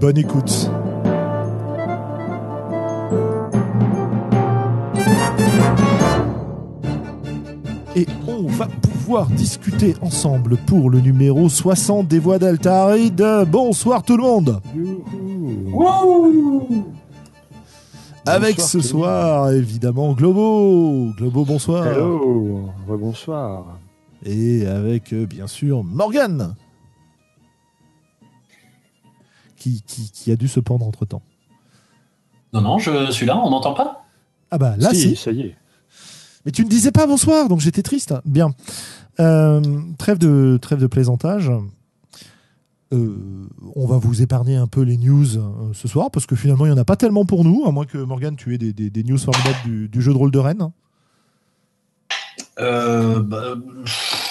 Bonne 0.00 0.16
écoute. 0.16 0.70
Et 7.94 8.06
on 8.26 8.46
va 8.46 8.66
pouvoir 8.66 9.26
discuter 9.26 9.94
ensemble 10.00 10.56
pour 10.66 10.88
le 10.88 11.00
numéro 11.00 11.50
60 11.50 12.08
des 12.08 12.18
voix 12.18 12.38
d'Altaride. 12.38 13.22
Bonsoir 13.48 14.02
tout 14.02 14.16
le 14.16 14.22
monde. 14.22 14.62
Avec 18.24 18.56
Bonsoir, 18.56 18.68
ce 18.68 18.80
soir, 18.80 19.50
évidemment, 19.50 20.14
Globo. 20.14 21.10
Globo, 21.18 21.44
bonsoir. 21.44 21.86
Hello, 21.86 22.70
bonsoir. 22.88 23.78
Et 24.24 24.66
avec, 24.66 25.12
euh, 25.12 25.26
bien 25.26 25.46
sûr, 25.46 25.84
Morgane. 25.84 26.54
Qui, 29.60 29.82
qui, 29.86 30.10
qui 30.10 30.32
a 30.32 30.36
dû 30.36 30.48
se 30.48 30.58
pendre 30.58 30.84
entre 30.86 31.04
temps. 31.04 31.22
Non, 32.52 32.62
non, 32.62 32.78
je 32.78 33.12
suis 33.12 33.26
là, 33.26 33.38
on 33.38 33.50
n'entend 33.50 33.74
pas 33.74 34.04
Ah 34.50 34.58
bah 34.58 34.74
là, 34.78 34.90
si. 34.92 35.14
ça 35.14 35.30
y 35.30 35.42
est. 35.42 35.56
Mais 36.44 36.50
tu 36.50 36.64
ne 36.64 36.68
disais 36.70 36.90
pas 36.90 37.06
bonsoir, 37.06 37.46
donc 37.48 37.60
j'étais 37.60 37.82
triste. 37.82 38.14
Bien. 38.24 38.52
Euh, 39.20 39.60
trêve, 39.98 40.16
de, 40.18 40.58
trêve 40.60 40.80
de 40.80 40.86
plaisantage. 40.88 41.52
Euh, 42.92 43.46
on 43.76 43.86
va 43.86 43.98
vous 43.98 44.22
épargner 44.22 44.56
un 44.56 44.66
peu 44.66 44.80
les 44.80 44.96
news 44.96 45.36
euh, 45.36 45.72
ce 45.74 45.86
soir, 45.86 46.10
parce 46.10 46.24
que 46.26 46.34
finalement, 46.34 46.64
il 46.66 46.70
n'y 46.72 46.74
en 46.74 46.80
a 46.80 46.84
pas 46.86 46.96
tellement 46.96 47.24
pour 47.26 47.44
nous, 47.44 47.64
à 47.66 47.70
moins 47.70 47.84
que 47.86 47.98
Morgane, 47.98 48.34
tu 48.36 48.54
aies 48.54 48.58
des, 48.58 48.72
des- 48.72 48.90
des 48.90 49.04
news 49.04 49.18
formidables 49.18 49.58
du, 49.64 49.88
du 49.88 50.00
jeu 50.02 50.12
de 50.12 50.18
rôle 50.18 50.30
de 50.32 50.38
Rennes. 50.38 50.70
Euh, 52.58 53.20
bah, 53.22 53.54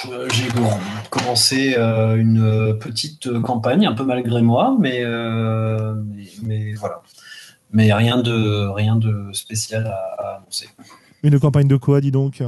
J'ai 0.06 0.50
bon, 0.52 0.70
commencé 1.10 1.76
euh, 1.78 2.16
une 2.16 2.78
petite 2.80 3.42
campagne, 3.42 3.86
un 3.86 3.94
peu 3.94 4.04
malgré 4.06 4.42
moi, 4.42 4.78
mais, 4.80 5.02
euh, 5.04 5.94
mais, 6.14 6.26
mais 6.44 6.74
voilà. 6.74 7.02
Mais 7.72 7.92
rien 7.94 8.22
de, 8.22 8.68
rien 8.70 8.96
de 8.96 9.30
spécial 9.34 9.88
à, 9.88 10.24
à 10.24 10.36
annoncer. 10.38 10.70
Une 11.24 11.40
campagne 11.40 11.68
de 11.68 11.76
quoi, 11.76 12.02
dis 12.02 12.12
donc? 12.12 12.42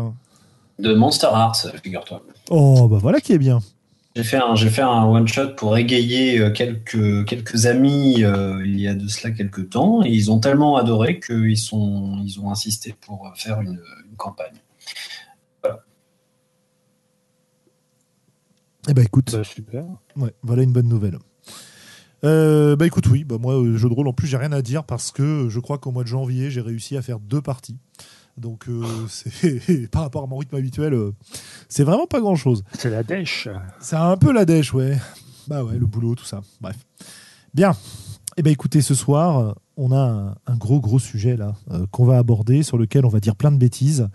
De 0.80 0.94
Monster 0.94 1.28
Hearts, 1.28 1.68
figure-toi. 1.84 2.24
Oh, 2.50 2.88
bah 2.88 2.98
voilà 3.00 3.20
qui 3.20 3.34
est 3.34 3.38
bien. 3.38 3.60
J'ai 4.16 4.24
fait 4.24 4.38
un, 4.38 4.56
j'ai 4.56 4.70
fait 4.70 4.82
un 4.82 5.06
one 5.06 5.28
shot 5.28 5.56
pour 5.56 5.78
égayer 5.78 6.40
euh, 6.40 6.52
quelques, 6.52 7.26
quelques 7.26 7.66
amis 7.66 8.24
euh, 8.24 8.62
il 8.66 8.80
y 8.80 8.88
a 8.88 8.94
de 8.94 9.08
cela 9.08 9.32
quelques 9.34 9.70
temps 9.70 10.04
et 10.04 10.10
ils 10.10 10.32
ont 10.32 10.40
tellement 10.40 10.76
adoré 10.76 11.20
qu'ils 11.20 11.58
sont, 11.58 12.20
ils 12.26 12.40
ont 12.40 12.52
insisté 12.52 12.94
pour 13.00 13.32
faire 13.36 13.62
une, 13.62 13.80
une 14.10 14.16
campagne. 14.18 14.56
Eh 18.90 18.94
bah 18.94 19.04
écoute, 19.04 19.32
Bah, 19.32 19.44
super. 19.44 19.86
Ouais, 20.16 20.34
voilà 20.44 20.64
une 20.64 20.72
bonne 20.74 20.88
nouvelle. 20.88 21.18
Euh, 22.24 22.76
bah 22.76 22.86
écoute, 22.86 23.08
oui, 23.08 23.24
bah 23.24 23.38
moi, 23.40 23.56
euh, 23.60 23.78
jeu 23.78 23.90
de 23.90 23.94
rôle, 23.94 24.08
en 24.08 24.14
plus, 24.14 24.28
j'ai 24.28 24.38
rien 24.38 24.52
à 24.52 24.62
dire 24.62 24.84
parce 24.84 25.12
que 25.12 25.48
je 25.50 25.60
crois 25.60 25.78
qu'au 25.78 25.92
mois 25.92 26.04
de 26.04 26.08
janvier, 26.08 26.52
j'ai 26.52 26.62
réussi 26.62 26.98
à 26.98 27.02
faire 27.02 27.20
deux 27.20 27.42
parties. 27.42 27.78
Donc, 28.38 28.68
euh, 28.70 28.84
c'est 29.10 29.88
par 29.92 30.04
rapport 30.04 30.24
à 30.24 30.28
mon 30.28 30.38
rythme 30.38 30.56
habituel, 30.56 30.94
euh, 30.94 31.12
c'est 31.70 31.84
vraiment 31.84 32.08
pas 32.08 32.20
grand 32.20 32.36
chose. 32.36 32.64
C'est 32.78 32.90
la 32.90 33.04
dèche. 33.04 33.48
C'est 33.80 33.96
un 33.96 34.18
peu 34.18 34.32
la 34.32 34.46
dèche, 34.46 34.74
ouais. 34.74 34.98
Bah 35.48 35.64
ouais, 35.64 35.78
le 35.78 35.86
boulot, 35.86 36.16
tout 36.16 36.26
ça. 36.26 36.42
Bref. 36.60 36.78
Bien. 37.54 37.74
Eh 38.38 38.44
ben 38.44 38.52
écoutez, 38.54 38.82
ce 38.82 38.96
soir, 38.96 39.40
euh, 39.40 39.52
on 39.76 39.92
a 39.92 40.00
un, 40.00 40.36
un 40.48 40.56
gros, 40.56 40.80
gros 40.80 41.00
sujet 41.00 41.36
là 41.36 41.56
euh, 41.72 41.86
qu'on 41.92 42.06
va 42.06 42.18
aborder, 42.18 42.64
sur 42.64 42.78
lequel 42.78 43.06
on 43.06 43.10
va 43.10 43.20
dire 43.20 43.36
plein 43.36 43.52
de 43.52 43.58
bêtises. 43.58 44.08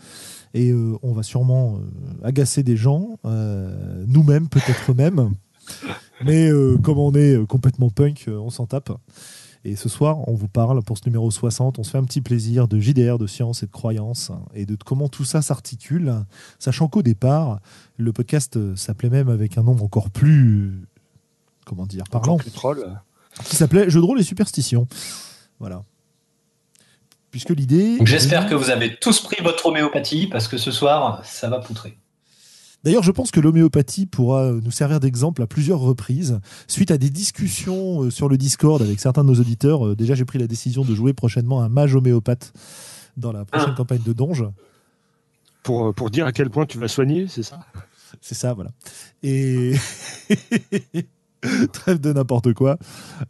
Et 0.54 0.70
euh, 0.70 0.96
on 1.02 1.12
va 1.12 1.22
sûrement 1.22 1.76
euh, 1.76 2.26
agacer 2.26 2.62
des 2.62 2.76
gens, 2.76 3.18
euh, 3.24 4.04
nous-mêmes, 4.06 4.48
peut-être 4.48 4.94
même. 4.94 5.32
Mais 6.24 6.48
comme 6.82 6.98
on 6.98 7.12
est 7.14 7.44
complètement 7.46 7.90
punk, 7.90 8.26
on 8.28 8.50
s'en 8.50 8.66
tape. 8.66 8.92
Et 9.64 9.74
ce 9.74 9.88
soir, 9.88 10.28
on 10.28 10.34
vous 10.34 10.46
parle 10.46 10.80
pour 10.82 10.96
ce 10.96 11.02
numéro 11.06 11.28
60. 11.28 11.80
On 11.80 11.82
se 11.82 11.90
fait 11.90 11.98
un 11.98 12.04
petit 12.04 12.20
plaisir 12.20 12.68
de 12.68 12.78
JDR, 12.78 13.18
de 13.18 13.26
science 13.26 13.64
et 13.64 13.66
de 13.66 13.72
croyance, 13.72 14.30
et 14.54 14.64
de 14.64 14.76
comment 14.76 15.08
tout 15.08 15.24
ça 15.24 15.42
s'articule, 15.42 16.14
sachant 16.60 16.86
qu'au 16.86 17.02
départ, 17.02 17.58
le 17.96 18.12
podcast 18.12 18.76
s'appelait 18.76 19.10
même 19.10 19.28
avec 19.28 19.58
un 19.58 19.64
nom 19.64 19.76
encore 19.82 20.10
plus, 20.10 20.86
comment 21.64 21.84
dire, 21.84 22.04
parlant, 22.04 22.34
Encore 22.34 22.44
plus 22.44 22.52
troll. 22.52 23.00
qui 23.44 23.56
s'appelait 23.56 23.90
Jeux 23.90 24.00
de 24.00 24.06
rôle 24.06 24.20
et 24.20 24.24
superstitions. 24.24 24.86
Voilà. 25.58 25.82
Puisque 27.36 27.50
l'idée. 27.50 27.98
Donc, 27.98 28.06
J'espère 28.06 28.48
que 28.48 28.54
vous 28.54 28.70
avez 28.70 28.96
tous 28.96 29.20
pris 29.20 29.42
votre 29.42 29.66
homéopathie 29.66 30.26
parce 30.26 30.48
que 30.48 30.56
ce 30.56 30.70
soir, 30.70 31.20
ça 31.22 31.50
va 31.50 31.58
poutrer. 31.58 31.98
D'ailleurs, 32.82 33.02
je 33.02 33.10
pense 33.10 33.30
que 33.30 33.40
l'homéopathie 33.40 34.06
pourra 34.06 34.52
nous 34.52 34.70
servir 34.70 35.00
d'exemple 35.00 35.42
à 35.42 35.46
plusieurs 35.46 35.80
reprises. 35.80 36.40
Suite 36.66 36.90
à 36.90 36.96
des 36.96 37.10
discussions 37.10 38.04
euh, 38.04 38.10
sur 38.10 38.30
le 38.30 38.38
Discord 38.38 38.80
avec 38.80 39.00
certains 39.00 39.22
de 39.22 39.28
nos 39.28 39.38
auditeurs, 39.38 39.86
euh, 39.86 39.94
déjà 39.94 40.14
j'ai 40.14 40.24
pris 40.24 40.38
la 40.38 40.46
décision 40.46 40.82
de 40.82 40.94
jouer 40.94 41.12
prochainement 41.12 41.60
un 41.62 41.68
mage 41.68 41.94
homéopathe 41.94 42.54
dans 43.18 43.32
la 43.32 43.44
prochaine 43.44 43.70
Ah. 43.72 43.76
campagne 43.76 44.02
de 44.02 44.14
Donge. 44.14 44.46
Pour, 45.62 45.92
pour 45.94 46.08
dire 46.08 46.24
à 46.24 46.32
quel 46.32 46.48
point 46.48 46.64
tu 46.64 46.78
vas 46.78 46.88
soigner, 46.88 47.26
c'est 47.28 47.42
ça? 47.42 47.60
C'est 48.22 48.34
ça, 48.34 48.54
voilà. 48.54 48.70
Et 49.22 49.74
trêve 51.72 52.00
de 52.00 52.12
n'importe 52.14 52.54
quoi. 52.54 52.78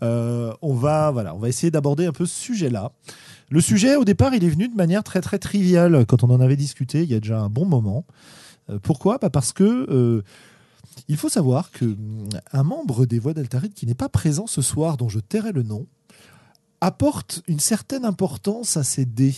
Euh, 0.02 0.52
on 0.62 0.74
va, 0.74 1.10
voilà, 1.10 1.34
on 1.34 1.38
va 1.38 1.48
essayer 1.48 1.70
d'aborder 1.70 2.06
un 2.06 2.12
peu 2.12 2.26
ce 2.26 2.38
sujet-là. 2.38 2.92
Le 3.48 3.60
sujet, 3.60 3.96
au 3.96 4.04
départ, 4.04 4.34
il 4.34 4.42
est 4.42 4.48
venu 4.48 4.68
de 4.68 4.74
manière 4.74 5.04
très 5.04 5.20
très 5.20 5.38
triviale 5.38 6.04
quand 6.06 6.24
on 6.24 6.30
en 6.30 6.40
avait 6.40 6.56
discuté 6.56 7.02
il 7.02 7.10
y 7.10 7.14
a 7.14 7.20
déjà 7.20 7.38
un 7.38 7.48
bon 7.48 7.64
moment. 7.64 8.04
Euh, 8.70 8.78
pourquoi? 8.80 9.18
Bah 9.18 9.30
Parce 9.30 9.52
que 9.52 9.86
euh, 9.88 10.22
il 11.08 11.16
faut 11.16 11.28
savoir 11.28 11.70
que 11.70 11.96
un 12.52 12.62
membre 12.64 13.06
des 13.06 13.18
Voix 13.18 13.34
d'Altaride 13.34 13.74
qui 13.74 13.86
n'est 13.86 13.94
pas 13.94 14.08
présent 14.08 14.46
ce 14.46 14.62
soir, 14.62 14.96
dont 14.96 15.08
je 15.08 15.20
tairai 15.20 15.52
le 15.52 15.62
nom, 15.62 15.86
apporte 16.80 17.42
une 17.46 17.60
certaine 17.60 18.04
importance 18.04 18.76
à 18.76 18.82
ces 18.82 19.04
dés. 19.04 19.36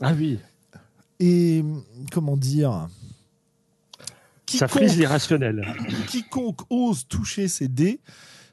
Ah 0.00 0.12
oui. 0.12 0.38
Et 1.20 1.64
comment 2.12 2.36
dire? 2.36 2.88
Ça 4.48 4.68
frise 4.68 4.96
l'irrationnel. 4.96 5.66
quiconque 6.08 6.60
ose 6.70 7.06
toucher 7.08 7.48
ces 7.48 7.68
dés 7.68 8.00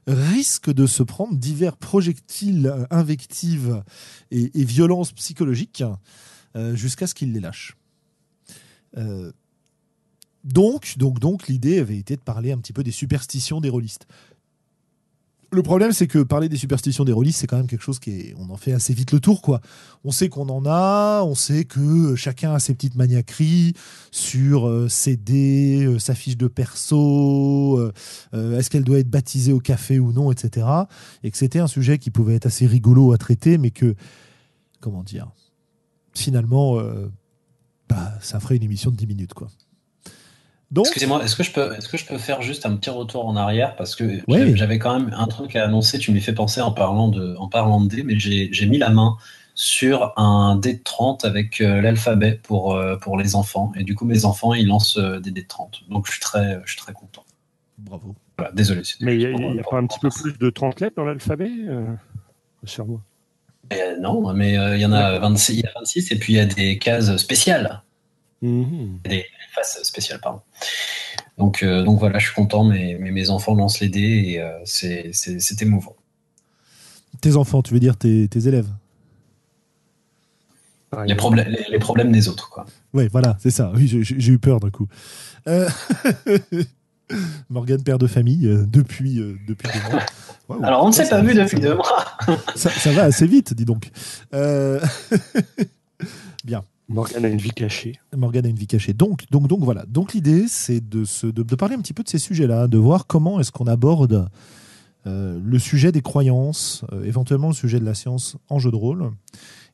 risque 0.07 0.72
de 0.72 0.85
se 0.85 1.03
prendre 1.03 1.35
divers 1.35 1.78
projectiles, 1.78 2.67
euh, 2.67 2.85
invectives 2.89 3.84
et, 4.31 4.50
violences 4.63 5.12
psychologiques 5.12 5.84
euh, 6.56 6.75
jusqu'à 6.75 7.07
ce 7.07 7.13
qu'il 7.13 7.34
les 7.34 7.39
lâche. 7.39 7.78
Euh, 8.97 9.31
donc, 10.44 10.97
donc, 10.97 11.19
donc, 11.19 11.47
l'idée 11.47 11.79
avait 11.79 11.97
été 11.97 12.16
de 12.16 12.22
parler 12.22 12.51
un 12.51 12.57
petit 12.57 12.73
peu 12.73 12.84
des 12.84 12.91
superstitions 12.91 13.61
des 13.61 13.69
rôlistes. 13.69 14.07
Le 15.53 15.63
problème, 15.63 15.91
c'est 15.91 16.07
que 16.07 16.23
parler 16.23 16.47
des 16.47 16.56
superstitions 16.56 17.03
des 17.03 17.11
rôlistes, 17.11 17.40
c'est 17.40 17.47
quand 17.47 17.58
même 17.58 17.67
quelque 17.67 17.84
chose 17.84 17.99
qui 17.99 18.11
est. 18.11 18.35
On 18.37 18.49
en 18.52 18.55
fait 18.55 18.72
assez 18.72 18.93
vite 18.93 19.11
le 19.11 19.20
tour, 19.20 19.41
quoi. 19.41 19.59
On 20.05 20.11
sait 20.11 20.29
qu'on 20.29 20.47
en 20.47 20.66
a, 20.66 21.23
on 21.23 21.35
sait 21.35 21.66
que 21.66 22.16
chacun 22.16 22.53
a 22.53 22.59
ses 22.59 22.73
petites 22.73 22.96
maniaqueries 22.96 23.73
sur 24.11 24.70
euh, 24.70 24.87
ses 24.87 25.17
dés, 25.17 25.84
euh, 25.84 25.99
sa 25.99 26.16
fiche 26.16 26.37
de 26.37 26.47
perso, 26.47 27.78
euh, 27.79 27.91
euh, 28.34 28.58
est-ce 28.58 28.70
qu'elle 28.70 28.85
doit 28.85 28.99
être 28.99 29.09
baptisée 29.09 29.52
au 29.52 29.59
café 29.59 29.99
ou 29.99 30.14
non, 30.14 30.31
etc. 30.31 30.66
Et 31.22 31.31
que 31.31 31.37
c'était 31.37 31.59
un 31.59 31.67
sujet 31.67 31.97
qui 31.99 32.11
pouvait 32.11 32.35
être 32.35 32.46
assez 32.46 32.66
rigolo 32.66 33.11
à 33.11 33.17
traiter, 33.17 33.58
mais 33.58 33.72
que, 33.72 33.96
comment 34.79 35.03
dire, 35.03 35.31
finalement, 36.14 36.79
euh, 36.79 37.11
bah, 37.90 38.14
ça 38.22 38.40
ferait 38.40 38.55
une 38.55 38.64
émission 38.64 38.90
de 38.90 38.96
10 38.96 39.05
minutes, 39.05 39.34
quoi. 39.34 39.49
Donc, 40.72 40.85
Excusez-moi, 40.85 41.22
est-ce 41.23 41.35
que, 41.35 41.44
je 41.44 41.52
peux, 41.52 41.73
est-ce 41.76 41.90
que 41.90 41.97
je 41.97 42.06
peux 42.06 42.18
faire 42.18 42.41
juste 42.41 42.66
un 42.66 42.76
petit 42.78 42.90
retour 42.90 43.26
en 43.28 43.35
arrière 43.35 43.76
Parce 43.76 43.96
que 43.96 44.22
Ouais. 44.32 44.56
j'avais- 44.56 44.79
quand 44.79 44.97
même 44.97 45.14
un 45.18 45.28
truc 45.28 45.56
à 45.58 45.66
annoncer, 45.66 46.00
tu 46.00 46.12
m'y 46.12 46.22
fais 46.22 46.34
penser 46.34 46.62
en 46.62 46.72
parlant 46.72 47.09
de, 47.09 47.35
en 47.38 47.50
parlant 47.50 47.82
de 47.82 47.90
dés, 47.90 48.03
mais 48.03 48.18
j'ai 48.18 48.47
j'ai 48.53 48.66
mis 48.68 48.78
la 48.78 48.90
main 48.90 49.18
sur 49.53 50.14
un 50.18 50.56
dé 50.56 50.76
de 50.76 50.82
30 50.82 51.26
avec 51.26 51.59
euh, 51.59 51.82
l'alphabet 51.82 52.40
pour, 52.41 52.73
euh, 52.73 52.96
pour 52.96 53.18
les 53.18 53.35
enfants. 53.35 53.73
Et 53.78 53.84
du 53.84 53.96
coup, 53.96 54.06
mes 54.06 54.23
enfants, 54.23 54.53
ils 54.53 54.66
lancent 54.66 54.97
euh, 54.97 55.20
des 55.20 55.32
dés 55.32 55.41
de 55.41 55.47
30. 55.47 55.82
Donc, 55.90 56.08
je 56.08 56.14
suis 56.14 56.22
très, 56.22 56.62
je 56.66 56.72
suis 56.72 56.79
très 56.82 56.94
content. 56.94 57.26
bravo. 57.78 58.16
Voilà, 58.38 58.53
désolé. 58.53 58.82
Mais 59.02 59.16
il 59.16 59.20
n'y 59.20 59.26
a, 59.26 59.53
y 59.56 59.59
a 59.59 59.64
pas 59.70 59.78
un 59.78 59.85
petit 59.85 60.00
peu 60.00 60.09
plus 60.09 60.38
de 60.40 60.50
30 60.50 60.79
lettres 60.79 60.96
dans 60.96 61.03
l'alphabet 61.03 61.52
euh, 61.68 61.84
Sur 62.64 62.85
moi? 62.88 63.02
Euh, 63.73 63.97
non, 64.00 64.34
mais 64.34 64.58
euh, 64.58 64.78
il 64.78 64.82
y 64.82 64.85
en 64.85 64.94
a 64.94 65.20
26, 65.20 65.53
il 65.53 65.59
y 65.59 65.66
a 65.68 65.72
26 65.76 66.12
et 66.12 66.16
puis 66.18 66.34
il 66.34 66.38
y 66.38 66.40
a 66.40 66.46
des 66.46 66.78
cases 66.78 67.16
spéciales. 67.18 67.82
Mhm. 68.41 68.99
Des 69.03 69.26
faces 69.53 69.82
spéciales, 69.84 70.20
pardon. 70.20 70.41
Donc, 71.38 71.64
donc 71.64 71.99
voilà, 71.99 72.20
je 72.20 72.26
suis 72.26 72.35
content, 72.35 72.64
mais, 72.64 72.97
mes 72.99 73.29
enfants 73.29 73.55
lancent 73.55 73.79
les 73.79 73.90
dés 73.90 74.40
et 74.40 74.43
c'est 74.66 75.61
émouvant. 75.61 75.96
Tes 77.20 77.35
enfants, 77.35 77.61
tu 77.61 77.73
veux 77.73 77.79
dire 77.79 77.97
tes, 77.97 78.28
tes 78.28 78.47
élèves? 78.47 78.70
Les, 81.05 81.16
problèmes, 81.16 81.55
les, 81.70 81.79
problèmes 81.79 82.11
des 82.11 82.28
autres, 82.28 82.49
quoi. 82.49 82.66
Oui, 82.93 83.08
voilà, 83.11 83.38
c'est 83.40 83.49
ça. 83.49 83.72
Oui, 83.76 83.88
j'ai 83.88 84.32
eu 84.32 84.40
peur 84.40 84.59
d'un 84.59 84.70
coup. 84.70 84.87
Euh... 85.47 85.70
Morgane, 87.49 87.84
père 87.84 87.97
de 87.97 88.08
famille, 88.08 88.47
euh, 88.47 88.66
depuis, 88.66 89.20
euh, 89.20 89.37
depuis 89.47 89.67
deux 89.67 89.91
mois. 89.91 90.67
Alors, 90.67 90.84
on 90.84 90.87
ne 90.87 90.94
s'est 90.94 91.08
pas 91.08 91.22
vu 91.22 91.34
depuis 91.34 91.59
deux 91.59 91.76
mois. 91.76 92.05
ça, 92.55 92.91
va 92.91 93.03
assez 93.03 93.28
vite, 93.28 93.53
dis 93.53 93.66
donc. 93.66 93.90
Euh, 94.34 94.79
bien. 96.44 96.64
Morgane 96.91 97.26
a 97.26 97.29
une 97.29 97.38
vie 97.38 97.52
cachée. 97.52 97.99
Morgane 98.16 98.46
a 98.46 98.49
une 98.49 98.55
vie 98.55 98.67
cachée. 98.67 98.93
Donc, 98.93 99.26
donc, 99.32 99.47
donc 99.47 99.64
voilà. 99.64 99.85
Donc 99.88 100.14
l'idée, 100.14 100.46
c'est 100.47 100.82
de, 100.82 101.05
de, 101.32 101.55
parler 101.55 101.76
un 101.76 101.82
petit 101.82 101.93
peu 101.93 102.03
de 102.03 102.09
ces 102.09 102.20
sujets-là, 102.20 102.67
de 102.67 102.78
voir 102.78 103.08
comment 103.08 103.40
est-ce 103.40 103.52
qu'on 103.52 103.67
aborde 103.67 104.29
le 105.05 105.58
sujet 105.58 105.91
des 105.91 106.03
croyances, 106.03 106.85
éventuellement 107.03 107.47
le 107.47 107.55
sujet 107.55 107.79
de 107.79 107.85
la 107.85 107.96
science 107.96 108.38
en 108.49 108.59
jeu 108.59 108.70
de 108.70 108.76
rôle, 108.76 109.09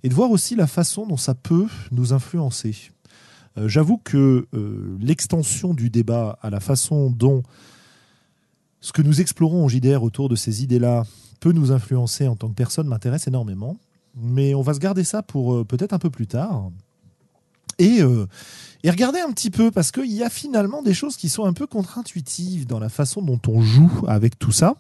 et 0.04 0.10
de 0.10 0.14
voir 0.14 0.32
aussi 0.32 0.56
la 0.56 0.68
façon 0.68 1.06
dont 1.06 1.18
ça 1.18 1.36
peut 1.36 1.68
nous 1.92 2.14
influencer. 2.14 2.92
Euh, 3.58 3.68
j'avoue 3.68 3.98
que 3.98 4.48
euh, 4.54 4.98
l'extension 5.00 5.74
du 5.74 5.90
débat 5.90 6.38
à 6.42 6.50
la 6.50 6.60
façon 6.60 7.10
dont 7.10 7.44
ce 8.80 8.94
que 8.94 9.02
nous 9.02 9.22
explorons 9.22 9.66
au 9.66 9.70
JDR 9.70 10.04
autour 10.04 10.30
de 10.30 10.36
ces 10.36 10.64
idées-là 10.64 11.04
peut 11.40 11.52
nous 11.52 11.72
influencer 11.72 12.28
en 12.28 12.36
tant 12.36 12.50
que 12.50 12.54
personne 12.54 12.88
m'intéresse 12.88 13.28
énormément. 13.28 13.78
Mais 14.16 14.56
on 14.56 14.62
va 14.62 14.74
se 14.74 14.80
garder 14.80 15.04
ça 15.04 15.24
pour 15.24 15.54
euh, 15.54 15.64
peut-être 15.64 15.94
un 15.94 16.00
peu 16.00 16.10
plus 16.10 16.28
tard. 16.28 16.72
Et, 17.80 18.00
et 18.84 18.90
regarder 18.90 19.20
un 19.20 19.32
petit 19.32 19.50
peu, 19.50 19.70
parce 19.72 19.92
qu'il 19.92 20.12
y 20.12 20.24
a 20.24 20.30
finalement 20.30 20.82
des 20.82 20.94
choses 20.94 21.16
qui 21.16 21.30
sont 21.30 21.46
un 21.46 21.54
peu 21.54 21.68
contre-intuitives 21.68 22.66
dans 22.66 22.80
la 22.80 22.90
façon 22.90 23.22
dont 23.22 23.40
on 23.48 23.62
joue 23.62 24.04
avec 24.08 24.40
tout 24.40 24.52
ça 24.52 24.76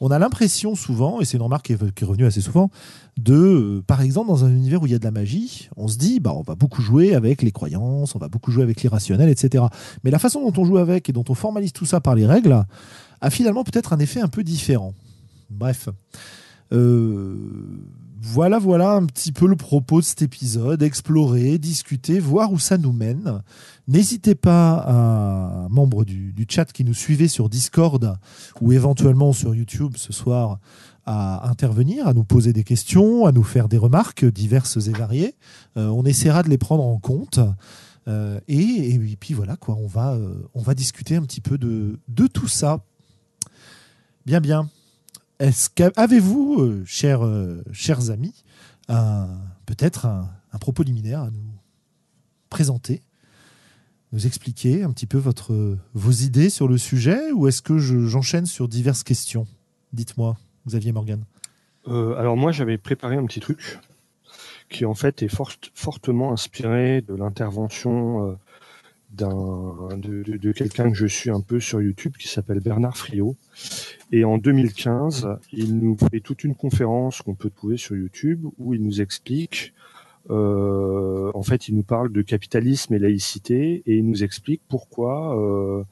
on 0.00 0.10
a 0.10 0.18
l'impression 0.18 0.74
souvent, 0.74 1.20
et 1.20 1.24
c'est 1.24 1.36
une 1.36 1.42
remarque 1.42 1.66
qui 1.66 1.72
est, 1.72 2.04
revenue 2.04 2.26
assez 2.26 2.40
souvent, 2.40 2.70
de, 3.16 3.34
euh, 3.34 3.82
par 3.86 4.02
exemple, 4.02 4.28
dans 4.28 4.44
un 4.44 4.50
univers 4.50 4.82
où 4.82 4.86
il 4.86 4.92
y 4.92 4.94
a 4.94 4.98
de 4.98 5.04
la 5.04 5.10
magie, 5.10 5.70
on 5.76 5.88
se 5.88 5.96
dit, 5.96 6.20
bah, 6.20 6.34
on 6.34 6.42
va 6.42 6.54
beaucoup 6.54 6.82
jouer 6.82 7.14
avec 7.14 7.42
les 7.42 7.50
croyances, 7.50 8.14
on 8.14 8.18
va 8.18 8.28
beaucoup 8.28 8.50
jouer 8.50 8.62
avec 8.62 8.82
l'irrationnel, 8.82 9.30
etc. 9.30 9.64
Mais 10.04 10.10
la 10.10 10.18
façon 10.18 10.48
dont 10.48 10.60
on 10.60 10.64
joue 10.64 10.78
avec 10.78 11.08
et 11.08 11.12
dont 11.12 11.24
on 11.28 11.34
formalise 11.34 11.72
tout 11.72 11.86
ça 11.86 12.00
par 12.00 12.14
les 12.14 12.26
règles 12.26 12.64
a 13.20 13.30
finalement 13.30 13.64
peut-être 13.64 13.94
un 13.94 13.98
effet 13.98 14.20
un 14.20 14.28
peu 14.28 14.42
différent. 14.42 14.92
Bref. 15.48 15.88
Euh, 16.72 17.36
voilà, 18.20 18.58
voilà 18.58 18.92
un 18.92 19.04
petit 19.04 19.30
peu 19.30 19.46
le 19.46 19.56
propos 19.56 20.00
de 20.00 20.04
cet 20.04 20.22
épisode. 20.22 20.82
Explorer, 20.82 21.58
discuter, 21.58 22.18
voir 22.18 22.52
où 22.52 22.58
ça 22.58 22.78
nous 22.78 22.92
mène. 22.92 23.42
N'hésitez 23.88 24.34
pas 24.34 24.84
à 24.86 25.68
membres 25.68 26.04
du, 26.04 26.46
chat 26.48 26.72
qui 26.72 26.84
nous 26.84 26.94
suivez 26.94 27.28
sur 27.28 27.48
Discord 27.48 28.16
ou 28.60 28.72
éventuellement 28.72 29.32
sur 29.32 29.54
YouTube 29.54 29.94
ce 29.96 30.12
soir 30.12 30.58
à 31.04 31.48
intervenir, 31.48 32.08
à 32.08 32.14
nous 32.14 32.24
poser 32.24 32.52
des 32.52 32.64
questions, 32.64 33.26
à 33.26 33.32
nous 33.32 33.44
faire 33.44 33.68
des 33.68 33.78
remarques 33.78 34.24
diverses 34.24 34.88
et 34.88 34.92
variées. 34.92 35.34
Euh, 35.76 35.88
on 35.88 36.04
essaiera 36.04 36.42
de 36.42 36.48
les 36.48 36.58
prendre 36.58 36.84
en 36.84 36.98
compte. 36.98 37.38
Euh, 38.08 38.40
et, 38.48 38.98
puis 39.20 39.34
voilà, 39.34 39.56
quoi, 39.56 39.76
on 39.76 39.86
va, 39.86 40.14
euh, 40.14 40.34
on 40.54 40.62
va 40.62 40.74
discuter 40.74 41.16
un 41.16 41.22
petit 41.22 41.40
peu 41.40 41.58
de 41.58 42.26
tout 42.32 42.48
ça. 42.48 42.80
Bien, 44.24 44.40
bien. 44.40 44.68
Est-ce 45.38 45.68
qu'avez-vous, 45.70 46.84
chers, 46.86 47.22
chers 47.72 48.10
amis, 48.10 48.44
peut-être 49.66 50.06
un, 50.06 50.28
propos 50.60 50.82
liminaire 50.82 51.20
à 51.20 51.30
nous 51.30 51.52
présenter 52.48 53.02
nous 54.12 54.26
expliquer 54.26 54.82
un 54.82 54.92
petit 54.92 55.06
peu 55.06 55.20
vos 55.94 56.10
idées 56.10 56.48
sur 56.48 56.68
le 56.68 56.78
sujet 56.78 57.32
ou 57.32 57.48
est-ce 57.48 57.60
que 57.60 57.76
j'enchaîne 57.78 58.46
sur 58.46 58.68
diverses 58.68 59.02
questions? 59.02 59.46
Dites-moi, 59.92 60.36
Xavier 60.66 60.92
Morgan. 60.92 61.24
Euh, 61.88 62.16
alors 62.16 62.36
moi 62.36 62.52
j'avais 62.52 62.78
préparé 62.78 63.16
un 63.16 63.26
petit 63.26 63.40
truc 63.40 63.78
qui 64.68 64.84
en 64.84 64.94
fait 64.94 65.22
est 65.22 65.30
fortement 65.74 66.32
inspiré 66.32 67.00
de 67.00 67.14
l'intervention 67.14 68.30
euh, 68.30 68.34
de, 69.12 70.52
quelqu'un 70.52 70.90
que 70.90 70.96
je 70.96 71.06
suis 71.06 71.30
un 71.30 71.40
peu 71.40 71.60
sur 71.60 71.80
YouTube 71.80 72.14
qui 72.18 72.28
s'appelle 72.28 72.60
Bernard 72.60 72.96
Friot. 72.96 73.36
Et 74.12 74.24
en 74.24 74.38
2015, 74.38 75.28
il 75.52 75.78
nous 75.78 75.96
fait 75.96 76.20
toute 76.20 76.44
une 76.44 76.54
conférence 76.54 77.22
qu'on 77.22 77.34
peut 77.34 77.50
trouver 77.50 77.76
sur 77.76 77.96
YouTube 77.96 78.46
où 78.58 78.72
il 78.72 78.82
nous 78.82 79.00
explique 79.00 79.74
euh, 80.30 81.30
en 81.34 81.42
fait, 81.42 81.68
il 81.68 81.76
nous 81.76 81.82
parle 81.82 82.12
de 82.12 82.22
capitalisme 82.22 82.94
et 82.94 82.98
laïcité 82.98 83.82
et 83.86 83.96
il 83.96 84.06
nous 84.06 84.24
explique 84.24 84.62
pourquoi 84.68 85.38
euh, 85.38 85.84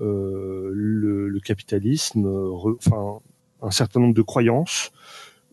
euh, 0.00 0.70
le, 0.72 1.40
capitalisme, 1.40 2.26
enfin 2.26 3.20
un 3.62 3.70
certain 3.70 4.00
nombre 4.00 4.14
de 4.14 4.22
croyances 4.22 4.92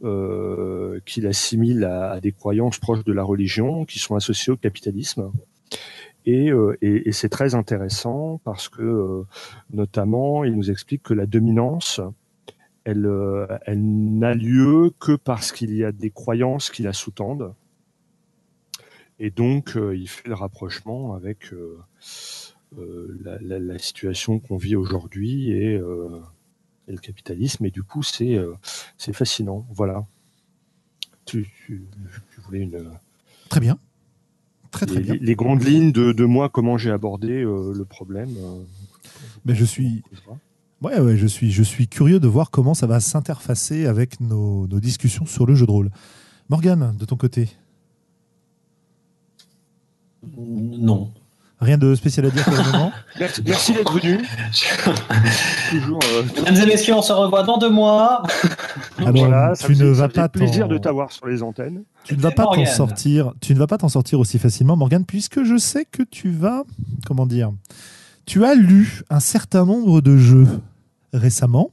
qu'il 0.01 1.25
assimile 1.25 1.85
à, 1.85 2.19
des 2.19 2.31
croyances 2.31 2.77
proches 2.77 3.03
de 3.03 3.13
la 3.13 3.23
religion, 3.23 3.85
qui 3.85 3.99
sont 3.99 4.15
associées 4.15 4.53
au 4.53 4.57
capitalisme. 4.57 5.31
Et, 6.29 6.51
et, 6.81 7.11
c'est 7.13 7.29
très 7.29 7.55
intéressant 7.55 8.41
parce 8.43 8.67
que, 8.67 9.23
notamment, 9.71 10.43
il 10.43 10.55
nous 10.55 10.69
explique 10.69 11.01
que 11.03 11.13
la 11.13 11.25
dominance, 11.25 12.01
elle, 12.83 13.09
elle 13.65 13.81
n'a 13.81 14.33
lieu 14.33 14.91
que 14.99 15.15
parce 15.15 15.53
qu'il 15.53 15.73
y 15.73 15.85
a 15.85 15.93
des 15.93 16.11
croyances 16.11 16.69
qui 16.69 16.83
la 16.83 16.91
sous-tendent. 16.91 17.53
Et 19.19 19.31
donc, 19.31 19.75
euh, 19.75 19.95
il 19.95 20.07
fait 20.07 20.27
le 20.27 20.35
rapprochement 20.35 21.15
avec 21.15 21.51
euh, 21.53 21.79
euh, 22.77 23.39
la, 23.41 23.79
situation 23.79 24.39
qu'on 24.39 24.57
vit 24.57 24.75
aujourd'hui 24.75 25.51
et, 25.51 25.77
le 25.77 26.97
capitalisme. 27.01 27.65
Et 27.65 27.71
du 27.71 27.83
coup, 27.83 28.03
c'est 28.03 28.37
c'est 28.97 29.13
fascinant. 29.13 29.67
Voilà. 29.71 30.05
Tu, 31.25 31.51
voulais 32.37 32.61
une. 32.61 32.91
Très 33.49 33.59
bien. 33.59 33.79
Très, 34.71 34.85
très 34.85 34.95
les, 34.97 35.01
bien. 35.01 35.17
Les, 35.19 35.35
grandes 35.35 35.63
lignes 35.63 35.91
de, 35.91 36.11
de 36.11 36.25
moi, 36.25 36.49
comment 36.49 36.77
j'ai 36.77 36.91
abordé 36.91 37.41
le 37.43 37.85
problème. 37.85 38.29
Mais 39.45 39.55
je 39.55 39.65
suis. 39.65 40.03
Ouais, 40.81 40.99
ouais, 40.99 41.17
je 41.17 41.25
suis, 41.25 41.51
je 41.51 41.63
suis 41.63 41.87
curieux 41.87 42.19
de 42.19 42.27
voir 42.27 42.51
comment 42.51 42.75
ça 42.75 42.85
va 42.85 42.99
s'interfacer 42.99 43.87
avec 43.87 44.19
nos, 44.19 44.67
nos 44.67 44.79
discussions 44.79 45.25
sur 45.25 45.47
le 45.47 45.55
jeu 45.55 45.65
de 45.65 45.71
rôle. 45.71 45.89
Morgane, 46.49 46.95
de 46.97 47.05
ton 47.05 47.15
côté? 47.15 47.49
Non. 50.37 51.11
Rien 51.59 51.77
de 51.79 51.95
spécial 51.95 52.27
à 52.27 52.29
dire 52.29 52.43
pour 52.43 52.53
le 52.53 52.63
moment. 52.71 52.91
Merci, 53.19 53.73
d'être 53.73 53.91
venu. 53.91 54.19
Toujours. 55.71 55.99
Euh, 56.13 56.23
Mesdames 56.35 56.55
et 56.55 56.65
messieurs, 56.67 56.93
on 56.93 57.01
se 57.01 57.11
revoit 57.11 57.41
dans 57.43 57.57
deux 57.57 57.71
mois. 57.71 58.21
Alors, 58.99 59.11
voilà, 59.15 59.53
tu 59.55 59.75
ne 59.75 59.87
vas 59.87 60.07
pas 60.07 60.29
plaisir 60.29 60.67
de 60.67 60.77
t'avoir 60.77 61.11
sur 61.11 61.25
les 61.25 61.41
antennes. 61.41 61.83
Tu 62.03 62.15
ne 62.15 62.21
vas 62.21 62.31
pas 62.31 62.43
t'en 62.43 62.65
sortir. 62.65 63.33
Tu 63.41 63.55
ne 63.55 63.59
vas 63.59 63.65
pas 63.65 63.79
t'en 63.79 63.89
sortir 63.89 64.19
aussi 64.19 64.37
facilement, 64.37 64.75
Morgane, 64.75 65.03
puisque 65.03 65.43
je 65.43 65.57
sais 65.57 65.85
que 65.85 66.03
tu 66.03 66.29
vas, 66.29 66.63
comment 67.07 67.25
dire, 67.25 67.51
tu 68.27 68.45
as 68.45 68.53
lu 68.53 69.01
un 69.09 69.19
certain 69.19 69.65
nombre 69.65 70.01
de 70.01 70.15
jeux 70.15 70.47
récemment 71.13 71.71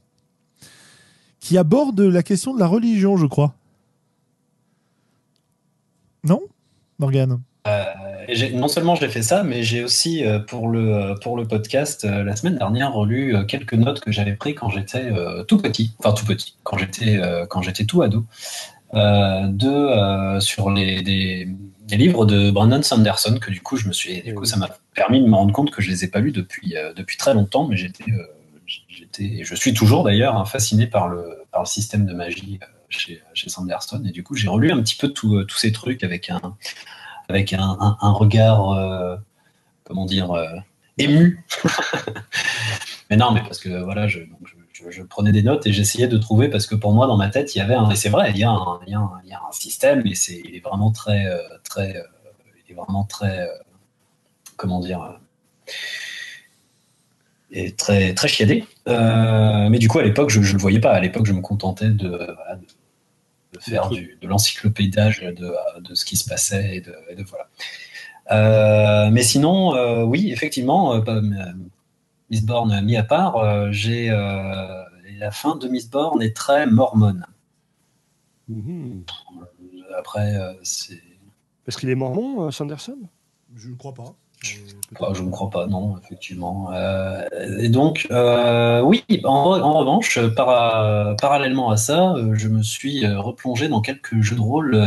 qui 1.39 1.59
abordent 1.59 2.01
la 2.01 2.23
question 2.23 2.55
de 2.55 2.59
la 2.59 2.65
religion, 2.65 3.17
je 3.17 3.27
crois. 3.27 3.53
Non, 6.23 6.41
Morgane? 6.97 7.39
Euh, 7.67 7.83
non 8.53 8.67
seulement 8.67 8.95
j'ai 8.95 9.09
fait 9.09 9.21
ça, 9.21 9.43
mais 9.43 9.63
j'ai 9.63 9.83
aussi 9.83 10.25
euh, 10.25 10.39
pour 10.39 10.67
le 10.67 10.93
euh, 10.93 11.15
pour 11.15 11.37
le 11.37 11.45
podcast 11.47 12.05
la 12.05 12.35
semaine 12.35 12.57
dernière 12.57 12.93
relu 12.93 13.35
quelques 13.47 13.73
notes 13.73 13.99
que 13.99 14.11
j'avais 14.11 14.33
prises 14.33 14.55
quand 14.55 14.69
j'étais 14.69 15.11
tout 15.47 15.57
petit, 15.57 15.93
enfin 15.99 16.13
tout 16.13 16.25
petit, 16.25 16.55
quand 16.63 16.77
j'étais 16.77 17.19
quand 17.49 17.61
j'étais 17.61 17.85
tout 17.85 18.01
ado, 18.01 18.25
de 18.93 20.39
sur 20.39 20.71
les 20.71 21.01
des, 21.01 21.97
livres 21.97 22.25
de 22.25 22.51
Brandon 22.51 22.81
Sanderson 22.81 23.37
que 23.39 23.51
du 23.51 23.61
coup 23.61 23.77
je 23.77 23.87
me 23.87 23.93
suis 23.93 24.21
du 24.21 24.33
coup 24.33 24.45
ça 24.45 24.57
m'a 24.57 24.69
permis 24.93 25.21
de 25.21 25.27
me 25.27 25.35
rendre 25.35 25.53
compte 25.53 25.71
que 25.71 25.81
je 25.81 25.89
les 25.89 26.03
ai 26.03 26.07
pas 26.07 26.19
lus 26.19 26.31
depuis 26.31 26.75
depuis 26.95 27.17
très 27.17 27.33
longtemps, 27.33 27.67
mais 27.67 27.77
j'étais 27.77 28.05
j'étais 28.87 29.43
je 29.43 29.55
suis 29.55 29.73
toujours 29.73 30.03
d'ailleurs 30.03 30.35
hein, 30.35 30.45
fasciné 30.45 30.87
par 30.87 31.07
le 31.07 31.43
par 31.51 31.61
le 31.61 31.67
système 31.67 32.05
de 32.05 32.13
magie 32.13 32.59
chez, 32.89 33.21
chez 33.33 33.49
Sanderson. 33.49 34.03
Et 34.05 34.11
du 34.11 34.23
coup 34.23 34.35
j'ai 34.35 34.47
relu 34.47 34.71
un 34.71 34.81
petit 34.81 34.95
peu 34.95 35.09
tous 35.09 35.47
ces 35.57 35.71
trucs 35.71 36.03
avec 36.03 36.29
un 36.29 36.55
avec 37.29 37.53
un, 37.53 37.95
regard, 38.01 38.71
euh, 38.71 39.17
comment 39.83 40.05
dire, 40.05 40.31
euh, 40.31 40.47
ému. 40.97 41.43
mais 43.09 43.17
non, 43.17 43.31
mais 43.31 43.41
parce 43.41 43.59
que 43.59 43.83
voilà, 43.83 44.07
je, 44.07 44.21
prenais 45.09 45.31
des 45.31 45.43
notes 45.43 45.65
et 45.65 45.73
j'essayais 45.73 46.07
de 46.07 46.17
trouver 46.17 46.49
parce 46.49 46.67
que 46.67 46.75
pour 46.75 46.93
moi, 46.93 47.07
dans 47.07 47.17
ma 47.17 47.29
tête, 47.29 47.55
il 47.55 47.59
y 47.59 47.61
avait 47.61 47.75
un. 47.75 47.89
Et 47.89 47.95
c'est 47.95 48.09
vrai, 48.09 48.31
il 48.31 48.37
y 48.37 48.43
a 48.43 48.51
un, 48.51 48.79
il 48.85 48.91
y 48.91 48.95
a 48.95 48.99
un, 48.99 49.51
système 49.51 50.05
et 50.05 50.15
c'est, 50.15 50.41
il 50.45 50.55
est 50.55 50.63
vraiment 50.63 50.91
très, 50.91 51.25
euh, 51.25 51.39
très, 51.63 52.03
il 52.67 52.73
est 52.73 52.75
vraiment 52.75 53.03
très, 53.05 53.47
comment 54.57 54.79
dire. 54.79 55.19
Et 57.51 57.71
très 57.71 58.13
très 58.13 58.27
chiadé, 58.27 58.65
mais 58.87 59.79
du 59.79 59.87
coup 59.87 59.99
à 59.99 60.03
l'époque 60.03 60.29
je 60.29 60.39
ne 60.39 60.45
le 60.45 60.57
voyais 60.57 60.79
pas. 60.79 60.91
À 60.91 60.99
l'époque 60.99 61.25
je 61.25 61.33
me 61.33 61.41
contentais 61.41 61.89
de, 61.89 62.09
de 62.09 62.27
faire 63.59 63.89
du, 63.89 64.17
de 64.21 64.27
l'encyclopédage 64.27 65.21
de, 65.21 65.53
de, 65.81 65.95
ce 65.95 66.05
qui 66.05 66.17
se 66.17 66.27
passait 66.27 66.77
et 66.77 66.81
de, 66.81 66.93
voilà. 67.23 67.47
Euh, 68.31 69.11
mais 69.11 69.21
sinon, 69.21 69.75
euh, 69.75 70.03
oui, 70.03 70.31
effectivement, 70.31 70.95
euh, 70.95 71.21
Mistborn 72.29 72.81
mis 72.81 72.97
à 72.97 73.03
part, 73.03 73.71
j'ai 73.71 74.09
la 74.09 75.31
fin 75.31 75.55
de 75.55 75.67
Mistborn 75.67 76.21
est 76.21 76.35
très 76.35 76.65
mormone. 76.65 77.25
Mhm. 78.47 79.03
Après, 79.97 80.33
c'est. 80.63 81.01
Parce 81.65 81.77
qu'il 81.77 81.89
est 81.89 81.95
mormon, 81.95 82.51
Sanderson? 82.51 82.97
Je 83.55 83.69
ne 83.69 83.75
crois 83.75 83.93
pas. 83.93 84.15
Ah, 85.01 85.07
je 85.13 85.23
ne 85.23 85.31
crois 85.31 85.49
pas, 85.49 85.67
non, 85.67 85.97
effectivement. 86.03 86.71
et 87.59 87.69
donc, 87.69 88.07
oui, 88.11 89.03
en, 89.23 89.73
revanche, 89.73 90.19
parallèlement 90.35 91.69
à 91.69 91.77
ça, 91.77 92.15
je 92.33 92.47
me 92.47 92.61
suis 92.61 93.05
replongé 93.07 93.67
dans 93.67 93.81
quelques 93.81 94.21
jeux 94.21 94.35
de 94.35 94.41
rôle 94.41 94.79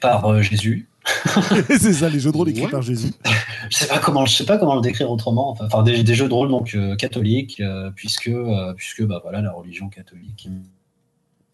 par 0.00 0.42
Jésus. 0.42 0.88
c'est 1.68 1.92
ça, 1.92 2.08
les 2.08 2.20
jeux 2.20 2.30
de 2.30 2.36
rôle 2.36 2.50
écrits 2.50 2.68
par 2.68 2.82
Jésus. 2.82 3.12
je 3.70 3.76
sais 3.76 3.88
pas 3.88 3.98
comment, 3.98 4.24
je 4.26 4.36
sais 4.36 4.44
pas 4.44 4.58
comment 4.58 4.76
le 4.76 4.80
décrire 4.80 5.10
autrement. 5.10 5.56
Enfin, 5.60 5.82
des, 5.82 6.02
des, 6.02 6.14
jeux 6.14 6.28
de 6.28 6.34
rôle 6.34 6.48
donc 6.48 6.74
euh, 6.74 6.94
catholiques, 6.94 7.60
euh, 7.60 7.90
puisque 7.94 8.28
euh, 8.28 8.72
puisque 8.74 9.04
bah 9.04 9.20
voilà 9.22 9.40
la 9.40 9.52
religion 9.52 9.88
catholique 9.88 10.48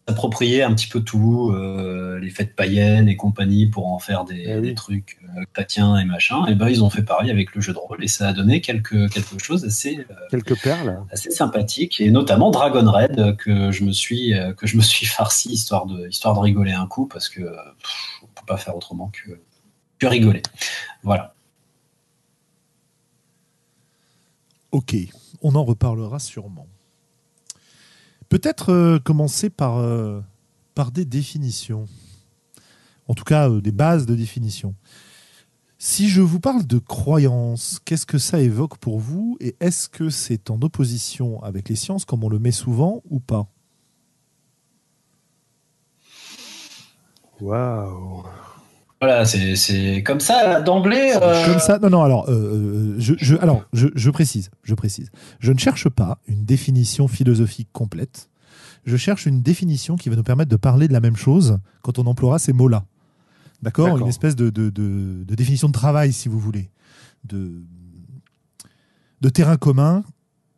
s'approprier 0.09 0.63
un 0.63 0.73
petit 0.73 0.87
peu 0.87 1.01
tout, 1.01 1.53
les 2.21 2.29
fêtes 2.29 2.55
païennes 2.55 3.07
et 3.07 3.15
compagnie 3.15 3.67
pour 3.67 3.87
en 3.87 3.99
faire 3.99 4.25
des, 4.25 4.45
Eh 4.47 4.61
des 4.61 4.73
trucs 4.73 5.19
chrétiens 5.53 5.97
et 5.97 6.05
machin. 6.05 6.45
Et 6.47 6.55
ben 6.55 6.69
ils 6.69 6.83
ont 6.83 6.89
fait 6.89 7.03
pareil 7.03 7.31
avec 7.31 7.55
le 7.55 7.61
jeu 7.61 7.73
de 7.73 7.77
rôle 7.77 8.03
et 8.03 8.07
ça 8.07 8.29
a 8.29 8.33
donné 8.33 8.61
quelque 8.61 9.07
quelque 9.07 9.41
chose 9.41 9.65
assez 9.65 10.05
quelques 10.29 10.61
perles 10.61 10.99
assez 11.11 11.31
sympathique 11.31 12.01
et 12.01 12.11
notamment 12.11 12.51
Dragon 12.51 12.89
Raid 12.89 13.37
que 13.37 13.71
je 13.71 13.83
me 13.83 13.91
suis 13.91 14.33
que 14.57 14.67
je 14.67 14.77
me 14.77 14.81
suis 14.81 15.05
farci 15.17 15.49
histoire 15.49 15.85
de 15.85 16.07
histoire 16.07 16.33
de 16.35 16.39
rigoler 16.39 16.73
un 16.73 16.87
coup 16.87 17.05
parce 17.05 17.29
que 17.29 17.41
pff, 17.41 18.21
on 18.23 18.27
peut 18.27 18.45
pas 18.47 18.57
faire 18.57 18.75
autrement 18.75 19.11
que 19.13 19.39
que 19.99 20.07
rigoler. 20.07 20.41
Voilà. 21.03 21.33
Ok, 24.71 24.95
on 25.41 25.55
en 25.55 25.63
reparlera 25.63 26.19
sûrement. 26.19 26.67
Peut-être 28.29 28.71
euh, 28.71 28.99
commencer 28.99 29.49
par, 29.49 29.77
euh, 29.77 30.21
par 30.75 30.91
des 30.91 31.05
définitions. 31.05 31.87
En 33.07 33.15
tout 33.15 33.23
cas, 33.23 33.49
euh, 33.49 33.59
des 33.59 33.71
bases 33.71 34.05
de 34.05 34.15
définition. 34.15 34.75
Si 35.79 36.09
je 36.09 36.21
vous 36.21 36.39
parle 36.39 36.67
de 36.67 36.77
croyance, 36.77 37.79
qu'est-ce 37.83 38.05
que 38.05 38.19
ça 38.19 38.39
évoque 38.39 38.77
pour 38.77 38.99
vous 38.99 39.37
Et 39.39 39.55
est-ce 39.59 39.89
que 39.89 40.09
c'est 40.09 40.51
en 40.51 40.61
opposition 40.61 41.41
avec 41.41 41.69
les 41.69 41.75
sciences, 41.75 42.05
comme 42.05 42.23
on 42.23 42.29
le 42.29 42.37
met 42.37 42.51
souvent, 42.51 43.01
ou 43.09 43.19
pas? 43.19 43.47
Waouh 47.41 48.25
Voilà, 49.01 49.23
c'est 49.25 49.55
c'est 49.55 50.03
comme 50.03 50.19
ça 50.19 50.59
d'emblée. 50.61 51.13
euh, 51.21 51.45
Comme 51.45 51.59
ça 51.59 51.79
Non, 51.79 51.89
non, 51.89 52.03
alors, 52.03 52.29
euh, 52.29 52.33
euh, 52.33 52.95
je, 52.99 53.13
je- 53.17 53.35
alors 53.37 53.63
je, 53.71 53.87
je 53.95 54.09
précise, 54.09 54.49
je 54.63 54.75
précise. 54.75 55.09
Je 55.39 55.53
ne 55.53 55.57
cherche 55.57 55.87
pas 55.87 56.17
une 56.27 56.43
définition 56.43 57.07
philosophique 57.07 57.69
complète. 57.71 58.29
Je 58.85 58.97
cherche 58.97 59.25
une 59.25 59.41
définition 59.41 59.95
qui 59.95 60.09
va 60.09 60.15
nous 60.17 60.23
permettre 60.23 60.49
de 60.51 60.55
parler 60.57 60.87
de 60.89 60.93
la 60.93 60.99
même 60.99 61.15
chose 61.15 61.59
quand 61.81 61.97
on 61.99 62.05
emploiera 62.07 62.39
ces 62.39 62.51
mots-là. 62.53 62.85
D'accord? 63.61 63.85
D'accord. 63.85 64.01
Une 64.01 64.07
espèce 64.07 64.35
de, 64.35 64.49
de- 64.49 64.69
de- 64.69 65.23
de 65.25 65.35
définition 65.35 65.67
de 65.67 65.73
travail, 65.73 66.11
si 66.13 66.27
vous 66.29 66.39
voulez. 66.39 66.69
De, 67.23 67.61
de 69.21 69.29
terrain 69.29 69.57
commun 69.57 70.03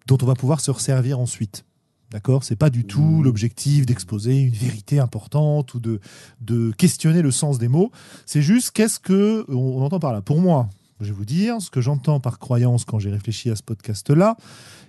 dont 0.07 0.17
on 0.21 0.25
va 0.25 0.33
pouvoir 0.35 0.61
se 0.61 0.71
resservir 0.71 1.19
ensuite. 1.19 1.63
D'accord? 2.11 2.43
C'est 2.43 2.57
pas 2.57 2.69
du 2.69 2.83
tout 2.85 3.01
Mmh. 3.01 3.23
l'objectif 3.23 3.85
d'exposer 3.85 4.37
une 4.41 4.53
vérité 4.53 4.99
importante 4.99 5.73
ou 5.73 5.79
de, 5.79 5.99
de 6.41 6.71
questionner 6.73 7.21
le 7.21 7.31
sens 7.31 7.57
des 7.57 7.69
mots. 7.69 7.89
C'est 8.25 8.41
juste 8.41 8.71
qu'est-ce 8.71 8.99
que 8.99 9.45
on, 9.49 9.55
on 9.55 9.81
entend 9.81 9.99
par 9.99 10.11
là. 10.11 10.21
Pour 10.21 10.39
moi, 10.41 10.69
je 10.99 11.05
vais 11.07 11.11
vous 11.13 11.25
dire 11.25 11.61
ce 11.61 11.71
que 11.71 11.81
j'entends 11.81 12.19
par 12.19 12.37
croyance 12.37 12.83
quand 12.85 12.99
j'ai 12.99 13.09
réfléchi 13.09 13.49
à 13.49 13.55
ce 13.55 13.63
podcast-là. 13.63 14.35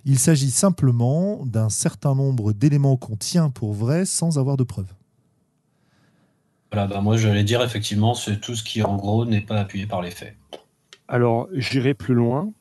Il 0.05 0.19
s'agit 0.19 0.51
simplement 0.51 1.45
d'un 1.45 1.69
certain 1.69 2.13
nombre 2.13 2.51
d'éléments 2.51 2.97
qu'on 2.97 3.15
tient 3.15 3.49
pour 3.49 3.73
vrai 3.73 4.05
sans 4.05 4.37
avoir 4.37 4.57
de 4.57 4.63
preuves. 4.63 4.93
Voilà, 6.71 6.87
bah 6.87 7.01
moi 7.01 7.17
j'allais 7.17 7.43
dire 7.43 7.61
effectivement, 7.61 8.15
c'est 8.15 8.41
tout 8.41 8.55
ce 8.55 8.63
qui 8.63 8.83
en 8.83 8.95
gros 8.97 9.25
n'est 9.25 9.41
pas 9.41 9.59
appuyé 9.59 9.85
par 9.85 10.01
les 10.01 10.11
faits. 10.11 10.35
Alors, 11.07 11.47
j'irai 11.53 11.93
plus 11.93 12.15
loin. 12.15 12.51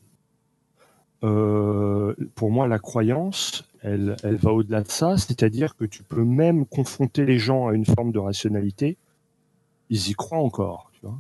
Euh, 1.24 2.14
pour 2.34 2.50
moi, 2.50 2.66
la 2.68 2.78
croyance, 2.78 3.64
elle, 3.82 4.16
va 4.22 4.52
au-delà 4.52 4.82
de 4.82 4.88
ça, 4.88 5.16
c'est-à-dire 5.16 5.76
que 5.76 5.84
tu 5.84 6.02
peux 6.02 6.24
même 6.24 6.66
confronter 6.66 7.24
les 7.24 7.38
gens 7.38 7.68
à 7.68 7.74
une 7.74 7.84
forme 7.84 8.12
de 8.12 8.18
rationalité, 8.18 8.96
ils 9.90 10.08
y 10.08 10.12
croient 10.14 10.38
encore, 10.38 10.90
tu 10.94 11.00
vois. 11.02 11.18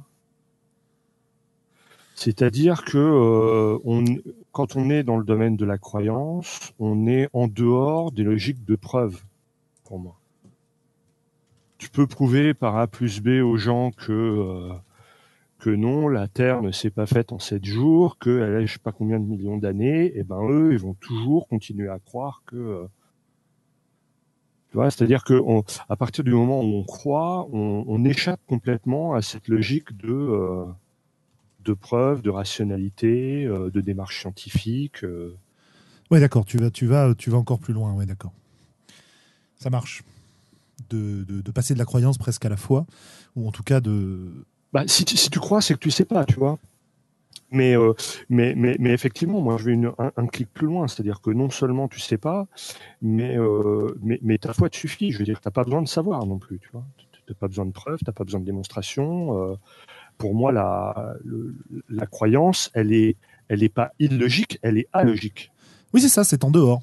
C'est-à-dire 2.14 2.84
que 2.84 2.98
euh, 2.98 4.22
quand 4.52 4.76
on 4.76 4.90
est 4.90 5.02
dans 5.02 5.16
le 5.16 5.24
domaine 5.24 5.56
de 5.56 5.64
la 5.64 5.78
croyance, 5.78 6.72
on 6.78 7.06
est 7.06 7.28
en 7.32 7.48
dehors 7.48 8.12
des 8.12 8.22
logiques 8.22 8.64
de 8.64 8.76
preuve, 8.76 9.20
pour 9.84 9.98
moi. 9.98 10.16
Tu 11.78 11.90
peux 11.90 12.06
prouver 12.06 12.54
par 12.54 12.76
A 12.76 12.86
plus 12.86 13.20
B 13.20 13.42
aux 13.42 13.56
gens 13.56 13.90
que 13.90 14.12
euh, 14.12 14.72
que 15.62 15.70
non, 15.70 16.08
la 16.08 16.26
Terre 16.26 16.60
ne 16.60 16.72
s'est 16.72 16.90
pas 16.90 17.06
faite 17.06 17.30
en 17.30 17.38
sept 17.38 17.64
jours, 17.64 18.18
qu'elle 18.18 18.42
a 18.56 18.66
je 18.66 18.72
sais 18.72 18.80
pas 18.80 18.90
combien 18.90 19.20
de 19.20 19.24
millions 19.24 19.58
d'années, 19.58 20.10
et 20.18 20.24
ben 20.24 20.40
eux, 20.50 20.72
ils 20.72 20.78
vont 20.80 20.94
toujours 20.94 21.46
continuer 21.46 21.88
à 21.88 22.00
croire 22.00 22.42
que. 22.46 22.56
euh, 22.56 22.86
tu 24.70 24.76
vois, 24.76 24.90
c'est-à-dire 24.90 25.22
que 25.22 25.40
à 25.88 25.96
partir 25.96 26.24
du 26.24 26.32
moment 26.32 26.62
où 26.62 26.74
on 26.78 26.82
croit, 26.82 27.46
on, 27.52 28.04
échappe 28.04 28.40
complètement 28.48 29.14
à 29.14 29.22
cette 29.22 29.46
logique 29.46 29.96
de 29.98 30.12
euh, 30.12 30.64
de 31.64 31.74
preuve, 31.74 32.22
de 32.22 32.30
rationalité, 32.30 33.44
euh, 33.44 33.70
de 33.70 33.80
démarche 33.80 34.20
scientifique. 34.20 35.04
euh. 35.04 35.36
Ouais, 36.10 36.18
d'accord. 36.18 36.44
Tu 36.44 36.56
vas, 36.56 36.70
tu 36.72 36.86
vas, 36.86 37.14
tu 37.14 37.30
vas 37.30 37.38
encore 37.38 37.60
plus 37.60 37.72
loin. 37.74 37.92
Ouais, 37.94 38.06
d'accord. 38.06 38.32
Ça 39.58 39.70
marche. 39.70 40.02
De, 40.90 41.22
de- 41.22 41.40
de 41.40 41.50
passer 41.52 41.74
de 41.74 41.78
la 41.78 41.84
croyance 41.84 42.18
presque 42.18 42.44
à 42.44 42.48
la 42.48 42.56
foi, 42.56 42.84
ou 43.36 43.46
en 43.46 43.52
tout 43.52 43.62
cas 43.62 43.80
de. 43.80 44.44
Bah, 44.72 44.84
si, 44.86 45.04
tu- 45.04 45.16
si 45.16 45.28
tu 45.30 45.38
crois, 45.38 45.60
c'est 45.60 45.74
que 45.74 45.78
tu 45.78 45.90
sais 45.90 46.04
pas, 46.04 46.24
tu 46.24 46.34
vois. 46.34 46.58
Mais, 47.50 47.76
euh, 47.76 47.92
mais, 48.30 48.54
mais, 48.56 48.76
mais 48.78 48.90
effectivement, 48.92 49.40
moi, 49.42 49.58
je 49.58 49.64
vais 49.64 49.72
une, 49.72 49.92
un, 49.98 50.10
un 50.16 50.26
clic 50.26 50.48
plus 50.52 50.66
loin, 50.66 50.88
c'est-à-dire 50.88 51.20
que 51.20 51.30
non 51.30 51.50
seulement 51.50 51.86
tu 51.88 52.00
sais 52.00 52.16
pas, 52.16 52.46
mais, 53.02 53.36
euh, 53.38 53.94
mais, 54.02 54.18
mais 54.22 54.38
ta 54.38 54.54
foi 54.54 54.70
te 54.70 54.76
suffit. 54.76 55.12
Je 55.12 55.18
veux 55.18 55.24
dire, 55.24 55.40
t'as 55.40 55.50
pas 55.50 55.64
besoin 55.64 55.82
de 55.82 55.88
savoir 55.88 56.24
non 56.24 56.38
plus, 56.38 56.58
tu 56.58 56.70
vois. 56.72 56.84
T'as 57.26 57.34
pas 57.34 57.48
besoin 57.48 57.66
de 57.66 57.72
preuves, 57.72 58.00
t'as 58.04 58.12
pas 58.12 58.24
besoin 58.24 58.40
de 58.40 58.46
démonstration. 58.46 59.36
euh, 59.38 59.54
pour 60.18 60.34
moi, 60.34 60.50
la, 60.52 61.14
le- 61.24 61.54
la 61.90 62.06
croyance, 62.06 62.70
elle 62.74 62.92
est, 62.92 63.16
elle 63.48 63.62
est 63.62 63.68
pas 63.68 63.92
illogique, 63.98 64.58
elle 64.62 64.78
est 64.78 64.88
alogique. 64.94 65.52
Oui, 65.92 66.00
c'est 66.00 66.08
ça. 66.08 66.24
C'est 66.24 66.44
en 66.44 66.50
dehors. 66.50 66.80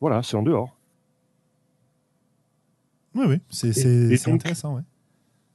Voilà, 0.00 0.22
c'est 0.24 0.36
en 0.36 0.42
dehors. 0.42 0.76
Oui, 3.14 3.24
oui. 3.28 3.40
C'est, 3.50 3.72
intéressant. 4.32 4.74
Ouais. 4.76 4.82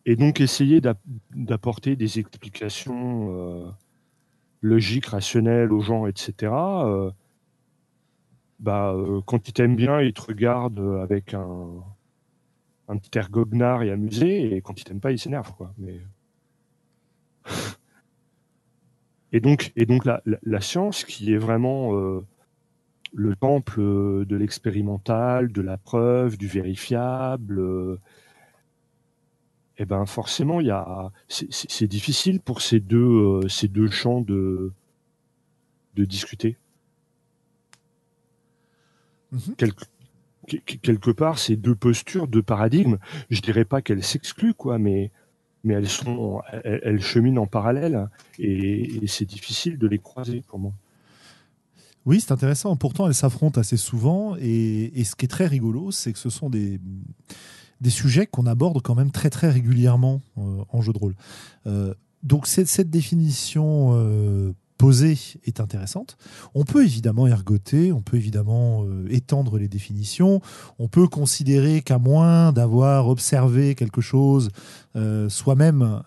Et 0.05 0.15
donc 0.15 0.41
essayer 0.41 0.81
d'app- 0.81 0.99
d'apporter 1.35 1.95
des 1.95 2.19
explications 2.19 3.29
euh, 3.65 3.65
logiques, 4.61 5.07
rationnelles 5.07 5.73
aux 5.73 5.81
gens, 5.81 6.07
etc. 6.07 6.87
euh, 6.87 7.11
bah, 8.59 8.93
euh, 8.93 9.21
quand 9.25 9.47
ils 9.47 9.53
t'aiment 9.53 9.75
bien, 9.75 10.01
ils 10.01 10.13
te 10.13 10.21
regardent 10.21 10.99
avec 11.01 11.33
un, 11.33 11.83
un 12.87 12.97
petit 12.97 13.17
air 13.17 13.31
goguenard 13.31 13.81
et 13.83 13.89
amusé, 13.91 14.55
et 14.55 14.61
quand 14.61 14.79
ils 14.79 14.83
t'aiment 14.83 14.99
pas, 14.99 15.11
ils 15.11 15.17
s'énervent, 15.19 15.53
quoi. 15.55 15.73
Mais... 15.79 15.99
et 19.31 19.39
donc, 19.39 19.71
et 19.75 19.85
donc 19.85 20.05
la, 20.05 20.21
la, 20.25 20.37
la 20.43 20.61
science, 20.61 21.03
qui 21.05 21.33
est 21.33 21.37
vraiment 21.37 21.95
euh, 21.95 22.21
le 23.13 23.35
temple 23.35 23.79
euh, 23.81 24.25
de 24.25 24.35
l'expérimental, 24.35 25.51
de 25.51 25.61
la 25.61 25.77
preuve, 25.77 26.37
du 26.37 26.47
vérifiable. 26.47 27.99
Eh 29.81 29.85
ben 29.85 30.05
forcément, 30.05 30.59
il 30.61 30.67
y 30.67 30.71
a, 30.71 31.11
c'est- 31.27 31.87
difficile 31.87 32.39
pour 32.39 32.61
ces 32.61 32.79
deux, 32.79 32.99
euh, 32.99 33.47
ces 33.49 33.67
deux 33.67 33.89
champs 33.89 34.21
de, 34.21 34.71
de 35.95 36.05
discuter. 36.05 36.55
Mhm. 39.31 39.55
Quelque, 39.57 39.85
que- 40.47 40.57
que- 40.57 40.75
quelque 40.77 41.09
part, 41.09 41.39
ces 41.39 41.55
deux 41.55 41.73
postures, 41.73 42.27
deux 42.27 42.43
paradigmes, 42.43 42.97
je 43.31 43.41
dirais 43.41 43.65
pas 43.65 43.81
qu'elles 43.81 44.03
s'excluent, 44.03 44.53
quoi, 44.53 44.77
mais, 44.77 45.09
mais 45.63 45.73
elles 45.73 45.89
sont, 45.89 46.41
elles, 46.63 46.81
elles 46.83 47.01
cheminent 47.01 47.41
en 47.41 47.47
parallèle, 47.47 48.07
et, 48.37 49.03
et 49.03 49.07
c'est 49.07 49.25
difficile 49.25 49.79
de 49.79 49.87
les 49.87 49.97
croiser 49.99 50.43
pour 50.47 50.59
moi. 50.59 50.73
Oui, 52.05 52.19
c'est 52.19 52.31
intéressant. 52.31 52.75
Pourtant, 52.75 53.07
elles 53.07 53.15
s'affrontent 53.15 53.59
assez 53.59 53.77
souvent. 53.77 54.35
Et, 54.39 54.99
et 54.99 55.03
ce 55.03 55.15
qui 55.15 55.25
est 55.25 55.27
très 55.27 55.47
rigolo, 55.47 55.91
c'est 55.91 56.13
que 56.13 56.19
ce 56.19 56.29
sont 56.31 56.49
des, 56.51 56.79
des 57.81 57.89
sujets 57.89 58.27
qu'on 58.27 58.45
aborde 58.45 58.81
quand 58.81 58.95
même 58.95 59.11
très 59.11 59.29
très 59.29 59.49
régulièrement 59.49 60.21
euh, 60.37 60.63
en 60.69 60.81
jeu 60.81 60.93
de 60.93 60.97
rôle. 60.97 61.15
Euh, 61.67 61.93
donc 62.23 62.47
cette, 62.47 62.67
cette 62.67 62.91
définition 62.91 63.91
euh, 63.93 64.53
posée 64.77 65.17
est 65.43 65.59
intéressante. 65.59 66.17
On 66.53 66.63
peut 66.63 66.83
évidemment 66.83 67.27
ergoter, 67.27 67.91
on 67.91 68.01
peut 68.01 68.17
évidemment 68.17 68.83
étendre 69.09 69.59
les 69.59 69.67
définitions, 69.67 70.41
on 70.79 70.87
peut 70.87 71.07
considérer 71.07 71.81
qu'à 71.81 71.99
moins 71.99 72.51
d'avoir 72.51 73.07
observé 73.07 73.75
quelque 73.75 74.01
chose 74.01 74.49
soi-même 75.29 76.01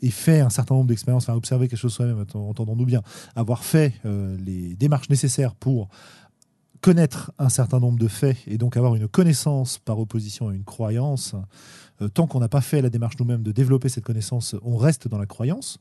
et 0.00 0.10
fait 0.10 0.38
un 0.38 0.50
certain 0.50 0.76
nombre 0.76 0.86
d'expériences, 0.86 1.24
enfin 1.24 1.36
observer 1.36 1.66
quelque 1.66 1.80
chose 1.80 1.92
soi-même, 1.92 2.24
entendons-nous 2.32 2.86
bien, 2.86 3.02
avoir 3.34 3.64
fait 3.64 3.94
les 4.04 4.76
démarches 4.76 5.10
nécessaires 5.10 5.56
pour 5.56 5.88
connaître 6.84 7.32
un 7.38 7.48
certain 7.48 7.80
nombre 7.80 7.98
de 7.98 8.08
faits 8.08 8.36
et 8.46 8.58
donc 8.58 8.76
avoir 8.76 8.94
une 8.94 9.08
connaissance 9.08 9.78
par 9.78 9.98
opposition 9.98 10.50
à 10.50 10.54
une 10.54 10.64
croyance, 10.64 11.34
euh, 12.02 12.08
tant 12.08 12.26
qu'on 12.26 12.40
n'a 12.40 12.48
pas 12.50 12.60
fait 12.60 12.82
la 12.82 12.90
démarche 12.90 13.14
nous-mêmes 13.18 13.42
de 13.42 13.52
développer 13.52 13.88
cette 13.88 14.04
connaissance, 14.04 14.54
on 14.62 14.76
reste 14.76 15.08
dans 15.08 15.16
la 15.16 15.24
croyance. 15.24 15.78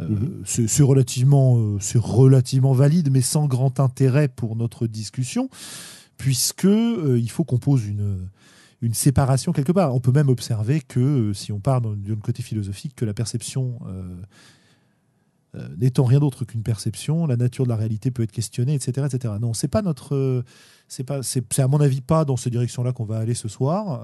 Euh, 0.00 0.08
mhm. 0.08 0.42
C'est 0.44 0.82
relativement, 0.82 1.56
euh, 1.56 1.78
relativement 1.94 2.72
valide, 2.72 3.12
mais 3.12 3.20
sans 3.20 3.46
grand 3.46 3.78
intérêt 3.78 4.26
pour 4.26 4.56
notre 4.56 4.88
discussion, 4.88 5.48
puisque 6.16 6.64
il 6.64 7.30
faut 7.30 7.44
qu'on 7.44 7.58
pose 7.58 7.86
une, 7.86 8.18
une 8.82 8.94
séparation 8.94 9.52
quelque 9.52 9.70
part. 9.70 9.94
On 9.94 10.00
peut 10.00 10.10
même 10.10 10.30
observer 10.30 10.80
que, 10.80 11.32
si 11.32 11.52
on 11.52 11.60
part 11.60 11.80
d'un 11.80 12.16
côté 12.20 12.42
philosophique, 12.42 12.96
que 12.96 13.04
la 13.04 13.14
perception 13.14 13.78
n'étant 15.76 16.04
rien 16.04 16.20
d'autre 16.20 16.44
qu'une 16.44 16.62
perception, 16.62 17.26
la 17.26 17.36
nature 17.36 17.64
de 17.64 17.70
la 17.70 17.76
réalité 17.76 18.10
peut 18.10 18.22
être 18.22 18.32
questionnée, 18.32 18.74
etc., 18.74 19.08
etc. 19.12 19.34
Non, 19.40 19.52
c'est 19.52 19.68
pas 19.68 19.82
notre, 19.82 20.44
c'est 20.86 21.04
pas, 21.04 21.22
c'est 21.22 21.58
à 21.58 21.68
mon 21.68 21.80
avis 21.80 22.00
pas 22.00 22.24
dans 22.24 22.36
cette 22.36 22.52
direction-là 22.52 22.92
qu'on 22.92 23.04
va 23.04 23.18
aller 23.18 23.34
ce 23.34 23.48
soir 23.48 24.00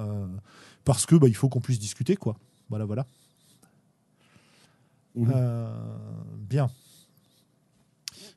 parce 0.85 1.05
que 1.05 1.17
bah, 1.17 1.29
il 1.29 1.35
faut 1.35 1.49
qu'on 1.49 1.61
puisse 1.61 1.79
discuter, 1.79 2.17
quoi. 2.17 2.37
Voilà, 2.71 2.85
voilà. 2.85 3.07
Euh, 5.19 5.69
bien. 6.39 6.71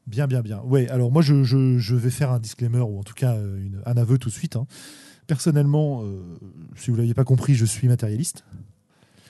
Bien, 0.08 0.28
bien, 0.28 0.42
bien. 0.42 0.60
Ouais, 0.62 0.90
alors 0.90 1.12
moi, 1.12 1.22
je, 1.22 1.44
je, 1.44 1.96
vais 1.96 2.10
faire 2.10 2.32
un 2.32 2.40
disclaimer, 2.40 2.80
ou 2.80 3.00
en 3.00 3.04
tout 3.04 3.14
cas 3.14 3.36
une, 3.36 3.82
un 3.86 3.98
aveu 3.98 4.18
tout 4.18 4.30
de 4.30 4.34
suite. 4.34 4.56
Hein. 4.56 4.66
Personnellement, 5.28 6.04
euh, 6.04 6.22
si 6.76 6.90
vous 6.90 6.96
ne 6.96 7.02
l'aviez 7.02 7.14
pas 7.14 7.24
compris, 7.24 7.54
je 7.54 7.66
suis 7.66 7.88
matérialiste. 7.88 8.44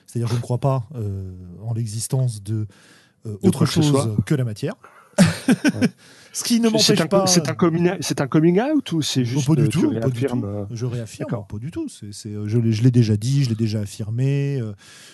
C'est-à-dire 0.07 0.29
je 0.29 0.35
ne 0.35 0.41
crois 0.41 0.59
pas 0.59 0.87
euh, 0.95 1.35
en 1.61 1.73
l'existence 1.73 2.41
de, 2.41 2.67
autre 3.41 3.65
chose 3.65 4.15
que 4.25 4.35
la 4.35 4.43
matière. 4.43 4.75
Ce 6.31 6.43
qui 6.43 6.59
ne 6.59 6.69
m'empêche 6.69 7.07
pas. 7.07 7.27
C'est 7.27 7.49
un, 7.49 7.53
coming, 7.53 7.91
c'est 8.01 8.21
un 8.21 8.27
coming 8.27 8.59
out 8.61 8.91
ou 8.91 9.01
c'est 9.01 9.25
juste. 9.25 9.47
Pas 9.47 9.55
du 9.55 9.69
tout. 9.69 9.91
Pas 9.91 10.09
du 10.09 10.25
tout. 10.25 10.43
Je 10.71 10.85
réaffirme. 10.85 11.29
Pas 11.29 11.57
du 11.57 11.71
tout. 11.71 11.87
Je, 11.89 12.81
l'ai 12.81 12.91
déjà 12.91 13.17
dit, 13.17 13.43
je 13.43 13.49
l'ai 13.49 13.55
déjà 13.55 13.81
affirmé. 13.81 14.59
Euh, 14.61 14.73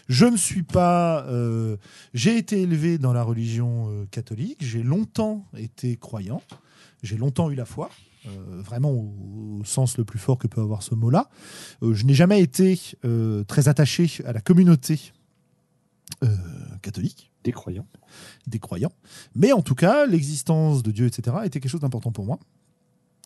je 0.10 0.26
ne 0.26 0.38
suis 0.38 0.64
pas. 0.64 1.26
Euh, 1.28 1.78
j'ai 2.14 2.38
été 2.38 2.62
élevé 2.62 2.98
dans 2.98 3.14
la 3.14 3.24
religion 3.24 3.90
euh, 3.90 4.06
catholique. 4.12 4.58
J'ai 4.62 4.84
longtemps 4.84 5.46
été 5.58 5.96
croyant. 5.96 6.42
J'ai 7.04 7.18
longtemps 7.18 7.50
eu 7.50 7.56
la 7.56 7.66
foi. 7.66 7.90
vraiment 8.64 8.92
au, 8.92 9.62
sens 9.64 9.98
le 9.98 10.04
plus 10.04 10.20
fort 10.20 10.38
que 10.38 10.48
peut 10.48 10.62
avoir 10.62 10.82
ce 10.82 10.96
mot-là. 10.96 11.30
je 11.82 12.04
n'ai 12.06 12.16
jamais 12.16 12.42
été 12.42 12.80
très 13.48 13.68
attaché 13.68 14.10
à 14.26 14.34
la 14.34 14.42
communauté 14.42 15.14
catholique. 16.82 17.32
Des 17.46 17.52
croyants. 17.52 17.88
Des 18.48 18.60
croyants. 18.60 18.92
Mais 19.36 19.52
en 19.54 19.62
tout 19.62 19.76
cas, 19.76 20.08
l'existence 20.08 20.82
de 20.82 20.92
Dieu, 20.92 21.06
etc., 21.06 21.38
était 21.46 21.60
quelque 21.60 21.72
chose 21.72 21.82
d'important 21.82 22.12
pour 22.12 22.26
moi. 22.26 22.40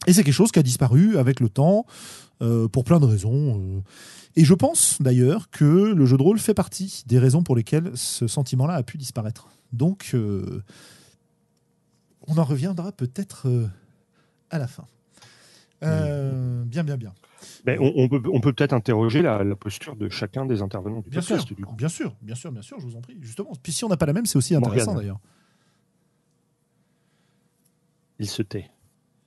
Et 0.07 0.13
c'est 0.13 0.23
quelque 0.23 0.33
chose 0.33 0.51
qui 0.51 0.59
a 0.59 0.63
disparu 0.63 1.17
avec 1.17 1.39
le 1.39 1.49
temps, 1.49 1.85
euh, 2.41 2.67
pour 2.67 2.83
plein 2.83 2.99
de 2.99 3.05
raisons. 3.05 3.59
Euh. 3.59 3.81
Et 4.35 4.43
je 4.43 4.53
pense 4.53 5.01
d'ailleurs 5.01 5.49
que 5.49 5.93
le 5.93 6.05
jeu 6.05 6.17
de 6.17 6.23
rôle 6.23 6.37
fait 6.37 6.53
partie 6.53 7.03
des 7.07 7.17
raisons 7.17 7.43
pour 7.43 7.55
lesquelles 7.55 7.91
ce 7.95 8.27
sentiment-là 8.27 8.73
a 8.75 8.83
pu 8.83 8.97
disparaître. 8.97 9.47
Donc, 9.71 10.11
euh, 10.13 10.61
on 12.27 12.37
en 12.37 12.43
reviendra 12.43 12.91
peut-être 12.91 13.47
à 14.49 14.59
la 14.59 14.67
fin. 14.67 14.85
Bien, 15.81 16.83
bien, 16.83 16.97
bien. 16.97 17.13
Ben, 17.65 17.77
on, 17.79 18.07
peut, 18.07 18.21
on 18.31 18.39
peut 18.39 18.53
peut-être 18.53 18.73
interroger 18.73 19.21
la, 19.21 19.43
posture 19.55 19.95
de 19.95 20.09
chacun 20.09 20.45
des 20.45 20.61
intervenants 20.61 21.01
du 21.01 21.09
bien 21.09 21.21
Sûr, 21.21 21.37
Bien 21.77 21.89
sûr, 21.89 22.15
bien 22.21 22.35
sûr, 22.35 22.51
bien 22.51 22.61
sûr, 22.61 22.79
je 22.79 22.85
vous 22.85 22.95
en 22.95 23.01
prie. 23.01 23.17
Justement, 23.21 23.51
puis 23.61 23.71
si 23.71 23.83
on 23.83 23.89
n'a 23.89 23.97
pas 23.97 24.05
la 24.05 24.13
même, 24.13 24.25
c'est 24.25 24.37
aussi 24.37 24.55
intéressant 24.55 24.95
d'ailleurs. 24.95 25.19
Il 28.19 28.27
se 28.27 28.41
tait. 28.41 28.69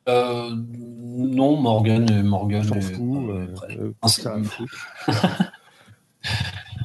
Euh, 0.09 0.51
non, 0.55 1.61
Morgan, 1.61 2.23
Morgan. 2.23 2.65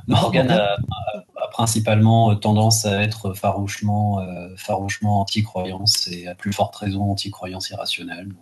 Morgan 0.07 0.51
a, 0.51 0.77
principalement 1.51 2.35
tendance 2.35 2.85
à 2.85 3.01
être 3.01 3.33
farouchement, 3.33 4.19
euh, 4.19 4.49
farouchement 4.55 5.21
anti-croyance 5.21 6.07
et 6.07 6.27
à 6.27 6.35
plus 6.35 6.53
forte 6.53 6.75
raison 6.75 7.11
anti-croyance 7.11 7.71
irrationnelle. 7.71 8.33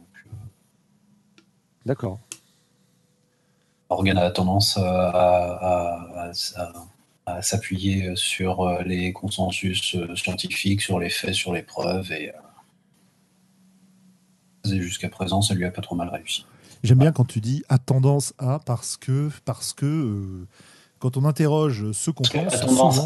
D'accord. 1.85 2.19
Morgan 3.95 4.17
a 4.17 4.29
tendance 4.29 4.77
à, 4.77 6.31
s'appuyer 7.41 8.11
sur 8.15 8.61
euh, 8.61 8.83
les 8.83 9.11
consensus 9.13 9.95
euh, 9.95 10.15
scientifiques, 10.15 10.81
sur 10.81 10.99
les 10.99 11.09
faits, 11.09 11.33
sur 11.33 11.53
les 11.53 11.63
preuves, 11.63 12.11
et, 12.11 12.31
euh, 14.65 14.79
jusqu'à 14.79 15.09
présent, 15.09 15.41
ça 15.41 15.55
lui 15.55 15.65
a 15.65 15.71
pas 15.71 15.81
trop 15.81 15.95
mal 15.95 16.09
réussi. 16.09 16.45
J'aime 16.83 16.99
bien 16.99 17.11
quand 17.11 17.25
tu 17.25 17.41
dis 17.41 17.63
a 17.67 17.79
tendance 17.79 18.33
à 18.37 18.59
parce 18.63 18.95
que 18.95 19.31
parce 19.43 19.73
que 19.73 20.45
quand 20.99 21.17
on 21.17 21.25
interroge 21.25 21.91
ce 21.93 22.11
qu'on 22.11 22.23
pense, 22.23 22.53
a 22.53 22.57
tendance, 22.59 23.01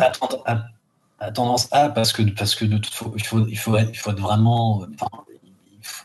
à, 1.19 1.31
tendance 1.31 1.69
à 1.71 1.87
parce 1.87 2.11
que 2.11 2.23
parce 2.23 2.55
que 2.55 2.65
de 2.65 2.77
toute 2.77 2.93
il 3.15 3.23
faut 3.23 3.47
il 3.47 3.57
faut 3.57 3.77
être, 3.77 3.89
il 3.89 3.97
faut 3.97 4.11
être 4.11 4.19
vraiment 4.19 4.85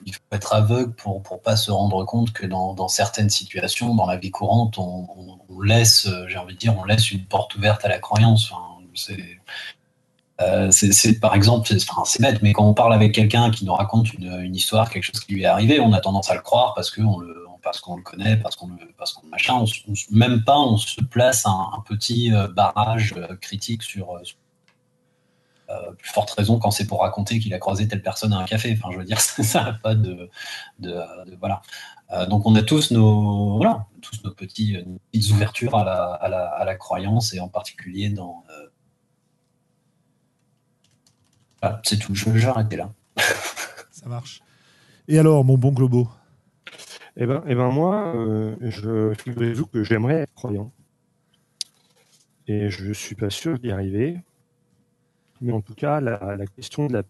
il 0.06 0.14
faut 0.14 0.20
être 0.32 0.54
aveugle 0.54 0.92
pour 0.92 1.22
ne 1.30 1.36
pas 1.38 1.56
se 1.56 1.70
rendre 1.70 2.04
compte 2.04 2.32
que 2.32 2.46
dans, 2.46 2.88
certaines 2.88 3.30
situations, 3.30 3.94
dans 3.94 4.06
la 4.06 4.16
vie 4.16 4.30
courante, 4.30 4.78
on, 4.78 5.06
laisse, 5.62 6.06
euh, 6.06 6.26
j'ai 6.28 6.36
envie 6.36 6.54
de 6.54 6.58
dire, 6.58 6.76
on 6.78 6.84
laisse 6.84 7.10
une 7.10 7.24
porte 7.24 7.54
ouverte 7.54 7.84
à 7.84 7.88
la 7.88 7.98
croyance. 7.98 8.52
Euh, 10.40 10.70
c'est 10.70 11.20
par 11.20 11.34
exemple, 11.34 11.68
c'est 12.04 12.20
bête, 12.20 12.42
mais 12.42 12.52
quand 12.52 12.66
on 12.66 12.74
parle 12.74 12.92
avec 12.92 13.12
quelqu'un 13.12 13.50
qui 13.50 13.64
nous 13.64 13.72
raconte 13.72 14.12
une, 14.14 14.54
histoire, 14.54 14.90
quelque 14.90 15.04
chose 15.04 15.20
qui 15.20 15.34
lui 15.34 15.42
est 15.42 15.46
arrivé, 15.46 15.80
on 15.80 15.92
a 15.92 16.00
tendance 16.00 16.30
à 16.30 16.34
le 16.34 16.40
croire 16.40 16.74
parce 16.74 16.90
qu'on 16.90 17.18
le, 17.18 17.46
parce 17.62 17.80
qu'on 17.80 17.96
le 17.96 18.02
connaît, 18.02 18.36
parce 18.36 18.56
qu'on 18.56 18.66
le, 18.66 18.74
parce 18.98 19.12
qu'on 19.12 19.26
machin. 19.28 19.64
Même 20.10 20.42
pas, 20.44 20.58
on 20.58 20.76
se 20.76 21.00
place 21.02 21.46
un, 21.46 21.82
petit 21.86 22.32
euh, 22.34 22.48
barrage 22.48 23.14
critique 23.40 23.82
sur, 23.82 24.20
sur 24.24 24.36
euh, 25.70 25.92
plus 25.92 26.10
forte 26.10 26.30
raison 26.30 26.58
quand 26.58 26.70
c'est 26.70 26.86
pour 26.86 27.00
raconter 27.00 27.38
qu'il 27.38 27.54
a 27.54 27.58
croisé 27.58 27.88
telle 27.88 28.02
personne 28.02 28.34
à 28.34 28.38
un 28.38 28.44
café. 28.44 28.76
Enfin, 28.78 28.92
je 28.92 28.98
veux 28.98 29.04
dire, 29.04 29.18
ça 29.20 29.64
n'a 29.64 29.72
pas 29.72 29.94
de, 29.94 30.28
voilà. 31.40 31.62
Euh, 32.12 32.26
donc 32.26 32.44
on 32.44 32.54
a 32.54 32.62
tous 32.62 32.90
nos 32.90 33.56
voilà, 33.56 33.86
tous 34.02 34.22
nos 34.24 34.30
petits, 34.30 34.76
petites 35.10 35.30
ouvertures 35.30 35.74
à 35.74 35.84
la, 35.84 36.12
à, 36.12 36.64
la, 36.64 36.74
croyance 36.74 37.32
et 37.32 37.40
en 37.40 37.48
particulier 37.48 38.10
dans. 38.10 38.44
Euh, 41.64 41.72
c'est 41.82 41.98
tout. 41.98 42.14
Je 42.14 42.28
vais 42.28 42.44
arrêter 42.44 42.76
là. 42.76 42.92
ça 43.90 44.06
marche. 44.06 44.42
Et 45.08 45.18
alors, 45.18 45.44
mon 45.44 45.56
bon 45.56 45.72
Globo? 45.72 46.08
Eh 47.16 47.24
ben, 47.24 47.42
eh 47.46 47.54
ben 47.54 47.70
moi, 47.70 48.12
je 48.60 49.14
figurez-vous 49.14 49.66
que 49.66 49.82
j'aimerais 49.82 50.22
être 50.22 50.34
croyant. 50.34 50.72
Et 52.48 52.68
je 52.68 52.92
suis 52.92 53.14
pas 53.14 53.30
sûr 53.30 53.58
d'y 53.58 53.70
arriver 53.70 54.20
mais 55.44 55.52
en 55.52 55.60
tout 55.60 55.74
cas, 55.74 56.00
la, 56.00 56.46
question 56.46 56.86
de 56.86 57.02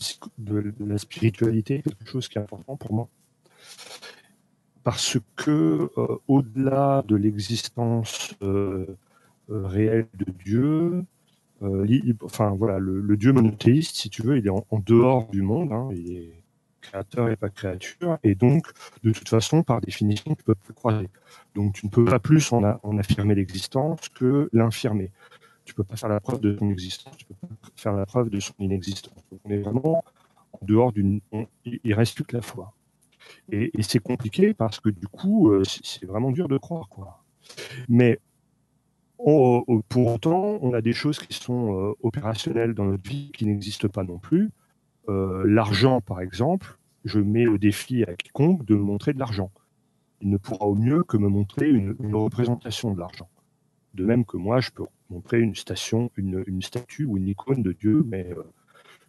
la, 0.81 0.99
spiritualité 0.99 1.77
est 1.77 1.83
quelque 1.83 2.11
chose 2.11 2.29
qui 2.29 2.39
est 2.39 2.41
important 2.41 2.77
pour 2.77 2.93
moi. 2.93 3.09
Parce 4.83 5.19
que, 5.37 5.89
euh, 5.97 6.17
au-delà 6.29 7.05
de 7.07 7.17
l'existence 7.17 8.35
euh, 8.43 8.87
euh, 9.51 9.67
réelle 9.67 10.09
de 10.15 10.27
Dieu, 10.45 11.05
enfin 12.23 12.51
voilà, 12.51 12.79
le, 12.79 13.17
Dieu 13.17 13.33
monothéiste, 13.33 13.97
si 13.97 14.11
tu 14.11 14.23
veux, 14.23 14.37
il 14.37 14.47
est 14.47 14.51
en, 14.51 14.65
dehors 14.85 15.29
du 15.29 15.41
monde, 15.41 15.73
hein, 15.73 15.89
il 15.93 16.13
est 16.13 16.43
créateur 16.83 17.31
et 17.31 17.37
pas 17.37 17.49
créature, 17.49 18.19
et 18.23 18.35
donc, 18.35 18.67
de 19.03 19.13
toute 19.13 19.29
façon, 19.29 19.63
par 19.63 19.81
définition, 19.81 20.35
tu 20.35 20.43
peux 20.43 20.55
plus 20.55 20.75
croiser. 20.75 21.09
Donc, 21.55 21.73
tu 21.75 21.87
ne 21.87 21.91
peux 21.91 22.05
pas 22.05 22.19
plus 22.19 22.53
en 22.53 22.99
affirmer 22.99 23.35
l'existence 23.35 24.11
que 24.11 24.51
l'infirmer 24.53 25.11
tu 25.65 25.75
peux 25.75 25.85
pas 25.85 25.97
faire 25.97 26.09
la 26.09 26.21
preuve 26.21 26.41
de 26.41 26.57
son 26.59 26.71
existence, 26.71 27.17
tu 27.17 27.25
peux 27.25 27.35
pas 27.35 27.49
faire 27.77 27.93
la 27.95 28.07
preuve 28.07 28.31
de 28.31 28.41
son 28.41 28.55
inexistence. 28.59 29.15
on 29.45 29.51
est 29.51 29.59
vraiment 29.59 30.05
en 30.53 30.65
dehors 30.65 30.93
d'une. 30.93 31.21
Il 31.65 31.95
reste 31.95 32.15
plus 32.15 32.25
que 32.25 32.37
la 32.37 32.43
foi. 32.43 32.75
Et, 33.51 33.71
c'est 33.83 34.01
compliqué 34.01 34.55
parce 34.55 34.81
que 34.81 34.91
du 34.91 35.07
coup, 35.09 35.51
euh, 35.51 35.63
c'est 35.65 36.07
vraiment 36.07 36.31
dur 36.31 36.49
de 36.49 36.59
croire, 36.59 36.89
quoi. 36.89 37.25
Mais 37.89 38.21
pour 39.17 40.15
autant, 40.15 40.59
on 40.61 40.75
a 40.75 40.83
des 40.83 40.93
choses 40.93 41.19
qui 41.19 41.33
sont 41.33 41.73
euh, 41.73 41.93
opérationnelles 42.03 42.75
dans 42.75 42.85
notre 42.85 43.09
vie 43.09 43.33
qui 43.33 43.47
n'existent 43.47 43.89
pas 43.89 44.03
non 44.03 44.19
plus. 44.19 44.51
Euh, 45.09 45.45
l'argent, 45.47 46.01
par 46.01 46.21
exemple, 46.21 46.79
je 47.05 47.21
mets 47.21 47.45
le 47.45 47.59
défi 47.59 48.05
à 48.05 48.15
quiconque 48.15 48.65
de 48.67 48.75
me 48.75 48.83
montrer 48.83 49.15
de 49.15 49.19
l'argent. 49.19 49.51
Il 50.21 50.31
ne 50.31 50.37
pourra 50.37 50.67
au 50.67 50.75
mieux 50.75 51.05
que 51.05 51.17
me 51.17 51.29
montrer 51.29 51.71
une 51.71 52.15
représentation 52.15 52.93
de 52.93 53.01
l'argent. 53.01 53.29
De 53.95 54.05
même 54.05 54.25
que 54.25 54.37
moi, 54.37 54.61
je 54.61 54.71
peux 54.71 54.85
montrer 55.09 55.41
une 55.41 55.55
station, 55.55 56.11
une, 56.17 56.63
statue 56.63 57.05
ou 57.05 57.17
une 57.17 57.29
icône 57.29 57.63
de 57.63 57.73
Dieu, 57.73 58.05
mais 58.07 58.27
euh, 58.31 58.43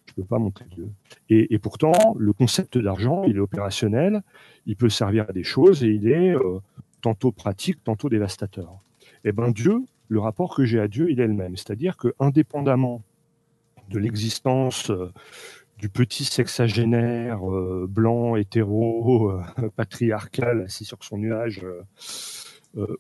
je 0.06 0.14
peux 0.14 0.24
pas 0.24 0.38
montrer 0.38 0.66
Dieu. 0.72 0.90
Et, 1.30 1.58
pourtant, 1.58 2.16
le 2.18 2.34
concept 2.34 2.78
d'argent, 2.78 3.24
il 3.24 3.38
est 3.38 3.40
opérationnel, 3.40 4.22
il 4.68 4.76
peut 4.76 4.90
servir 4.90 5.26
à 5.28 5.34
des 5.34 5.44
choses 5.44 5.84
et 5.84 5.88
il 5.88 6.08
est 6.08 6.36
euh, 6.36 6.60
tantôt 7.02 7.32
pratique, 7.32 7.84
tantôt 7.84 8.10
dévastateur. 8.10 8.80
Eh 9.24 9.32
ben 9.32 9.50
Dieu, 9.50 9.82
le 10.08 10.20
rapport 10.20 10.56
que 10.56 10.66
j'ai 10.66 10.80
à 10.80 10.88
Dieu, 10.88 11.10
il 11.10 11.20
est 11.20 11.28
le 11.28 11.34
même. 11.34 11.58
C'est-à-dire 11.58 11.98
que 11.98 12.14
indépendamment 12.20 13.02
de 13.90 13.98
l'existence 13.98 14.92
euh, 14.92 15.12
du 15.80 15.90
petit 15.90 16.26
sexagénaire 16.26 17.40
blanc, 17.88 18.36
hétéro, 18.36 19.34
patriarcal, 19.76 20.62
assis 20.62 20.86
sur 20.86 21.04
son 21.04 21.18
nuage, 21.18 21.66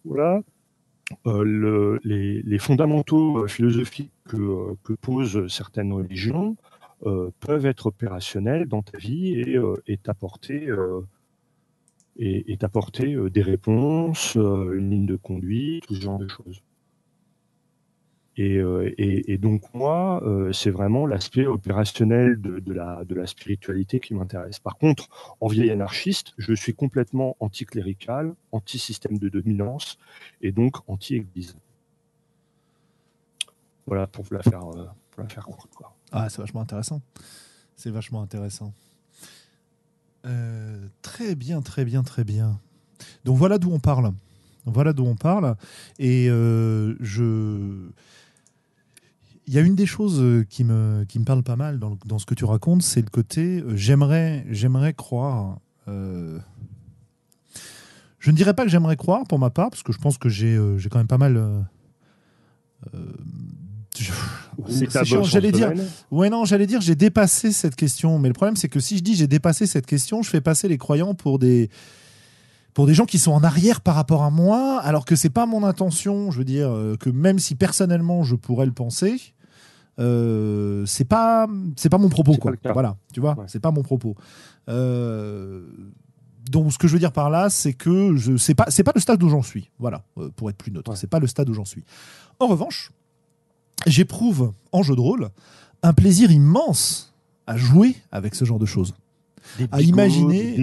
voilà, 0.03 0.41
le, 1.25 1.99
les, 2.03 2.57
fondamentaux 2.57 3.47
philosophiques 3.47 4.11
que, 4.27 4.75
que, 4.83 4.93
posent 4.93 5.47
certaines 5.47 5.93
religions 5.93 6.55
peuvent 7.39 7.65
être 7.65 7.87
opérationnels 7.87 8.67
dans 8.67 8.81
ta 8.81 8.97
vie 8.97 9.39
et, 9.87 9.97
t'apporter 9.97 10.69
euh, 10.69 11.01
des 12.17 13.41
réponses, 13.41 14.37
euh, 14.37 14.77
une 14.77 14.89
ligne 14.89 15.05
de 15.05 15.15
conduite, 15.15 15.85
tout 15.87 15.95
ce 15.95 16.01
genre 16.01 16.19
de 16.19 16.27
choses. 16.27 16.61
Et, 18.37 18.57
euh, 18.57 18.93
et, 18.97 19.37
donc 19.37 19.61
moi, 19.73 20.21
c'est 20.51 20.69
vraiment 20.69 21.05
l'aspect 21.07 21.45
opérationnel 21.45 22.41
de, 22.41 22.73
la, 22.73 23.27
spiritualité 23.27 23.99
qui 23.99 24.13
m'intéresse. 24.13 24.59
Par 24.59 24.77
contre, 24.77 25.07
en 25.39 25.47
vieil 25.47 25.71
anarchiste, 25.71 26.33
je 26.37 26.53
suis 26.53 26.73
complètement 26.73 27.37
anticlérical, 27.39 28.33
anti-système 28.51 29.17
de 29.17 29.29
dominance 29.29 29.97
et 30.41 30.51
donc 30.51 30.77
anti-église. 30.87 31.57
Voilà 33.87 34.07
pour 34.07 34.25
la 34.31 34.41
faire, 34.41 34.59
pour 34.59 35.23
la 35.23 35.29
faire 35.29 35.45
courte. 35.45 35.69
Ah, 36.11 36.29
c'est 36.29 36.41
vachement 36.41 36.61
intéressant. 36.61 37.01
C'est 37.75 37.91
vachement 37.91 38.21
intéressant. 38.21 38.73
Euh, 40.25 40.87
très 41.01 41.35
bien, 41.35 41.61
très 41.61 41.85
bien, 41.85 42.03
très 42.03 42.23
bien. 42.23 42.59
Donc 43.25 43.37
voilà 43.37 43.57
d'où 43.57 43.71
on 43.71 43.79
parle. 43.79 44.13
Voilà 44.65 44.93
d'où 44.93 45.05
on 45.05 45.15
parle. 45.15 45.55
Et 45.99 46.27
euh, 46.29 46.95
je. 46.99 47.89
Il 49.47 49.53
y 49.53 49.57
a 49.57 49.61
une 49.61 49.75
des 49.75 49.85
choses 49.85 50.45
qui 50.49 50.63
me, 50.63 51.05
qui 51.07 51.19
me 51.19 51.25
parle 51.25 51.43
pas 51.43 51.55
mal 51.55 51.79
dans, 51.79 51.97
dans 52.05 52.19
ce 52.19 52.25
que 52.25 52.33
tu 52.33 52.45
racontes, 52.45 52.81
c'est 52.81 53.01
le 53.01 53.09
côté 53.09 53.59
euh, 53.59 53.75
j'aimerais, 53.75 54.45
j'aimerais 54.49 54.93
croire. 54.93 55.59
je 55.87 56.41
ne 58.31 58.35
dirais 58.35 58.53
pas 58.53 58.63
que 58.63 58.69
j'aimerais 58.69 58.97
croire 58.97 59.23
pour 59.27 59.39
ma 59.39 59.49
part, 59.51 59.69
parce 59.69 59.83
que 59.83 59.93
je 59.93 59.99
pense 59.99 60.17
que 60.17 60.29
j'ai, 60.29 60.59
j'ai 60.77 60.89
quand 60.89 60.97
même 60.97 61.07
pas 61.07 61.17
mal 61.17 61.65
c'est 64.67 65.05
J'allais 65.23 65.51
dire, 65.51 65.73
ouais 66.11 66.29
non, 66.29 66.45
j'allais 66.45 66.67
dire, 66.67 66.81
j'ai 66.81 66.95
dépassé 66.95 67.51
cette 67.51 67.75
question. 67.75 68.19
Mais 68.19 68.27
le 68.27 68.33
problème, 68.33 68.55
c'est 68.55 68.69
que 68.69 68.79
si 68.79 68.97
je 68.97 69.03
dis 69.03 69.15
j'ai 69.15 69.27
dépassé 69.27 69.65
cette 69.65 69.85
question, 69.85 70.21
je 70.21 70.29
fais 70.29 70.41
passer 70.41 70.67
les 70.67 70.77
croyants 70.77 71.13
pour 71.13 71.39
des 71.39 71.69
pour 72.73 72.87
des 72.87 72.93
gens 72.93 73.05
qui 73.05 73.19
sont 73.19 73.31
en 73.31 73.43
arrière 73.43 73.79
par 73.79 73.95
rapport 73.95 74.23
à 74.23 74.29
moi, 74.29 74.79
alors 74.81 75.05
que 75.05 75.15
c'est 75.15 75.29
pas 75.29 75.45
mon 75.45 75.63
intention. 75.63 76.31
Je 76.31 76.39
veux 76.39 76.45
dire 76.45 76.69
euh, 76.69 76.97
que 76.97 77.09
même 77.09 77.39
si 77.39 77.55
personnellement 77.55 78.23
je 78.23 78.35
pourrais 78.35 78.65
le 78.65 78.73
penser, 78.73 79.33
euh, 79.99 80.85
c'est 80.85 81.05
pas 81.05 81.47
c'est 81.75 81.89
pas 81.89 81.97
mon 81.97 82.09
propos 82.09 82.35
quoi. 82.35 82.53
Voilà, 82.73 82.97
tu 83.13 83.19
vois, 83.19 83.35
c'est 83.47 83.59
pas 83.59 83.71
mon 83.71 83.81
propos. 83.81 84.15
Euh, 84.69 85.65
donc 86.49 86.71
ce 86.73 86.77
que 86.77 86.87
je 86.87 86.93
veux 86.93 86.99
dire 86.99 87.11
par 87.11 87.29
là, 87.29 87.49
c'est 87.49 87.73
que 87.73 88.15
je 88.15 88.37
c'est 88.37 88.55
pas 88.55 88.65
c'est 88.69 88.83
pas 88.83 88.91
le 88.93 89.01
stade 89.01 89.21
où 89.23 89.29
j'en 89.29 89.41
suis. 89.41 89.69
Voilà, 89.79 90.03
euh, 90.17 90.29
pour 90.35 90.49
être 90.49 90.57
plus 90.57 90.71
neutre, 90.71 90.95
c'est 90.95 91.09
pas 91.09 91.19
le 91.19 91.27
stade 91.27 91.49
où 91.49 91.53
j'en 91.53 91.65
suis. 91.65 91.83
En 92.39 92.47
revanche, 92.47 92.91
j'éprouve 93.87 94.53
en 94.71 94.83
jeu 94.83 94.95
de 94.95 95.01
rôle 95.01 95.29
un 95.81 95.93
plaisir 95.93 96.31
immense 96.31 97.13
à 97.47 97.57
jouer 97.57 97.95
avec 98.11 98.35
ce 98.35 98.43
genre 98.43 98.59
de 98.59 98.65
choses. 98.65 98.93
À 99.71 99.81
imaginer 99.81 100.57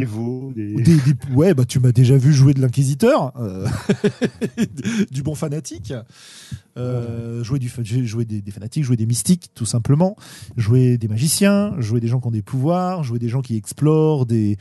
des, 0.55 0.75
des... 0.75 1.15
ouais 1.35 1.55
bah 1.55 1.65
tu 1.65 1.81
m'as 1.81 1.93
déjà 1.93 2.17
vu 2.17 2.33
jouer 2.33 2.55
de 2.55 2.61
l'inquisiteur 2.61 3.33
euh, 3.39 3.67
du 5.11 5.23
bon 5.23 5.35
fanatique 5.35 5.95
euh, 6.77 7.43
jouer 7.45 7.59
du 7.59 7.69
jouer 8.07 8.25
des, 8.25 8.41
des, 8.41 8.51
fanatiques 8.51 8.85
jouer 8.85 8.97
des 8.97 9.07
mystiques 9.07 9.51
tout 9.55 9.67
simplement 9.67 10.17
jouer 10.57 10.99
des 10.99 11.09
magiciens 11.09 11.75
jouer 11.81 12.01
des 12.01 12.09
gens 12.09 12.21
qui 12.21 12.29
ont 12.29 12.33
des 12.33 12.43
pouvoirs 12.43 13.05
jouer 13.05 13.19
des 13.19 13.29
gens 13.29 13.43
qui 13.43 13.57
explorent 13.57 14.27
des 14.27 14.59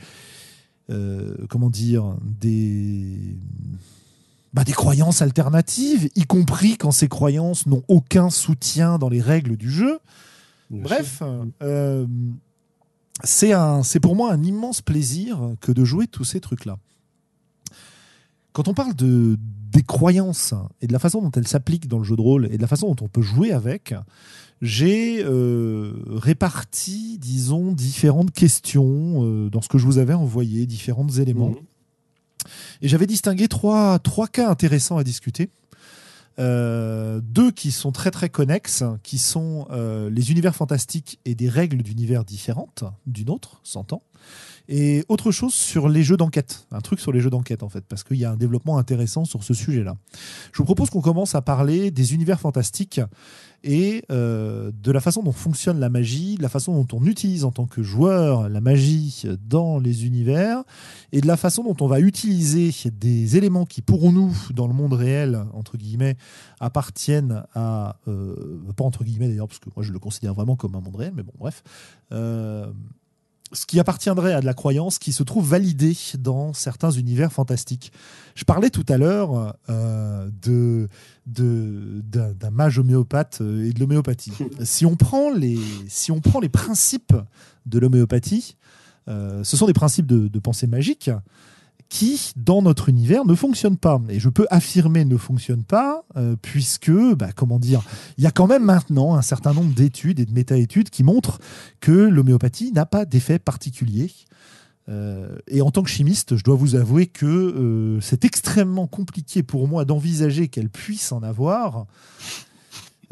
euh, 0.90 1.36
comment 1.48 1.70
dire 1.70 2.16
des 2.22 3.36
bah, 4.52 4.64
des 4.64 4.72
croyances 4.72 5.22
alternatives, 5.22 6.10
y 6.14 6.24
compris 6.24 6.76
quand 6.76 6.90
ces 6.90 7.08
croyances 7.08 7.66
n'ont 7.66 7.82
aucun 7.88 8.28
soutien 8.28 8.98
dans 8.98 9.08
les 9.08 9.22
règles 9.22 9.56
du 9.56 9.70
jeu. 9.70 9.98
Bref, 10.70 11.22
euh, 11.62 12.06
c'est 13.24 14.00
pour 14.00 14.16
moi 14.16 14.32
un 14.32 14.42
immense 14.42 14.82
plaisir 14.82 15.54
que 15.60 15.72
de 15.72 15.84
jouer 15.84 16.06
tous 16.06 16.24
ces 16.24 16.40
trucs-là. 16.40 16.78
Quand 18.52 18.68
on 18.68 18.74
parle 18.74 18.94
de, 18.94 19.38
des 19.72 19.82
croyances 19.82 20.54
et 20.80 20.86
de 20.86 20.92
la 20.92 20.98
façon 20.98 21.22
dont 21.22 21.30
elles 21.30 21.48
s'appliquent 21.48 21.88
dans 21.88 21.98
le 21.98 22.04
jeu 22.04 22.16
de 22.16 22.20
rôle 22.20 22.48
et 22.52 22.56
de 22.56 22.62
la 22.62 22.68
façon 22.68 22.92
dont 22.94 23.04
on 23.04 23.08
peut 23.08 23.22
jouer 23.22 23.52
avec, 23.52 23.94
j'ai 24.60 25.24
euh, 25.24 25.94
réparti, 26.06 27.18
disons, 27.18 27.72
différentes 27.72 28.30
questions 28.30 29.24
euh, 29.24 29.50
dans 29.50 29.62
ce 29.62 29.68
que 29.68 29.78
je 29.78 29.86
vous 29.86 29.98
avais 29.98 30.14
envoyé, 30.14 30.66
différents 30.66 31.08
éléments. 31.08 31.50
Mhm. 31.50 31.56
Et 32.82 32.88
j'avais 32.88 33.06
distingué 33.06 33.48
trois, 33.48 33.98
trois 33.98 34.28
cas 34.28 34.50
intéressants 34.50 34.98
à 34.98 35.04
discuter. 35.04 35.48
Euh, 36.38 37.20
deux 37.22 37.50
qui 37.50 37.72
sont 37.72 37.92
très 37.92 38.10
très 38.10 38.28
connexes, 38.28 38.84
qui 39.02 39.18
sont 39.18 39.66
euh, 39.70 40.08
les 40.10 40.30
univers 40.30 40.54
fantastiques 40.54 41.20
et 41.24 41.34
des 41.34 41.48
règles 41.48 41.82
d'univers 41.82 42.24
différentes 42.24 42.84
d'une 43.06 43.30
autre, 43.30 43.60
s'entend. 43.62 44.02
Et 44.68 45.04
autre 45.08 45.30
chose 45.30 45.54
sur 45.54 45.88
les 45.88 46.02
jeux 46.02 46.16
d'enquête, 46.16 46.66
un 46.70 46.80
truc 46.80 47.00
sur 47.00 47.12
les 47.12 47.20
jeux 47.20 47.30
d'enquête 47.30 47.62
en 47.62 47.68
fait, 47.68 47.84
parce 47.88 48.04
qu'il 48.04 48.18
y 48.18 48.24
a 48.24 48.30
un 48.30 48.36
développement 48.36 48.78
intéressant 48.78 49.24
sur 49.24 49.42
ce 49.42 49.54
sujet-là. 49.54 49.96
Je 50.52 50.58
vous 50.58 50.64
propose 50.64 50.90
qu'on 50.90 51.00
commence 51.00 51.34
à 51.34 51.42
parler 51.42 51.90
des 51.90 52.14
univers 52.14 52.40
fantastiques 52.40 53.00
et 53.64 54.04
euh, 54.10 54.72
de 54.82 54.92
la 54.92 55.00
façon 55.00 55.22
dont 55.22 55.32
fonctionne 55.32 55.78
la 55.78 55.88
magie, 55.88 56.36
de 56.36 56.42
la 56.42 56.48
façon 56.48 56.74
dont 56.74 56.98
on 56.98 57.06
utilise 57.06 57.44
en 57.44 57.52
tant 57.52 57.66
que 57.66 57.82
joueur 57.82 58.48
la 58.48 58.60
magie 58.60 59.24
dans 59.48 59.78
les 59.78 60.06
univers, 60.06 60.62
et 61.12 61.20
de 61.20 61.26
la 61.26 61.36
façon 61.36 61.62
dont 61.62 61.76
on 61.80 61.86
va 61.86 62.00
utiliser 62.00 62.70
des 62.90 63.36
éléments 63.36 63.64
qui, 63.64 63.82
pour 63.82 64.12
nous, 64.12 64.36
dans 64.50 64.66
le 64.66 64.74
monde 64.74 64.92
réel, 64.92 65.44
entre 65.52 65.76
guillemets, 65.76 66.16
appartiennent 66.60 67.44
à... 67.54 67.96
Euh, 68.08 68.60
pas 68.76 68.84
entre 68.84 69.04
guillemets 69.04 69.28
d'ailleurs, 69.28 69.48
parce 69.48 69.60
que 69.60 69.70
moi 69.76 69.84
je 69.84 69.92
le 69.92 69.98
considère 69.98 70.34
vraiment 70.34 70.56
comme 70.56 70.74
un 70.74 70.80
monde 70.80 70.96
réel, 70.96 71.12
mais 71.14 71.22
bon, 71.22 71.32
bref. 71.38 71.62
Euh, 72.12 72.66
ce 73.52 73.66
qui 73.66 73.78
appartiendrait 73.78 74.32
à 74.32 74.40
de 74.40 74.46
la 74.46 74.54
croyance 74.54 74.98
qui 74.98 75.12
se 75.12 75.22
trouve 75.22 75.48
validée 75.48 75.96
dans 76.18 76.52
certains 76.52 76.90
univers 76.90 77.32
fantastiques. 77.32 77.92
Je 78.34 78.44
parlais 78.44 78.70
tout 78.70 78.86
à 78.88 78.96
l'heure 78.96 79.56
euh, 79.68 80.28
de 80.42 80.88
d'un 81.26 82.50
mage 82.50 82.78
homéopathe 82.78 83.38
euh, 83.40 83.68
et 83.68 83.72
de 83.72 83.80
l'homéopathie. 83.80 84.32
Si 84.64 84.86
on 84.86 84.96
prend 84.96 85.30
les 85.30 85.58
si 85.88 86.10
on 86.10 86.20
prend 86.20 86.40
les 86.40 86.48
principes 86.48 87.14
de 87.66 87.78
l'homéopathie, 87.78 88.56
euh, 89.08 89.44
ce 89.44 89.56
sont 89.56 89.66
des 89.66 89.72
principes 89.72 90.06
de, 90.06 90.28
de 90.28 90.38
pensée 90.38 90.66
magique 90.66 91.10
qui, 91.92 92.32
dans 92.36 92.62
notre 92.62 92.88
univers, 92.88 93.26
ne 93.26 93.34
fonctionne 93.34 93.76
pas. 93.76 94.00
Et 94.08 94.18
je 94.18 94.30
peux 94.30 94.46
affirmer 94.48 95.04
ne 95.04 95.18
fonctionne 95.18 95.62
pas, 95.62 96.04
euh, 96.16 96.36
puisque, 96.40 96.90
bah, 96.90 97.32
comment 97.36 97.58
dire, 97.58 97.82
il 98.16 98.24
y 98.24 98.26
a 98.26 98.30
quand 98.30 98.46
même 98.46 98.64
maintenant 98.64 99.14
un 99.14 99.20
certain 99.20 99.52
nombre 99.52 99.74
d'études 99.74 100.18
et 100.18 100.24
de 100.24 100.32
méta-études 100.32 100.88
qui 100.88 101.04
montrent 101.04 101.38
que 101.80 101.92
l'homéopathie 101.92 102.72
n'a 102.72 102.86
pas 102.86 103.04
d'effet 103.04 103.38
particulier. 103.38 104.10
Euh, 104.88 105.36
et 105.48 105.60
en 105.60 105.70
tant 105.70 105.82
que 105.82 105.90
chimiste, 105.90 106.38
je 106.38 106.44
dois 106.44 106.54
vous 106.54 106.76
avouer 106.76 107.08
que 107.08 107.26
euh, 107.26 108.00
c'est 108.00 108.24
extrêmement 108.24 108.86
compliqué 108.86 109.42
pour 109.42 109.68
moi 109.68 109.84
d'envisager 109.84 110.48
qu'elle 110.48 110.70
puisse 110.70 111.12
en 111.12 111.22
avoir. 111.22 111.84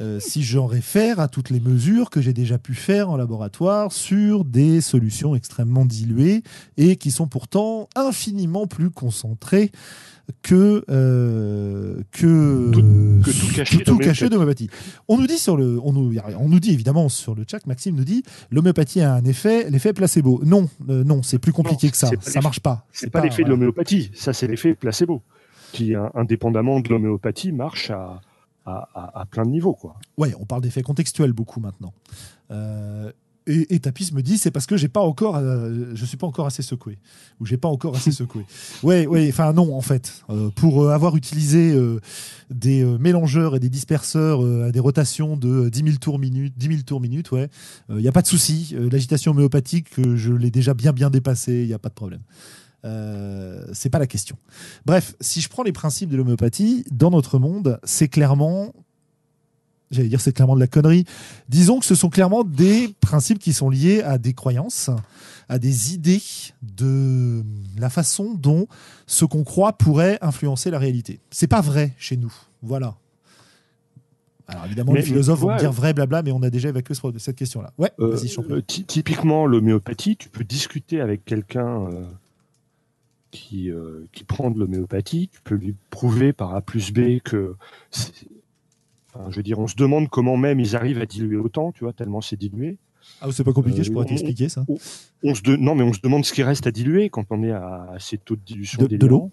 Euh, 0.00 0.18
si 0.18 0.42
j'en 0.42 0.66
réfère 0.66 1.20
à 1.20 1.28
toutes 1.28 1.50
les 1.50 1.60
mesures 1.60 2.08
que 2.08 2.22
j'ai 2.22 2.32
déjà 2.32 2.56
pu 2.56 2.74
faire 2.74 3.10
en 3.10 3.16
laboratoire 3.16 3.92
sur 3.92 4.46
des 4.46 4.80
solutions 4.80 5.34
extrêmement 5.34 5.84
diluées 5.84 6.42
et 6.78 6.96
qui 6.96 7.10
sont 7.10 7.28
pourtant 7.28 7.88
infiniment 7.94 8.66
plus 8.66 8.90
concentrées 8.90 9.70
que 10.42 10.84
euh, 10.88 12.02
que 12.12 12.70
tout, 13.84 13.98
caché, 13.98 14.28
d'homéopathie. 14.28 14.70
On 15.08 15.18
nous 15.18 15.26
dit 15.26 15.38
sur 15.38 15.56
le 15.56 15.78
on 15.82 15.92
nous, 15.92 16.16
on 16.38 16.48
nous 16.48 16.60
dit 16.60 16.72
évidemment 16.72 17.08
sur 17.08 17.34
le 17.34 17.44
chat 17.46 17.66
Maxime 17.66 17.96
nous 17.96 18.04
dit 18.04 18.22
l'homéopathie 18.50 19.02
a 19.02 19.14
un 19.14 19.24
effet 19.24 19.68
l'effet 19.68 19.92
placebo. 19.92 20.40
Non 20.46 20.68
euh, 20.88 21.04
non, 21.04 21.22
c'est 21.22 21.38
plus 21.38 21.52
compliqué 21.52 21.90
que 21.90 21.96
ça. 21.96 22.08
Ça 22.20 22.40
marche 22.40 22.60
pas. 22.60 22.86
C'est 22.92 23.10
pas, 23.10 23.20
l'effet 23.20 23.44
de 23.44 23.50
l'homéopathie, 23.50 24.10
ça 24.14 24.32
c'est 24.32 24.46
l'effet 24.46 24.74
placebo 24.74 25.20
qui 25.72 25.94
indépendamment 26.14 26.80
de 26.80 26.88
l'homéopathie 26.88 27.52
marche 27.52 27.90
à 27.90 28.20
à, 28.70 29.26
plein 29.30 29.44
de 29.44 29.50
niveaux. 29.50 29.74
Quoi. 29.74 29.96
Ouais, 30.16 30.34
on 30.38 30.46
parle 30.46 30.62
d'effets 30.62 30.82
contextuels 30.82 31.32
beaucoup 31.32 31.60
maintenant. 31.60 31.92
Euh, 32.50 33.10
Et, 33.46 33.74
et 33.74 33.80
Tapis 33.80 34.12
me 34.12 34.22
dit 34.22 34.36
c'est 34.38 34.50
parce 34.50 34.66
que 34.66 34.76
j'ai 34.76 34.88
pas 34.88 35.00
encore, 35.00 35.36
euh, 35.36 35.92
je 35.94 36.04
suis 36.04 36.18
pas 36.18 36.26
encore 36.26 36.46
assez 36.46 36.62
secoué 36.62 36.98
ou 37.40 37.46
j'ai 37.46 37.56
pas 37.56 37.68
encore 37.68 37.96
assez 37.96 38.12
secoué. 38.12 38.44
Ouais, 38.82 39.06
ouais. 39.06 39.28
Enfin 39.30 39.52
non, 39.52 39.74
en 39.74 39.80
fait, 39.80 40.22
euh, 40.28 40.50
pour 40.50 40.90
avoir 40.90 41.16
utilisé 41.16 41.74
des 42.50 42.84
mélangeurs 42.84 43.56
et 43.56 43.60
des 43.60 43.70
disperseurs 43.70 44.40
à 44.64 44.70
des 44.70 44.80
rotations 44.80 45.36
de 45.36 45.68
10 45.68 45.78
000 45.84 45.96
tours 45.96 46.18
minute, 46.18 46.54
10 46.56 46.66
000 46.66 46.82
tours 46.82 47.00
minute, 47.00 47.30
ouais, 47.32 47.48
il 47.88 47.96
n'y 47.96 48.08
a 48.08 48.12
pas 48.12 48.22
de 48.22 48.26
souci. 48.26 48.74
L'agitation 48.92 49.32
homéopathique, 49.32 49.88
je 49.96 50.32
l'ai 50.32 50.50
déjà 50.50 50.74
bien 50.74 50.92
bien 50.92 51.10
dépassé, 51.10 51.62
il 51.62 51.66
n'y 51.66 51.74
a 51.74 51.78
pas 51.78 51.88
de 51.88 51.94
problème. 51.94 52.20
Euh, 52.84 53.64
c'est 53.72 53.90
pas 53.90 53.98
la 53.98 54.06
question. 54.06 54.36
Bref, 54.86 55.14
si 55.20 55.40
je 55.40 55.48
prends 55.48 55.62
les 55.62 55.72
principes 55.72 56.08
de 56.10 56.16
l'homéopathie, 56.16 56.84
dans 56.90 57.10
notre 57.10 57.38
monde, 57.38 57.78
c'est 57.84 58.08
clairement, 58.08 58.72
j'allais 59.90 60.08
dire 60.08 60.20
c'est 60.20 60.32
clairement 60.32 60.54
de 60.54 60.60
la 60.60 60.66
connerie, 60.66 61.04
disons 61.48 61.78
que 61.80 61.84
ce 61.84 61.94
sont 61.94 62.08
clairement 62.08 62.42
des 62.44 62.94
principes 63.00 63.38
qui 63.38 63.52
sont 63.52 63.68
liés 63.70 64.02
à 64.02 64.16
des 64.18 64.32
croyances, 64.32 64.88
à 65.48 65.58
des 65.58 65.92
idées 65.94 66.22
de 66.62 67.42
la 67.78 67.90
façon 67.90 68.34
dont 68.34 68.66
ce 69.06 69.24
qu'on 69.24 69.44
croit 69.44 69.74
pourrait 69.74 70.18
influencer 70.22 70.70
la 70.70 70.78
réalité. 70.78 71.20
C'est 71.30 71.48
pas 71.48 71.60
vrai 71.60 71.92
chez 71.98 72.16
nous. 72.16 72.32
Voilà. 72.62 72.94
Alors 74.48 74.64
évidemment, 74.66 74.92
Mais- 74.92 75.00
les 75.00 75.06
philosophes 75.06 75.38
vont 75.40 75.56
dire 75.56 75.70
vrai, 75.70 75.92
blabla, 75.94 76.22
mais 76.22 76.32
on 76.32 76.42
a 76.42 76.50
déjà 76.50 76.70
évacué 76.70 76.94
ce- 76.94 77.18
cette 77.18 77.36
question-là. 77.36 77.72
Ouais, 77.78 77.92
Euh, 78.00 78.16
euh, 78.50 78.60
ty- 78.62 78.84
typiquement, 78.84 79.46
l'homéopathie, 79.46 80.16
tu 80.16 80.28
peux 80.28 80.42
discuter 80.44 81.00
avec 81.00 81.24
quelqu'un 81.24 81.86
euh, 81.86 82.04
qui, 83.30 83.70
euh, 83.70 84.06
qui 84.12 84.24
prend 84.24 84.50
de 84.50 84.58
l'homéopathie, 84.58 85.28
tu 85.32 85.40
peux 85.42 85.54
lui 85.54 85.74
prouver 85.90 86.32
par 86.32 86.54
A 86.54 86.60
plus 86.60 86.92
B 86.92 87.20
que. 87.22 87.54
Enfin, 89.14 89.30
je 89.30 89.36
veux 89.36 89.42
dire, 89.42 89.58
on 89.58 89.66
se 89.66 89.74
demande 89.76 90.08
comment 90.08 90.36
même 90.36 90.60
ils 90.60 90.76
arrivent 90.76 91.00
à 91.00 91.06
diluer 91.06 91.36
autant, 91.36 91.72
tu 91.72 91.84
vois, 91.84 91.92
tellement 91.92 92.20
c'est 92.20 92.36
dilué. 92.36 92.78
Ah, 93.20 93.26
c'est 93.32 93.44
pas 93.44 93.52
compliqué, 93.52 93.80
euh, 93.80 93.82
je 93.82 93.90
pourrais 93.92 94.04
on- 94.04 94.08
t'expliquer 94.08 94.48
ça. 94.48 94.64
On 95.24 95.34
se 95.34 95.42
de- 95.42 95.56
Non, 95.56 95.74
mais 95.74 95.82
on 95.82 95.92
se 95.92 96.00
demande 96.00 96.24
ce 96.24 96.32
qui 96.32 96.42
reste 96.42 96.66
à 96.66 96.70
diluer 96.70 97.08
quand 97.10 97.24
on 97.30 97.42
est 97.42 97.50
à 97.50 97.96
ces 97.98 98.18
taux 98.18 98.36
de 98.36 98.42
dilution 98.42 98.80
De- 98.82 98.86
de 98.88 98.96
délirants. 98.96 99.30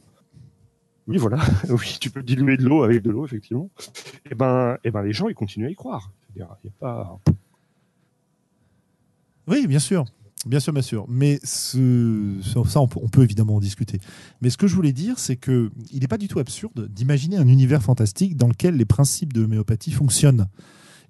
Oui, 1.07 1.17
voilà. 1.17 1.38
oui, 1.69 1.97
tu 2.01 2.10
peux 2.10 2.23
diluer 2.23 2.57
de 2.57 2.63
l'eau 2.63 2.83
avec 2.83 3.01
de 3.03 3.12
l'eau, 3.12 3.25
effectivement. 3.25 3.69
Et 4.29 4.36
ben, 4.36 4.77
et 4.83 4.91
ben, 4.91 5.03
les 5.03 5.13
gens, 5.13 5.27
ils 5.29 5.36
continuent 5.36 5.67
à 5.67 5.69
y 5.69 5.75
croire. 5.75 6.12
Il 6.36 6.39
y 6.39 6.41
a 6.43 6.57
pas. 6.79 7.19
Oui, 9.47 9.65
bien 9.67 9.79
sûr. 9.79 10.05
Bien 10.45 10.60
sûr, 10.60 10.71
bien 10.71 10.82
sûr. 10.84 11.06
Mais 11.10 11.39
ce, 11.43 12.36
ça, 12.43 12.80
on 12.80 12.88
peut, 12.88 13.00
on 13.02 13.10
peut 13.10 13.23
évidemment 13.23 13.56
en 13.56 13.60
discuter. 13.60 14.00
Mais 14.41 14.50
ce 14.50 14.58
que 14.58 14.67
je 14.67 14.76
voulais 14.76 14.93
dire, 14.93 15.17
c'est 15.19 15.36
que 15.36 15.71
il 15.91 16.02
n'est 16.02 16.08
pas 16.08 16.17
du 16.19 16.28
tout 16.28 16.39
absurde 16.39 16.88
d'imaginer 16.89 17.38
un 17.38 17.47
univers 17.47 17.82
fantastique 17.82 18.38
dans 18.38 18.47
lequel 18.47 18.76
les 18.78 18.86
principes 18.86 19.34
de 19.34 19.41
l'homéopathie 19.41 19.91
fonctionnent. 19.91 20.47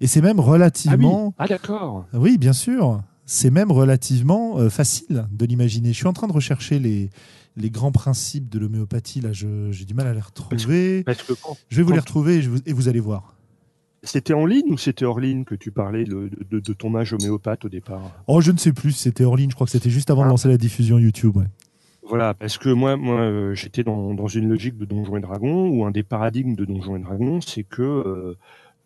Et 0.00 0.06
c'est 0.06 0.22
même 0.22 0.38
Ah 0.38 0.42
oui. 0.44 0.48
relativement. 0.50 1.34
Ah 1.38 1.46
d'accord. 1.46 2.06
oui. 2.14 2.38
bien 2.38 2.52
sûr. 2.52 3.02
C'est 3.30 3.50
même 3.50 3.70
relativement 3.70 4.58
euh, 4.58 4.70
facile 4.70 5.26
de 5.30 5.44
l'imaginer. 5.44 5.92
Je 5.92 5.98
suis 5.98 6.06
en 6.06 6.14
train 6.14 6.28
de 6.28 6.32
rechercher 6.32 6.78
les, 6.78 7.10
les 7.56 7.70
grands 7.70 7.92
principes 7.92 8.48
de 8.48 8.58
l'homéopathie. 8.58 9.20
Là, 9.20 9.32
j'ai 9.34 9.84
du 9.84 9.92
mal 9.92 10.06
à 10.06 10.14
les 10.14 10.20
retrouver. 10.20 11.04
Parce 11.04 11.22
que 11.22 11.34
quand 11.34 11.54
Je 11.68 11.76
vais 11.76 11.82
vous 11.82 11.92
les 11.92 11.98
retrouver 11.98 12.36
et, 12.36 12.42
je 12.42 12.48
vous, 12.48 12.58
et 12.64 12.72
vous 12.72 12.88
allez 12.88 13.00
voir. 13.00 13.34
C'était 14.08 14.32
en 14.32 14.46
ligne 14.46 14.72
ou 14.72 14.78
c'était 14.78 15.04
hors 15.04 15.20
ligne 15.20 15.44
que 15.44 15.54
tu 15.54 15.70
parlais 15.70 16.04
de, 16.04 16.30
de- 16.50 16.60
de 16.60 16.72
ton 16.72 16.94
âge 16.96 17.12
homéopathe 17.12 17.66
au 17.66 17.68
départ? 17.68 18.00
Oh, 18.26 18.40
je 18.40 18.52
ne 18.52 18.56
sais 18.56 18.72
plus 18.72 18.92
c'était 18.92 19.24
hors 19.24 19.36
ligne. 19.36 19.50
Je 19.50 19.54
crois 19.54 19.66
que 19.66 19.70
c'était 19.70 19.90
juste 19.90 20.08
avant 20.10 20.22
de 20.22 20.26
Ah. 20.28 20.30
lancer 20.30 20.48
la 20.48 20.56
diffusion 20.56 20.98
YouTube. 20.98 21.36
ouais. 21.36 21.44
Voilà, 22.04 22.32
parce 22.32 22.56
que 22.56 22.70
moi, 22.70 22.96
moi 22.96 23.20
euh, 23.20 23.54
j'étais 23.54 23.84
dans, 23.84 24.14
dans 24.14 24.26
une 24.28 24.48
logique 24.48 24.78
de 24.78 24.86
Donjons 24.86 25.18
et 25.18 25.20
Dragons 25.20 25.68
où 25.68 25.84
un 25.84 25.90
des 25.90 26.02
paradigmes 26.02 26.54
de 26.54 26.64
Donjons 26.64 26.96
et 26.96 27.00
Dragons, 27.00 27.42
c'est 27.42 27.64
que 27.64 27.82
euh, 27.82 28.34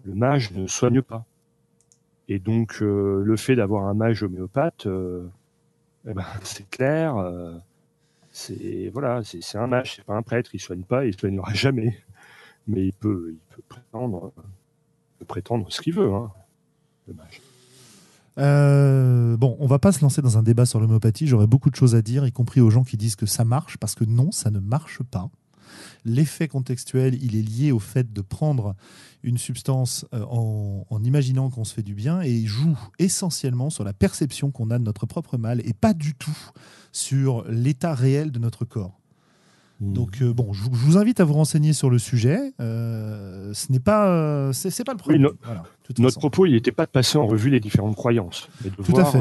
le 0.04 0.14
mage 0.14 0.50
ne 0.52 0.66
soigne 0.66 1.02
pas. 1.02 1.24
Et 2.28 2.40
donc, 2.40 2.78
euh, 2.82 3.22
le 3.24 3.36
fait 3.36 3.54
d'avoir 3.54 3.84
un 3.86 3.94
mage 3.94 4.24
homéopathe, 4.24 4.88
eh 4.88 6.14
ben, 6.14 6.24
c'est 6.42 6.68
clair, 6.68 7.14
c'est 8.32 8.90
voilà, 8.92 9.22
c'est 9.24 9.58
un 9.58 9.68
mage, 9.68 9.94
c'est 9.96 10.04
pas 10.04 10.14
un 10.16 10.22
prêtre, 10.22 10.50
il 10.54 10.58
soigne 10.60 10.82
pas, 10.82 11.04
il 11.06 11.16
soignera 11.16 11.52
jamais. 11.54 11.96
Mais 12.66 12.86
il 12.86 12.92
peut, 12.92 13.28
il 13.34 13.54
peut 13.54 13.62
prétendre, 13.68 14.32
prétendre 15.24 15.66
ce 15.70 15.80
qu'il 15.80 15.94
veut, 15.94 16.12
hein, 16.12 16.30
le 17.08 17.14
mage. 17.14 17.40
Euh, 18.38 19.36
bon, 19.36 19.56
on 19.60 19.66
va 19.66 19.78
pas 19.78 19.92
se 19.92 20.00
lancer 20.00 20.22
dans 20.22 20.38
un 20.38 20.42
débat 20.42 20.66
sur 20.66 20.80
l'homéopathie. 20.80 21.26
J'aurais 21.26 21.46
beaucoup 21.46 21.70
de 21.70 21.76
choses 21.76 21.94
à 21.94 22.02
dire, 22.02 22.26
y 22.26 22.32
compris 22.32 22.60
aux 22.60 22.70
gens 22.70 22.84
qui 22.84 22.96
disent 22.96 23.16
que 23.16 23.26
ça 23.26 23.44
marche, 23.44 23.76
parce 23.76 23.94
que 23.94 24.04
non, 24.04 24.32
ça 24.32 24.50
ne 24.50 24.58
marche 24.58 25.02
pas. 25.02 25.28
L'effet 26.04 26.48
contextuel, 26.48 27.22
il 27.22 27.36
est 27.36 27.42
lié 27.42 27.72
au 27.72 27.78
fait 27.78 28.12
de 28.12 28.20
prendre 28.20 28.74
une 29.22 29.38
substance 29.38 30.04
euh, 30.12 30.24
en, 30.28 30.86
en 30.88 31.04
imaginant 31.04 31.50
qu'on 31.50 31.64
se 31.64 31.74
fait 31.74 31.82
du 31.82 31.94
bien 31.94 32.22
et 32.22 32.32
il 32.32 32.46
joue 32.46 32.76
essentiellement 32.98 33.70
sur 33.70 33.84
la 33.84 33.92
perception 33.92 34.50
qu'on 34.50 34.70
a 34.70 34.78
de 34.78 34.84
notre 34.84 35.06
propre 35.06 35.38
mal 35.38 35.60
et 35.64 35.72
pas 35.72 35.94
du 35.94 36.14
tout 36.14 36.36
sur 36.90 37.44
l'état 37.48 37.94
réel 37.94 38.32
de 38.32 38.38
notre 38.38 38.64
corps. 38.64 39.01
Donc 39.82 40.22
euh, 40.22 40.32
bon, 40.32 40.52
je, 40.52 40.62
vous- 40.70 40.96
invite 40.96 41.18
à 41.20 41.24
vous 41.24 41.32
renseigner 41.34 41.72
sur 41.72 41.90
le 41.90 41.98
sujet. 41.98 42.52
Euh, 42.60 43.52
ce 43.52 43.72
n'est 43.72 43.80
pas, 43.80 44.08
euh, 44.08 44.52
c'est 44.52 44.84
pas 44.84 44.92
le 44.92 44.98
problème. 44.98 45.22
no- 45.22 45.32
Voilà, 45.44 45.64
Notre 45.98 46.02
façon. 46.04 46.20
propos, 46.20 46.46
il 46.46 46.52
n'était 46.52 46.70
pas 46.72 46.86
de 46.86 46.90
passer 46.90 47.18
en 47.18 47.26
revue 47.26 47.50
les 47.50 47.60
différentes 47.60 47.96
croyances, 47.96 48.48
mais 48.62 48.70
de 48.70 48.76
Tout 48.76 48.96
à 48.96 49.04
fait. 49.04 49.18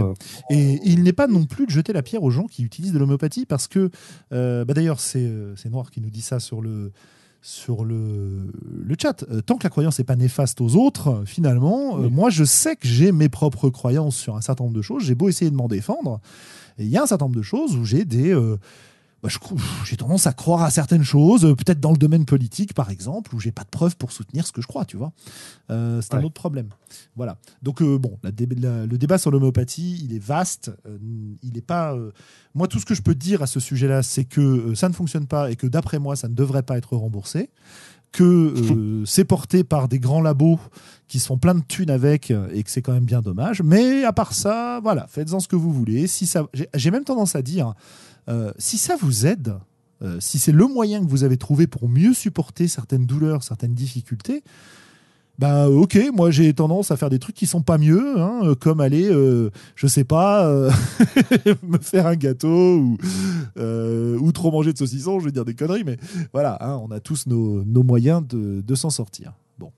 Et 0.52 0.80
il 0.84 1.04
n'est 1.04 1.14
pas 1.14 1.28
non 1.28 1.46
plus 1.46 1.66
de 1.66 1.72
jeter 1.72 1.94
la 1.94 2.04
pierre 2.04 2.22
aux 2.24 2.30
gens 2.32 2.46
qui 2.46 2.64
utilisent 2.64 2.94
de 2.94 3.00
l'homéopathie 3.00 3.46
parce 3.46 3.68
que, 3.68 3.90
bah 4.30 4.74
d'ailleurs, 4.74 5.00
c'est 5.00 5.30
c'est 5.56 5.70
Noir 5.70 5.90
qui 5.92 6.00
nous 6.02 6.10
dit 6.12 6.22
ça 6.22 6.40
sur 6.40 6.62
le, 6.62 6.92
sur 7.42 7.84
le, 7.84 8.52
le 8.84 8.96
chat. 9.02 9.24
Euh, 9.32 9.42
tant 9.42 9.56
que 9.58 9.64
la 9.64 9.70
croyance 9.72 9.98
n'est 9.98 10.06
pas 10.06 10.16
néfaste 10.16 10.62
aux 10.62 10.76
autres, 10.76 11.24
finalement, 11.26 11.98
euh, 11.98 12.04
Oui. 12.04 12.12
moi 12.12 12.30
je 12.30 12.44
sais 12.44 12.76
que 12.76 12.88
j'ai 12.88 13.12
mes 13.12 13.30
propres 13.30 13.70
croyances 13.72 14.16
sur 14.16 14.36
un 14.36 14.42
certain 14.42 14.64
nombre 14.66 14.76
de 14.78 14.82
choses. 14.84 15.04
J'ai 15.04 15.16
beau 15.16 15.28
essayer 15.28 15.50
de 15.50 15.56
m'en 15.56 15.68
défendre. 15.68 16.20
Il 16.78 16.88
y 16.88 16.98
a 16.98 17.04
un 17.04 17.08
certain 17.08 17.26
nombre 17.26 17.38
de 17.38 17.42
choses 17.42 17.76
où 17.76 17.84
j'ai 17.84 18.06
des. 18.06 18.32
euh, 18.32 18.58
bah, 19.24 19.30
j'ai 19.86 19.98
tendance 19.98 20.26
à 20.28 20.34
croire 20.34 20.64
à 20.64 20.72
certaines 20.72 21.04
choses, 21.04 21.46
euh, 21.46 21.54
peut-être 21.56 21.80
dans 21.80 21.92
le 21.92 21.98
domaine 21.98 22.26
politique 22.26 22.74
par 22.74 22.90
exemple, 22.90 23.36
où 23.36 23.40
j'ai 23.40 23.52
pas 23.52 23.64
de 23.64 23.70
preuves 23.70 23.96
pour 23.98 24.12
soutenir 24.12 24.48
ce 24.48 24.52
que 24.52 24.62
je 24.62 24.68
crois, 24.68 24.84
tu 24.86 24.98
vois. 24.98 25.12
Euh, 25.70 26.02
c'est 26.02 26.14
un 26.16 26.24
autre 26.24 26.34
problème. 26.34 26.70
Voilà. 27.16 27.38
Donc 27.62 27.82
euh, 27.82 27.98
bon, 27.98 28.18
la 28.24 28.32
dé- 28.32 28.48
la- 28.60 28.86
le 28.86 28.98
débat 28.98 29.18
sur 29.18 29.30
l'homéopathie, 29.32 30.02
il 30.04 30.14
est 30.16 30.20
vaste. 30.24 30.72
euh, 30.88 30.98
il 31.44 31.54
n'est 31.54 31.62
pas. 31.62 31.96
Moi, 32.56 32.68
tout 32.68 32.80
ce 32.80 32.86
que 32.86 32.94
je 32.96 33.02
peux 33.02 33.16
dire 33.16 33.42
à 33.42 33.48
ce 33.48 33.60
sujet-là, 33.60 34.02
c'est 34.04 34.26
que 34.26 34.74
ça 34.76 34.90
ne 34.90 34.94
fonctionne 34.94 35.28
pas 35.28 35.52
et 35.52 35.56
que 35.56 35.68
d'après 35.68 36.00
moi, 36.00 36.16
ça 36.16 36.28
ne 36.28 36.34
devrait 36.34 36.64
pas 36.64 36.78
être 36.78 36.96
remboursé. 36.96 37.50
Que 38.12 38.24
euh, 38.24 39.06
c'est 39.06 39.24
porté 39.24 39.64
par 39.64 39.88
des 39.88 39.98
grands 39.98 40.20
labos 40.22 40.60
qui 41.08 41.18
se 41.20 41.28
font 41.28 41.38
plein 41.38 41.56
de 41.56 41.62
thunes 41.66 41.90
avec 41.90 42.30
et 42.30 42.62
que 42.64 42.70
c'est 42.70 42.82
quand 42.82 42.92
même 42.92 43.06
bien 43.06 43.22
dommage. 43.22 43.62
Mais 43.62 44.04
à 44.04 44.12
part 44.12 44.34
ça, 44.34 44.82
voilà, 44.84 45.08
faites-en 45.08 45.40
ce 45.40 45.48
que 45.48 45.56
vous 45.56 45.72
voulez. 45.72 46.08
Si 46.08 46.26
ça, 46.28 46.46
j'ai 46.74 46.92
même 46.92 47.06
tendance 47.06 47.38
à 47.38 47.42
dire, 47.42 47.74
euh, 48.30 48.52
si 48.58 48.78
ça 48.78 48.96
vous 48.96 49.26
aide, 49.26 49.58
euh, 50.02 50.20
si 50.20 50.40
c'est 50.40 50.52
le 50.52 50.68
moyen 50.68 51.04
que 51.04 51.10
vous 51.10 51.24
avez 51.24 51.38
trouvé 51.38 51.68
pour 51.68 51.90
mieux 51.90 52.14
supporter 52.14 52.68
certaines 52.68 53.06
douleurs, 53.06 53.44
certaines 53.44 53.74
difficultés, 53.74 54.44
bah 55.40 55.70
ok, 55.70 55.98
moi 56.14 56.30
j'ai 56.30 56.54
tendance 56.54 56.92
à 56.92 56.98
faire 56.98 57.10
des 57.10 57.18
trucs 57.18 57.36
qui 57.36 57.48
sont 57.48 57.64
pas 57.64 57.78
mieux, 57.78 58.20
hein, 58.22 58.54
comme 58.60 58.80
aller, 58.80 59.10
euh, 59.10 59.50
je 59.76 59.88
sais 59.88 60.04
pas, 60.04 60.48
me 61.64 61.78
faire 61.80 62.06
un 62.06 62.16
gâteau 62.16 62.98
ou, 63.58 64.32
trop 64.34 64.52
manger 64.52 64.74
de 64.74 64.78
saucisson, 64.78 65.20
je 65.20 65.26
vais 65.26 65.32
dire 65.32 65.46
des 65.46 65.56
conneries, 65.56 65.84
mais 65.84 65.98
voilà, 66.32 66.58
hein, 66.62 66.80
on 66.84 66.92
a 66.92 67.00
tous 67.00 67.26
nos, 67.26 67.64
moyens 67.84 68.24
de, 68.28 68.76
s'en 68.76 68.92
sortir. 68.92 69.34
Bon, 69.58 69.72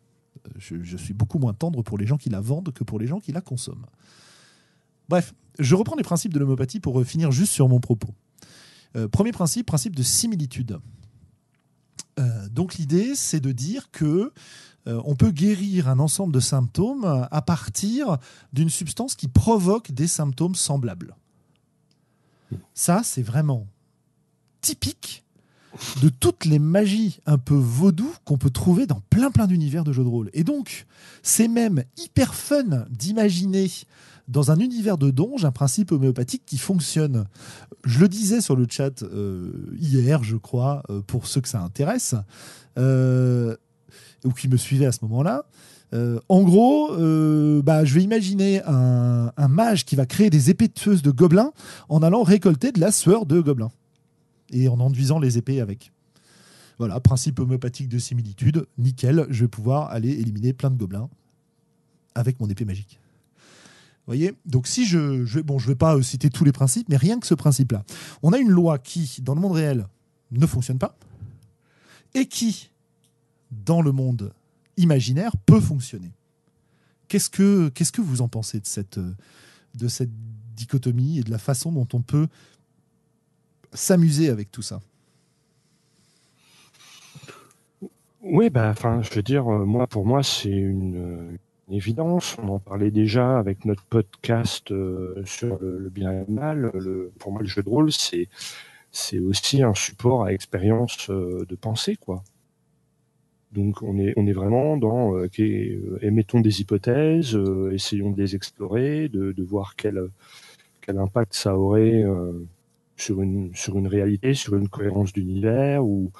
je, 0.58 0.76
je 0.84 0.98
suis 0.98 1.14
beaucoup 1.14 1.40
moins 1.40 1.54
tendre 1.54 1.82
pour 1.82 1.98
les 1.98 2.08
gens 2.08 2.18
qui 2.18 2.30
la 2.30 2.42
vendent 2.42 2.74
que 2.74 2.84
pour 2.84 3.00
les 3.00 3.08
gens 3.08 3.20
qui 3.20 3.32
la 3.32 3.42
consomment. 3.42 3.86
Bref, 5.08 5.34
je 5.60 5.76
reprends 5.76 5.96
les 5.96 6.04
principes 6.04 6.34
de 6.34 6.40
l'homéopathie 6.40 6.80
pour 6.80 7.04
finir 7.06 7.32
juste 7.32 7.54
sur 7.54 7.70
mon 7.70 7.80
propos. 7.80 8.14
Euh, 8.96 9.08
premier 9.08 9.32
principe, 9.32 9.66
principe 9.66 9.96
de 9.96 10.04
similitude. 10.04 10.80
Euh, 12.20 12.48
donc 12.50 12.76
l'idée, 12.76 13.16
c'est 13.16 13.40
de 13.40 13.52
dire 13.52 13.90
que 13.92 14.32
euh, 14.86 15.02
on 15.06 15.16
peut 15.16 15.32
guérir 15.32 15.88
un 15.88 16.00
ensemble 16.00 16.34
de 16.34 16.40
symptômes 16.40 17.28
à 17.32 17.42
partir 17.42 18.18
d'une 18.52 18.70
substance 18.70 19.16
qui 19.16 19.28
provoque 19.28 19.92
des 19.92 20.08
symptômes 20.08 20.56
semblables. 20.56 21.16
Ça, 22.74 23.02
c'est 23.04 23.24
vraiment 23.24 23.66
typique 24.62 25.24
de 26.02 26.10
toutes 26.10 26.46
les 26.46 26.60
magies 26.60 27.20
un 27.26 27.40
peu 27.40 27.56
vaudou 27.56 28.14
qu'on 28.26 28.38
peut 28.38 28.52
trouver 28.52 28.86
dans 28.86 29.02
plein 29.10 29.32
plein 29.32 29.48
d'univers 29.48 29.84
de 29.84 29.92
jeux 29.92 30.04
de 30.04 30.10
rôle. 30.10 30.30
Et 30.34 30.44
donc, 30.44 30.86
c'est 31.24 31.48
même 31.48 31.84
hyper 31.98 32.36
fun 32.36 32.86
d'imaginer 32.92 33.72
dans 34.28 34.52
un 34.52 34.60
univers 34.60 34.98
de 34.98 35.12
donge 35.12 35.46
un 35.46 35.52
principe 35.52 35.92
homéopathique 35.92 36.44
qui 36.46 36.58
fonctionne. 36.58 37.26
Je 37.84 38.00
le 38.00 38.08
disais 38.08 38.42
sur 38.42 38.56
le 38.56 38.66
chat 38.70 39.04
euh, 39.04 39.52
hier, 39.80 40.24
je 40.24 40.38
crois, 40.38 40.84
euh, 40.90 41.02
pour 41.02 41.28
ceux 41.28 41.42
que 41.42 41.50
ça 41.50 41.62
intéresse, 41.62 42.16
euh, 42.78 43.56
ou 44.24 44.32
qui 44.32 44.48
me 44.48 44.58
suivaient 44.58 44.86
à 44.86 44.92
ce 44.92 45.00
moment-là. 45.04 45.46
En 46.28 46.42
gros, 46.42 46.90
bah, 47.62 47.86
je 47.86 47.94
vais 47.94 48.02
imaginer 48.02 48.64
un, 48.66 49.32
un 49.38 49.48
mage 49.48 49.86
qui 49.86 49.96
va 49.96 50.08
créer 50.08 50.32
des 50.32 50.50
épées 50.50 50.68
tueuses 50.68 51.04
de 51.04 51.12
gobelins 51.12 51.52
en 51.88 52.02
allant 52.02 52.24
récolter 52.24 52.72
de 52.72 52.80
la 52.80 52.92
sueur 52.92 53.28
de 53.28 53.40
gobelins 53.40 53.72
et 54.52 54.68
en 54.70 54.80
enduisant 54.80 55.20
les 55.20 55.38
épées 55.38 55.62
avec. 55.62 55.92
Voilà, 56.80 57.00
principe 57.00 57.40
homéopathique 57.40 57.90
de 57.90 58.00
similitude, 58.00 58.66
nickel, 58.80 59.28
je 59.30 59.44
vais 59.44 59.48
pouvoir 59.48 59.92
aller 59.92 60.10
éliminer 60.10 60.54
plein 60.54 60.72
de 60.72 60.78
gobelins 60.78 61.12
avec 62.16 62.40
mon 62.40 62.50
épée 62.50 62.66
magique. 62.66 63.00
Voyez? 64.08 64.34
Donc 64.46 64.68
si 64.68 64.86
je, 64.86 65.26
je, 65.26 65.40
bon, 65.40 65.60
je 65.60 65.68
vais 65.68 65.76
pas 65.76 65.96
euh, 65.96 66.02
citer 66.02 66.30
tous 66.30 66.44
les 66.44 66.52
principes, 66.52 66.90
mais 66.90 66.98
rien 66.98 67.20
que 67.20 67.28
ce 67.28 67.34
principe-là. 67.34 67.84
On 68.22 68.34
a 68.34 68.38
une 68.38 68.50
loi 68.50 68.78
qui, 68.80 69.22
dans 69.22 69.36
le 69.36 69.42
monde 69.42 69.54
réel, 69.54 69.88
ne 70.32 70.46
fonctionne 70.46 70.80
pas, 70.80 70.98
et 72.14 72.26
qui, 72.26 72.72
dans 73.52 73.82
le 73.82 73.92
monde 73.92 74.34
imaginaire, 74.78 75.38
peut 75.46 75.60
fonctionner. 75.60 76.12
Qu'est-ce 77.08 77.30
que, 77.30 78.02
vous 78.02 78.22
en 78.22 78.28
pensez 78.28 78.60
de 78.60 78.66
cette, 78.66 78.98
euh, 78.98 79.16
de 79.76 79.88
cette 79.88 80.12
dichotomie 80.56 81.20
et 81.20 81.24
de 81.24 81.32
la 81.32 81.38
façon 81.38 81.72
dont 81.72 81.88
on 81.94 82.02
peut 82.02 82.28
s'amuser 83.72 84.30
avec 84.30 84.52
tout 84.52 84.62
ça? 84.62 84.82
Oui, 88.22 88.50
bah, 88.50 88.70
enfin, 88.70 89.02
je 89.02 89.14
veux 89.14 89.22
dire, 89.22 89.48
euh, 89.52 89.66
moi, 89.66 89.86
pour 89.86 90.06
moi, 90.06 90.24
c'est 90.24 90.50
une 90.50 91.38
évidence. 91.74 92.38
On 92.42 92.50
en 92.50 92.60
parlait 92.60 92.92
déjà 92.92 93.38
avec 93.38 93.66
notre 93.66 93.84
podcast 93.84 94.72
euh, 94.72 95.22
sur 95.26 95.58
le, 95.62 95.90
bien 95.90 96.12
et 96.12 96.26
le 96.28 96.34
mal. 96.34 96.72
Pour 97.20 97.32
moi, 97.32 97.42
le 97.42 97.48
jeu 97.48 97.64
de 97.64 97.70
rôle, 97.70 97.92
c'est 97.92 99.20
aussi 99.20 99.64
un 99.64 99.74
support 99.74 100.24
à 100.24 100.34
expérience 100.34 101.10
euh, 101.10 101.46
de 101.48 101.56
pensée, 101.56 101.98
quoi. 101.98 102.24
Donc, 103.52 103.84
on 103.84 104.00
est 104.00 104.14
on 104.18 104.26
est 104.26 104.34
vraiment 104.34 104.78
dans 104.78 105.16
euh, 105.16 105.30
émettons 106.02 106.42
des 106.42 106.62
hypothèses, 106.62 107.38
essayons 107.72 108.10
de 108.12 108.22
les 108.22 108.36
explorer, 108.36 109.10
de, 109.10 109.32
de 109.32 109.44
voir 109.44 109.76
quel 109.76 110.10
impact 110.88 111.34
ça 111.36 111.56
aurait 111.56 112.04
sur 112.98 113.22
une 113.22 113.54
sur 113.54 113.78
une 113.78 113.88
réalité, 113.88 114.34
sur 114.34 114.56
une 114.56 114.70
cohérence 114.70 115.14
d'univers 115.14 115.86
ou 115.86 116.12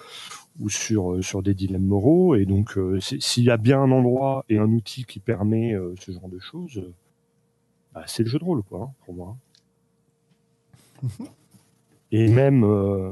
ou 0.60 0.70
sur, 0.70 1.14
euh, 1.14 1.22
sur 1.22 1.42
des 1.44 1.54
dilemmes 1.54 1.86
moraux. 1.86 2.36
Et 2.36 2.46
donc, 2.46 2.78
euh, 2.78 3.00
s'il 3.00 3.44
y 3.44 3.50
a 3.52 3.58
bien 3.58 3.82
un 3.82 3.92
endroit 3.92 4.46
et 4.50 4.58
un 4.58 4.70
outil 4.72 5.06
qui 5.06 5.20
permet 5.20 5.74
euh, 5.74 5.96
ce 6.00 6.12
genre 6.12 6.30
de 6.30 6.40
choses, 6.40 6.78
euh, 6.78 6.94
bah, 7.94 8.04
c'est 8.08 8.24
le 8.24 8.30
jeu 8.30 8.40
de 8.40 8.44
rôle, 8.44 8.64
quoi, 8.64 8.82
hein, 8.84 8.92
pour 9.06 9.14
moi. 9.14 9.38
Et 12.12 12.28
même, 12.28 12.64
euh, 12.64 13.12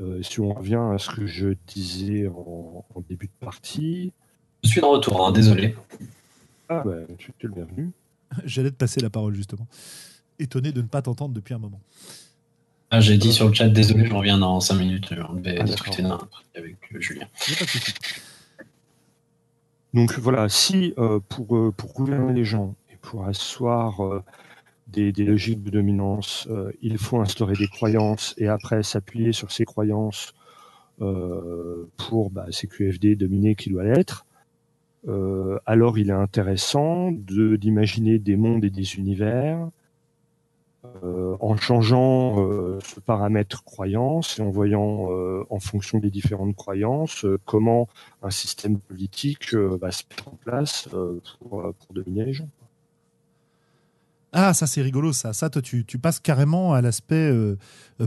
euh, 0.00 0.22
si 0.22 0.40
on 0.40 0.52
revient 0.54 0.80
à 0.92 0.98
ce 0.98 1.10
que 1.10 1.26
je 1.26 1.54
disais 1.66 2.28
en, 2.28 2.84
en 2.94 3.00
début 3.08 3.26
de 3.26 3.44
partie, 3.44 4.12
Je 4.62 4.68
suis 4.70 4.80
de 4.80 4.86
retour, 4.86 5.26
hein, 5.26 5.32
désolé. 5.32 5.74
ah, 6.68 6.82
bah, 6.84 6.98
tu 7.18 7.32
tu 7.36 7.46
es 7.46 7.48
le 7.48 7.54
bienvenu. 7.54 7.90
J'allais 8.44 8.70
te 8.70 8.76
passer 8.76 9.00
la 9.00 9.10
parole 9.10 9.34
justement. 9.34 9.66
Étonné 10.38 10.72
de 10.72 10.82
ne 10.82 10.86
pas 10.86 11.02
t'entendre 11.02 11.34
depuis 11.34 11.54
un 11.54 11.58
moment. 11.58 11.80
Ah, 12.96 13.00
J'ai 13.00 13.18
dit 13.18 13.32
sur 13.32 13.48
le 13.48 13.52
chat, 13.52 13.68
désolé, 13.68 14.06
je 14.06 14.14
reviens 14.14 14.38
dans 14.38 14.60
5 14.60 14.76
minutes. 14.76 15.12
On 15.28 15.32
devait 15.32 15.58
Ah, 15.58 15.64
discuter 15.64 16.00
d'un 16.00 16.16
avec 16.54 16.76
euh, 16.94 17.00
Julien. 17.00 17.26
Donc 19.94 20.16
voilà, 20.16 20.48
si 20.48 20.94
euh, 20.96 21.18
pour, 21.28 21.56
euh, 21.56 21.72
pour 21.76 21.92
gouverner 21.92 22.32
les 22.32 22.44
gens 22.44 22.76
et 22.92 22.96
pour 23.02 23.24
asseoir 23.26 24.00
euh, 24.04 24.22
des, 24.86 25.10
des 25.10 25.24
logiques 25.24 25.64
de 25.64 25.70
dominance, 25.70 26.46
euh, 26.52 26.70
il 26.82 26.98
faut 26.98 27.18
instaurer 27.18 27.54
des 27.54 27.66
croyances 27.66 28.32
et 28.38 28.46
après 28.46 28.84
s'appuyer 28.84 29.32
sur 29.32 29.50
ces 29.50 29.64
croyances 29.64 30.32
euh, 31.00 31.90
pour 31.96 32.30
bah, 32.30 32.46
ces 32.52 32.68
QFD 32.68 33.16
dominés 33.16 33.56
qui 33.56 33.70
doivent 33.70 33.86
l'être, 33.86 34.24
euh, 35.08 35.58
alors 35.66 35.98
il 35.98 36.10
est 36.10 36.12
intéressant 36.12 37.10
de 37.10 37.56
d'imaginer 37.56 38.20
des 38.20 38.36
mondes 38.36 38.64
et 38.64 38.70
des 38.70 38.94
univers 38.94 39.68
euh, 41.02 41.36
en 41.40 41.56
changeant 41.56 42.40
euh, 42.40 42.78
ce 42.84 43.00
paramètre 43.00 43.64
croyance 43.64 44.38
et 44.38 44.42
en 44.42 44.50
voyant 44.50 45.08
euh, 45.10 45.42
en 45.48 45.58
fonction 45.58 45.98
des 45.98 46.10
différentes 46.10 46.54
croyances 46.54 47.24
comment 47.46 47.88
un 48.22 48.30
système 48.30 48.78
politique 48.78 49.54
va 49.54 49.90
se 49.90 50.02
mettre 50.10 50.28
en 50.28 50.38
place 50.44 50.88
pour, 51.40 51.48
pour 51.50 51.94
dominer 51.94 52.26
les 52.26 52.32
gens. 52.34 52.48
Ah, 54.32 54.52
ça 54.52 54.66
c'est 54.66 54.82
rigolo, 54.82 55.12
ça. 55.12 55.32
Ça, 55.32 55.48
toi, 55.48 55.62
tu, 55.62 55.84
tu 55.84 55.98
passes 55.98 56.20
carrément 56.20 56.74
à 56.74 56.82
l'aspect 56.82 57.32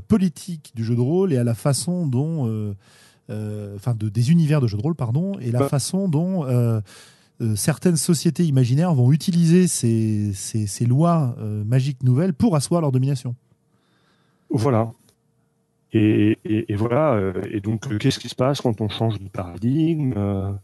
politique 0.08 0.72
du 0.76 0.84
jeu 0.84 0.96
de 0.96 1.02
rôle 1.02 1.34
et 1.34 1.38
à 1.38 1.44
la 1.44 1.56
façon 1.56 2.06
dont, 2.06 2.76
enfin, 3.30 3.96
de, 3.96 4.10
des 4.10 4.32
univers 4.32 4.62
de 4.62 4.68
jeu 4.68 4.78
de 4.78 4.84
rôle, 4.84 4.96
pardon, 4.96 5.40
et 5.40 5.52
la 5.52 5.60
Bah. 5.60 5.70
façon 5.70 6.08
dont 6.10 6.46
euh, 7.40 7.56
certaines 7.56 7.98
sociétés 7.98 8.44
imaginaires 8.44 8.96
vont 8.96 9.12
utiliser 9.12 9.68
ces, 9.68 10.34
lois 10.88 11.36
euh, 11.38 11.64
magiques 11.64 12.02
nouvelles 12.02 12.34
pour 12.34 12.56
asseoir 12.56 12.82
leur 12.82 12.92
domination. 12.92 13.36
Voilà. 14.50 14.92
Et, 15.94 16.38
voilà. 16.76 17.14
euh, 17.14 17.42
et 17.52 17.60
donc, 17.60 17.96
qu'est-ce 18.00 18.20
qui 18.20 18.30
se 18.30 18.36
passe 18.36 18.62
quand 18.62 18.82
on 18.82 18.90
change 18.90 19.20
de 19.20 19.30
paradigme 19.30 20.58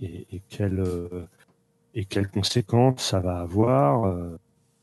et, 0.00 0.42
quelles, 0.48 2.28
conséquences 2.28 3.02
ça 3.02 3.18
va 3.18 3.40
avoir 3.40 4.16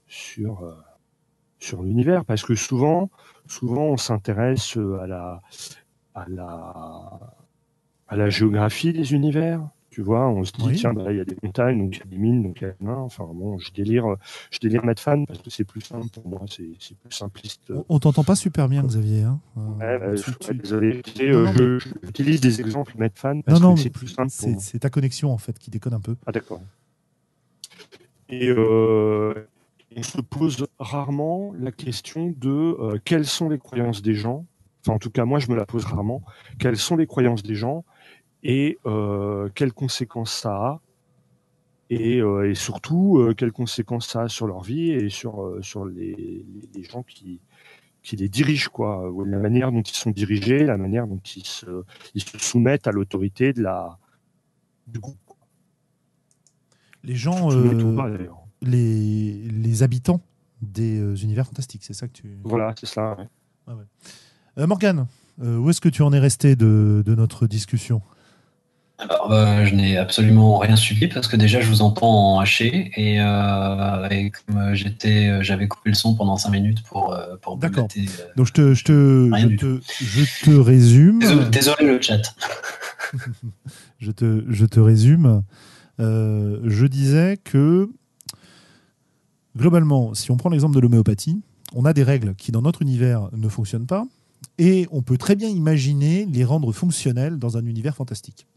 sur, 0.07 0.75
sur 1.59 1.83
l'univers? 1.83 2.25
Parce 2.25 2.43
que 2.43 2.55
souvent, 2.55 3.09
souvent 3.47 3.85
on 3.85 3.97
s'intéresse 3.97 4.75
à 5.01 5.07
la, 5.07 5.41
à, 6.15 6.25
la, 6.27 7.19
à 8.07 8.15
la 8.17 8.29
géographie 8.29 8.93
des 8.93 9.13
univers. 9.13 9.61
Tu 9.89 10.01
vois, 10.01 10.27
on 10.27 10.43
se 10.43 10.51
dit, 10.53 10.63
Oui. 10.65 10.75
tiens, 10.75 10.91
bah, 10.91 11.11
il 11.11 11.17
y 11.17 11.21
a 11.21 11.23
des 11.23 11.37
montagnes, 11.43 11.77
donc 11.77 11.95
il 11.95 11.99
y 11.99 12.01
a 12.01 12.05
des 12.05 12.17
mines, 12.17 12.41
donc 12.41 12.57
il 12.61 12.63
y 12.63 12.65
a 12.67 12.71
des 12.71 12.83
nains. 12.83 12.97
Enfin, 12.97 13.25
bon, 13.31 13.59
je 13.59 13.71
délire, 13.73 14.05
je 14.49 14.57
délire 14.57 14.83
mettre 14.83 15.03
fan 15.03 15.27
parce 15.27 15.39
que 15.39 15.51
c'est 15.51 15.65
plus 15.65 15.81
simple 15.81 16.07
pour 16.11 16.27
moi, 16.27 16.41
c'est 16.49 16.63
plus 16.63 17.11
simpliste. 17.11 17.61
On, 17.69 17.85
on 17.89 17.99
t'entend 17.99 18.23
pas 18.23 18.33
super 18.35 18.67
bien, 18.67 18.81
Xavier. 18.83 19.21
hein. 19.21 19.39
Euh, 19.55 19.61
Ouais, 19.77 19.99
bah, 20.15 20.21
tu- 20.39 20.53
désolé. 20.55 21.01
Euh, 21.21 21.77
J'utilise 22.01 22.41
des 22.41 22.59
exemples 22.59 22.93
mettre 22.97 23.19
fan 23.19 23.43
parce 23.43 23.61
Non, 23.61 23.69
non, 23.69 23.75
que 23.75 23.81
c'est 23.81 23.91
plus 23.91 24.07
simple 24.07 24.31
pour 24.35 24.61
c'est 24.61 24.79
ta 24.79 24.89
connexion 24.89 25.31
en 25.31 25.37
fait 25.37 25.59
qui 25.59 25.69
déconne 25.69 25.93
un 25.93 25.99
peu. 26.01 26.15
Ah 26.25 26.31
d'accord. 26.31 26.59
Et 28.29 28.49
euh, 28.49 29.47
on 29.95 30.01
se 30.01 30.21
pose 30.21 30.65
rarement 30.79 31.53
la 31.59 31.71
question 31.71 32.33
de 32.35 32.49
euh, 32.49 32.97
quelles 33.05 33.25
sont 33.27 33.47
les 33.49 33.59
croyances 33.59 34.01
des 34.01 34.15
gens. 34.15 34.45
Enfin, 34.81 34.95
en 34.95 34.99
tout 34.99 35.11
cas, 35.11 35.23
moi, 35.25 35.39
je 35.39 35.49
me 35.51 35.55
la 35.55 35.65
pose 35.65 35.85
rarement. 35.85 36.23
Quelles 36.57 36.77
sont 36.77 36.95
les 36.97 37.05
croyances 37.07 37.43
des 37.43 37.55
gens 37.55 37.85
et 38.43 38.77
euh, 38.85 39.49
quelles 39.55 39.73
conséquences 39.73 40.33
ça 40.33 40.51
a 40.51 40.81
et, 41.89 42.19
euh, 42.19 42.49
et 42.49 42.55
surtout 42.55 43.19
euh, 43.19 43.33
quelles 43.33 43.51
conséquences 43.51 44.07
ça 44.07 44.23
a 44.23 44.27
sur 44.29 44.47
leur 44.47 44.61
vie 44.61 44.91
et 44.91 45.09
sur 45.09 45.57
sur 45.61 45.85
les, 45.85 46.15
les, 46.15 46.45
les 46.73 46.83
gens 46.83 47.03
qui 47.03 47.39
qui 48.01 48.17
les 48.17 48.27
dirigent 48.27 48.69
quoi, 48.69 49.09
la 49.25 49.39
manière 49.39 49.71
dont 49.71 49.81
ils 49.81 49.95
sont 49.95 50.11
dirigés, 50.11 50.65
la 50.65 50.77
manière 50.77 51.07
dont 51.07 51.21
ils 51.35 51.45
se 51.45 51.83
ils 52.15 52.23
se 52.23 52.37
soumettent 52.37 52.87
à 52.87 52.91
l'autorité 52.91 53.53
de 53.53 53.61
la 53.63 53.97
du 54.87 54.99
groupe. 54.99 55.17
Les 57.03 57.15
gens, 57.15 57.49
pas, 57.95 58.09
les, 58.61 59.33
les 59.49 59.83
habitants 59.83 60.21
des 60.61 61.23
univers 61.23 61.45
fantastiques, 61.45 61.83
c'est 61.83 61.93
ça 61.93 62.07
que 62.07 62.13
tu. 62.13 62.37
Voilà, 62.43 62.73
c'est 62.79 62.85
ça. 62.85 63.17
ouais. 63.67 64.65
Morgane, 64.65 65.07
euh, 65.41 65.57
où 65.57 65.69
est-ce 65.69 65.81
que 65.81 65.89
tu 65.89 66.01
en 66.01 66.13
es 66.13 66.19
resté 66.19 66.55
de, 66.55 67.03
de 67.05 67.15
notre 67.15 67.47
discussion? 67.47 68.01
Alors, 68.99 69.31
euh, 69.31 69.65
je 69.65 69.73
n'ai 69.73 69.97
absolument 69.97 70.59
rien 70.59 70.75
suivi 70.75 71.07
parce 71.07 71.27
que 71.27 71.35
déjà 71.35 71.59
je 71.59 71.67
vous 71.67 71.81
entends 71.81 72.35
en 72.35 72.39
haché 72.39 72.91
et, 72.95 73.19
euh, 73.19 74.07
et 74.09 74.31
comme 74.31 74.57
euh, 74.57 74.75
j'étais, 74.75 75.43
j'avais 75.43 75.67
coupé 75.67 75.89
le 75.89 75.95
son 75.95 76.15
pendant 76.15 76.37
5 76.37 76.51
minutes 76.51 76.83
pour, 76.83 77.17
pour 77.41 77.57
D'accord. 77.57 77.87
Donc 78.37 78.47
je 78.47 78.53
te, 78.53 78.73
je 78.73 78.83
te, 78.83 79.29
je 79.35 79.55
te, 79.55 79.81
je 80.03 80.45
te 80.45 80.51
résume. 80.51 81.19
Désolé, 81.19 81.49
désolé 81.49 81.85
le 81.87 82.01
chat. 82.01 82.35
Je 83.99 84.11
te, 84.11 84.43
je 84.49 84.65
te 84.65 84.79
résume. 84.81 85.43
Euh, 85.99 86.59
je 86.63 86.85
disais 86.85 87.37
que 87.41 87.89
globalement, 89.55 90.13
si 90.13 90.31
on 90.31 90.37
prend 90.37 90.49
l'exemple 90.49 90.75
de 90.75 90.79
l'homéopathie, 90.81 91.41
on 91.73 91.85
a 91.85 91.93
des 91.93 92.03
règles 92.03 92.35
qui 92.35 92.51
dans 92.51 92.61
notre 92.61 92.81
univers 92.81 93.29
ne 93.31 93.47
fonctionnent 93.47 93.85
pas 93.85 94.05
et 94.57 94.87
on 94.91 95.01
peut 95.01 95.17
très 95.17 95.35
bien 95.35 95.47
imaginer 95.47 96.25
les 96.25 96.43
rendre 96.43 96.71
fonctionnelles 96.73 97.37
dans 97.37 97.55
un 97.55 97.65
univers 97.65 97.95
fantastique. 97.95 98.47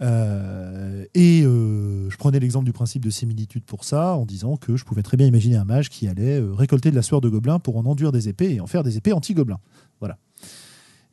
Euh, 0.00 1.04
et 1.14 1.42
euh, 1.42 2.08
je 2.10 2.16
prenais 2.16 2.38
l'exemple 2.38 2.64
du 2.64 2.72
principe 2.72 3.04
de 3.04 3.10
similitude 3.10 3.64
pour 3.64 3.84
ça, 3.84 4.14
en 4.14 4.26
disant 4.26 4.56
que 4.56 4.76
je 4.76 4.84
pouvais 4.84 5.02
très 5.02 5.16
bien 5.16 5.26
imaginer 5.26 5.56
un 5.56 5.64
mage 5.64 5.90
qui 5.90 6.08
allait 6.08 6.40
euh, 6.40 6.52
récolter 6.52 6.90
de 6.90 6.96
la 6.96 7.02
sueur 7.02 7.20
de 7.20 7.28
gobelin 7.28 7.58
pour 7.58 7.76
en 7.76 7.84
enduire 7.84 8.12
des 8.12 8.28
épées 8.28 8.54
et 8.54 8.60
en 8.60 8.66
faire 8.66 8.84
des 8.84 8.96
épées 8.96 9.12
anti-gobelins. 9.12 9.60
Voilà. 10.00 10.18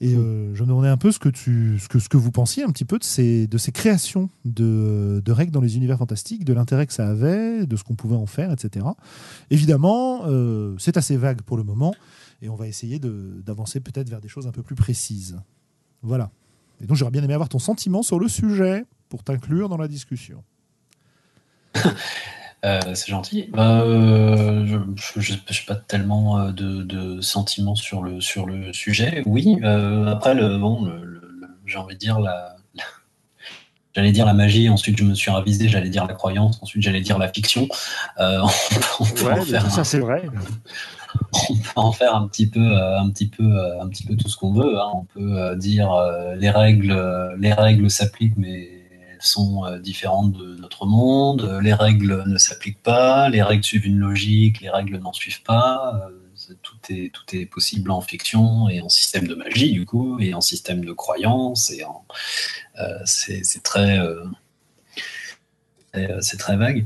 Et 0.01 0.13
euh, 0.13 0.53
je 0.53 0.61
me 0.63 0.67
demandais 0.67 0.89
un 0.89 0.97
peu 0.97 1.11
ce 1.11 1.19
que, 1.19 1.29
tu, 1.29 1.79
ce, 1.79 1.87
que, 1.87 1.99
ce 1.99 2.09
que 2.09 2.17
vous 2.17 2.29
pensiez 2.29 2.63
un 2.63 2.69
petit 2.69 2.83
peu 2.83 2.99
de 2.99 3.03
ces, 3.03 3.47
de 3.47 3.57
ces 3.57 3.71
créations 3.71 4.29
de, 4.43 5.21
de 5.23 5.31
règles 5.31 5.53
dans 5.53 5.61
les 5.61 5.77
univers 5.77 5.97
fantastiques, 5.97 6.43
de 6.43 6.53
l'intérêt 6.53 6.85
que 6.85 6.91
ça 6.91 7.07
avait, 7.07 7.65
de 7.65 7.75
ce 7.77 7.83
qu'on 7.85 7.95
pouvait 7.95 8.17
en 8.17 8.25
faire, 8.25 8.51
etc. 8.51 8.85
Évidemment, 9.49 10.25
c'est 10.79 10.97
assez 10.97 11.15
vague 11.15 11.41
pour 11.43 11.55
le 11.55 11.63
moment, 11.63 11.95
et 12.41 12.49
on 12.49 12.55
va 12.55 12.67
essayer 12.67 12.99
d'avancer 12.99 13.79
peut-être 13.79 14.09
vers 14.09 14.19
des 14.19 14.27
choses 14.27 14.47
un 14.47 14.51
peu 14.51 14.63
plus 14.63 14.75
précises. 14.75 15.39
Voilà. 16.01 16.29
Et 16.81 16.85
donc 16.87 16.97
j'aurais 16.97 17.11
bien 17.11 17.23
aimé 17.23 17.33
avoir 17.33 17.49
ton 17.49 17.59
sentiment 17.59 18.03
sur 18.03 18.19
le 18.19 18.27
sujet 18.27 18.85
pour 19.09 19.23
t'inclure 19.23 19.69
dans 19.69 19.77
la 19.77 19.87
discussion. 19.87 20.43
Euh, 22.63 22.95
c'est 22.95 23.11
gentil. 23.11 23.47
Bah, 23.53 23.81
euh, 23.81 24.65
je 25.17 25.33
n'ai 25.33 25.39
pas 25.67 25.75
tellement 25.75 26.39
euh, 26.39 26.51
de, 26.51 26.81
de 26.81 27.21
sentiments 27.21 27.75
sur 27.75 28.01
le, 28.01 28.19
sur 28.21 28.47
le 28.47 28.73
sujet. 28.73 29.21
Oui, 29.27 29.59
euh, 29.61 30.07
après, 30.07 30.33
le, 30.33 30.57
bon, 30.57 30.83
le- 30.83 31.03
le- 31.05 31.19
le- 31.41 31.47
j'ai 31.67 31.77
envie 31.77 31.93
de 31.93 31.99
dire, 31.99 32.19
la, 32.19 32.55
la- 32.73 32.83
J'allais 33.95 34.11
dire 34.11 34.25
la 34.25 34.33
magie, 34.33 34.67
ensuite 34.67 34.97
je 34.97 35.03
me 35.03 35.13
suis 35.13 35.29
ravisé, 35.29 35.69
j'allais 35.69 35.89
dire 35.89 36.07
la 36.07 36.15
croyance, 36.15 36.57
ensuite 36.63 36.81
j'allais 36.81 37.01
dire 37.01 37.19
la 37.19 37.31
fiction. 37.31 37.67
Euh, 38.19 38.39
on, 38.99 39.05
peut, 39.05 39.31
en 39.31 39.41
faire 39.43 39.69
ça 39.69 39.83
c'est 39.83 39.99
vrai. 39.99 40.23
On 41.49 41.55
peut 41.55 41.71
en 41.75 41.91
faire 41.91 42.15
un 42.15 42.27
petit 42.27 42.47
peu, 42.47 42.59
euh, 42.59 42.99
un 42.99 43.09
petit 43.09 43.27
peu, 43.27 43.43
euh, 43.43 43.81
un 43.81 43.87
petit 43.87 44.03
peu 44.03 44.15
tout 44.15 44.29
ce 44.29 44.37
qu'on 44.37 44.53
veut. 44.53 44.79
Hein. 44.79 44.91
On 44.93 45.03
peut 45.05 45.55
dire 45.55 45.93
les 46.37 46.49
règles, 46.49 47.35
les 47.37 47.53
règles 47.53 47.89
s'appliquent, 47.89 48.37
mais 48.37 48.69
elles 49.11 49.17
sont 49.21 49.63
différentes 49.79 50.33
de 50.33 50.55
notre 50.55 50.85
monde. 50.85 51.59
Les 51.61 51.73
règles 51.73 52.23
ne 52.27 52.37
s'appliquent 52.37 52.83
pas, 52.83 53.29
les 53.29 53.41
règles 53.41 53.63
suivent 53.63 53.87
une 53.87 53.99
logique, 53.99 54.61
les 54.61 54.69
règles 54.69 54.97
n'en 54.99 55.13
suivent 55.13 55.43
pas 55.43 56.09
tout 56.61 57.35
est, 57.35 57.45
possible 57.45 57.91
en 57.91 58.01
fiction 58.01 58.69
et 58.69 58.81
en 58.81 58.89
système 58.89 59.27
de 59.27 59.35
magie, 59.35 59.73
du 59.73 59.85
coup, 59.85 60.19
et 60.19 60.33
en 60.33 60.41
système 60.41 60.83
de 60.83 60.91
croyance. 60.91 61.71
Et 61.71 61.83
en, 61.83 62.05
euh, 62.79 62.99
c'est, 63.05 63.63
très, 63.63 63.99
euh, 63.99 64.25
euh, 65.95 66.17
c'est, 66.21 66.37
très 66.37 66.57
vague. 66.57 66.85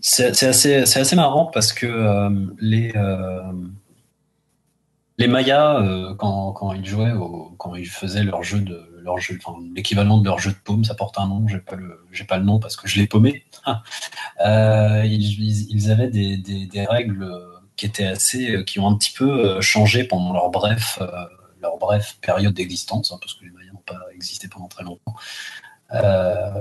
C'est, 0.00 0.42
assez, 0.42 1.16
marrant 1.16 1.46
parce 1.46 1.72
que 1.72 2.28
les, 2.60 2.92
les 5.18 5.26
Mayas, 5.26 6.14
quand, 6.18 6.52
quand, 6.52 6.72
ils 6.72 6.86
jouaient, 6.86 7.12
quand 7.58 7.74
ils 7.74 7.88
faisaient 7.88 8.24
leur 8.24 8.42
jeu 8.42 8.60
de 8.60 8.88
leur 9.02 9.18
jeu, 9.18 9.38
l'équivalent 9.74 10.18
de 10.18 10.24
leur 10.24 10.38
jeu 10.38 10.52
de 10.52 10.56
paume, 10.56 10.84
ça 10.84 10.94
porte 10.94 11.18
un 11.18 11.26
nom, 11.26 11.46
j'ai 11.48 11.58
pas 11.58 11.76
le, 11.76 11.98
pas 12.28 12.38
le 12.38 12.44
nom 12.44 12.60
parce 12.60 12.76
que 12.76 12.88
je 12.88 13.00
l'ai 13.00 13.06
paumé. 13.06 13.44
ils, 14.44 15.90
avaient 15.90 16.08
des, 16.08 16.86
règles 16.88 17.28
qui 17.76 17.86
étaient 17.86 18.06
assez, 18.06 18.50
euh, 18.54 18.62
qui 18.62 18.78
ont 18.78 18.86
un 18.86 18.96
petit 18.96 19.12
peu 19.12 19.30
euh, 19.30 19.60
changé 19.60 20.04
pendant 20.04 20.32
leur 20.32 20.50
bref, 20.50 20.98
euh, 21.00 21.06
leur 21.60 21.78
bref 21.78 22.18
période 22.20 22.54
d'existence, 22.54 23.12
hein, 23.12 23.18
parce 23.20 23.34
que 23.34 23.44
les 23.44 23.50
Mayas 23.50 23.72
n'ont 23.72 23.82
pas 23.84 24.00
existé 24.14 24.48
pendant 24.48 24.68
très 24.68 24.84
longtemps. 24.84 25.14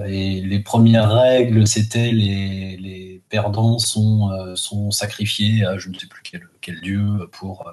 Et 0.08 0.42
les 0.42 0.60
premières 0.60 1.12
règles, 1.12 1.68
c'était 1.68 2.12
les, 2.12 2.78
les 2.78 3.22
perdants 3.30 3.80
sont, 3.80 4.30
sont 4.56 4.92
sacrifiés 4.92 5.66
à 5.66 5.78
je 5.78 5.90
ne 5.90 5.94
sais 5.96 6.08
plus 6.08 6.22
quel, 6.24 6.42
quel 6.62 6.82
dieu 6.82 7.30
pour 7.32 7.66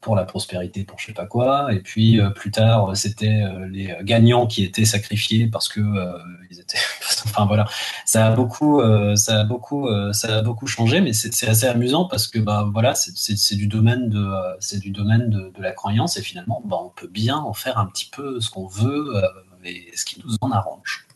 pour 0.00 0.14
la 0.14 0.24
prospérité, 0.24 0.84
pour 0.84 0.98
je 0.98 1.06
sais 1.06 1.12
pas 1.12 1.26
quoi. 1.26 1.72
Et 1.72 1.80
puis 1.80 2.20
euh, 2.20 2.30
plus 2.30 2.50
tard, 2.50 2.96
c'était 2.96 3.42
euh, 3.42 3.68
les 3.68 3.94
gagnants 4.02 4.46
qui 4.46 4.62
étaient 4.62 4.84
sacrifiés 4.84 5.48
parce 5.48 5.68
que 5.68 5.80
euh, 5.80 6.18
ils 6.50 6.60
étaient. 6.60 6.78
enfin 7.26 7.46
voilà, 7.46 7.66
ça 8.04 8.26
a 8.26 8.30
beaucoup, 8.30 8.80
ça 9.16 9.40
a 9.40 9.44
beaucoup, 9.44 9.88
ça 10.12 10.38
a 10.38 10.42
beaucoup 10.42 10.66
changé, 10.66 11.00
mais 11.00 11.12
c'est 11.12 11.48
assez 11.48 11.66
amusant 11.66 12.04
parce 12.06 12.28
que 12.28 12.38
bah 12.38 12.68
voilà, 12.72 12.94
c'est 12.94 13.56
du 13.56 13.66
domaine 13.66 14.08
de, 14.08 14.30
c'est 14.60 14.78
du 14.78 14.90
domaine 14.90 15.28
de, 15.28 15.52
la 15.58 15.72
croyance 15.72 16.16
et 16.16 16.22
finalement, 16.22 16.62
bah, 16.64 16.78
on 16.80 16.90
peut 16.90 17.08
bien 17.08 17.36
en 17.36 17.52
faire 17.52 17.78
un 17.78 17.86
petit 17.86 18.08
peu 18.14 18.40
ce 18.40 18.50
qu'on 18.50 18.66
veut 18.66 19.20
et 19.64 19.90
ce 19.94 20.04
qui 20.04 20.22
nous 20.24 20.36
en 20.40 20.50
arrange. 20.50 21.06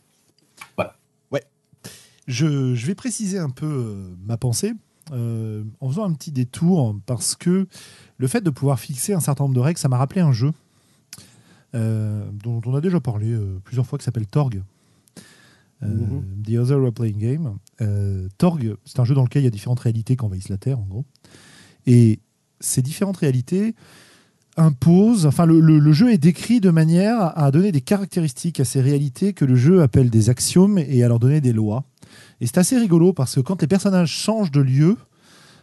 Voilà. 0.75 0.95
Ouais. 1.31 1.43
Je, 2.27 2.75
je 2.75 2.85
vais 2.85 2.95
préciser 2.95 3.39
un 3.39 3.49
peu 3.49 4.15
ma 4.25 4.37
pensée. 4.37 4.73
en 5.11 5.89
faisant 5.89 6.05
un 6.05 6.13
petit 6.13 6.31
détour 6.31 6.95
parce 7.05 7.35
que 7.35 7.67
le 8.17 8.27
fait 8.27 8.41
de 8.41 8.49
pouvoir 8.49 8.79
fixer 8.79 9.13
un 9.13 9.19
certain 9.19 9.43
nombre 9.45 9.55
de 9.55 9.59
règles, 9.59 9.79
ça 9.79 9.89
m'a 9.89 9.97
rappelé 9.97 10.21
un 10.21 10.31
jeu 10.31 10.51
euh, 11.75 12.23
dont, 12.43 12.61
on 12.65 12.75
a 12.75 12.81
déjà 12.81 12.99
parlé 12.99 13.31
euh, 13.31 13.59
plusieurs 13.63 13.85
fois 13.85 13.97
qui 13.97 14.05
s'appelle 14.05 14.27
Torg. 14.27 14.61
Euh, 15.81 15.87
mhm. 15.87 16.43
The 16.43 16.57
Other 16.59 16.79
Role 16.79 16.91
Playing 16.91 17.17
Game. 17.17 17.57
Torg, 18.37 18.75
c'est 18.85 18.99
un 18.99 19.03
jeu 19.03 19.15
dans 19.15 19.23
lequel 19.23 19.41
il 19.41 19.45
y 19.45 19.47
a 19.47 19.51
différentes 19.51 19.79
réalités 19.79 20.15
qui 20.15 20.23
envahissent 20.23 20.49
la 20.49 20.57
Terre, 20.57 20.79
en 20.79 20.85
gros. 20.85 21.05
Et 21.85 22.19
ces 22.59 22.81
différentes 22.81 23.17
réalités 23.17 23.75
imposent, 24.57 25.25
enfin, 25.25 25.45
le, 25.45 25.91
jeu 25.93 26.11
est 26.11 26.17
décrit 26.17 26.59
de 26.59 26.69
manière 26.69 27.37
à 27.37 27.51
donner 27.51 27.71
des 27.71 27.81
caractéristiques 27.81 28.59
à 28.59 28.65
ces 28.65 28.81
réalités 28.81 29.33
que 29.33 29.45
le 29.45 29.55
jeu 29.55 29.81
appelle 29.81 30.09
des 30.09 30.29
axiomes 30.29 30.77
et 30.77 31.03
à 31.03 31.07
leur 31.07 31.19
donner 31.19 31.41
des 31.41 31.53
lois. 31.53 31.83
Et 32.41 32.47
c'est 32.47 32.57
assez 32.57 32.77
rigolo 32.77 33.13
parce 33.13 33.35
que 33.35 33.39
quand 33.39 33.61
les 33.61 33.67
personnages 33.67 34.11
changent 34.11 34.51
de 34.51 34.61
lieu, 34.61 34.97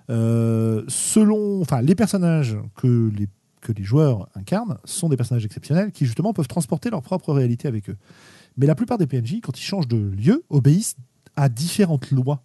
euh, 0.08 0.82
selon, 0.88 1.60
enfin, 1.60 1.82
les 1.82 1.94
personnages 1.94 2.56
que 2.76 3.10
les, 3.16 3.28
que 3.60 3.72
les 3.72 3.84
joueurs 3.84 4.28
incarnent 4.34 4.78
sont 4.84 5.08
des 5.08 5.16
personnages 5.16 5.44
exceptionnels 5.44 5.92
qui 5.92 6.04
justement 6.04 6.32
peuvent 6.32 6.48
transporter 6.48 6.90
leur 6.90 7.02
propre 7.02 7.32
réalité 7.32 7.68
avec 7.68 7.90
eux. 7.90 7.96
Mais 8.56 8.66
la 8.66 8.74
plupart 8.74 8.98
des 8.98 9.06
PNJ, 9.06 9.40
quand 9.42 9.58
ils 9.58 9.62
changent 9.62 9.88
de 9.88 9.96
lieu, 9.98 10.42
obéissent 10.50 10.96
à 11.36 11.48
différentes 11.48 12.10
lois. 12.10 12.42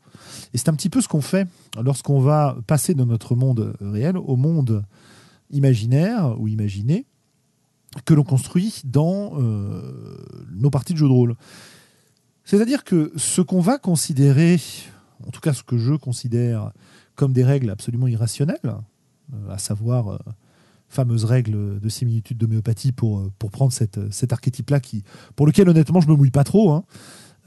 Et 0.54 0.58
c'est 0.58 0.70
un 0.70 0.76
petit 0.76 0.90
peu 0.90 1.02
ce 1.02 1.08
qu'on 1.08 1.22
fait 1.22 1.48
lorsqu'on 1.82 2.20
va 2.20 2.56
passer 2.68 2.94
de 2.94 3.04
notre 3.04 3.36
monde 3.36 3.76
réel 3.82 4.18
au 4.18 4.36
monde 4.36 4.86
imaginaire 5.52 6.36
ou 6.40 6.48
imaginé 6.48 7.06
que 8.04 8.14
l'on 8.14 8.24
construit 8.24 8.82
dans 8.84 9.34
euh, 9.40 10.26
nos 10.52 10.70
parties 10.70 10.94
de 10.94 10.98
jeu 10.98 11.08
de 11.08 11.12
rôle. 11.12 11.36
C'est-à-dire 12.44 12.84
que 12.84 13.12
ce 13.16 13.42
qu'on 13.42 13.62
va 13.62 13.78
considérer, 13.78 14.60
en 15.26 15.32
tout 15.32 15.40
cas 15.42 15.54
ce 15.54 15.64
que 15.64 15.78
je 15.78 15.94
considère 15.94 16.72
comme 17.16 17.34
des 17.34 17.44
règles 17.44 17.70
absolument 17.70 18.08
irrationnelles, 18.08 18.60
euh, 19.34 19.52
à 19.52 19.58
savoir 19.58 20.10
euh, 20.10 20.18
fameuse 20.88 21.26
règle 21.26 21.80
de 21.80 21.90
similitude 21.90 22.38
d'homéopathie 22.38 22.92
pour, 22.92 23.20
euh, 23.20 23.32
pour 23.40 23.50
prendre 23.50 23.74
cette, 23.74 24.00
cet 24.14 24.34
archétype-là, 24.34 24.80
qui, 24.80 25.04
pour 25.36 25.48
lequel 25.48 25.68
honnêtement 25.68 26.02
je 26.02 26.08
me 26.08 26.16
mouille 26.16 26.32
pas 26.32 26.44
trop. 26.44 26.72
Hein. 26.72 26.84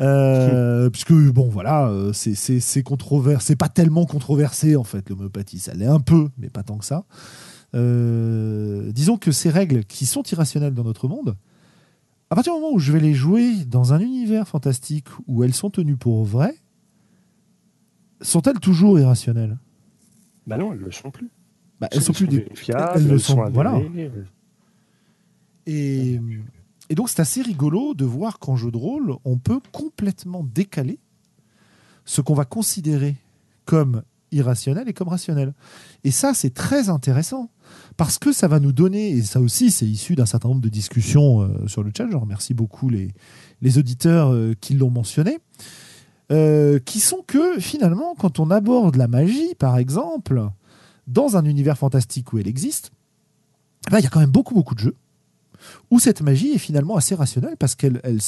puisque 0.92 1.12
bon 1.12 1.48
voilà 1.48 1.92
c'est 2.12 2.36
c'est 2.36 2.82
controversé 2.84 3.44
c'est 3.48 3.56
pas 3.56 3.68
tellement 3.68 4.06
controversé 4.06 4.76
en 4.76 4.84
fait 4.84 5.10
l'homéopathie 5.10 5.58
ça 5.58 5.74
l'est 5.74 5.86
un 5.86 5.98
peu 5.98 6.28
mais 6.38 6.50
pas 6.50 6.62
tant 6.62 6.78
que 6.78 6.84
ça 6.84 7.04
disons 7.74 9.18
que 9.18 9.32
ces 9.32 9.50
règles 9.50 9.84
qui 9.84 10.06
sont 10.06 10.22
irrationnelles 10.22 10.74
dans 10.74 10.84
notre 10.84 11.08
monde 11.08 11.36
à 12.30 12.34
partir 12.34 12.54
du 12.54 12.60
moment 12.60 12.74
où 12.74 12.78
je 12.78 12.92
vais 12.92 13.00
les 13.00 13.14
jouer 13.14 13.64
dans 13.64 13.94
un 13.94 14.00
univers 14.00 14.46
fantastique 14.46 15.06
où 15.26 15.44
elles 15.44 15.54
sont 15.54 15.70
tenues 15.70 15.96
pour 15.96 16.24
vraies 16.24 16.56
sont-elles 18.20 18.58
toujours 18.58 18.98
irrationnelles? 18.98 19.58
Bah 20.46 20.58
non, 20.58 20.72
elles 20.72 20.80
ne 20.80 20.84
le 20.84 20.90
sont 20.90 21.10
plus. 21.10 21.30
Bah, 21.80 21.88
elles, 21.92 22.02
sont, 22.02 22.12
plus 22.12 22.26
des... 22.26 22.48
fiables, 22.54 23.00
elles, 23.10 23.20
sont, 23.20 23.48
voilà. 23.50 23.80
Et, 25.66 26.18
et 26.88 26.94
donc 26.94 27.08
c'est 27.08 27.20
assez 27.20 27.40
rigolo 27.40 27.94
de 27.94 28.04
voir 28.04 28.38
qu'en 28.38 28.56
jeu 28.56 28.70
de 28.70 28.76
rôle, 28.76 29.14
on 29.24 29.38
peut 29.38 29.60
complètement 29.70 30.42
décaler 30.42 30.98
ce 32.04 32.20
qu'on 32.20 32.34
va 32.34 32.44
considérer 32.44 33.16
comme 33.64 34.02
irrationnel 34.32 34.88
et 34.88 34.92
comme 34.92 35.08
rationnel. 35.08 35.54
Et 36.04 36.10
ça, 36.10 36.34
c'est 36.34 36.52
très 36.52 36.88
intéressant 36.88 37.50
parce 37.96 38.18
que 38.18 38.32
ça 38.32 38.48
va 38.48 38.60
nous 38.60 38.72
donner, 38.72 39.10
et 39.10 39.22
ça 39.22 39.40
aussi, 39.40 39.70
c'est 39.70 39.86
issu 39.86 40.14
d'un 40.14 40.26
certain 40.26 40.48
nombre 40.48 40.60
de 40.60 40.68
discussions 40.68 41.42
euh, 41.42 41.66
sur 41.66 41.82
le 41.82 41.90
chat. 41.96 42.06
Je 42.10 42.16
remercie 42.16 42.54
beaucoup 42.54 42.88
les, 42.88 43.12
les 43.60 43.78
auditeurs 43.78 44.32
euh, 44.32 44.54
qui 44.60 44.74
l'ont 44.74 44.90
mentionné. 44.90 45.38
Euh, 46.30 46.78
qui 46.78 47.00
sont 47.00 47.24
que 47.26 47.58
finalement, 47.58 48.14
quand 48.14 48.38
on 48.38 48.50
aborde 48.50 48.96
la 48.96 49.08
magie, 49.08 49.54
par 49.54 49.78
exemple, 49.78 50.46
dans 51.06 51.38
un 51.38 51.44
univers 51.46 51.78
fantastique 51.78 52.34
où 52.34 52.38
elle 52.38 52.46
existe, 52.46 52.90
eh 53.86 53.90
ben, 53.90 53.98
il 53.98 54.04
y 54.04 54.06
a 54.06 54.10
quand 54.10 54.20
même 54.20 54.30
beaucoup, 54.30 54.54
beaucoup 54.54 54.74
de 54.74 54.80
jeux 54.80 54.96
où 55.90 55.98
cette 55.98 56.20
magie 56.20 56.52
est 56.52 56.58
finalement 56.58 56.96
assez 56.96 57.14
rationnelle 57.14 57.56
parce 57.58 57.74
qu'elle 57.74 58.00
elle 58.04 58.20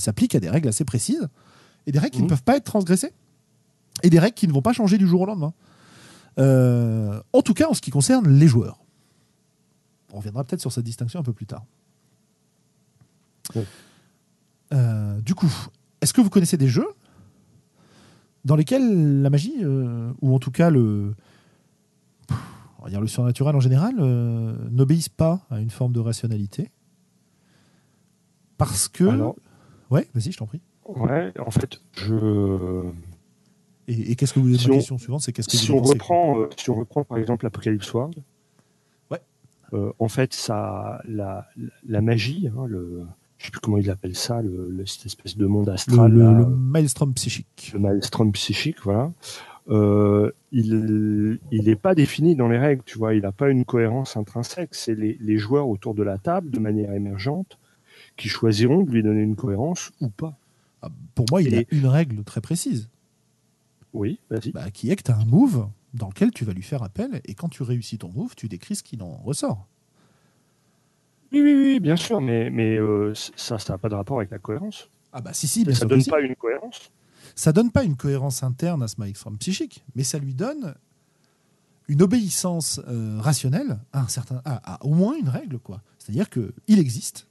s'applique 0.00 0.34
à 0.34 0.40
des 0.40 0.50
règles 0.50 0.68
assez 0.68 0.84
précises 0.84 1.28
et 1.86 1.92
des 1.92 1.98
règles 1.98 2.16
qui 2.16 2.22
ne 2.22 2.26
mmh. 2.26 2.30
peuvent 2.30 2.42
pas 2.42 2.56
être 2.56 2.64
transgressées 2.64 3.12
et 4.02 4.10
des 4.10 4.18
règles 4.18 4.34
qui 4.34 4.46
ne 4.46 4.52
vont 4.52 4.62
pas 4.62 4.72
changer 4.72 4.98
du 4.98 5.06
jour 5.06 5.22
au 5.22 5.26
lendemain. 5.26 5.52
Euh, 6.38 7.20
en 7.32 7.42
tout 7.42 7.54
cas, 7.54 7.68
en 7.68 7.74
ce 7.74 7.80
qui 7.80 7.90
concerne 7.90 8.28
les 8.28 8.48
joueurs. 8.48 8.78
On 10.12 10.18
reviendra 10.18 10.44
peut-être 10.44 10.60
sur 10.60 10.72
cette 10.72 10.84
distinction 10.84 11.20
un 11.20 11.22
peu 11.22 11.32
plus 11.32 11.46
tard. 11.46 11.64
Euh, 14.72 15.20
du 15.20 15.34
coup, 15.34 15.50
est-ce 16.00 16.12
que 16.12 16.20
vous 16.20 16.30
connaissez 16.30 16.56
des 16.56 16.68
jeux 16.68 16.88
dans 18.44 18.56
lesquels 18.56 19.22
la 19.22 19.28
magie, 19.28 19.56
euh, 19.60 20.12
ou 20.22 20.34
en 20.34 20.38
tout 20.38 20.50
cas 20.50 20.70
le, 20.70 21.14
on 22.78 22.84
va 22.84 22.88
dire 22.88 23.00
le 23.00 23.06
surnaturel 23.06 23.54
en 23.54 23.60
général, 23.60 23.96
n'obéissent 24.70 25.10
pas 25.10 25.40
à 25.50 25.60
une 25.60 25.70
forme 25.70 25.92
de 25.92 26.00
rationalité. 26.00 26.70
Parce 28.56 28.88
que. 28.88 29.04
ouais, 29.90 30.08
vas-y, 30.14 30.32
je 30.32 30.38
t'en 30.38 30.46
prie. 30.46 30.60
Ouais, 30.86 31.32
en 31.38 31.50
fait, 31.50 31.80
je. 31.96 32.84
Et, 33.90 34.14
qu'est-ce 34.14 34.32
que 34.32 34.40
vous 34.40 34.54
si 34.56 34.68
question 34.68 34.98
suivante, 34.98 35.20
c'est 35.22 35.32
qu'est-ce 35.32 35.48
que 35.48 35.56
si 35.56 35.70
on 35.72 35.82
reprend, 35.82 36.40
euh, 36.40 36.48
Si 36.56 36.70
on 36.70 36.74
reprend 36.74 37.04
par 37.04 37.18
exemple 37.18 37.44
l'Apocalypse 37.44 37.92
World, 37.92 38.14
ouais. 39.10 39.20
en 39.98 40.08
fait, 40.08 40.32
ça, 40.32 41.02
la, 41.08 41.48
la 41.88 42.00
magie, 42.00 42.48
hein, 42.56 42.66
le, 42.68 43.04
je 43.40 43.46
sais 43.46 43.50
plus 43.52 43.60
comment 43.60 43.78
il 43.78 43.88
appelle 43.88 44.14
ça, 44.14 44.42
le, 44.42 44.84
cette 44.84 45.06
espèce 45.06 45.36
de 45.38 45.46
monde 45.46 45.70
astral. 45.70 46.12
Le, 46.12 46.44
maelstrom 46.44 47.14
psychique. 47.14 47.70
Le 47.72 47.80
maelstrom 47.80 48.32
psychique, 48.32 48.76
voilà. 48.84 49.12
Euh, 49.70 50.30
il 50.52 51.38
n'est 51.50 51.76
pas 51.76 51.94
défini 51.94 52.36
dans 52.36 52.48
les 52.48 52.58
règles, 52.58 52.82
tu 52.84 52.98
vois, 52.98 53.14
il 53.14 53.22
n'a 53.22 53.32
pas 53.32 53.48
une 53.48 53.64
cohérence 53.64 54.18
intrinsèque. 54.18 54.74
C'est 54.74 54.94
les, 54.94 55.16
les, 55.20 55.38
joueurs 55.38 55.68
autour 55.68 55.94
de 55.94 56.02
la 56.02 56.18
table, 56.18 56.50
de 56.50 56.58
manière 56.58 56.92
émergente, 56.92 57.58
qui 58.18 58.28
choisiront 58.28 58.82
de 58.82 58.90
lui 58.90 59.02
donner 59.02 59.22
une 59.22 59.36
cohérence 59.36 59.90
ou 60.02 60.10
pas. 60.10 60.36
Ah, 60.82 60.90
pour 61.14 61.24
moi, 61.30 61.40
il 61.40 61.54
y 61.54 61.58
a 61.58 61.64
une 61.70 61.86
règle 61.86 62.22
très 62.24 62.42
précise. 62.42 62.90
Oui, 63.92 64.20
vas-y. 64.30 64.52
Bah, 64.52 64.70
qui 64.70 64.90
est 64.90 64.96
que 64.96 65.02
tu 65.02 65.10
as 65.10 65.16
un 65.16 65.24
move 65.24 65.68
dans 65.94 66.08
lequel 66.08 66.30
tu 66.30 66.44
vas 66.44 66.52
lui 66.52 66.62
faire 66.62 66.82
appel, 66.82 67.20
et 67.24 67.34
quand 67.34 67.48
tu 67.48 67.62
réussis 67.62 67.98
ton 67.98 68.10
move, 68.10 68.34
tu 68.36 68.48
décris 68.48 68.76
ce 68.76 68.82
qui 68.82 68.96
en 69.00 69.16
ressort. 69.16 69.66
Oui, 71.32 71.40
oui, 71.42 71.54
oui, 71.54 71.80
bien 71.80 71.96
sûr, 71.96 72.20
mais, 72.20 72.50
mais 72.50 72.76
euh, 72.76 73.12
ça, 73.14 73.58
ça 73.58 73.74
n'a 73.74 73.78
pas 73.78 73.88
de 73.88 73.94
rapport 73.94 74.18
avec 74.18 74.30
la 74.30 74.38
cohérence. 74.38 74.88
Ah 75.12 75.20
bah 75.20 75.32
si, 75.32 75.48
si, 75.48 75.64
bien 75.64 75.74
ça 75.74 75.80
sûr. 75.80 75.88
donne 75.88 75.98
que 75.98 76.04
si. 76.04 76.10
pas 76.10 76.20
une 76.20 76.36
cohérence. 76.36 76.90
Ça 77.34 77.52
donne 77.52 77.70
pas 77.70 77.84
une 77.84 77.96
cohérence 77.96 78.42
interne 78.42 78.82
à 78.82 78.88
ce 78.88 78.96
maelstrom 78.98 79.38
psychique, 79.38 79.84
mais 79.94 80.04
ça 80.04 80.18
lui 80.18 80.34
donne 80.34 80.74
une 81.88 82.02
obéissance 82.02 82.80
euh, 82.86 83.18
rationnelle 83.20 83.80
à, 83.92 84.02
un 84.02 84.08
certain, 84.08 84.40
à, 84.44 84.74
à 84.74 84.84
au 84.84 84.94
moins 84.94 85.14
une 85.16 85.28
règle. 85.28 85.58
quoi. 85.58 85.82
C'est-à-dire 85.98 86.30
qu'il 86.30 86.78
existe, 86.78 87.26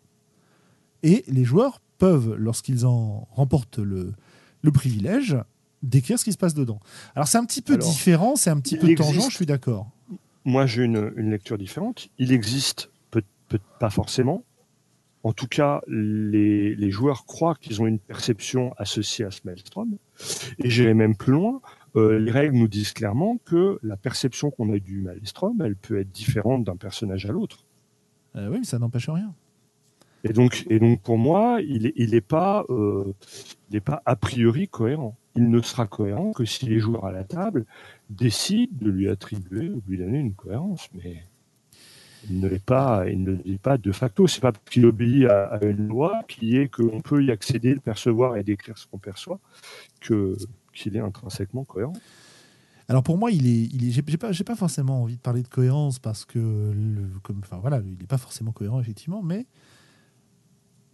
et 1.04 1.24
les 1.28 1.46
joueurs 1.46 1.82
peuvent, 1.98 2.36
lorsqu'ils 2.36 2.86
en 2.86 3.28
remportent 3.32 3.80
le, 3.80 4.14
le 4.62 4.72
privilège, 4.72 5.38
décrire 5.84 6.20
ce 6.20 6.24
qui 6.26 6.34
se 6.34 6.38
passe 6.38 6.54
dedans. 6.54 6.80
Alors 7.16 7.28
c'est 7.28 7.38
un 7.38 7.46
petit 7.46 7.62
peu 7.62 7.74
Alors, 7.74 7.90
différent, 7.90 8.36
c'est 8.36 8.50
un 8.50 8.60
petit 8.60 8.78
peu 8.78 8.94
tangent, 8.96 9.30
je 9.30 9.36
suis 9.36 9.46
d'accord. 9.46 9.90
Moi, 10.46 10.66
j'ai 10.66 10.84
une, 10.84 11.12
une 11.18 11.32
lecture 11.32 11.58
différente. 11.58 12.10
Il 12.18 12.32
existe, 12.32 12.92
peut, 13.12 13.24
peut 13.50 13.60
pas 13.80 13.90
forcément. 13.90 14.44
En 15.24 15.34
tout 15.34 15.48
cas, 15.48 15.82
les, 15.88 16.76
les 16.76 16.92
joueurs 16.92 17.26
croient 17.26 17.56
qu'ils 17.60 17.82
ont 17.82 17.88
une 17.88 18.00
perception 18.00 18.74
associée 18.78 19.26
à 19.26 19.32
ce 19.32 19.42
maelstrom. 19.44 19.98
Et 20.60 20.70
j'irai 20.70 20.94
même 20.94 21.16
plus 21.16 21.34
loin. 21.34 21.62
Euh, 21.98 22.20
les 22.20 22.32
règles 22.32 22.56
nous 22.56 22.70
disent 22.70 22.94
clairement 22.94 23.38
que 23.46 23.80
la 23.84 23.98
perception 23.98 24.50
qu'on 24.50 24.72
a 24.74 24.80
du 24.80 25.02
maelstrom, 25.02 25.62
elle 25.62 25.76
peut 25.76 26.00
être 26.00 26.12
différente 26.12 26.64
d'un 26.64 26.78
personnage 26.78 27.26
à 27.26 27.34
l'autre. 27.34 27.66
Euh, 28.36 28.48
oui, 28.50 28.60
mais 28.60 28.66
ça 28.66 28.80
n'empêche 28.80 29.10
rien. 29.10 29.34
Et 30.24 30.34
donc, 30.34 30.66
et 30.70 30.80
donc 30.80 31.02
pour 31.02 31.18
moi, 31.18 31.60
il 31.62 31.84
n'est 31.84 31.94
il 31.96 32.14
est 32.14 32.22
pas, 32.22 32.66
euh, 32.70 33.14
il 33.70 33.76
est 33.76 33.82
pas 33.82 34.02
a 34.06 34.16
priori 34.16 34.68
cohérent. 34.68 35.18
Il 35.36 35.50
ne 35.50 35.62
sera 35.62 35.88
cohérent 35.88 36.32
que 36.32 36.46
si 36.46 36.66
les 36.66 36.80
joueurs 36.80 37.06
à 37.06 37.12
la 37.12 37.24
table 37.24 37.66
décident 38.10 38.74
de 38.82 38.90
lui 38.90 39.10
attribuer 39.10 39.70
ou 39.70 39.82
de 39.82 39.90
lui 39.90 39.98
donner 39.98 40.20
une 40.20 40.34
cohérence. 40.34 40.90
Mais 40.94 41.24
il 42.30 42.40
ne 42.40 42.48
l'est 42.48 42.64
pas, 42.64 43.08
il 43.08 43.24
ne 43.24 43.58
pas 43.58 43.78
de 43.78 43.92
facto. 43.92 44.28
C'est 44.28 44.42
pas 44.42 44.52
qu'il 44.70 44.86
obéit 44.86 45.26
à, 45.26 45.60
une 45.64 45.88
loi 45.88 46.22
qui 46.28 46.58
est 46.58 46.68
qu'on 46.68 47.02
peut 47.02 47.24
y 47.24 47.32
accéder, 47.32 47.74
le 47.74 47.80
percevoir 47.80 48.38
et 48.38 48.44
décrire 48.44 48.78
ce 48.78 48.88
qu'on 48.88 48.98
perçoit 48.98 49.40
qu'il 50.02 50.96
est 50.96 51.00
intrinsèquement 51.00 51.64
cohérent. 51.64 51.94
Alors 52.90 53.04
pour 53.04 53.20
moi, 53.20 53.30
il 53.30 53.46
est, 53.46 53.70
il 53.72 53.88
est, 53.88 53.92
j'ai 53.92 54.18
pas, 54.18 54.32
pas 54.34 54.56
forcément 54.56 55.04
envie 55.04 55.16
de 55.16 55.22
parler 55.22 55.44
de 55.44 55.48
cohérence 55.48 56.00
parce 56.00 56.26
que, 56.26 56.74
enfin 57.44 57.58
voilà, 57.58 57.82
il 57.86 58.00
n'est 58.00 58.08
pas 58.08 58.18
forcément 58.18 58.52
cohérent 58.52 58.80
effectivement, 58.80 59.22
mais 59.22 59.46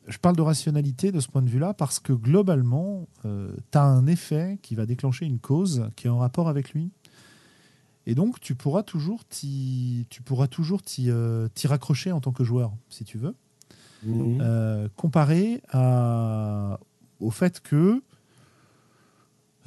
je 0.08 0.18
parle 0.18 0.36
de 0.36 0.42
rationalité 0.42 1.12
de 1.12 1.20
ce 1.20 1.28
point 1.28 1.42
de 1.42 1.50
vue-là 1.50 1.74
parce 1.74 2.00
que 2.00 2.14
globalement, 2.14 3.08
tu 3.24 3.78
as 3.78 3.84
un 3.84 4.06
effet 4.08 4.60
qui 4.62 4.76
va 4.76 4.86
déclencher 4.86 5.26
une 5.26 5.40
cause 5.40 5.90
qui 5.96 6.08
est 6.08 6.10
en 6.10 6.20
rapport 6.20 6.48
avec 6.48 6.74
lui. 6.74 6.92
Et 8.08 8.16
donc, 8.16 8.40
tu 8.40 8.56
pourras 8.56 8.84
toujours 8.84 9.26
t'y, 9.26 10.06
tu 10.10 10.22
pourras 10.22 10.48
toujours 10.48 10.82
t'y, 10.82 11.10
euh, 11.10 11.48
raccrocher 11.66 12.12
en 12.12 12.22
tant 12.22 12.32
que 12.32 12.44
joueur, 12.44 12.74
si 12.90 13.04
tu 13.04 13.18
veux, 13.18 13.36
euh, 14.08 14.88
comparé 14.96 15.62
à, 15.72 16.80
au 17.20 17.32
fait 17.32 17.62
que 17.62 18.04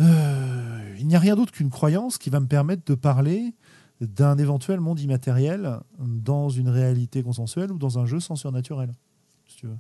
euh, 0.00 0.94
il 0.98 1.08
n'y 1.08 1.16
a 1.16 1.18
rien 1.18 1.34
d'autre 1.34 1.50
qu'une 1.50 1.70
croyance 1.70 2.18
qui 2.18 2.30
va 2.30 2.38
me 2.38 2.46
permettre 2.46 2.84
de 2.86 2.94
parler 2.94 3.54
d'un 4.00 4.38
éventuel 4.38 4.78
monde 4.78 5.00
immatériel 5.00 5.80
dans 5.98 6.48
une 6.48 6.68
réalité 6.68 7.24
consensuelle 7.24 7.72
ou 7.72 7.78
dans 7.78 7.98
un 7.98 8.06
jeu 8.06 8.20
sans 8.20 8.36
surnaturel. 8.36 8.92
Si 9.48 9.56
tu 9.56 9.66
veux. 9.66 9.78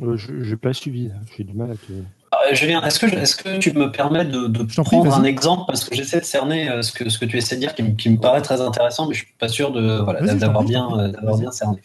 Euh, 0.00 0.16
je 0.16 0.32
n'ai 0.32 0.56
pas 0.56 0.72
suivi. 0.72 1.10
J'ai 1.36 1.44
du 1.44 1.52
mal 1.54 1.70
à 1.72 1.74
te. 1.74 1.92
Euh, 1.92 2.54
Julien, 2.54 2.80
est-ce 2.82 3.00
que, 3.00 3.06
est 3.06 3.42
que 3.42 3.58
tu 3.58 3.72
me 3.72 3.90
permets 3.90 4.24
de, 4.24 4.46
prie, 4.62 4.82
prendre 4.84 5.14
un 5.14 5.24
exemple 5.24 5.64
parce 5.66 5.84
que 5.84 5.94
j'essaie 5.96 6.20
de 6.20 6.24
cerner 6.24 6.70
euh, 6.70 6.82
ce 6.82 6.92
que, 6.92 7.08
ce 7.10 7.18
que 7.18 7.24
tu 7.24 7.36
essaies 7.36 7.56
de 7.56 7.60
dire 7.60 7.74
qui, 7.74 7.82
me- 7.82 7.96
qui 7.96 8.08
me 8.08 8.18
paraît 8.18 8.40
très 8.40 8.60
intéressant, 8.60 9.08
mais 9.08 9.14
je 9.14 9.24
suis 9.24 9.34
pas 9.38 9.48
sûr 9.48 9.72
voilà, 9.72 10.20
bien, 10.20 10.34
euh, 10.36 11.08
d'avoir 11.08 11.38
bien 11.38 11.50
cerné. 11.50 11.78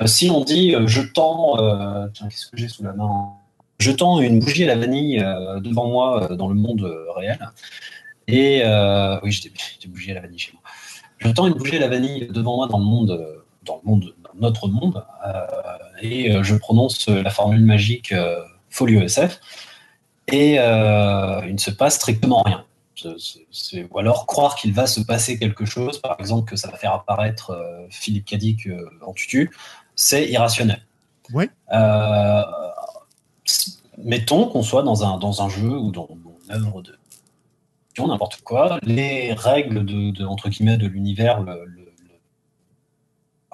Euh, 0.00 0.06
si 0.06 0.30
on 0.30 0.42
dit 0.42 0.74
je 0.86 1.02
tends, 1.02 1.58
euh, 1.60 2.06
tiens, 2.14 2.26
qu'est-ce 2.28 2.46
que 2.46 2.56
j'ai 2.56 2.68
sous 2.68 2.82
la 2.82 2.94
main? 2.94 3.10
Je 3.78 3.90
tends 3.90 4.20
une 4.20 4.38
bougie 4.38 4.64
à 4.64 4.68
la 4.68 4.76
vanille 4.76 5.20
euh, 5.20 5.60
devant 5.60 5.88
moi 5.88 6.30
euh, 6.30 6.36
dans 6.36 6.48
le 6.48 6.54
monde 6.54 6.88
réel. 7.16 7.38
Et 8.28 8.62
euh, 8.64 9.18
oui, 9.22 9.30
j'ai 9.32 9.50
des, 9.50 9.88
bougies 9.88 10.12
à 10.12 10.14
la 10.14 10.20
vanille 10.20 10.38
chez 10.38 10.52
moi. 10.52 10.62
Je 11.18 11.28
tends 11.28 11.46
une 11.46 11.54
bougie 11.54 11.76
à 11.76 11.80
la 11.80 11.88
vanille 11.88 12.28
devant 12.28 12.56
moi 12.56 12.66
dans 12.68 12.78
le 12.78 12.84
monde, 12.84 13.26
dans 13.64 13.80
le 13.84 13.90
monde, 13.90 14.14
dans 14.24 14.40
notre 14.40 14.68
monde, 14.68 15.04
euh, 15.26 15.40
et 16.02 16.30
euh, 16.36 16.42
je 16.42 16.54
prononce 16.56 17.08
la 17.08 17.30
formule 17.30 17.64
magique 17.64 18.12
euh, 18.12 18.40
Folio 18.68 19.00
SF 19.00 19.40
et 20.28 20.58
euh, 20.58 21.40
il 21.46 21.54
ne 21.54 21.58
se 21.58 21.70
passe 21.70 21.94
strictement 21.96 22.42
rien. 22.42 22.64
Ou 23.90 23.98
alors 23.98 24.26
croire 24.26 24.54
qu'il 24.54 24.72
va 24.72 24.86
se 24.86 25.00
passer 25.00 25.38
quelque 25.38 25.64
chose, 25.64 25.98
par 26.00 26.16
exemple 26.20 26.48
que 26.50 26.56
ça 26.56 26.68
va 26.70 26.76
faire 26.76 26.92
apparaître 26.92 27.50
euh, 27.50 27.86
Philippe 27.90 28.26
Cadic 28.26 28.66
euh, 28.66 28.88
en 29.04 29.12
tutu, 29.12 29.50
c'est 29.96 30.28
irrationnel. 30.28 30.82
Euh, 31.72 32.42
s- 33.46 33.82
mettons 33.98 34.46
qu'on 34.48 34.62
soit 34.62 34.82
dans 34.82 35.04
un, 35.04 35.18
dans 35.18 35.42
un 35.42 35.48
jeu 35.48 35.70
ou 35.76 35.90
dans, 35.90 36.08
dans 36.24 36.36
une 36.48 36.52
œuvre 36.66 36.82
de 36.82 36.96
n'importe 38.06 38.40
quoi, 38.42 38.78
les 38.84 39.32
règles 39.34 39.84
de, 39.84 40.10
de- 40.12 40.24
entre 40.24 40.48
guillemets 40.48 40.76
de 40.78 40.86
l'univers, 40.86 41.40
le- 41.40 41.64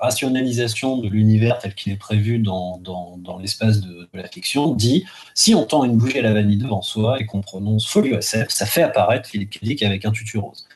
rationalisation 0.01 0.99
de 0.99 1.09
l'univers 1.09 1.59
tel 1.59 1.75
qu'il 1.75 1.93
est 1.93 1.97
prévu 1.97 2.39
dans, 2.39 2.79
dans, 2.79 3.17
dans 3.19 3.39
l'espace 3.39 3.81
de, 3.81 4.09
la 4.15 4.29
fiction 4.29 4.75
dit 4.75 5.05
si 5.35 5.55
on 5.55 5.65
tend 5.65 5.85
une 5.85 5.97
bougie 5.97 6.19
à 6.19 6.23
la 6.23 6.33
vanille 6.33 6.57
devant 6.57 6.83
soi 6.83 7.21
et 7.21 7.27
qu'on 7.27 7.41
prononce 7.41 7.87
Folio 7.87 8.19
SF, 8.19 8.49
ça 8.49 8.67
fait 8.67 8.83
apparaître 8.83 9.29
Philippe 9.29 9.51
Kédic 9.51 9.83
avec 9.83 10.05
un 10.05 10.11
tutu 10.11 10.39
rose. 10.39 10.67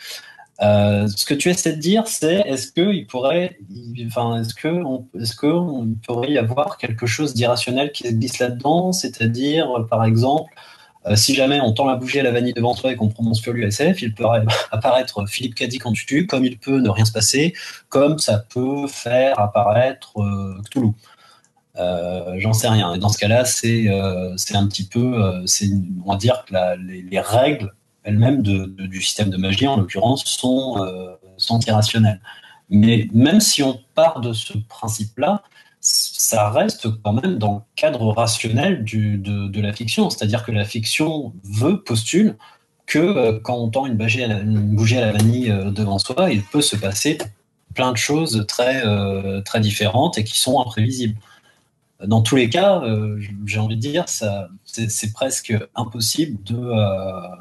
Euh, 0.60 1.08
ce 1.08 1.26
que 1.26 1.34
tu 1.34 1.48
essaies 1.48 1.74
de 1.74 1.80
dire, 1.80 2.06
c'est 2.06 2.40
est-ce 2.46 2.70
qu'il 2.70 3.06
pourrait, 3.06 3.58
enfin, 4.06 4.40
est-ce 4.40 4.54
que, 4.54 4.68
est-ce 5.20 5.34
que 5.34 5.94
pourrait 6.06 6.30
y 6.30 6.38
avoir 6.38 6.76
quelque 6.76 7.06
chose 7.06 7.34
d'irrationnel 7.34 7.90
qui 7.90 8.04
se 8.04 8.12
glisse 8.12 8.38
là-dedans, 8.38 8.92
c'est-à-dire, 8.92 9.86
par 9.90 10.04
exemple, 10.04 10.52
euh, 11.06 11.16
si 11.16 11.34
jamais 11.34 11.60
on 11.60 11.72
tend 11.72 11.86
la 11.86 11.96
bougie 11.96 12.20
à 12.20 12.22
la 12.22 12.30
vanille 12.30 12.52
devant 12.52 12.74
soi 12.74 12.92
et 12.92 12.96
qu'on 12.96 13.08
prononce 13.08 13.42
Folio 13.42 13.66
SF, 13.66 14.02
il 14.02 14.14
peut 14.14 14.24
apparaître 14.70 15.26
Philippe 15.28 15.54
Cadic 15.54 15.84
en 15.86 15.92
tutu, 15.92 16.26
comme 16.26 16.44
il 16.44 16.58
peut 16.58 16.78
ne 16.80 16.88
rien 16.88 17.04
se 17.04 17.12
passer, 17.12 17.54
comme 17.88 18.18
ça 18.18 18.38
peut 18.38 18.86
faire 18.86 19.38
apparaître 19.40 20.20
euh, 20.20 20.60
Cthulhu. 20.64 20.92
Euh, 21.78 22.34
J'en 22.38 22.52
sais 22.52 22.68
rien. 22.68 22.94
Et 22.94 22.98
dans 22.98 23.08
ce 23.08 23.18
cas-là, 23.18 23.44
c'est 23.44 23.88
un 23.88 24.66
petit 24.66 24.86
peu, 24.86 25.42
on 26.04 26.10
va 26.12 26.16
dire 26.18 26.44
que 26.46 26.54
les, 26.86 27.02
les 27.02 27.20
règles 27.20 27.72
elles-mêmes 28.04 28.42
de- 28.42 28.66
du 28.66 29.00
système 29.00 29.30
de 29.30 29.36
magie, 29.36 29.66
en 29.66 29.76
l'occurrence, 29.76 30.24
sont, 30.24 30.76
sont 31.36 31.60
irrationnelles. 31.60 32.20
Mais 32.68 33.08
même 33.12 33.40
si 33.40 33.62
on 33.62 33.80
part 33.94 34.20
de 34.20 34.32
ce 34.32 34.54
principe-là, 34.68 35.42
ça 35.82 36.48
reste 36.48 36.88
quand 37.02 37.12
même 37.12 37.38
dans 37.38 37.54
le 37.56 37.60
cadre 37.74 38.12
rationnel 38.12 38.84
de, 38.84 39.60
la 39.60 39.72
fiction. 39.72 40.08
C'est-à-dire 40.10 40.44
que 40.44 40.52
la 40.52 40.64
fiction 40.64 41.34
veut, 41.42 41.82
postule, 41.82 42.36
que 42.86 42.98
euh, 42.98 43.40
quand 43.42 43.56
on 43.56 43.68
tend 43.68 43.86
une 43.86 43.96
bougie 43.96 44.22
à 44.22 44.28
la, 44.28 44.40
bougie 44.44 44.94
vanille 44.94 45.50
euh, 45.50 45.70
devant 45.70 45.98
soi, 45.98 46.30
il 46.30 46.42
peut 46.44 46.62
se 46.62 46.76
passer 46.76 47.18
plein 47.74 47.90
de 47.90 47.96
choses 47.96 48.44
très, 48.46 48.86
euh, 48.86 49.40
très 49.40 49.60
différentes 49.60 50.18
et 50.18 50.24
qui 50.24 50.38
sont 50.38 50.60
imprévisibles. 50.60 51.18
Dans 52.04 52.22
tous 52.22 52.36
les 52.36 52.48
cas, 52.48 52.82
j'ai 53.46 53.60
envie 53.60 53.76
de 53.76 53.80
dire, 53.80 54.06
c'est, 54.08 55.12
presque 55.12 55.54
impossible 55.76 56.42
de. 56.42 56.58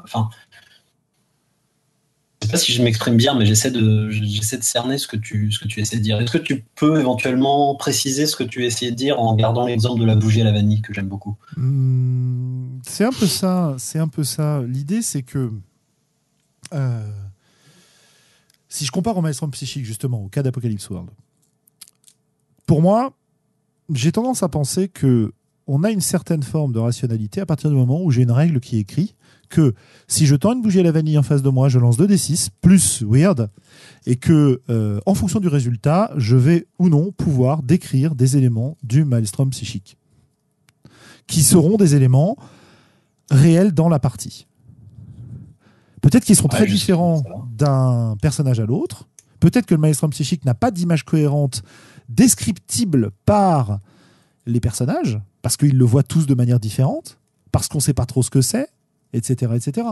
Enfin, 0.04 0.30
sais 2.42 2.50
pas 2.50 2.58
si 2.58 2.72
je 2.72 2.82
m'exprime 2.82 3.16
bien, 3.16 3.34
mais 3.34 3.46
j'essaie 3.46 3.70
de, 3.70 4.10
j'essaie 4.10 4.58
de 4.58 4.62
cerner 4.62 4.98
ce 4.98 5.06
que 5.06 5.16
tu, 5.16 5.50
ce 5.52 5.58
que 5.58 5.68
tu 5.68 5.80
essaies 5.80 5.96
de 5.96 6.02
dire. 6.02 6.20
Est-ce 6.20 6.32
que 6.32 6.38
tu 6.38 6.64
peux 6.76 6.98
éventuellement 7.00 7.74
préciser 7.74 8.26
ce 8.26 8.36
que 8.36 8.44
tu 8.44 8.64
essayais 8.64 8.90
de 8.90 8.96
dire 8.96 9.20
en 9.20 9.34
gardant 9.34 9.66
l'exemple 9.66 10.00
de 10.00 10.06
la 10.06 10.14
bougie 10.14 10.40
à 10.40 10.44
la 10.44 10.52
vanille 10.52 10.82
que 10.82 10.92
j'aime 10.92 11.08
beaucoup? 11.08 11.36
Hum, 11.56 12.80
c'est 12.86 13.04
un 13.04 13.12
peu 13.12 13.26
ça. 13.26 13.74
C'est 13.78 13.98
un 13.98 14.08
peu 14.08 14.24
ça. 14.24 14.62
L'idée, 14.66 15.02
c'est 15.02 15.22
que 15.22 15.50
euh, 16.72 17.10
si 18.68 18.84
je 18.84 18.90
compare 18.90 19.16
au 19.16 19.22
maelstrom 19.22 19.50
psychique 19.50 19.84
justement 19.84 20.22
au 20.22 20.28
cas 20.28 20.42
d'Apocalypse 20.42 20.88
World, 20.88 21.10
pour 22.66 22.80
moi, 22.80 23.12
j'ai 23.92 24.12
tendance 24.12 24.42
à 24.42 24.48
penser 24.48 24.88
que 24.88 25.32
on 25.66 25.84
a 25.84 25.90
une 25.90 26.00
certaine 26.00 26.42
forme 26.42 26.72
de 26.72 26.78
rationalité 26.78 27.40
à 27.40 27.46
partir 27.46 27.70
du 27.70 27.76
moment 27.76 28.02
où 28.02 28.10
j'ai 28.10 28.22
une 28.22 28.30
règle 28.32 28.60
qui 28.60 28.78
écrit 28.78 29.14
que 29.52 29.74
si 30.08 30.26
je 30.26 30.34
tends 30.34 30.54
une 30.54 30.62
bougie 30.62 30.80
à 30.80 30.82
la 30.82 30.90
vanille 30.90 31.18
en 31.18 31.22
face 31.22 31.42
de 31.42 31.50
moi, 31.50 31.68
je 31.68 31.78
lance 31.78 31.98
2d6 31.98 32.48
plus 32.60 33.02
weird 33.02 33.50
et 34.06 34.16
que 34.16 34.62
euh, 34.70 34.98
en 35.06 35.14
fonction 35.14 35.38
du 35.38 35.48
résultat, 35.48 36.10
je 36.16 36.36
vais 36.36 36.66
ou 36.78 36.88
non 36.88 37.12
pouvoir 37.12 37.62
décrire 37.62 38.14
des 38.14 38.36
éléments 38.36 38.76
du 38.82 39.04
maelstrom 39.04 39.50
psychique 39.50 39.96
qui 41.26 41.42
seront 41.42 41.76
des 41.76 41.94
éléments 41.94 42.36
réels 43.30 43.72
dans 43.72 43.88
la 43.88 43.98
partie. 43.98 44.46
Peut-être 46.00 46.24
qu'ils 46.24 46.36
seront 46.36 46.48
Ouais, 46.48 46.56
très 46.56 46.66
différents 46.66 47.22
d'un 47.56 48.16
personnage 48.20 48.58
à 48.58 48.66
l'autre. 48.66 49.06
Peut-être 49.38 49.66
que 49.66 49.74
le 49.74 49.80
maelstrom 49.80 50.10
psychique 50.10 50.44
n'a 50.44 50.54
pas 50.54 50.70
d'image 50.70 51.04
cohérente 51.04 51.62
descriptible 52.08 53.10
par 53.24 53.78
les 54.46 54.60
personnages, 54.60 55.20
parce 55.42 55.56
qu'ils 55.56 55.76
le 55.76 55.84
voient 55.84 56.02
tous 56.02 56.26
de 56.26 56.34
manière 56.34 56.58
différente, 56.58 57.18
parce 57.52 57.68
qu'on 57.68 57.78
ne 57.78 57.82
sait 57.82 57.94
pas 57.94 58.06
trop 58.06 58.22
ce 58.22 58.30
que 58.30 58.40
c'est, 58.40 58.68
etc., 59.12 59.52
etc. 59.54 59.88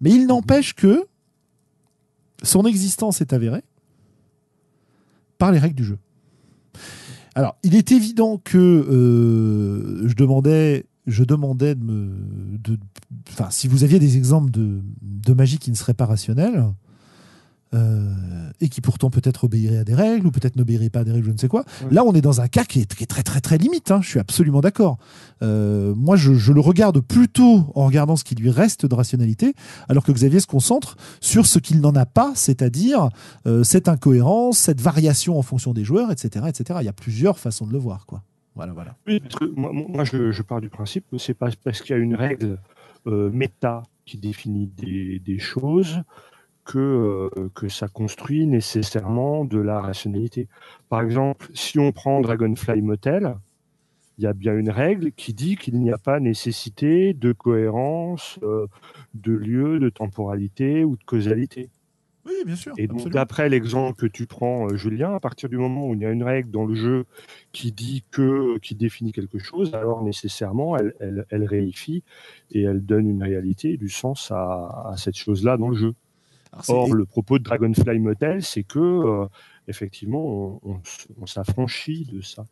Mais 0.00 0.10
il 0.10 0.26
n'empêche 0.26 0.74
que 0.74 1.06
son 2.42 2.64
existence 2.66 3.20
est 3.20 3.32
avérée 3.32 3.64
par 5.38 5.52
les 5.52 5.58
règles 5.58 5.76
du 5.76 5.84
jeu. 5.84 5.98
Alors, 7.34 7.56
il 7.62 7.74
est 7.74 7.92
évident 7.92 8.40
que 8.42 8.56
euh, 8.56 10.08
je 10.08 10.14
demandais, 10.14 10.86
je 11.06 11.22
demandais 11.22 11.74
de 11.74 11.84
me, 11.84 12.10
enfin, 13.28 13.50
si 13.50 13.68
vous 13.68 13.84
aviez 13.84 13.98
des 13.98 14.16
exemples 14.16 14.50
de, 14.50 14.80
de 15.02 15.32
magie 15.34 15.58
qui 15.58 15.70
ne 15.70 15.76
seraient 15.76 15.94
pas 15.94 16.06
rationnelles, 16.06 16.64
euh, 17.76 18.50
et 18.60 18.68
qui 18.68 18.80
pourtant 18.80 19.10
peut-être 19.10 19.44
obéirait 19.44 19.78
à 19.78 19.84
des 19.84 19.94
règles 19.94 20.26
ou 20.26 20.30
peut-être 20.30 20.56
n'obéirait 20.56 20.88
pas 20.88 21.00
à 21.00 21.04
des 21.04 21.12
règles, 21.12 21.26
je 21.26 21.32
ne 21.32 21.36
sais 21.38 21.48
quoi. 21.48 21.64
Ouais. 21.82 21.88
Là, 21.90 22.04
on 22.04 22.12
est 22.14 22.20
dans 22.22 22.40
un 22.40 22.48
cas 22.48 22.64
qui 22.64 22.80
est, 22.80 22.94
qui 22.94 23.02
est 23.02 23.06
très 23.06 23.22
très 23.22 23.40
très 23.40 23.58
limite. 23.58 23.90
hein, 23.90 24.00
je 24.02 24.08
suis 24.08 24.18
absolument 24.18 24.60
d'accord. 24.60 24.96
Euh, 25.42 25.94
moi, 25.94 26.16
je, 26.16 26.34
je 26.34 26.52
le 26.52 26.60
regarde 26.60 27.00
plutôt 27.00 27.64
en 27.74 27.86
regardant 27.86 28.16
ce 28.16 28.24
qui 28.24 28.34
lui 28.34 28.50
reste 28.50 28.86
de 28.86 28.94
rationalité, 28.94 29.54
alors 29.88 30.04
que 30.04 30.12
Xavier 30.12 30.40
se 30.40 30.46
concentre 30.46 30.96
sur 31.20 31.44
ce 31.46 31.58
qu'il 31.58 31.80
n'en 31.80 31.94
a 31.94 32.06
pas, 32.06 32.32
c'est-à-dire 32.34 33.10
euh, 33.46 33.62
cette 33.62 33.88
incohérence, 33.88 34.58
cette 34.58 34.80
variation 34.80 35.38
en 35.38 35.42
fonction 35.42 35.74
des 35.74 35.84
joueurs, 35.84 36.10
etc., 36.10 36.46
etc. 36.48 36.78
Il 36.82 36.86
y 36.86 36.88
a 36.88 36.94
plusieurs 36.94 37.38
façons 37.38 37.66
de 37.66 37.72
le 37.72 37.78
voir, 37.78 38.06
quoi. 38.06 38.22
Voilà, 38.54 38.72
voilà. 38.72 38.96
Oui, 39.06 39.20
parce 39.20 39.34
que 39.34 39.44
moi, 39.54 40.04
je, 40.04 40.32
je 40.32 40.42
pars 40.42 40.62
du 40.62 40.70
principe 40.70 41.04
que 41.10 41.18
c'est 41.18 41.34
pas 41.34 41.50
parce 41.62 41.82
qu'il 41.82 41.94
y 41.94 41.98
a 41.98 42.00
une 42.02 42.14
règle 42.14 42.58
méta 43.04 43.82
qui 44.06 44.16
définit 44.16 44.66
des, 44.66 45.18
des 45.18 45.38
choses 45.38 46.00
que, 46.66 46.78
euh, 46.78 47.48
que 47.54 47.68
ça 47.68 47.88
construit 47.88 48.46
nécessairement 48.46 49.44
de 49.44 49.58
la 49.58 49.80
rationalité. 49.80 50.48
Par 50.88 51.00
exemple, 51.00 51.48
si 51.54 51.78
on 51.78 51.92
prend 51.92 52.20
Dragonfly 52.20 52.82
Motel, 52.82 53.36
il 54.18 54.24
y 54.24 54.26
a 54.26 54.32
bien 54.32 54.56
une 54.56 54.70
règle 54.70 55.12
qui 55.12 55.32
dit 55.32 55.56
qu'il 55.56 55.78
n'y 55.78 55.92
a 55.92 55.98
pas 55.98 56.20
nécessité 56.20 57.14
de 57.14 57.32
cohérence 57.32 58.38
euh, 58.42 58.66
de 59.14 59.32
lieu, 59.32 59.78
de 59.78 59.88
temporalité 59.88 60.84
ou 60.84 60.96
de 60.96 61.04
causalité. 61.04 61.70
Oui, 62.24 62.32
bien 62.44 62.56
sûr. 62.56 62.72
Et 62.76 62.88
donc, 62.88 63.08
d'après 63.08 63.48
l'exemple 63.48 63.96
que 63.96 64.06
tu 64.06 64.26
prends, 64.26 64.68
euh, 64.68 64.76
Julien, 64.76 65.14
à 65.14 65.20
partir 65.20 65.48
du 65.48 65.58
moment 65.58 65.88
où 65.88 65.94
il 65.94 66.00
y 66.00 66.06
a 66.06 66.10
une 66.10 66.24
règle 66.24 66.50
dans 66.50 66.64
le 66.64 66.74
jeu 66.74 67.04
qui 67.52 67.70
dit 67.70 68.04
que, 68.10 68.58
qui 68.58 68.74
définit 68.74 69.12
quelque 69.12 69.38
chose, 69.38 69.74
alors 69.74 70.02
nécessairement, 70.02 70.76
elle, 70.76 70.94
elle, 70.98 71.26
elle 71.30 71.44
réifie 71.44 72.02
et 72.50 72.62
elle 72.62 72.84
donne 72.84 73.08
une 73.08 73.22
réalité 73.22 73.74
et 73.74 73.76
du 73.76 73.88
sens 73.88 74.32
à, 74.32 74.88
à 74.90 74.96
cette 74.96 75.16
chose-là 75.16 75.56
dans 75.56 75.68
le 75.68 75.76
jeu. 75.76 75.94
Or, 76.68 76.94
le 76.94 77.04
propos 77.06 77.38
de 77.38 77.44
Dragonfly 77.44 77.98
Motel, 78.00 78.42
c'est 78.42 78.62
que, 78.62 78.78
euh, 78.78 79.26
effectivement, 79.68 80.24
on, 80.24 80.60
on, 80.62 80.74
s- 80.78 81.08
on 81.20 81.26
s'affranchit 81.26 82.06
de 82.12 82.20
ça. 82.20 82.44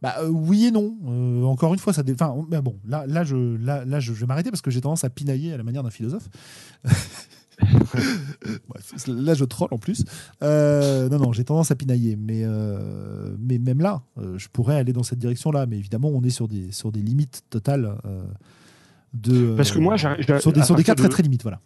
Bah, 0.00 0.14
euh, 0.20 0.28
oui 0.28 0.66
et 0.66 0.70
non. 0.72 0.96
Euh, 1.06 1.44
encore 1.44 1.72
une 1.74 1.78
fois, 1.78 1.92
ça. 1.92 2.02
Enfin, 2.10 2.32
on- 2.36 2.42
bah 2.42 2.60
bon, 2.60 2.76
là, 2.86 3.04
là, 3.06 3.22
je, 3.24 3.36
là, 3.56 3.84
là, 3.84 4.00
je, 4.00 4.12
vais 4.12 4.26
m'arrêter 4.26 4.50
parce 4.50 4.62
que 4.62 4.70
j'ai 4.70 4.80
tendance 4.80 5.04
à 5.04 5.10
pinailler 5.10 5.52
à 5.52 5.56
la 5.56 5.62
manière 5.62 5.82
d'un 5.84 5.90
philosophe. 5.90 6.28
Là, 9.06 9.34
je 9.34 9.44
troll 9.44 9.68
en 9.70 9.78
plus. 9.78 10.04
Euh, 10.42 11.08
non, 11.08 11.18
non, 11.18 11.32
j'ai 11.32 11.44
tendance 11.44 11.70
à 11.70 11.76
pinailler, 11.76 12.16
mais, 12.16 12.42
euh, 12.44 13.34
mais 13.38 13.58
même 13.58 13.80
là, 13.80 14.02
euh, 14.18 14.36
je 14.38 14.48
pourrais 14.48 14.76
aller 14.76 14.92
dans 14.92 15.02
cette 15.02 15.18
direction-là. 15.18 15.66
Mais 15.66 15.76
évidemment, 15.78 16.08
on 16.08 16.22
est 16.22 16.30
sur 16.30 16.48
des, 16.48 16.72
sur 16.72 16.90
des 16.90 17.00
limites 17.02 17.42
totales 17.50 17.94
de. 19.14 19.54
Parce 19.54 19.70
que 19.70 19.78
moi, 19.78 19.96
sur 20.40 20.52
des, 20.52 20.62
sur 20.62 20.74
des 20.76 20.82
cas 20.84 20.94
très 20.94 21.08
très 21.08 21.22
limites, 21.22 21.42
voilà. 21.42 21.60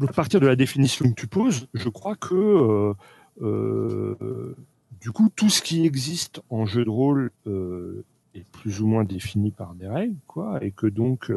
À 0.00 0.12
partir 0.12 0.40
de 0.40 0.46
la 0.46 0.56
définition 0.56 1.08
que 1.10 1.20
tu 1.20 1.26
poses, 1.26 1.68
je 1.74 1.88
crois 1.88 2.16
que 2.16 2.34
euh, 2.34 2.94
euh, 3.42 4.56
du 5.00 5.10
coup, 5.10 5.28
tout 5.34 5.48
ce 5.48 5.62
qui 5.62 5.86
existe 5.86 6.42
en 6.50 6.66
jeu 6.66 6.84
de 6.84 6.90
rôle 6.90 7.30
euh, 7.46 8.04
est 8.34 8.48
plus 8.50 8.80
ou 8.80 8.86
moins 8.86 9.04
défini 9.04 9.50
par 9.50 9.74
des 9.74 9.88
règles, 9.88 10.16
quoi, 10.26 10.62
et 10.64 10.70
que 10.70 10.86
donc 10.86 11.32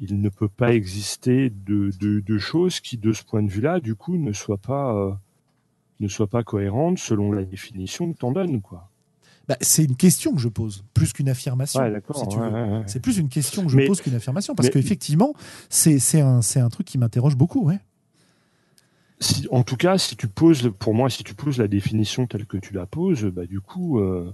il 0.00 0.20
ne 0.20 0.28
peut 0.28 0.48
pas 0.48 0.74
exister 0.74 1.50
de, 1.50 2.38
choses 2.38 2.80
qui, 2.80 2.96
de 2.96 3.12
ce 3.12 3.24
point 3.24 3.42
de 3.42 3.50
vue-là, 3.50 3.80
du 3.80 3.94
coup, 3.94 4.16
ne 4.16 4.32
soient 4.32 4.58
pas 4.58 5.18
ne 6.00 6.06
soient 6.06 6.28
pas 6.28 6.44
cohérentes 6.44 6.98
selon 6.98 7.32
la 7.32 7.44
définition 7.44 8.12
que 8.12 8.18
t'en 8.18 8.30
donnes, 8.30 8.60
quoi. 8.60 8.88
Bah, 9.48 9.56
c'est 9.62 9.84
une 9.84 9.96
question 9.96 10.34
que 10.34 10.40
je 10.40 10.48
pose, 10.48 10.84
plus 10.92 11.12
qu'une 11.14 11.28
affirmation. 11.30 11.80
Ouais, 11.80 12.02
si 12.14 12.36
ouais, 12.36 12.48
ouais. 12.50 12.82
C'est 12.86 13.00
plus 13.00 13.16
une 13.18 13.30
question 13.30 13.64
que 13.64 13.70
je 13.70 13.76
Mais- 13.76 13.86
pose 13.86 14.02
qu'une 14.02 14.14
affirmation, 14.14 14.54
parce 14.54 14.68
qu'effectivement, 14.68 15.32
c'est 15.70 16.20
un, 16.20 16.68
truc 16.68 16.86
qui 16.86 16.98
m'interroge 16.98 17.34
beaucoup. 17.36 17.70
Si- 19.20 19.48
en 19.50 19.62
tout 19.64 19.76
cas, 19.76 19.96
si 19.98 20.16
tu 20.16 20.28
poses, 20.28 20.70
pour 20.78 20.94
moi, 20.94 21.08
si 21.10 21.24
tu 21.24 21.34
poses 21.34 21.58
la 21.58 21.66
définition 21.66 22.26
telle 22.26 22.46
que 22.46 22.56
tu 22.58 22.74
la 22.74 22.86
poses, 22.86 23.24
bah, 23.24 23.46
du 23.46 23.60
coup, 23.60 23.98
euh, 23.98 24.32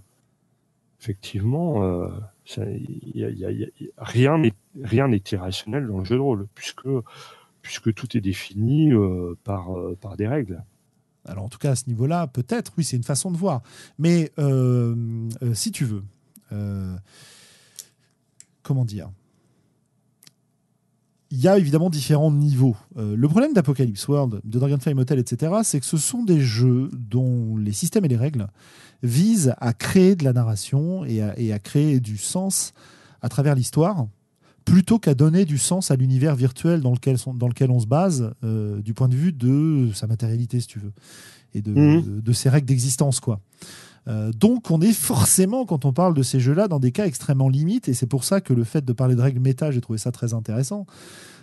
effectivement, 1.01 1.83
euh, 1.85 2.09
ça- 2.45 2.65
y 2.69 3.25
a- 3.25 3.31
y 3.31 3.45
a- 3.45 3.51
y 3.51 3.65
a- 3.65 3.69
rien 3.99 4.39
n'est 4.39 4.53
rien 4.83 5.11
irrationnel 5.11 5.87
dans 5.87 5.99
le 5.99 6.05
jeu 6.05 6.17
de 6.17 6.21
rôle, 6.21 6.47
puisque 6.55 6.89
puisque 7.63 7.95
tout 7.95 8.15
est 8.15 8.21
défini 8.21 8.93
euh, 8.93 9.39
par 9.43 9.75
euh, 9.79 9.97
par 9.99 10.19
des 10.19 10.29
règles. 10.29 10.63
Alors 11.27 11.45
en 11.45 11.49
tout 11.49 11.59
cas 11.59 11.73
à 11.73 11.77
ce 11.77 11.85
niveau-là, 11.89 12.27
peut-être, 12.27 12.73
oui, 12.77 12.85
c'est 12.85 12.97
une 12.97 13.05
façon 13.05 13.31
de 13.31 13.37
voir. 13.37 13.63
Mais 13.99 14.33
euh, 14.39 15.29
euh, 15.43 15.55
si 15.55 15.73
tu 15.73 15.85
veux, 15.85 16.03
euh, 16.53 16.95
comment 18.63 18.85
dire? 18.85 19.11
Il 21.31 21.41
y 21.41 21.49
a 21.49 21.59
évidemment 21.59 21.91
différents 21.91 22.31
niveaux. 22.31 22.77
Le 22.95 23.27
problème 23.27 23.55
d'Apocalypse 23.55 24.07
World, 24.07 24.41
de 24.45 24.59
Dragonfly 24.61 24.95
Motel, 24.95 25.19
etc., 25.19 25.53
c'est 25.65 25.81
que 25.81 25.87
ce 25.87 25.97
sont 25.97 26.23
des 26.23 26.41
jeux 26.41 26.91
dont 26.93 27.57
les 27.57 27.73
systèmes 27.73 28.05
et 28.05 28.09
les 28.09 28.17
règles 28.17 28.47
visent 29.03 29.53
à 29.59 29.73
créer 29.73 30.15
de 30.15 30.23
la 30.23 30.33
narration 30.33 31.05
et 31.05 31.53
à 31.53 31.59
créer 31.59 31.99
du 31.99 32.19
sens 32.19 32.73
à 33.21 33.29
travers 33.29 33.57
l'histoire, 33.57 34.07
plutôt 34.65 34.99
qu'à 34.99 35.15
donner 35.15 35.45
du 35.45 35.59
sens 35.59 35.91
à 35.91 35.97
l'univers 35.97 36.35
virtuel 36.37 36.81
dans 36.81 36.93
lequel, 36.93 37.19
son- 37.19 37.35
dans 37.35 37.49
lequel 37.49 37.71
on 37.71 37.81
se 37.81 37.87
base, 37.87 38.33
euh, 38.45 38.81
du 38.83 38.95
point 38.95 39.09
de 39.09 39.15
vue 39.17 39.33
de 39.33 39.91
sa 39.95 40.07
matérialité, 40.07 40.61
si 40.61 40.67
tu 40.67 40.79
veux, 40.79 40.93
et 41.55 41.61
de, 41.63 41.73
Mhm. 41.73 42.21
de 42.23 42.33
ses 42.33 42.49
règles 42.49 42.67
d'existence, 42.67 43.21
quoi. 43.21 43.41
Euh, 44.07 44.33
donc 44.33 44.71
on 44.71 44.81
est 44.83 44.93
forcément, 44.93 45.65
quand 45.65 45.85
on 45.85 45.93
parle 45.93 46.15
de 46.15 46.23
ces 46.23 46.39
jeux-là, 46.41 46.69
dans 46.69 46.79
des 46.81 46.93
cas 46.93 47.07
extrêmement 47.07 47.49
limites, 47.49 47.89
et 47.89 47.95
c'est 47.95 48.07
pour 48.07 48.25
ça 48.25 48.41
que 48.41 48.53
le 48.53 48.65
fait 48.65 48.85
de 48.85 48.93
parler 48.93 49.15
de 49.15 49.21
règles 49.23 49.41
méta, 49.41 49.71
j'ai 49.71 49.81
trouvé 49.81 49.99
ça 49.99 50.13
très 50.13 50.35
intéressant. 50.35 50.87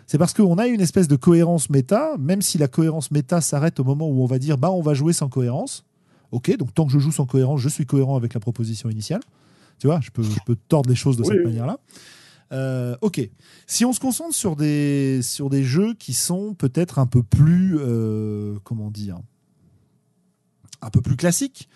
C'est 0.07 0.17
parce 0.17 0.33
qu'on 0.33 0.57
a 0.57 0.67
une 0.67 0.81
espèce 0.81 1.07
de 1.07 1.15
cohérence 1.15 1.69
méta, 1.69 2.17
même 2.19 2.41
si 2.41 2.57
la 2.57 2.67
cohérence 2.67 3.11
méta 3.11 3.39
s'arrête 3.41 3.79
au 3.79 3.83
moment 3.83 4.09
où 4.09 4.21
on 4.21 4.25
va 4.25 4.39
dire 4.39 4.57
bah 4.57 4.69
on 4.71 4.81
va 4.81 4.93
jouer 4.93 5.13
sans 5.13 5.29
cohérence. 5.29 5.85
Ok, 6.31 6.55
donc 6.57 6.73
tant 6.73 6.85
que 6.85 6.91
je 6.91 6.99
joue 6.99 7.11
sans 7.11 7.25
cohérence, 7.25 7.61
je 7.61 7.69
suis 7.69 7.85
cohérent 7.85 8.15
avec 8.15 8.33
la 8.33 8.39
proposition 8.39 8.89
initiale. 8.89 9.21
Tu 9.79 9.87
vois, 9.87 9.99
je 10.01 10.09
peux, 10.11 10.21
je 10.23 10.37
peux 10.45 10.55
tordre 10.67 10.89
les 10.89 10.95
choses 10.95 11.17
de 11.17 11.23
Oui, 11.23 11.29
cette 11.31 11.43
manière-là. 11.45 11.79
Euh, 12.51 12.95
ok. 13.01 13.21
Si 13.67 13.85
on 13.85 13.93
se 13.93 13.99
concentre 13.99 14.35
sur 14.35 14.55
des, 14.55 15.21
sur 15.21 15.49
des 15.49 15.63
jeux 15.63 15.93
qui 15.93 16.13
sont 16.13 16.53
peut-être 16.53 16.99
un 16.99 17.05
peu 17.07 17.23
plus, 17.23 17.77
euh, 17.79 18.57
comment 18.63 18.91
dire, 18.91 19.19
un 20.81 20.89
peu 20.89 21.01
plus 21.01 21.15
classiques, 21.15 21.69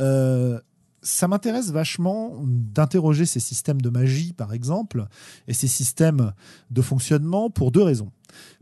euh, 0.00 0.60
ça 1.02 1.28
m'intéresse 1.28 1.70
vachement 1.70 2.34
d'interroger 2.44 3.24
ces 3.24 3.40
systèmes 3.40 3.80
de 3.80 3.88
magie, 3.88 4.32
par 4.32 4.52
exemple, 4.52 5.06
et 5.48 5.54
ces 5.54 5.68
systèmes 5.68 6.32
de 6.70 6.82
fonctionnement 6.82 7.48
pour 7.50 7.72
deux 7.72 7.82
raisons. 7.82 8.12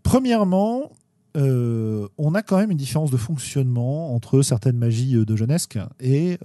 Premièrement, 0.02 0.92
on 1.34 2.34
a 2.34 2.42
quand 2.42 2.56
même 2.56 2.72
une 2.72 2.78
différence 2.78 3.12
de 3.12 3.16
fonctionnement 3.16 4.12
entre 4.12 4.42
certaines 4.42 4.76
magies 4.76 5.24
de 5.24 5.36
jeunesque 5.36 5.78
et, 6.00 6.36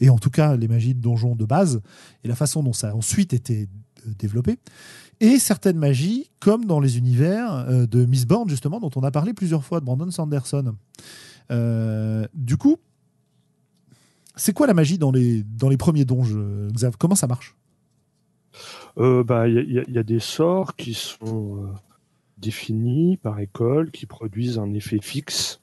et 0.00 0.08
en 0.08 0.16
tout 0.16 0.30
cas 0.30 0.56
les 0.56 0.68
magies 0.68 0.94
de 0.94 1.00
donjon 1.02 1.36
de 1.36 1.44
base 1.44 1.82
et 2.24 2.28
la 2.28 2.34
façon 2.34 2.62
dont 2.62 2.72
ça 2.72 2.90
a 2.90 2.94
ensuite 2.94 3.34
été 3.34 3.68
euh, 4.06 4.12
développé. 4.18 4.58
Et 5.20 5.38
certaines 5.38 5.78
magies 5.78 6.30
comme 6.40 6.64
dans 6.64 6.80
les 6.80 6.98
univers 6.98 7.52
euh, 7.68 7.86
de 7.86 8.04
Mistborn 8.04 8.48
justement 8.48 8.80
dont 8.80 8.90
on 8.96 9.02
a 9.02 9.10
parlé 9.10 9.32
plusieurs 9.34 9.64
fois 9.64 9.80
de 9.80 9.84
Brandon 9.84 10.10
Sanderson. 10.10 10.74
Euh, 11.50 12.26
du 12.34 12.56
coup, 12.56 12.76
c'est 14.36 14.52
quoi 14.52 14.66
la 14.66 14.74
magie 14.74 14.98
dans 14.98 15.10
les, 15.10 15.42
dans 15.42 15.68
les 15.68 15.76
premiers 15.76 16.04
donges, 16.04 16.36
Xav? 16.72 16.96
Comment 16.98 17.16
ça 17.16 17.26
marche? 17.26 17.56
Bah, 18.96 19.48
il 19.48 19.54
y, 19.54 19.58
a- 19.58 19.62
il 19.62 19.72
y 19.72 19.84
il 19.88 19.94
y 19.94 19.98
a 19.98 20.02
des 20.02 20.20
sorts 20.20 20.74
qui 20.76 20.94
sont 20.94 21.72
définis 22.38 23.16
par 23.16 23.38
école, 23.40 23.90
qui 23.90 24.06
produisent 24.06 24.58
un 24.58 24.72
effet 24.74 25.00
fixe. 25.00 25.60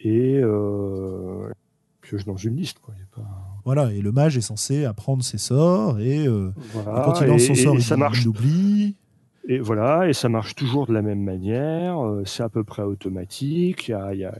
Et 0.00 0.40
pioche 2.08 2.24
dans 2.24 2.36
une 2.36 2.56
liste. 2.56 2.78
Quoi. 2.80 2.94
Il 2.96 3.00
y 3.00 3.02
a 3.02 3.22
pas... 3.22 3.28
Voilà, 3.64 3.92
et 3.92 4.00
le 4.00 4.12
mage 4.12 4.36
est 4.36 4.40
censé 4.42 4.84
apprendre 4.84 5.22
ses 5.22 5.38
sorts 5.38 6.00
et, 6.00 6.26
euh, 6.26 6.50
Voilà, 6.72 7.00
et 7.00 7.04
quand 7.04 7.20
il 7.20 7.26
lance 7.28 7.42
son 7.46 7.52
et- 7.52 7.56
sort, 7.56 7.74
et 7.74 7.78
il, 7.78 7.82
ça 7.82 7.96
marche. 7.96 8.24
il. 8.24 8.94
Et 9.50 9.58
voilà, 9.60 10.08
et 10.08 10.12
ça 10.12 10.28
marche 10.28 10.54
toujours 10.54 10.86
de 10.86 10.92
la 10.92 11.02
même 11.02 11.22
manière. 11.22 12.04
euh, 12.04 12.22
c'est 12.26 12.42
à 12.42 12.48
peu 12.48 12.64
près 12.64 12.82
automatique. 12.82 13.88
Il 13.88 13.92
y 13.92 13.94
a, 13.94 14.14
y 14.14 14.24
a- 14.24 14.34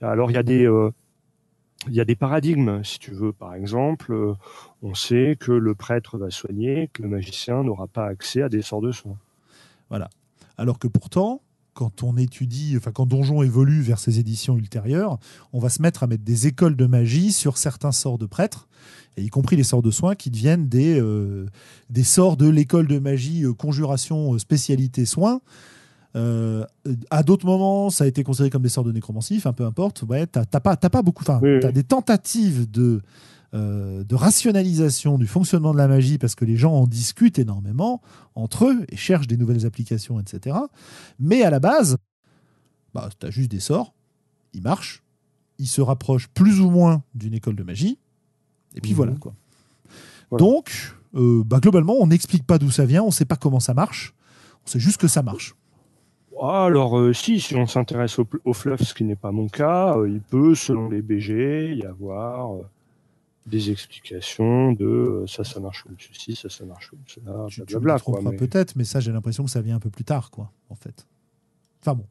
alors 0.00 0.30
il 0.30 0.34
y 0.34 0.38
a 0.38 0.42
des 0.42 0.66
euh, 0.66 0.90
il 1.86 1.94
y 1.94 2.00
a 2.00 2.04
des 2.04 2.16
paradigmes, 2.16 2.82
si 2.82 2.98
tu 2.98 3.10
veux. 3.12 3.32
Par 3.32 3.54
exemple, 3.54 4.34
on 4.82 4.94
sait 4.94 5.36
que 5.38 5.52
le 5.52 5.74
prêtre 5.74 6.16
va 6.16 6.30
soigner, 6.30 6.88
que 6.94 7.02
le 7.02 7.08
magicien 7.08 7.62
n'aura 7.62 7.86
pas 7.88 8.06
accès 8.06 8.40
à 8.42 8.48
des 8.48 8.62
sorts 8.62 8.80
de 8.80 8.90
soins. 8.90 9.18
Alors 10.56 10.78
que 10.78 10.88
pourtant, 10.88 11.42
quand 11.74 12.02
on 12.02 12.16
étudie, 12.16 12.74
enfin 12.76 12.92
quand 12.92 13.06
Donjon 13.06 13.42
évolue 13.42 13.82
vers 13.82 13.98
ses 13.98 14.18
éditions 14.18 14.56
ultérieures, 14.56 15.18
on 15.52 15.58
va 15.58 15.68
se 15.68 15.82
mettre 15.82 16.02
à 16.02 16.06
mettre 16.06 16.24
des 16.24 16.46
écoles 16.46 16.76
de 16.76 16.86
magie 16.86 17.32
sur 17.32 17.58
certains 17.58 17.92
sorts 17.92 18.18
de 18.18 18.26
prêtres, 18.26 18.68
et 19.16 19.22
y 19.22 19.28
compris 19.28 19.56
les 19.56 19.64
sorts 19.64 19.82
de 19.82 19.90
soins 19.90 20.14
qui 20.14 20.30
deviennent 20.30 20.68
des, 20.68 20.98
euh, 21.00 21.46
des 21.90 22.04
sorts 22.04 22.36
de 22.36 22.48
l'école 22.48 22.86
de 22.86 22.98
magie 22.98 23.44
euh, 23.44 23.52
conjuration 23.52 24.34
euh, 24.34 24.38
spécialité 24.38 25.04
soins. 25.04 25.40
Euh, 26.16 26.64
à 27.10 27.22
d'autres 27.22 27.46
moments, 27.46 27.90
ça 27.90 28.04
a 28.04 28.06
été 28.06 28.22
considéré 28.22 28.50
comme 28.50 28.62
des 28.62 28.68
sortes 28.68 28.86
de 28.86 28.92
nécromancie, 28.92 29.40
un 29.44 29.52
peu 29.52 29.64
importe. 29.64 30.02
Ouais, 30.02 30.26
t'as 30.26 30.44
pas, 30.44 30.76
pas 30.76 31.02
beaucoup. 31.02 31.24
Enfin, 31.24 31.40
t'as 31.60 31.72
des 31.72 31.82
tentatives 31.82 32.70
de 32.70 33.02
euh, 33.54 34.02
de 34.02 34.14
rationalisation 34.14 35.16
du 35.16 35.26
fonctionnement 35.26 35.72
de 35.72 35.78
la 35.78 35.86
magie 35.86 36.18
parce 36.18 36.34
que 36.34 36.44
les 36.44 36.56
gens 36.56 36.72
en 36.72 36.86
discutent 36.86 37.38
énormément 37.38 38.02
entre 38.34 38.66
eux 38.66 38.84
et 38.88 38.96
cherchent 38.96 39.28
des 39.28 39.36
nouvelles 39.36 39.64
applications, 39.64 40.18
etc. 40.18 40.56
Mais 41.20 41.42
à 41.42 41.50
la 41.50 41.60
base, 41.60 41.96
bah, 42.94 43.08
tu 43.18 43.26
as 43.26 43.30
juste 43.30 43.50
des 43.50 43.60
sorts, 43.60 43.94
ils 44.54 44.62
marchent, 44.62 45.04
ils 45.58 45.68
se 45.68 45.80
rapprochent 45.80 46.28
plus 46.28 46.60
ou 46.60 46.68
moins 46.68 47.02
d'une 47.14 47.34
école 47.34 47.54
de 47.54 47.62
magie, 47.62 47.98
et 48.74 48.80
puis 48.80 48.90
mhm. 48.90 48.96
voilà 48.96 49.12
quoi. 49.12 49.34
Donc, 50.32 50.96
euh, 51.14 51.44
bah, 51.44 51.60
globalement, 51.60 51.94
on 52.00 52.08
n'explique 52.08 52.44
pas 52.44 52.58
d'où 52.58 52.70
ça 52.70 52.86
vient, 52.86 53.02
on 53.02 53.08
ne 53.08 53.12
sait 53.12 53.24
pas 53.24 53.36
comment 53.36 53.60
ça 53.60 53.74
marche, 53.74 54.14
on 54.64 54.68
sait 54.68 54.80
juste 54.80 55.00
que 55.00 55.08
ça 55.08 55.22
marche. 55.22 55.54
Alors, 56.42 56.98
euh, 56.98 57.12
si, 57.12 57.38
si 57.38 57.54
on 57.54 57.66
s'intéresse 57.66 58.18
au, 58.18 58.52
fluff, 58.52 58.82
ce 58.82 58.94
qui 58.94 59.04
n'est 59.04 59.14
pas 59.14 59.30
mon 59.30 59.46
cas, 59.46 59.96
euh, 59.96 60.08
il 60.08 60.20
peut, 60.20 60.56
selon 60.56 60.88
les 60.88 61.02
BG, 61.02 61.76
y 61.76 61.86
avoir 61.86 62.56
des 63.46 63.70
explications 63.70 64.72
de 64.72 65.24
ça, 65.26 65.44
ça 65.44 65.60
marche 65.60 65.82
comme 65.82 65.96
ceci, 65.98 66.34
ça, 66.34 66.48
ça 66.48 66.64
marche 66.64 66.90
comme 66.90 67.02
cela, 67.06 67.46
tu. 67.48 67.64
Tu 67.66 68.36
peut-être, 68.36 68.76
mais 68.76 68.84
ça, 68.84 69.00
j'ai 69.00 69.12
l'impression 69.12 69.44
que 69.44 69.50
ça 69.50 69.60
vient 69.60 69.76
un 69.76 69.80
peu 69.80 69.90
plus 69.90 70.04
tard, 70.04 70.30
quoi, 70.30 70.50
en 70.70 70.74
fait. 70.74 71.06
Enfin 71.82 71.94
bon. 71.94 72.06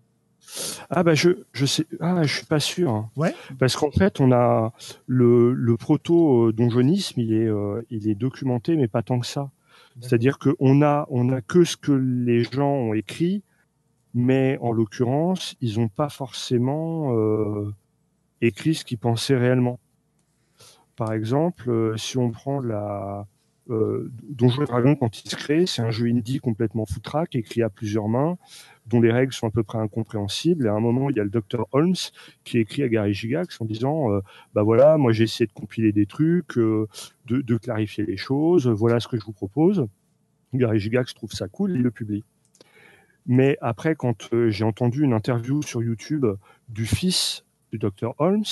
Ah 0.89 1.03
bah 1.03 1.15
je 1.15 1.29
je 1.53 1.65
sais 1.65 1.85
ah 1.99 2.21
je 2.23 2.35
suis 2.37 2.45
pas 2.45 2.59
sûr. 2.59 2.91
Hein. 2.91 3.09
Ouais. 3.15 3.33
Parce 3.57 3.75
qu'en 3.75 3.91
fait 3.91 4.19
on 4.19 4.31
a 4.31 4.73
le, 5.07 5.53
le 5.53 5.77
proto 5.77 6.49
euh, 6.49 6.53
donjonisme 6.53 7.19
il 7.21 7.33
est 7.33 7.47
euh, 7.47 7.81
il 7.89 8.09
est 8.09 8.15
documenté 8.15 8.75
mais 8.75 8.87
pas 8.87 9.01
tant 9.01 9.19
que 9.19 9.25
ça. 9.25 9.51
C'est-à-dire 10.01 10.39
que 10.39 10.55
on 10.59 10.81
a 10.81 11.07
on 11.09 11.29
a 11.29 11.41
que 11.41 11.63
ce 11.63 11.77
que 11.77 11.91
les 11.91 12.43
gens 12.43 12.71
ont 12.71 12.93
écrit 12.93 13.43
mais 14.13 14.57
en 14.61 14.71
l'occurrence 14.71 15.55
ils 15.61 15.79
n'ont 15.79 15.87
pas 15.87 16.09
forcément 16.09 17.15
euh, 17.17 17.73
écrit 18.41 18.75
ce 18.75 18.85
qu'ils 18.85 18.97
pensaient 18.97 19.37
réellement. 19.37 19.79
Par 20.95 21.13
exemple 21.13 21.93
si 21.97 22.17
on 22.17 22.31
prend 22.31 22.59
la 22.59 23.27
euh, 23.69 24.11
Donjons 24.23 24.63
et 24.63 24.97
quand 24.97 25.23
il 25.23 25.29
se 25.29 25.35
crée, 25.35 25.65
c'est 25.65 25.81
un 25.81 25.91
jeu 25.91 26.07
indie 26.07 26.39
complètement 26.39 26.85
foutraque, 26.85 27.35
écrit 27.35 27.61
à 27.61 27.69
plusieurs 27.69 28.07
mains, 28.07 28.37
dont 28.87 28.99
les 28.99 29.11
règles 29.11 29.33
sont 29.33 29.47
à 29.47 29.51
peu 29.51 29.63
près 29.63 29.77
incompréhensibles. 29.77 30.65
Et 30.65 30.69
à 30.69 30.73
un 30.73 30.79
moment, 30.79 31.09
il 31.09 31.15
y 31.15 31.19
a 31.19 31.23
le 31.23 31.29
docteur 31.29 31.67
Holmes 31.71 31.95
qui 32.43 32.59
écrit 32.59 32.83
à 32.83 32.89
Gary 32.89 33.13
Gigax 33.13 33.59
en 33.61 33.65
disant 33.65 34.11
euh, 34.11 34.21
Bah 34.53 34.63
voilà, 34.63 34.97
moi 34.97 35.11
j'ai 35.11 35.23
essayé 35.23 35.47
de 35.47 35.53
compiler 35.53 35.91
des 35.91 36.05
trucs, 36.05 36.57
euh, 36.57 36.87
de, 37.27 37.57
clarifier 37.57 38.05
les 38.05 38.17
choses, 38.17 38.67
voilà 38.67 38.99
ce 38.99 39.07
que 39.07 39.17
je 39.17 39.25
vous 39.25 39.33
propose. 39.33 39.87
Gary 40.53 40.79
Gigax 40.79 41.13
trouve 41.13 41.31
ça 41.31 41.47
cool, 41.47 41.71
il 41.71 41.81
le 41.81 41.91
publie. 41.91 42.23
Mais 43.25 43.57
après, 43.61 43.95
quand 43.95 44.33
euh, 44.33 44.49
j'ai 44.49 44.65
entendu 44.65 45.03
une 45.03 45.13
interview 45.13 45.61
sur 45.61 45.81
YouTube 45.81 46.25
du 46.67 46.85
fils 46.85 47.45
du 47.71 47.79
docteur 47.79 48.15
Holmes, 48.19 48.43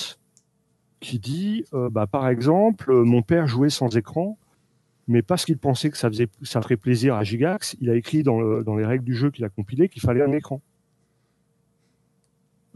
qui 1.02 1.18
dit 1.18 1.64
bah, 1.90 2.06
Par 2.06 2.28
exemple, 2.28 2.92
mon 2.92 3.20
père 3.22 3.46
jouait 3.46 3.70
sans 3.70 3.96
écran 3.96 4.38
mais 5.08 5.22
parce 5.22 5.44
qu'il 5.44 5.58
pensait 5.58 5.90
que 5.90 5.96
ça, 5.96 6.10
ferait 6.62 6.76
plaisir 6.76 7.14
à 7.16 7.24
Gigax, 7.24 7.76
il 7.80 7.90
a 7.90 7.96
écrit 7.96 8.22
dans, 8.22 8.76
les 8.76 8.84
règles 8.84 9.04
du 9.04 9.14
jeu 9.14 9.30
qu'il 9.30 9.44
a 9.44 9.48
compilé 9.48 9.88
qu'il 9.88 10.02
fallait 10.02 10.22
un 10.22 10.32
écran. 10.32 10.60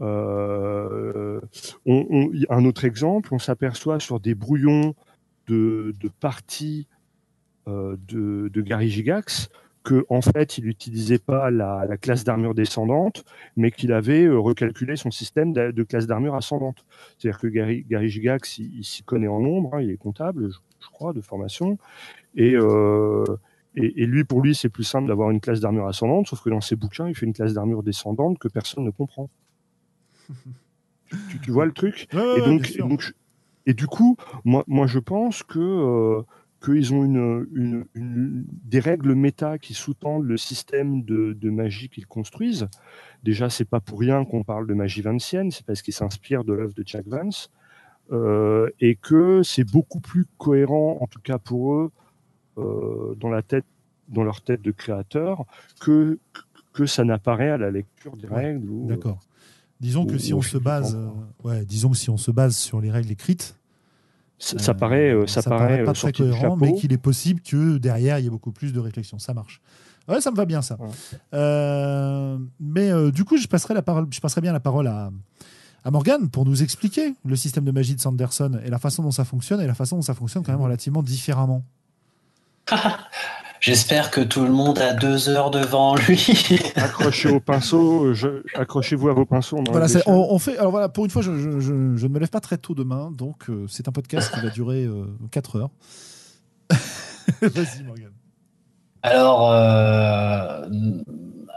Euh, 0.01 1.41
un 1.87 2.65
autre 2.65 2.85
exemple, 2.85 3.33
on 3.33 3.39
s'aperçoit 3.39 3.99
sur 3.99 4.19
des 4.19 4.35
brouillons 4.35 4.93
de, 5.47 5.93
parties 6.19 6.87
euh, 7.67 7.95
de, 8.07 8.61
Gary 8.61 8.89
Gigax 8.89 9.49
que 9.87 10.05
en 10.09 10.21
fait 10.21 10.57
il 10.57 10.65
n'utilisait 10.65 11.17
pas 11.17 11.49
la, 11.49 11.87
classe 12.01 12.25
d'armure 12.25 12.53
descendante, 12.53 13.23
mais 13.55 13.71
qu'il 13.71 13.93
avait 13.93 14.25
euh, 14.25 14.37
recalculé 14.37 14.97
son 14.97 15.11
système 15.11 15.53
de, 15.53 15.83
classe 15.83 16.07
d'armure 16.07 16.35
ascendante. 16.35 16.85
C'est-à-dire 17.17 17.39
que 17.39 17.47
Gary, 17.47 18.09
Gigax, 18.09 18.57
il, 18.57 18.83
s'y 18.83 19.03
connaît 19.03 19.29
en 19.29 19.39
nombre, 19.39 19.75
hein, 19.75 19.81
il 19.81 19.89
est 19.89 19.97
comptable, 19.97 20.49
je 20.51 20.89
crois, 20.89 21.13
de 21.13 21.21
formation. 21.21 21.77
Euh, 22.37 23.23
et, 23.75 24.03
et, 24.03 24.05
lui, 24.05 24.25
pour 24.25 24.41
lui, 24.41 24.55
c'est 24.55 24.67
plus 24.67 24.83
simple 24.83 25.07
d'avoir 25.07 25.31
une 25.31 25.39
classe 25.39 25.61
d'armure 25.61 25.87
ascendante, 25.87 26.27
sauf 26.27 26.41
que 26.41 26.49
dans 26.49 26.59
ses 26.59 26.75
bouquins, 26.75 27.07
il 27.07 27.15
fait 27.15 27.25
une 27.25 27.33
classe 27.33 27.53
d'armure 27.53 27.81
descendante 27.81 28.39
que 28.39 28.49
personne 28.49 28.83
ne 28.83 28.91
comprend. 28.91 29.29
tu, 31.43 31.51
vois 31.51 31.65
le 31.65 31.71
truc? 31.71 32.09
Et, 32.11 32.41
donc, 32.41 33.13
et, 33.65 33.73
du 33.73 33.87
coup, 33.87 34.17
moi, 34.43 34.65
moi 34.67 34.85
je 34.85 34.99
pense 34.99 35.43
que 35.43 35.59
euh, 35.59 36.23
qu'ils 36.63 36.93
ont 36.93 37.03
une, 37.03 37.85
des 37.95 38.79
règles 38.79 39.13
méta 39.13 39.57
qui 39.57 39.73
sous-tendent 39.73 40.25
le 40.25 40.37
système 40.37 41.03
de, 41.03 41.49
magie 41.49 41.89
qu'ils 41.89 42.07
construisent. 42.07 42.67
Déjà, 43.23 43.49
c'est 43.49 43.65
pas 43.65 43.79
pour 43.79 43.99
rien 43.99 44.25
qu'on 44.25 44.43
parle 44.43 44.67
de 44.67 44.73
magie 44.73 45.01
vancienne, 45.01 45.51
c'est 45.51 45.65
parce 45.65 45.81
qu'ils 45.81 45.93
s'inspirent 45.93 46.43
de 46.43 46.53
l'œuvre 46.53 46.73
de 46.73 46.83
Jack 46.85 47.07
Vance. 47.07 47.51
Euh, 48.11 48.69
et 48.79 48.95
que 48.95 49.43
c'est 49.43 49.65
beaucoup 49.65 49.99
plus 49.99 50.25
cohérent, 50.37 50.97
en 51.01 51.07
tout 51.07 51.19
cas 51.19 51.37
pour 51.37 51.73
eux, 51.73 51.91
euh, 52.57 53.15
dans 53.15 53.29
la 53.29 53.41
tête, 53.41 53.65
dans 54.07 54.23
leur 54.23 54.41
tête 54.41 54.61
de 54.61 54.71
créateur, 54.71 55.45
que 55.81 56.17
que 56.77 56.85
ça 56.85 57.03
n'apparaît 57.03 57.49
à 57.49 57.57
la 57.57 57.71
lecture 57.71 58.15
des 58.15 58.27
règles. 58.27 58.69
Euh, 58.69 58.87
d'accord. 58.87 59.19
Disons 59.79 60.05
que 60.05 60.17
si 60.17 60.33
on 60.33 60.41
se 60.41 60.57
base, 60.57 60.97
ouais, 61.43 61.65
disons 61.65 61.89
que 61.89 61.97
si 61.97 62.09
on 62.09 62.17
se 62.17 62.31
base 62.31 62.55
sur 62.55 62.81
les 62.81 62.91
règles 62.91 63.11
écrites, 63.11 63.56
ça, 64.39 64.73
paraît, 64.73 65.15
ça, 65.27 65.41
paraît, 65.41 65.83
pas 65.83 65.93
très 65.93 66.13
cohérent, 66.13 66.57
mais 66.57 66.73
qu'il 66.75 66.93
est 66.93 66.97
possible 66.97 67.41
que 67.41 67.77
derrière 67.77 68.19
il 68.19 68.23
y 68.23 68.27
ait 68.27 68.31
beaucoup 68.31 68.51
plus 68.51 68.73
de 68.73 68.79
réflexion. 68.79 69.19
Ça 69.19 69.33
marche. 69.33 69.61
Ouais, 70.07 70.21
ça 70.21 70.31
me 70.31 70.35
va 70.35 70.45
bien 70.45 70.61
ça. 70.61 70.77
mais 72.59 73.11
du 73.11 73.25
coup, 73.25 73.37
je 73.37 73.47
passerai 73.47 73.73
la 73.73 73.81
parole, 73.81 74.07
je 74.11 74.19
passerai 74.19 74.41
bien 74.41 74.53
la 74.53 74.59
parole 74.59 74.87
à, 74.87 75.11
à 75.87 75.91
Morgan 75.91 76.29
pour 76.29 76.43
nous 76.43 76.63
expliquer 76.63 77.15
le 77.25 77.35
système 77.37 77.63
de 77.63 77.71
magie 77.71 77.95
de 77.95 78.01
Sanderson 78.01 78.59
et 78.65 78.69
la 78.69 78.77
façon 78.77 79.03
dont 79.03 79.11
ça 79.11 79.23
fonctionne 79.23 79.61
et 79.61 79.67
la 79.67 79.73
façon 79.73 79.95
dont 79.95 80.01
ça 80.01 80.13
fonctionne 80.13 80.43
quand 80.43 80.51
même 80.51 80.61
relativement 80.61 81.01
différemment. 81.01 81.63
J'espère 83.67 84.11
que 84.11 84.21
tout 84.21 84.45
le 84.45 84.49
monde 84.49 84.79
a 84.79 84.93
deux 84.93 85.27
heures 85.27 85.51
devant 85.51 85.95
lui. 85.95 86.25
Accrochez 86.77 87.27
au 87.27 87.41
pinceau, 87.41 88.13
accrochez-vous 88.55 89.09
à 89.09 89.13
vos 89.13 89.25
pinceaux. 89.25 89.61
Voilà, 89.69 89.87
on, 90.05 90.39
fait. 90.39 90.57
Alors 90.57 90.71
voilà, 90.71 90.87
pour 90.87 91.03
une 91.03 91.11
fois, 91.11 91.21
je, 91.21 91.31
ne 91.31 92.07
me 92.07 92.17
lève 92.17 92.29
pas 92.29 92.39
très 92.39 92.57
tôt 92.57 92.73
demain, 92.73 93.11
donc 93.11 93.49
euh, 93.49 93.65
c'est 93.67 93.89
un 93.89 93.91
podcast 93.91 94.33
qui 94.33 94.39
va 94.39 94.51
durer 94.51 94.87
4 95.31 95.57
euh, 95.57 95.59
heures. 95.59 95.69
Vas-y, 97.41 97.83
Morgan. 97.83 98.11
Alors, 99.03 99.51
euh, 99.51 100.65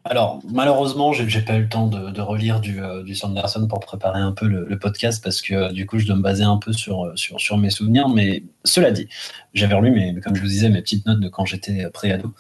alors, 0.05 0.41
malheureusement, 0.49 1.13
j'ai 1.13 1.43
pas 1.43 1.57
eu 1.57 1.63
le 1.63 1.69
temps 1.69 1.87
de, 1.87 2.21
relire 2.21 2.61
du, 2.61 2.83
euh, 2.83 3.03
du, 3.03 3.15
Sanderson 3.15 3.67
pour 3.69 3.81
préparer 3.81 4.21
un 4.21 4.33
peu 4.33 4.47
le, 4.47 4.79
podcast 4.79 5.23
parce 5.23 5.43
que 5.43 5.73
du 5.73 5.87
coup, 5.87 5.99
je 5.99 6.07
dois 6.07 6.17
me 6.17 6.23
baser 6.23 6.45
un 6.45 6.57
peu 6.57 6.73
sur, 6.73 7.13
sur, 7.17 7.39
sur 7.39 7.59
mes 7.59 7.71
souvenirs. 7.71 8.09
Mais 8.09 8.43
cela 8.65 8.91
dit, 8.93 9.09
j'avais 9.53 9.75
relu, 9.75 9.91
mais, 9.91 10.19
comme 10.21 10.35
je 10.35 10.41
vous 10.41 10.49
disais, 10.49 10.71
mes 10.71 10.81
petites 10.81 11.07
notes 11.07 11.21
de 11.21 11.29
quand 11.29 11.45
j'étais 11.45 11.89
pré-ado. 11.91 12.33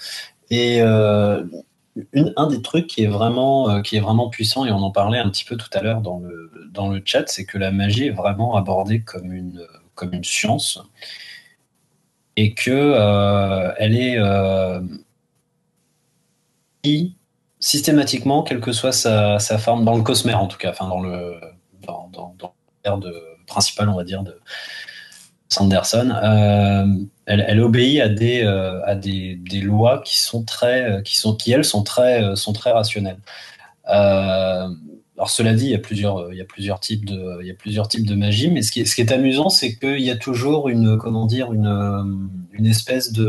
Et 0.50 0.80
euh, 0.80 1.44
un 2.36 2.46
des 2.46 2.62
trucs 2.62 2.86
qui 2.86 3.02
est, 3.02 3.08
vraiment, 3.08 3.70
euh, 3.70 3.82
qui 3.82 3.96
est 3.96 4.00
vraiment 4.00 4.30
puissant, 4.30 4.64
et 4.64 4.72
on 4.72 4.78
en 4.78 4.90
parlait 4.90 5.18
un 5.18 5.28
petit 5.28 5.44
peu 5.44 5.56
tout 5.56 5.70
à 5.74 5.82
l'heure 5.82 6.00
dans 6.00 6.18
le, 6.18 6.50
dans 6.72 6.88
le 6.88 7.02
chat, 7.04 7.24
c'est 7.26 7.44
que 7.44 7.58
la 7.58 7.70
magie 7.70 8.06
est 8.06 8.10
vraiment 8.10 8.56
abordée 8.56 9.02
comme 9.02 9.32
une, 9.32 9.66
comme 9.94 10.14
une 10.14 10.24
science 10.24 10.80
et 12.36 12.54
que 12.54 13.74
elle 13.78 13.96
est 13.96 14.18
systématiquement, 17.60 18.42
quelle 18.42 18.60
que 18.60 18.72
soit 18.72 18.92
sa, 18.92 19.38
forme, 19.58 19.84
dans 19.84 19.96
le 19.96 20.02
cosmère 20.02 20.40
en 20.40 20.48
tout 20.48 20.58
cas, 20.58 20.74
dans 20.80 21.00
le 21.00 21.38
dans, 22.82 22.98
de 22.98 23.14
principal, 23.46 23.88
on 23.88 23.96
va 23.96 24.04
dire, 24.04 24.22
de 24.22 24.40
Sanderson, 25.48 26.10
euh, 26.22 26.86
elle, 27.26 27.60
obéit 27.60 28.00
à 28.00 28.08
des 28.08 28.42
euh, 28.42 28.84
à 28.86 28.94
des, 28.94 29.34
des, 29.36 29.60
lois 29.60 30.00
qui 30.04 30.18
sont 30.18 30.44
très 30.44 31.02
qui 31.04 31.18
sont 31.18 31.34
qui 31.34 31.52
elles 31.52 31.64
sont 31.64 31.82
très 31.82 32.36
sont 32.36 32.52
très 32.52 32.70
rationnelles. 32.70 33.18
Euh, 33.88 34.68
alors 35.16 35.28
cela 35.28 35.52
dit, 35.52 35.66
il 35.66 35.70
y 35.70 35.74
a 35.74 35.78
plusieurs 35.78 36.32
il 36.32 36.38
y 36.38 36.40
a 36.40 36.44
plusieurs 36.44 36.80
types 36.80 37.04
de 37.04 37.40
il 37.42 37.48
y 37.48 37.50
a 37.50 37.54
plusieurs 37.54 37.88
types 37.88 38.06
de 38.06 38.14
magie, 38.14 38.50
mais 38.50 38.62
ce 38.62 38.70
qui 38.72 38.80
est, 38.80 38.84
ce 38.84 38.94
qui 38.94 39.02
est 39.02 39.12
amusant, 39.12 39.48
c'est 39.50 39.74
qu'il 39.74 40.00
y 40.00 40.10
a 40.10 40.16
toujours 40.16 40.68
une 40.68 40.96
comment 40.96 41.26
dire 41.26 41.52
une 41.52 42.30
une 42.52 42.66
espèce 42.66 43.12
de 43.12 43.28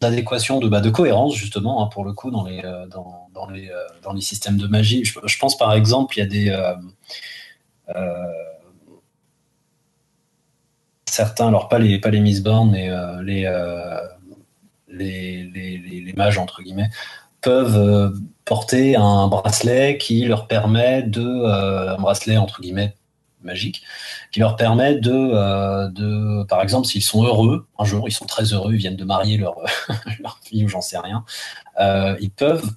d'adéquation, 0.00 0.60
de, 0.60 0.68
bah, 0.68 0.80
de 0.80 0.90
cohérence 0.90 1.36
justement, 1.36 1.84
hein, 1.84 1.88
pour 1.92 2.04
le 2.04 2.12
coup, 2.12 2.30
dans 2.30 2.44
les, 2.44 2.62
euh, 2.64 2.86
dans, 2.86 3.48
les, 3.50 3.68
euh, 3.68 3.74
dans 4.02 4.12
les 4.12 4.20
systèmes 4.20 4.56
de 4.56 4.66
magie. 4.66 5.04
Je, 5.04 5.38
pense 5.38 5.56
par 5.56 5.74
exemple, 5.74 6.16
il 6.16 6.20
y 6.20 6.22
a 6.22 6.26
des... 6.26 6.50
Euh, 7.94 8.26
certains, 11.06 11.48
alors 11.48 11.68
pas 11.68 11.78
les, 11.78 11.98
pas 11.98 12.10
les 12.10 12.20
Miss 12.20 12.42
Born, 12.42 12.70
mais 12.70 12.88
les, 13.22 13.42
les, 14.88 15.44
les, 15.44 15.78
les, 16.00 16.12
mages, 16.14 16.38
entre 16.38 16.62
guillemets, 16.62 16.90
peuvent 17.40 18.14
porter 18.44 18.96
un 18.96 19.26
bracelet 19.26 19.98
qui 19.98 20.24
leur 20.24 20.46
permet 20.46 21.02
de... 21.02 21.44
un 21.44 22.00
bracelet, 22.00 22.36
entre 22.36 22.60
guillemets, 22.60 22.94
magique, 23.42 23.82
qui 24.32 24.40
leur 24.40 24.56
permet 24.56 24.96
de, 24.96 25.12
euh, 25.12 25.88
de 25.88 26.44
par 26.44 26.62
exemple, 26.62 26.86
s'ils 26.86 27.02
sont 27.02 27.24
heureux, 27.24 27.66
un 27.78 27.84
jour, 27.84 28.08
ils 28.08 28.12
sont 28.12 28.26
très 28.26 28.44
heureux, 28.52 28.74
ils 28.74 28.78
viennent 28.78 28.96
de 28.96 29.04
marier 29.04 29.36
leur, 29.36 29.56
leur 30.20 30.38
fille 30.42 30.64
ou 30.64 30.68
j'en 30.68 30.80
sais 30.80 30.98
rien, 30.98 31.24
euh, 31.80 32.16
ils 32.20 32.30
peuvent 32.30 32.70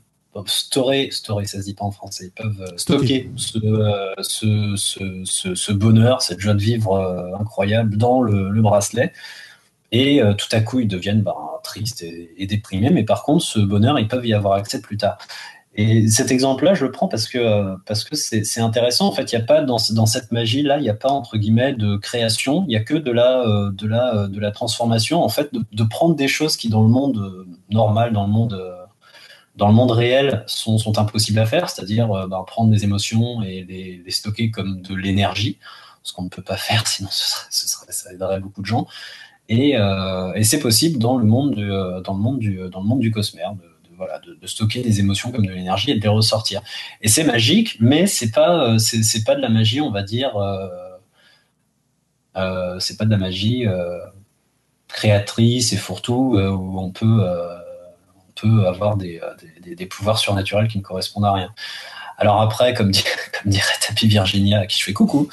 storer, 0.45 1.09
storer, 1.11 1.45
ça 1.45 1.59
se 1.59 1.63
dit 1.63 1.75
pas 1.75 1.85
en 1.85 1.91
français, 1.91 2.25
ils 2.25 2.43
peuvent 2.43 2.61
euh, 2.61 2.77
stocker, 2.77 3.29
ce, 3.35 3.59
ce, 4.21 5.23
ce, 5.25 5.55
ce, 5.55 5.71
bonheur, 5.71 6.21
cette 6.21 6.39
joie 6.39 6.55
de 6.55 6.61
vivre 6.61 7.35
incroyable 7.39 7.97
dans 7.97 8.21
le, 8.21 8.49
le 8.49 8.61
bracelet. 8.61 9.13
Et 9.95 10.21
tout 10.39 10.47
à 10.51 10.59
coup, 10.59 10.79
ils 10.79 10.87
deviennent 10.87 11.21
ben, 11.21 11.35
tristes 11.63 12.01
et, 12.01 12.33
et, 12.37 12.47
déprimés. 12.47 12.89
Mais 12.89 13.03
par 13.03 13.21
contre, 13.21 13.45
ce 13.45 13.59
bonheur, 13.59 13.99
ils 13.99 14.07
peuvent 14.07 14.25
y 14.25 14.33
avoir 14.33 14.53
accès 14.53 14.81
plus 14.81 14.97
tard. 14.97 15.19
Et 15.75 16.07
cet 16.07 16.29
exemple-là, 16.29 16.75
je 16.75 16.85
le 16.85 16.91
prends 16.91 17.07
parce 17.07 17.27
que 17.27 17.75
parce 17.85 18.03
que 18.03 18.15
c'est 18.15 18.61
intéressant. 18.61 19.07
En 19.07 19.11
fait, 19.11 19.31
il 19.31 19.35
n'y 19.35 19.41
a 19.41 19.45
pas 19.45 19.61
dans, 19.61 19.77
dans 19.91 20.05
cette 20.05 20.31
magie-là, 20.31 20.77
il 20.77 20.83
n'y 20.83 20.89
a 20.89 20.93
pas 20.93 21.09
entre 21.09 21.37
guillemets 21.37 21.73
de 21.73 21.97
création. 21.97 22.63
Il 22.67 22.69
n'y 22.69 22.75
a 22.75 22.83
que 22.83 22.93
de 22.93 23.11
la 23.11 23.41
euh, 23.41 23.71
de 23.71 23.87
la 23.87 24.15
euh, 24.15 24.27
de 24.27 24.39
la 24.39 24.51
transformation. 24.51 25.23
En 25.23 25.29
fait, 25.29 25.51
de, 25.51 25.83
prendre 25.83 26.15
des 26.15 26.27
choses 26.27 26.57
qui 26.57 26.69
dans 26.69 26.83
le 26.83 26.89
monde 26.89 27.17
euh, 27.17 27.47
normal, 27.71 28.13
dans 28.13 28.25
le 28.25 28.31
monde 28.31 28.61
dans 29.55 29.67
le 29.67 29.73
monde 29.73 29.91
réel, 29.91 30.43
sont, 30.47 30.77
sont 30.77 30.97
impossibles 30.99 31.39
à 31.39 31.45
faire. 31.45 31.69
C'est-à-dire 31.69 32.07
bah, 32.27 32.43
prendre 32.45 32.71
des 32.71 32.83
émotions 32.83 33.41
et 33.43 33.63
les, 33.63 34.11
stocker 34.11 34.51
comme 34.51 34.81
de 34.81 34.95
l'énergie, 34.95 35.59
ce 36.03 36.13
qu'on 36.13 36.23
ne 36.23 36.29
peut 36.29 36.41
pas 36.41 36.57
faire, 36.57 36.87
sinon 36.87 37.09
ça 37.11 38.13
aiderait 38.13 38.39
beaucoup 38.39 38.61
de 38.61 38.67
gens. 38.67 38.87
Et, 39.49 39.75
et 40.35 40.43
c'est 40.43 40.59
possible 40.59 40.99
dans 40.99 41.17
le 41.17 41.25
monde 41.25 41.55
du, 41.55 41.67
dans 41.67 42.13
le 42.13 42.19
monde 42.19 42.39
du 42.39 42.69
dans 42.69 42.81
le 42.81 42.87
monde 42.87 42.99
du 42.99 43.11
cosmère. 43.11 43.53
De, 44.41 44.47
stocker 44.47 44.81
des 44.81 44.99
émotions 44.99 45.31
comme 45.31 45.45
de 45.45 45.51
l'énergie 45.51 45.91
et 45.91 45.95
de 45.95 46.01
les 46.01 46.07
ressortir. 46.07 46.61
Et 47.01 47.07
c'est 47.07 47.23
magique, 47.23 47.77
mais 47.79 48.07
c'est 48.07 48.31
pas, 48.31 48.63
euh, 48.63 48.77
c'est, 48.77 49.23
pas 49.23 49.35
de 49.35 49.41
la 49.41 49.49
magie, 49.49 49.81
on 49.81 49.91
va 49.91 50.03
dire. 50.03 50.35
Euh, 50.35 50.67
euh, 52.35 52.79
c'est 52.79 52.97
pas 52.97 53.05
de 53.05 53.11
la 53.11 53.17
magie 53.17 53.65
créatrice 54.87 55.73
et 55.73 55.77
fourre-tout 55.77 56.37
où 56.37 56.79
on 56.79 56.91
peut, 56.91 57.27
on 58.15 58.31
peut 58.35 58.67
avoir 58.67 58.97
des, 58.97 59.21
des, 59.61 59.85
pouvoirs 59.85 60.19
surnaturels 60.19 60.67
qui 60.67 60.77
ne 60.77 60.83
correspondent 60.83 61.25
à 61.25 61.33
rien. 61.33 61.53
Alors 62.17 62.41
après, 62.41 62.73
comme, 62.73 62.91
comme 63.43 63.51
dirait 63.51 63.73
Tapi 63.87 64.07
Virginia, 64.07 64.59
à 64.61 64.65
qui 64.67 64.79
je 64.79 64.85
fais 64.85 64.93
coucou, 64.93 65.29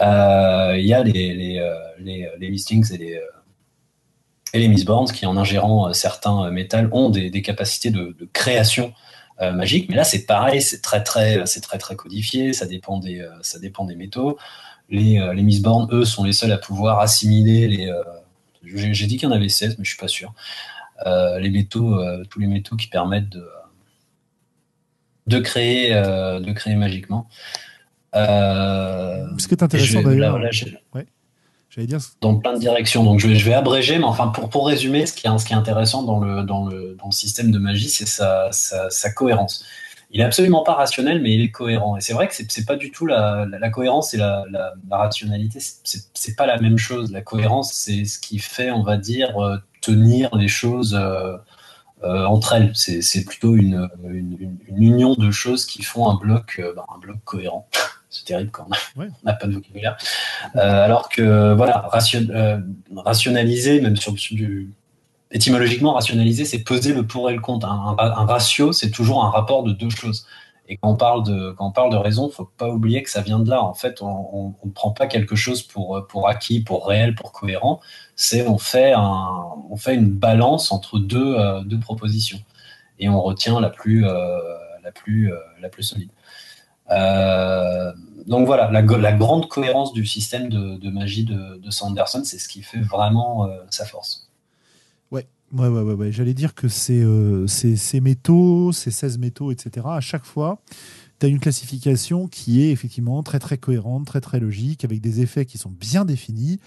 il 0.00 0.86
y 0.86 0.94
a 0.94 1.02
les, 1.02 1.34
les, 1.34 1.72
les, 1.98 2.30
les 2.38 2.48
listings 2.48 2.92
et 2.92 2.98
les 2.98 3.20
et 4.52 4.58
les 4.58 4.68
Mistborns 4.68 5.10
qui, 5.12 5.26
en 5.26 5.36
ingérant 5.36 5.88
euh, 5.88 5.92
certains 5.92 6.46
euh, 6.46 6.50
métals, 6.50 6.88
ont 6.92 7.10
des, 7.10 7.30
capacités 7.42 7.90
de, 7.90 8.16
création 8.32 8.92
euh, 9.40 9.52
magique. 9.52 9.88
Mais 9.88 9.96
là, 9.96 10.04
c'est 10.04 10.26
pareil, 10.26 10.60
c'est 10.60 10.80
très 10.80 11.02
très, 11.02 11.46
c'est 11.46 11.60
très 11.60 11.78
très 11.78 11.96
codifié. 11.96 12.52
Ça 12.52 12.66
dépend 12.66 12.98
des, 12.98 13.26
ça 13.42 13.58
dépend 13.58 13.84
des 13.84 13.96
métaux. 13.96 14.38
Les, 14.88 15.20
les 15.34 15.42
Mistborn, 15.42 15.88
eux, 15.92 16.04
sont 16.04 16.24
les 16.24 16.32
seuls 16.32 16.52
à 16.52 16.58
pouvoir 16.58 16.98
assimiler 16.98 17.68
les. 17.68 17.92
j'ai 18.64 19.06
dit 19.06 19.16
qu'il 19.16 19.28
y 19.28 19.32
en 19.32 19.34
avait 19.34 19.48
16, 19.48 19.78
mais 19.78 19.84
je 19.84 19.90
suis 19.90 19.98
pas 19.98 20.08
sûr. 20.08 20.34
les 21.06 21.50
métaux, 21.50 22.02
tous 22.28 22.40
les 22.40 22.48
métaux 22.48 22.74
qui 22.74 22.88
permettent 22.88 23.28
de, 23.28 23.48
de 25.28 25.38
créer, 25.38 25.94
de 25.94 26.52
créer 26.52 26.74
magiquement. 26.74 27.28
Ce 28.12 29.46
qui 29.46 29.54
est 29.54 29.62
intéressant 29.62 30.02
d'ailleurs. 30.02 30.40
Dans 32.20 32.36
plein 32.36 32.54
de 32.54 32.58
directions. 32.58 33.04
Donc 33.04 33.20
je 33.20 33.28
vais, 33.28 33.54
abréger, 33.54 33.98
mais 33.98 34.04
enfin 34.04 34.28
pour, 34.28 34.50
pour 34.50 34.66
résumer, 34.66 35.06
ce 35.06 35.12
qui, 35.12 35.28
est, 35.28 35.38
ce 35.38 35.44
qui 35.44 35.52
est 35.52 35.56
intéressant 35.56 36.02
dans 36.02 36.18
le, 36.18 36.42
dans 36.42 36.66
le, 36.66 36.96
dans 36.98 37.06
le 37.06 37.12
système 37.12 37.52
de 37.52 37.58
magie, 37.58 37.88
c'est 37.88 38.08
sa, 38.08 38.50
sa, 38.50 39.12
cohérence. 39.12 39.64
Il 40.10 40.20
est 40.20 40.24
absolument 40.24 40.64
pas 40.64 40.74
rationnel, 40.74 41.22
mais 41.22 41.32
il 41.32 41.42
est 41.42 41.52
cohérent. 41.52 41.96
Et 41.96 42.00
c'est 42.00 42.12
vrai 42.12 42.26
que 42.26 42.34
c'est 42.34 42.66
pas 42.66 42.74
du 42.74 42.90
tout 42.90 43.06
la, 43.06 43.46
la, 43.46 43.70
cohérence 43.70 44.14
et 44.14 44.16
la, 44.16 44.44
la, 44.50 44.74
la 44.88 44.96
rationalité, 44.96 45.60
c'est 45.60 46.36
pas 46.36 46.46
la 46.46 46.58
même 46.60 46.76
chose. 46.76 47.12
La 47.12 47.20
cohérence, 47.20 47.72
c'est 47.72 48.04
ce 48.04 48.18
qui 48.18 48.40
fait, 48.40 48.72
on 48.72 48.82
va 48.82 48.96
dire, 48.96 49.38
euh, 49.38 49.58
tenir 49.80 50.34
les 50.34 50.48
choses 50.48 50.98
euh, 51.00 51.36
euh, 52.02 52.24
entre 52.24 52.54
elles. 52.54 52.72
C'est 52.74 53.24
plutôt 53.24 53.54
une, 53.54 53.88
une, 54.02 54.58
union 54.76 55.14
de 55.14 55.30
choses 55.30 55.64
qui 55.66 55.84
font 55.84 56.10
un 56.10 56.16
bloc, 56.16 56.60
ben, 56.60 56.82
un 56.92 56.98
bloc 56.98 57.18
cohérent. 57.24 57.68
C'est 58.10 58.24
terrible 58.24 58.50
quand 58.50 58.66
on 58.96 59.06
n'a 59.22 59.32
pas 59.32 59.46
de 59.46 59.52
vocabulaire. 59.52 59.96
Euh, 60.56 60.84
alors 60.84 61.08
que, 61.08 61.54
voilà, 61.54 61.78
ration, 61.92 62.26
euh, 62.30 62.58
rationaliser, 62.96 63.80
même 63.80 63.96
sur, 63.96 64.12
du. 64.12 64.74
Étymologiquement, 65.30 65.92
rationaliser, 65.92 66.44
c'est 66.44 66.64
peser 66.64 66.92
le 66.92 67.06
pour 67.06 67.30
et 67.30 67.34
le 67.34 67.40
contre. 67.40 67.68
Un, 67.68 67.94
ratio, 68.26 68.72
c'est 68.72 68.90
toujours 68.90 69.24
un 69.24 69.30
rapport 69.30 69.62
de 69.62 69.70
deux 69.70 69.90
choses. 69.90 70.26
Et 70.68 70.76
quand 70.76 70.90
on 70.90 70.96
parle 70.96 71.22
de, 71.24 71.52
quand 71.52 71.68
on 71.68 71.70
parle 71.70 71.92
de 71.92 71.96
raison, 71.96 72.28
faut 72.30 72.50
pas 72.56 72.68
oublier 72.68 73.04
que 73.04 73.10
ça 73.10 73.20
vient 73.20 73.38
de 73.38 73.48
là. 73.48 73.62
En 73.62 73.74
fait, 73.74 74.02
on 74.02 74.54
ne 74.64 74.70
prend 74.72 74.90
pas 74.90 75.06
quelque 75.06 75.36
chose 75.36 75.62
pour, 75.62 76.04
pour 76.08 76.28
acquis, 76.28 76.60
pour 76.60 76.88
réel, 76.88 77.14
pour 77.14 77.30
cohérent. 77.30 77.80
C'est 78.16 78.46
on 78.46 78.58
fait 78.58 78.92
un, 78.92 79.28
on 79.70 79.76
fait 79.76 79.94
une 79.94 80.10
balance 80.10 80.72
entre 80.72 80.98
deux, 80.98 81.36
euh, 81.36 81.62
deux 81.62 81.78
propositions 81.78 82.40
et 82.98 83.08
on 83.08 83.20
retient 83.22 83.60
la 83.60 83.70
plus, 83.70 84.02
la 84.02 84.92
plus, 84.92 85.32
la 85.60 85.68
plus 85.68 85.84
solide. 85.84 86.10
Euh, 86.90 87.92
donc 88.26 88.46
voilà, 88.46 88.70
la, 88.70 89.12
grande 89.12 89.48
cohérence 89.48 89.92
du 89.92 90.06
système 90.06 90.48
de, 90.48 90.90
magie 90.90 91.24
de, 91.24 91.70
Sanderson, 91.70 92.22
c'est 92.24 92.38
ce 92.38 92.48
qui 92.48 92.62
fait 92.62 92.80
vraiment 92.80 93.46
euh, 93.46 93.58
sa 93.70 93.84
force. 93.84 94.30
Ouais, 95.10 95.26
ouais, 95.52 95.68
ouais, 95.68 95.94
ouais, 95.94 96.12
j'allais 96.12 96.34
dire 96.34 96.54
que 96.54 96.68
c'est 96.68 97.02
euh, 97.02 97.46
ces 97.46 98.00
métaux, 98.00 98.72
ces 98.72 98.90
16 98.90 99.18
métaux, 99.18 99.50
etc. 99.50 99.86
À 99.90 100.00
chaque 100.00 100.24
fois, 100.24 100.60
tu 101.18 101.26
as 101.26 101.28
une 101.28 101.40
classification 101.40 102.28
qui 102.28 102.62
est 102.62 102.70
effectivement 102.70 103.22
très 103.22 103.38
très 103.38 103.58
cohérente, 103.58 104.06
très 104.06 104.20
très 104.20 104.38
logique, 104.38 104.84
avec 104.84 105.00
des 105.00 105.20
effets 105.20 105.44
qui 105.44 105.58
sont 105.58 105.70
bien 105.70 106.04
définis 106.04 106.60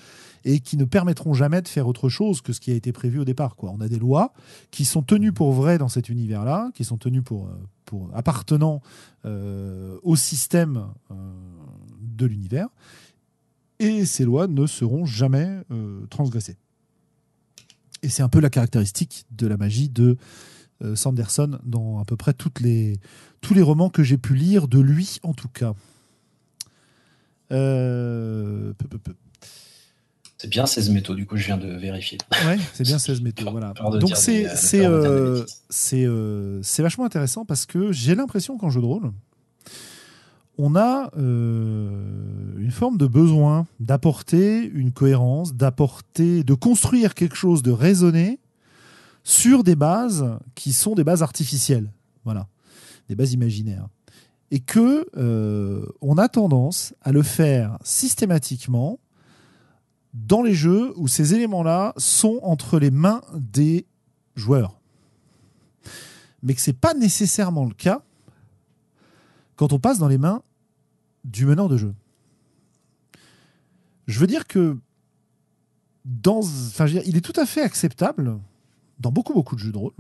et 0.46 0.60
qui 0.60 0.78
ne 0.78 0.86
permettront 0.86 1.34
jamais 1.34 1.62
de 1.62 1.68
faire 1.68 1.88
autre 1.88 2.10
chose 2.10 2.42
que 2.42 2.54
ce 2.54 2.60
qui 2.60 2.72
a 2.72 2.76
été 2.76 2.92
prévu 2.92 3.20
au 3.20 3.26
départ. 3.26 3.56
On 3.60 3.82
a 3.82 3.88
des 3.88 4.00
lois 4.00 4.34
qui 4.72 4.86
sont 4.86 5.02
tenues 5.02 5.32
pour 5.32 5.54
vraies 5.54 5.78
dans 5.78 5.90
cet 5.90 6.10
univers-là, 6.10 6.72
qui 6.74 6.84
sont 6.84 6.98
tenues 6.98 7.22
pour, 7.22 7.50
pour 7.86 8.10
appartenant 8.14 8.82
euh, 9.26 9.98
au 10.04 10.16
système 10.16 10.88
euh, 11.12 11.16
de 12.02 12.26
l'univers, 12.26 12.68
et 13.80 14.06
ces 14.06 14.26
lois 14.26 14.48
ne 14.48 14.66
seront 14.66 15.06
jamais 15.06 15.62
euh, 15.72 16.06
transgressées. 16.08 16.58
Et 18.02 18.10
c'est 18.10 18.24
un 18.24 18.30
peu 18.30 18.40
la 18.40 18.50
caractéristique 18.50 19.26
de 19.32 19.48
la 19.48 19.58
magie 19.58 19.90
de 19.90 20.18
Sanderson 20.96 21.60
dans 21.64 22.00
à 22.00 22.04
peu 22.04 22.18
près 22.18 22.34
toutes 22.34 22.60
les, 22.60 23.00
tous 23.40 23.54
les 23.54 23.62
romans 23.62 23.90
que 23.90 24.04
j'ai 24.04 24.18
pu 24.18 24.36
lire, 24.36 24.68
de 24.68 24.80
lui 24.80 25.20
en 25.24 25.34
tout 25.34 25.48
cas. 25.48 25.74
Peu, 27.48 28.74
peu, 28.78 28.98
peu. 28.98 29.14
C'est 30.44 30.50
bien 30.50 30.66
16 30.66 30.90
métaux, 30.90 31.16
du 31.16 31.26
coup, 31.26 31.38
je 31.38 31.46
viens 31.46 31.56
de 31.56 31.70
vérifier. 31.70 32.18
Ouais, 32.46 32.60
c'est 32.74 32.84
bien 32.84 33.00
16 33.00 33.22
métaux. 33.22 33.50
voilà. 33.52 33.74
Donc, 34.02 34.18
c'est 34.18 34.46
euh, 34.86 35.46
euh, 35.94 36.60
c'est 36.62 36.84
vachement 36.84 37.06
intéressant 37.06 37.46
parce 37.46 37.66
que 37.66 37.94
j'ai 37.94 38.14
l'impression 38.14 38.58
qu'en 38.58 38.70
jeu 38.70 38.82
de 38.82 38.86
rôle, 38.86 39.14
on 40.58 40.76
a 40.76 41.10
euh, 41.18 42.58
une 42.58 42.72
forme 42.72 42.98
de 42.98 43.08
besoin 43.08 43.68
d'apporter 43.80 44.66
une 44.66 44.92
cohérence, 44.92 45.54
d'apporter, 45.54 46.44
de 46.44 46.54
construire 46.54 47.14
quelque 47.14 47.38
chose 47.38 47.64
de 47.64 47.72
raisonné 47.72 48.42
sur 49.24 49.64
des 49.64 49.78
bases 49.78 50.26
qui 50.56 50.74
sont 50.74 50.94
des 50.94 51.06
bases 51.06 51.24
artificielles. 51.24 51.90
Voilà, 52.26 52.50
des 53.08 53.16
bases 53.16 53.32
imaginaires. 53.32 53.88
Et 54.52 54.60
que 54.60 55.08
on 56.02 56.18
a 56.18 56.28
tendance 56.28 56.94
à 57.02 57.14
le 57.14 57.24
faire 57.24 57.78
systématiquement 57.86 59.00
dans 60.14 60.42
les 60.42 60.54
jeux 60.54 60.94
où 60.96 61.08
ces 61.08 61.34
éléments-là 61.34 61.94
sont 61.98 62.40
entre 62.44 62.80
les 62.80 62.92
mains 62.92 63.22
des 63.34 63.86
joueurs. 64.36 64.80
Mais 66.42 66.54
que 66.54 66.62
ce 66.62 66.70
n'est 66.70 66.78
pas 66.78 66.94
nécessairement 66.94 67.66
le 67.66 67.74
cas 67.74 68.04
quand 69.56 69.74
on 69.74 69.80
passe 69.80 70.00
dans 70.00 70.08
les 70.08 70.18
mains 70.18 70.44
du 71.24 71.46
meneur 71.46 71.70
de 71.70 71.78
jeu. 71.78 71.94
Je 74.08 74.20
veux 74.20 74.28
dire 74.28 74.46
que 74.46 74.78
dans, 76.06 76.40
enfin, 76.40 76.86
il 76.88 77.16
est 77.16 77.22
tout 77.22 77.40
à 77.40 77.46
fait 77.46 77.62
acceptable 77.62 78.38
dans 79.00 79.12
beaucoup 79.12 79.34
beaucoup 79.34 79.56
de 79.56 79.62
jeux 79.62 79.72
de 79.72 79.78
rôle 79.78 79.94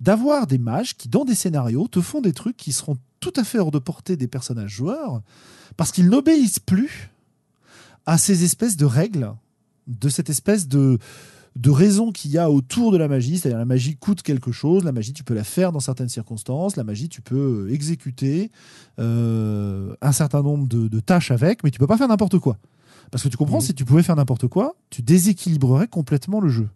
d'avoir 0.00 0.46
des 0.46 0.58
mages 0.58 0.96
qui 0.96 1.08
dans 1.08 1.24
des 1.24 1.34
scénarios 1.34 1.88
te 1.88 2.00
font 2.00 2.20
des 2.20 2.32
trucs 2.32 2.56
qui 2.56 2.72
seront 2.72 2.96
tout 3.20 3.32
à 3.36 3.44
fait 3.44 3.58
hors 3.58 3.70
de 3.70 3.78
portée 3.78 4.16
des 4.16 4.28
personnages 4.28 4.70
joueurs 4.70 5.22
parce 5.76 5.92
qu'ils 5.92 6.08
n'obéissent 6.08 6.58
plus 6.58 7.10
à 8.06 8.18
ces 8.18 8.44
espèces 8.44 8.76
de 8.76 8.86
règles, 8.86 9.32
de 9.86 10.08
cette 10.08 10.30
espèce 10.30 10.68
de, 10.68 10.98
de 11.56 11.70
raison 11.70 12.12
qu'il 12.12 12.30
y 12.30 12.38
a 12.38 12.50
autour 12.50 12.92
de 12.92 12.98
la 12.98 13.08
magie, 13.08 13.38
c'est-à-dire 13.38 13.58
la 13.58 13.64
magie 13.64 13.96
coûte 13.96 14.22
quelque 14.22 14.52
chose, 14.52 14.84
la 14.84 14.92
magie 14.92 15.12
tu 15.12 15.24
peux 15.24 15.34
la 15.34 15.44
faire 15.44 15.72
dans 15.72 15.80
certaines 15.80 16.10
circonstances, 16.10 16.76
la 16.76 16.84
magie 16.84 17.08
tu 17.08 17.22
peux 17.22 17.68
exécuter 17.70 18.50
euh, 18.98 19.94
un 20.02 20.12
certain 20.12 20.42
nombre 20.42 20.68
de, 20.68 21.00
tâches 21.00 21.30
avec, 21.30 21.64
mais 21.64 21.70
tu 21.70 21.78
peux 21.78 21.86
pas 21.86 21.96
faire 21.96 22.08
n'importe 22.08 22.38
quoi. 22.38 22.58
Parce 23.10 23.22
que 23.22 23.28
tu 23.28 23.36
comprends, 23.36 23.58
mmh. 23.58 23.62
si 23.62 23.74
tu 23.74 23.84
pouvais 23.84 24.02
faire 24.02 24.16
n'importe 24.16 24.48
quoi, 24.48 24.76
tu 24.90 25.00
déséquilibrerais 25.00 25.88
complètement 25.88 26.40
le 26.40 26.48
jeu. 26.48 26.68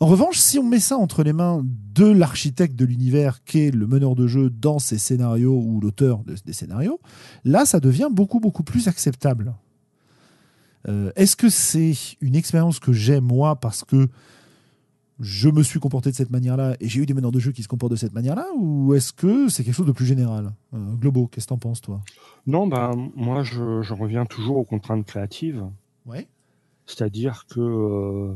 En 0.00 0.06
revanche, 0.06 0.38
si 0.38 0.58
on 0.58 0.62
met 0.62 0.78
ça 0.78 0.96
entre 0.96 1.24
les 1.24 1.32
mains 1.32 1.62
de 1.94 2.06
l'architecte 2.06 2.76
de 2.76 2.84
l'univers, 2.84 3.42
qui 3.44 3.66
est 3.66 3.70
le 3.72 3.86
meneur 3.88 4.14
de 4.14 4.28
jeu 4.28 4.48
dans 4.48 4.78
ses 4.78 4.96
scénarios 4.96 5.60
ou 5.60 5.80
l'auteur 5.80 6.22
des 6.46 6.52
scénarios, 6.52 7.00
là, 7.44 7.66
ça 7.66 7.80
devient 7.80 8.08
beaucoup, 8.10 8.38
beaucoup 8.38 8.62
plus 8.62 8.86
acceptable. 8.86 9.54
Euh, 10.88 11.12
est-ce 11.16 11.36
que 11.36 11.48
c'est 11.48 11.94
une 12.20 12.34
expérience 12.34 12.78
que 12.80 12.92
j'ai 12.92 13.20
moi 13.20 13.56
parce 13.56 13.84
que 13.84 14.08
je 15.20 15.48
me 15.48 15.62
suis 15.62 15.80
comporté 15.80 16.10
de 16.10 16.14
cette 16.14 16.30
manière-là 16.30 16.76
et 16.80 16.88
j'ai 16.88 17.00
eu 17.00 17.06
des 17.06 17.14
meneurs 17.14 17.32
de 17.32 17.40
jeu 17.40 17.52
qui 17.52 17.62
se 17.62 17.68
comportent 17.68 17.92
de 17.92 17.96
cette 17.96 18.14
manière-là 18.14 18.46
ou 18.56 18.94
est-ce 18.94 19.12
que 19.12 19.48
c'est 19.48 19.64
quelque 19.64 19.74
chose 19.74 19.86
de 19.86 19.92
plus 19.92 20.06
général? 20.06 20.52
Euh, 20.74 20.94
Globo, 20.94 21.26
qu'est-ce 21.26 21.46
que 21.46 21.50
t'en 21.50 21.58
penses 21.58 21.80
toi? 21.80 22.00
Non, 22.46 22.66
ben 22.66 23.10
moi 23.16 23.42
je, 23.42 23.82
je, 23.82 23.94
reviens 23.94 24.24
toujours 24.26 24.58
aux 24.58 24.64
contraintes 24.64 25.04
créatives. 25.04 25.64
Ouais. 26.06 26.28
C'est-à-dire 26.86 27.44
que 27.50 27.60
euh, 27.60 28.34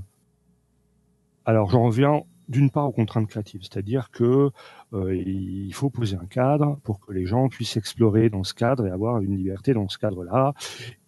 alors 1.44 1.70
j'en 1.70 1.84
reviens 1.84 2.22
d'une 2.48 2.70
part 2.70 2.88
aux 2.88 2.92
contraintes 2.92 3.28
créatives, 3.28 3.62
c'est-à-dire 3.62 4.10
que 4.10 4.50
il 4.94 5.72
faut 5.72 5.88
poser 5.88 6.16
un 6.16 6.26
cadre 6.26 6.78
pour 6.82 7.00
que 7.00 7.12
les 7.12 7.24
gens 7.24 7.48
puissent 7.48 7.76
explorer 7.76 8.28
dans 8.28 8.44
ce 8.44 8.52
cadre 8.52 8.86
et 8.86 8.90
avoir 8.90 9.20
une 9.20 9.36
liberté 9.36 9.72
dans 9.72 9.88
ce 9.88 9.98
cadre-là. 9.98 10.52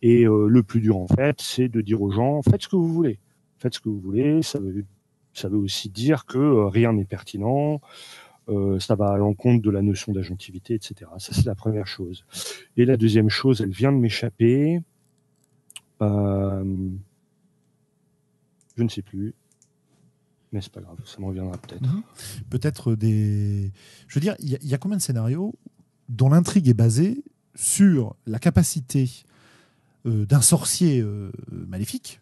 Et 0.00 0.24
euh, 0.24 0.46
le 0.48 0.62
plus 0.62 0.80
dur 0.80 0.96
en 0.96 1.06
fait, 1.06 1.40
c'est 1.40 1.68
de 1.68 1.80
dire 1.80 2.00
aux 2.00 2.10
gens 2.10 2.40
faites 2.42 2.62
ce 2.62 2.68
que 2.68 2.76
vous 2.76 2.92
voulez, 2.92 3.18
faites 3.58 3.74
ce 3.74 3.80
que 3.80 3.88
vous 3.90 4.00
voulez. 4.00 4.42
Ça 4.42 4.58
veut 4.58 4.84
ça 5.34 5.48
veut 5.48 5.58
aussi 5.58 5.90
dire 5.90 6.26
que 6.26 6.38
euh, 6.38 6.68
rien 6.68 6.92
n'est 6.92 7.04
pertinent. 7.04 7.80
Euh, 8.48 8.78
ça 8.78 8.94
va 8.94 9.10
à 9.10 9.16
l'encontre 9.16 9.62
de 9.62 9.70
la 9.70 9.82
notion 9.82 10.12
d'agentivité, 10.12 10.74
etc. 10.74 11.10
Ça, 11.18 11.32
c'est 11.32 11.46
la 11.46 11.54
première 11.54 11.86
chose. 11.86 12.24
Et 12.76 12.84
la 12.84 12.96
deuxième 12.96 13.28
chose, 13.28 13.60
elle 13.60 13.70
vient 13.70 13.92
de 13.92 13.98
m'échapper. 13.98 14.80
Euh, 16.02 16.64
je 18.76 18.82
ne 18.82 18.88
sais 18.88 19.02
plus. 19.02 19.34
Mais 20.54 20.60
c'est 20.60 20.70
pas 20.70 20.80
grave, 20.80 20.96
ça 21.04 21.18
m'en 21.18 21.26
reviendra 21.26 21.58
peut-être. 21.58 21.82
Peut-être 22.48 22.94
des. 22.94 23.72
Je 24.06 24.14
veux 24.14 24.20
dire, 24.20 24.36
il 24.38 24.50
y, 24.62 24.68
y, 24.68 24.72
a 24.72 24.78
combien 24.78 24.96
de 24.96 25.02
scénarios 25.02 25.52
dont 26.08 26.28
l'intrigue 26.28 26.68
est 26.68 26.74
basée 26.74 27.24
sur 27.56 28.14
la 28.24 28.38
capacité 28.38 29.10
euh, 30.06 30.26
d'un 30.26 30.40
sorcier 30.40 31.00
euh, 31.00 31.32
maléfique 31.50 32.20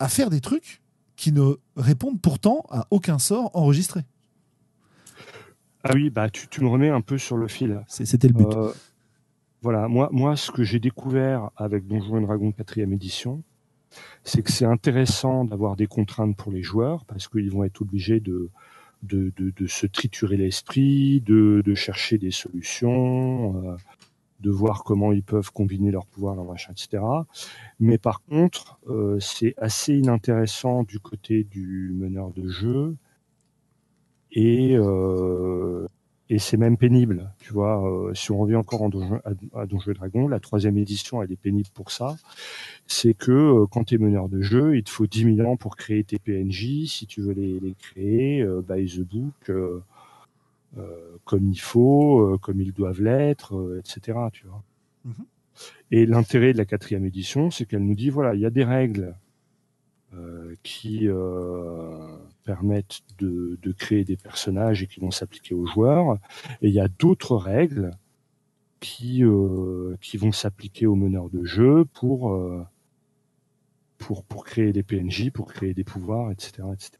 à 0.00 0.08
faire 0.08 0.28
des 0.28 0.40
trucs 0.40 0.82
qui 1.14 1.30
ne 1.30 1.54
répondent 1.76 2.20
pourtant 2.20 2.64
à 2.68 2.88
aucun 2.90 3.20
sort 3.20 3.54
enregistré? 3.54 4.00
Ah 5.84 5.90
oui, 5.94 6.10
bah 6.10 6.28
tu, 6.30 6.48
tu 6.48 6.62
me 6.62 6.68
remets 6.68 6.90
un 6.90 7.00
peu 7.00 7.16
sur 7.16 7.36
le 7.36 7.46
fil. 7.46 7.80
C'était 7.86 8.26
le 8.26 8.34
but. 8.34 8.52
Euh, 8.56 8.72
voilà, 9.62 9.86
moi, 9.86 10.08
moi, 10.10 10.34
ce 10.34 10.50
que 10.50 10.64
j'ai 10.64 10.80
découvert 10.80 11.50
avec 11.56 11.86
Donjons 11.86 12.18
et 12.18 12.22
Dragons 12.22 12.50
4 12.50 12.78
édition, 12.78 13.44
c'est 14.24 14.42
que 14.42 14.52
c'est 14.52 14.64
intéressant 14.64 15.44
d'avoir 15.44 15.76
des 15.76 15.86
contraintes 15.86 16.36
pour 16.36 16.52
les 16.52 16.62
joueurs 16.62 17.04
parce 17.04 17.28
qu'ils 17.28 17.50
vont 17.50 17.64
être 17.64 17.82
obligés 17.82 18.20
de, 18.20 18.50
de, 19.02 19.32
de, 19.36 19.52
de 19.56 19.66
se 19.66 19.86
triturer 19.86 20.36
l'esprit, 20.36 21.20
de, 21.20 21.62
de, 21.64 21.74
chercher 21.74 22.18
des 22.18 22.30
solutions, 22.30 23.62
euh, 23.64 23.76
de 24.40 24.50
voir 24.50 24.84
comment 24.84 25.12
ils 25.12 25.22
peuvent 25.22 25.50
combiner 25.52 25.90
leurs 25.90 26.06
pouvoirs, 26.06 26.34
leur 26.34 26.44
machin, 26.44 26.72
etc. 26.72 27.02
Mais 27.80 27.98
par 27.98 28.22
contre, 28.22 28.78
euh, 28.88 29.18
c'est 29.20 29.54
assez 29.58 29.94
inintéressant 29.94 30.82
du 30.82 31.00
côté 31.00 31.44
du 31.44 31.92
meneur 31.94 32.30
de 32.30 32.48
jeu 32.48 32.96
et 34.32 34.76
euh, 34.76 35.86
et 36.28 36.38
c'est 36.38 36.56
même 36.56 36.76
pénible, 36.76 37.30
tu 37.38 37.52
vois. 37.52 37.88
Euh, 37.88 38.14
si 38.14 38.32
on 38.32 38.38
revient 38.38 38.56
encore 38.56 38.82
en 38.82 38.88
donjon, 38.88 39.20
à, 39.24 39.60
à 39.60 39.66
Donjons 39.66 39.92
et 39.92 39.94
Dragons, 39.94 40.28
la 40.28 40.40
troisième 40.40 40.76
édition, 40.76 41.22
elle 41.22 41.30
est 41.30 41.40
pénible 41.40 41.68
pour 41.72 41.90
ça. 41.90 42.16
C'est 42.86 43.14
que 43.14 43.32
euh, 43.32 43.66
quand 43.70 43.84
tu 43.84 43.94
es 43.94 43.98
meneur 43.98 44.28
de 44.28 44.40
jeu, 44.40 44.76
il 44.76 44.82
te 44.82 44.90
faut 44.90 45.06
10 45.06 45.36
000 45.36 45.48
ans 45.48 45.56
pour 45.56 45.76
créer 45.76 46.02
tes 46.02 46.18
PNJ. 46.18 46.86
Si 46.86 47.06
tu 47.06 47.20
veux 47.20 47.32
les, 47.32 47.60
les 47.60 47.74
créer, 47.74 48.42
euh, 48.42 48.60
by 48.60 48.86
the 48.86 49.02
book, 49.02 49.50
euh, 49.50 49.80
euh, 50.78 51.16
comme 51.24 51.48
il 51.48 51.60
faut, 51.60 52.20
euh, 52.20 52.38
comme 52.38 52.60
ils 52.60 52.72
doivent 52.72 53.02
l'être, 53.02 53.78
etc. 53.78 54.18
Tu 54.32 54.46
vois. 54.46 54.62
Mhm. 55.04 55.24
Et 55.92 56.06
l'intérêt 56.06 56.52
de 56.52 56.58
la 56.58 56.64
quatrième 56.64 57.06
édition, 57.06 57.50
c'est 57.50 57.66
qu'elle 57.66 57.84
nous 57.84 57.94
dit 57.94 58.10
voilà, 58.10 58.34
il 58.34 58.40
y 58.40 58.46
a 58.46 58.50
des 58.50 58.64
règles 58.64 59.14
euh, 60.14 60.54
qui 60.62 61.08
euh, 61.08 61.98
permettent 62.46 63.00
de, 63.18 63.58
de, 63.60 63.72
créer 63.72 64.04
des 64.04 64.16
personnages 64.16 64.82
et 64.82 64.86
qui 64.86 65.00
vont 65.00 65.10
s'appliquer 65.10 65.54
aux 65.54 65.66
joueurs. 65.66 66.18
Et 66.62 66.68
il 66.68 66.74
y 66.74 66.80
a 66.80 66.88
d'autres 66.88 67.36
règles 67.36 67.90
qui, 68.80 69.24
euh, 69.24 69.96
qui 70.00 70.16
vont 70.16 70.32
s'appliquer 70.32 70.86
aux 70.86 70.94
meneurs 70.94 71.28
de 71.28 71.44
jeu 71.44 71.84
pour, 71.84 72.32
euh, 72.32 72.64
pour, 73.98 74.24
pour 74.24 74.44
créer 74.44 74.72
des 74.72 74.84
PNJ, 74.84 75.30
pour 75.30 75.52
créer 75.52 75.74
des 75.74 75.84
pouvoirs, 75.84 76.30
etc. 76.30 76.68
etc. 76.72 76.92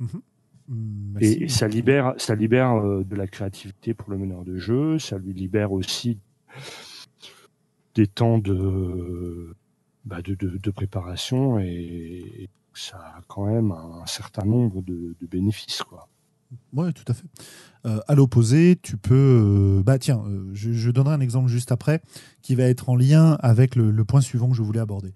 Mhm. 0.00 0.22
Et, 1.20 1.44
et, 1.44 1.48
ça 1.48 1.68
libère, 1.68 2.14
ça 2.18 2.34
libère 2.34 2.74
euh, 2.74 3.04
de 3.04 3.16
la 3.16 3.26
créativité 3.26 3.94
pour 3.94 4.10
le 4.10 4.18
meneur 4.18 4.44
de 4.44 4.56
jeu, 4.56 4.98
ça 4.98 5.18
lui 5.18 5.32
libère 5.32 5.72
aussi 5.72 6.18
des 7.94 8.06
temps 8.06 8.38
de, 8.38 9.54
bah 10.04 10.22
de, 10.22 10.70
préparation 10.70 11.58
et 11.58 12.48
ça 12.74 12.96
a 12.96 13.20
quand 13.28 13.46
même 13.46 13.72
un, 13.72 14.06
certain 14.06 14.44
nombre 14.44 14.82
de, 14.82 15.14
bénéfices. 15.30 15.82
Quoi. 15.82 16.08
Oui, 16.72 16.92
tout 16.92 17.04
à 17.08 17.14
fait. 17.14 17.26
Euh, 17.86 18.00
à 18.08 18.14
l'opposé, 18.14 18.78
tu 18.82 18.96
peux. 18.96 19.14
Euh, 19.14 19.82
bah 19.82 19.98
tiens, 19.98 20.22
euh, 20.26 20.50
je, 20.52 20.90
donnerai 20.90 21.14
un 21.14 21.20
exemple 21.20 21.48
juste 21.48 21.72
après 21.72 22.02
qui 22.42 22.54
va 22.54 22.64
être 22.64 22.88
en 22.88 22.96
lien 22.96 23.38
avec 23.40 23.76
le, 23.76 23.90
le, 23.90 24.04
point 24.04 24.20
suivant 24.20 24.50
que 24.50 24.56
je 24.56 24.62
voulais 24.62 24.80
aborder. 24.80 25.14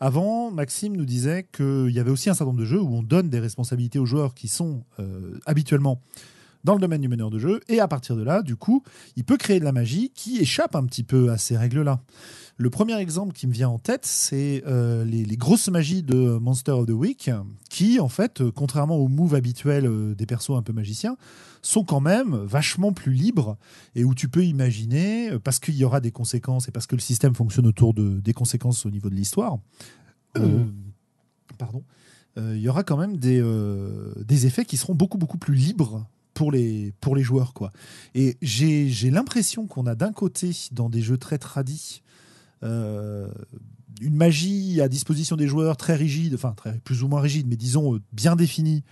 Avant, 0.00 0.50
Maxime 0.50 0.96
nous 0.96 1.06
disait 1.06 1.48
qu'il 1.50 1.90
y 1.90 1.98
avait 1.98 2.10
aussi 2.10 2.28
un 2.28 2.34
certain 2.34 2.50
nombre 2.50 2.60
de 2.60 2.66
jeux 2.66 2.80
où 2.80 2.94
on 2.94 3.02
donne 3.02 3.30
des 3.30 3.40
responsabilités 3.40 3.98
aux 3.98 4.06
joueurs 4.06 4.34
qui 4.34 4.48
sont 4.48 4.84
habituellement 5.46 6.00
dans 6.64 6.74
le 6.74 6.80
domaine 6.80 7.02
du 7.02 7.08
meneur 7.08 7.30
de 7.30 7.38
jeu, 7.38 7.60
et 7.68 7.80
à 7.80 7.88
partir 7.88 8.16
de 8.16 8.22
là, 8.22 8.42
du 8.42 8.56
coup, 8.56 8.82
il 9.16 9.24
peut 9.24 9.36
créer 9.36 9.60
de 9.60 9.64
la 9.64 9.72
magie 9.72 10.10
qui 10.14 10.38
échappe 10.38 10.74
un 10.74 10.84
petit 10.84 11.04
peu 11.04 11.30
à 11.30 11.38
ces 11.38 11.56
règles-là. 11.56 12.00
Le 12.56 12.70
premier 12.70 12.96
exemple 12.98 13.34
qui 13.34 13.48
me 13.48 13.52
vient 13.52 13.68
en 13.68 13.78
tête, 13.78 14.06
c'est 14.06 14.62
euh, 14.66 15.04
les, 15.04 15.24
les, 15.24 15.36
grosses 15.36 15.68
magies 15.68 16.04
de 16.04 16.38
Monster 16.38 16.70
of 16.70 16.86
the 16.86 16.90
Week, 16.90 17.30
qui, 17.68 17.98
en 17.98 18.08
fait, 18.08 18.40
euh, 18.40 18.52
contrairement 18.52 18.96
aux 18.96 19.08
moves 19.08 19.34
habituels 19.34 19.86
euh, 19.86 20.14
des 20.14 20.24
persos 20.24 20.56
un 20.56 20.62
peu 20.62 20.72
magiciens, 20.72 21.16
sont 21.62 21.82
quand 21.82 22.00
même 22.00 22.36
vachement 22.36 22.92
plus 22.92 23.12
libres 23.12 23.56
et 23.96 24.04
où 24.04 24.14
tu 24.14 24.28
peux 24.28 24.44
imaginer, 24.44 25.36
parce 25.42 25.58
qu'il 25.58 25.74
y 25.74 25.84
aura 25.84 26.00
des 26.00 26.12
conséquences 26.12 26.68
et 26.68 26.70
parce 26.70 26.86
que 26.86 26.94
le 26.94 27.00
système 27.00 27.34
fonctionne 27.34 27.66
autour 27.66 27.92
de, 27.92 28.20
des 28.20 28.34
conséquences 28.34 28.86
au 28.86 28.90
niveau 28.90 29.10
de 29.10 29.14
l'histoire, 29.14 29.58
mmh. 30.36 30.64
pardon, 31.56 31.82
il 32.36 32.58
y 32.58 32.68
aura 32.68 32.82
quand 32.82 32.98
même 32.98 33.16
des, 33.16 33.42
des 34.26 34.46
effets 34.46 34.66
qui 34.66 34.76
seront 34.76 34.94
beaucoup, 34.94 35.16
beaucoup 35.16 35.38
plus 35.38 35.54
libres 35.54 36.06
pour 36.34 36.50
les, 36.50 36.92
joueurs. 37.22 37.54
Quoi. 37.54 37.72
Et 38.14 38.36
j'ai 38.42 39.10
l'impression 39.10 39.66
qu'on 39.66 39.86
a 39.86 39.94
d'un 39.94 40.12
côté, 40.12 40.50
dans 40.72 40.90
des 40.90 41.00
jeux 41.00 41.16
très 41.18 41.38
tradis, 41.38 42.02
euh, 42.62 43.28
une 44.00 44.16
magie 44.16 44.80
à 44.80 44.88
disposition 44.88 45.36
des 45.36 45.46
joueurs 45.46 45.76
très 45.76 45.94
rigide, 45.94 46.34
enfin 46.34 46.52
très, 46.56 46.78
plus 46.80 47.02
ou 47.02 47.08
moins 47.08 47.20
rigide, 47.20 47.46
mais 47.46 47.56
disons 47.56 47.94
euh, 47.94 48.00
bien 48.12 48.34
définie, 48.34 48.82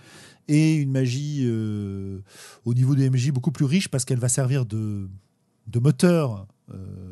et 0.47 0.75
une 0.75 0.91
magie 0.91 1.41
euh, 1.43 2.21
au 2.65 2.73
niveau 2.73 2.95
des 2.95 3.09
MJ 3.09 3.31
beaucoup 3.31 3.51
plus 3.51 3.65
riche 3.65 3.89
parce 3.89 4.05
qu'elle 4.05 4.19
va 4.19 4.29
servir 4.29 4.65
de, 4.65 5.09
moteur 5.81 6.47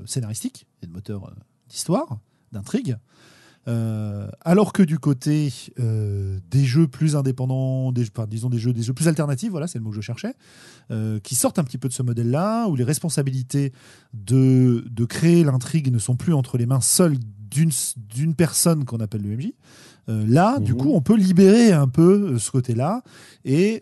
scénaristique 0.06 0.66
et 0.82 0.88
de 0.88 0.92
moteur 0.92 1.36
d'histoire, 1.70 2.20
d'intrigue. 2.52 2.98
Euh, 3.68 4.28
alors 4.41 4.74
que 4.74 4.82
du 4.82 4.97
côté 4.97 5.53
euh, 5.80 6.39
des 6.49 6.64
jeux 6.64 6.88
plus 6.88 7.16
indépendants, 7.16 7.91
des, 7.91 8.07
enfin, 8.16 8.26
disons 8.28 8.49
des 8.49 8.57
jeux, 8.57 8.74
des 8.74 8.82
jeux 8.82 8.93
plus 8.93 9.07
alternatifs, 9.07 9.51
voilà, 9.51 9.68
c'est 9.68 9.78
le 9.78 9.84
mot 9.84 9.91
que 9.91 9.95
je 9.95 10.01
cherchais, 10.01 10.34
euh, 10.89 11.20
qui 11.20 11.36
sortent 11.36 11.59
un 11.59 11.64
petit 11.64 11.78
peu 11.78 11.88
de 11.88 11.93
ce 11.93 12.01
modèle-là, 12.01 12.68
où 12.68 12.76
les 12.76 12.84
responsabilités 12.84 13.72
de, 14.14 14.84
de 14.89 15.05
créer 15.05 15.43
l'intrigue 15.43 15.91
ne 15.91 15.99
sont 15.99 16.16
plus 16.16 16.34
entre 16.34 16.57
les 16.57 16.66
mains 16.66 16.82
seules 16.82 17.18
d'une 17.49 18.34
personne 18.34 18.86
qu'on 18.86 18.99
appelle 18.99 19.22
le 19.22 19.36
MJ. 19.36 19.51
Là, 20.07 20.59
mmh. 20.59 20.64
du 20.64 20.74
coup, 20.74 20.91
on 20.93 21.01
peut 21.01 21.16
libérer 21.16 21.72
un 21.72 21.88
peu 21.88 22.38
ce 22.38 22.49
côté-là 22.51 23.03
et 23.45 23.82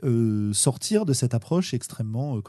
sortir 0.54 1.06
de 1.06 1.14
cette 1.14 1.34
approche 1.34 1.74
extrêmement 1.74 2.40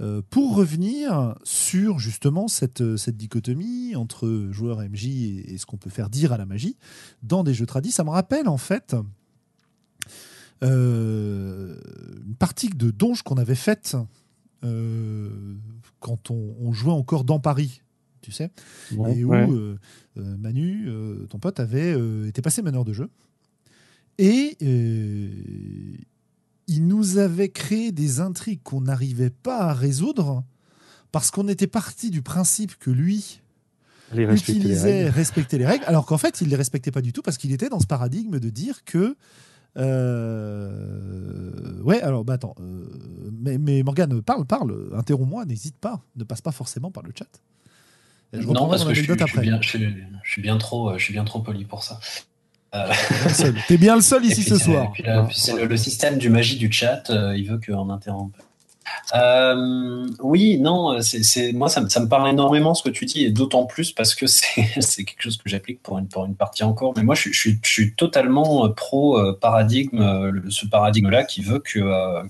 euh, 0.00 0.22
pour 0.30 0.54
revenir 0.54 1.36
sur 1.44 1.98
justement 1.98 2.48
cette, 2.48 2.96
cette 2.96 3.16
dichotomie 3.16 3.96
entre 3.96 4.48
joueur 4.50 4.80
MJ 4.80 5.06
et, 5.06 5.54
et 5.54 5.58
ce 5.58 5.66
qu'on 5.66 5.76
peut 5.76 5.90
faire 5.90 6.10
dire 6.10 6.32
à 6.32 6.36
la 6.36 6.46
magie 6.46 6.76
dans 7.22 7.44
des 7.44 7.54
jeux 7.54 7.66
tradis, 7.66 7.92
ça 7.92 8.04
me 8.04 8.10
rappelle 8.10 8.48
en 8.48 8.58
fait 8.58 8.96
une 10.62 11.76
partie 12.38 12.70
de 12.70 12.90
Donge 12.90 13.22
qu'on 13.22 13.36
avait 13.36 13.54
faite 13.54 13.96
quand 16.00 16.30
on, 16.30 16.56
on, 16.60 16.72
jouait 16.72 16.92
encore 16.92 17.24
dans 17.24 17.38
Paris 17.38 17.82
tu 18.26 18.32
sais, 18.32 18.50
et 18.90 19.24
où 19.24 19.28
ouais. 19.28 19.48
euh, 19.48 19.78
euh, 20.18 20.36
Manu, 20.36 20.86
euh, 20.88 21.26
ton 21.26 21.38
pote, 21.38 21.60
avait 21.60 21.96
été 22.26 22.42
passé 22.42 22.60
meneur 22.60 22.84
de 22.84 22.92
jeu. 22.92 23.08
Et 24.18 24.56
il 26.66 26.86
nous 26.86 27.18
avait 27.18 27.48
créé 27.48 27.92
des 27.92 28.20
intrigues 28.20 28.62
qu'on 28.62 28.82
n'arrivait 28.82 29.30
pas 29.30 29.68
à 29.68 29.74
résoudre 29.74 30.44
parce 31.12 31.30
qu'on 31.30 31.48
était 31.48 31.66
parti 31.66 32.10
du 32.10 32.22
principe 32.22 32.76
que 32.78 32.90
lui, 32.90 33.40
utilisait 34.14 35.08
respecter 35.08 35.58
les 35.58 35.66
règles, 35.66 35.84
alors 35.86 36.06
qu'en 36.06 36.18
fait, 36.18 36.40
il 36.40 36.48
les 36.48 36.56
respectait 36.56 36.90
pas 36.90 37.02
du 37.02 37.12
tout 37.12 37.22
parce 37.22 37.38
qu'il 37.38 37.52
était 37.52 37.68
dans 37.68 37.80
ce 37.80 37.86
paradigme 37.86 38.38
de 38.38 38.50
dire 38.50 38.84
que 38.84 39.16
euh... 39.76 41.82
Ouais, 41.82 42.00
alors, 42.00 42.24
bah 42.24 42.34
attends. 42.34 42.54
Euh, 42.60 42.88
mais, 43.32 43.58
mais 43.58 43.82
Morgane, 43.82 44.22
parle, 44.22 44.46
parle, 44.46 44.90
interromps-moi, 44.96 45.44
n'hésite 45.44 45.76
pas, 45.76 46.02
ne 46.16 46.24
passe 46.24 46.40
pas 46.40 46.52
forcément 46.52 46.90
par 46.90 47.02
le 47.02 47.12
chat. 47.16 47.26
Je 48.32 48.40
non, 48.40 48.68
parce 48.68 48.84
que 48.84 48.92
je 48.92 49.02
suis, 49.02 49.14
bien, 49.40 49.60
je, 49.62 49.68
suis, 49.68 50.42
bien, 50.42 50.58
trop, 50.58 50.98
je 50.98 51.02
suis 51.02 51.12
bien 51.12 51.24
trop 51.24 51.40
poli 51.40 51.64
pour 51.64 51.84
ça. 51.84 52.00
Euh... 52.76 53.52
T'es 53.68 53.76
bien 53.76 53.96
le 53.96 54.02
seul 54.02 54.24
ici 54.24 54.42
ce 54.42 54.58
soir. 54.58 54.92
c'est 55.32 55.64
le, 55.64 55.76
système 55.76 56.18
du 56.18 56.30
magie 56.30 56.56
du 56.56 56.70
chat, 56.70 57.10
euh, 57.10 57.36
il 57.36 57.48
veut 57.48 57.60
qu'on 57.64 57.90
interrompe. 57.90 58.34
Euh, 59.14 60.06
oui, 60.20 60.58
non, 60.58 61.00
c'est 61.00 61.52
moi 61.52 61.68
ça, 61.68 61.80
me 61.80 62.06
parle 62.06 62.28
énormément 62.28 62.72
ce 62.74 62.84
que 62.84 62.88
tu 62.88 63.04
dis 63.04 63.24
et 63.24 63.30
d'autant 63.30 63.66
plus 63.66 63.90
parce 63.92 64.14
que 64.14 64.26
c'est 64.26 65.04
quelque 65.04 65.22
chose 65.22 65.36
que 65.38 65.48
j'applique 65.48 65.82
pour 65.82 65.98
une, 65.98 66.06
pour 66.06 66.24
une 66.24 66.36
partie 66.36 66.62
encore. 66.62 66.92
Mais 66.96 67.02
moi, 67.02 67.14
je, 67.14 67.30
je, 67.32 67.50
je 67.62 67.68
suis 67.68 67.94
totalement 67.94 68.68
pro 68.70 69.20
paradigme, 69.34 70.32
ce 70.48 70.66
paradigme-là 70.66 71.24
qui 71.24 71.42
veut 71.42 71.58
que, 71.58 71.80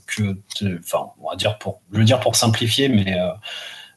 que, 0.07 0.37
enfin, 0.79 1.11
on 1.21 1.31
va 1.31 1.37
dire 1.37 1.59
pour, 1.59 1.81
je 1.93 1.99
veux 1.99 2.05
dire 2.05 2.21
pour 2.21 2.37
simplifier, 2.37 2.89
mais 2.89 3.17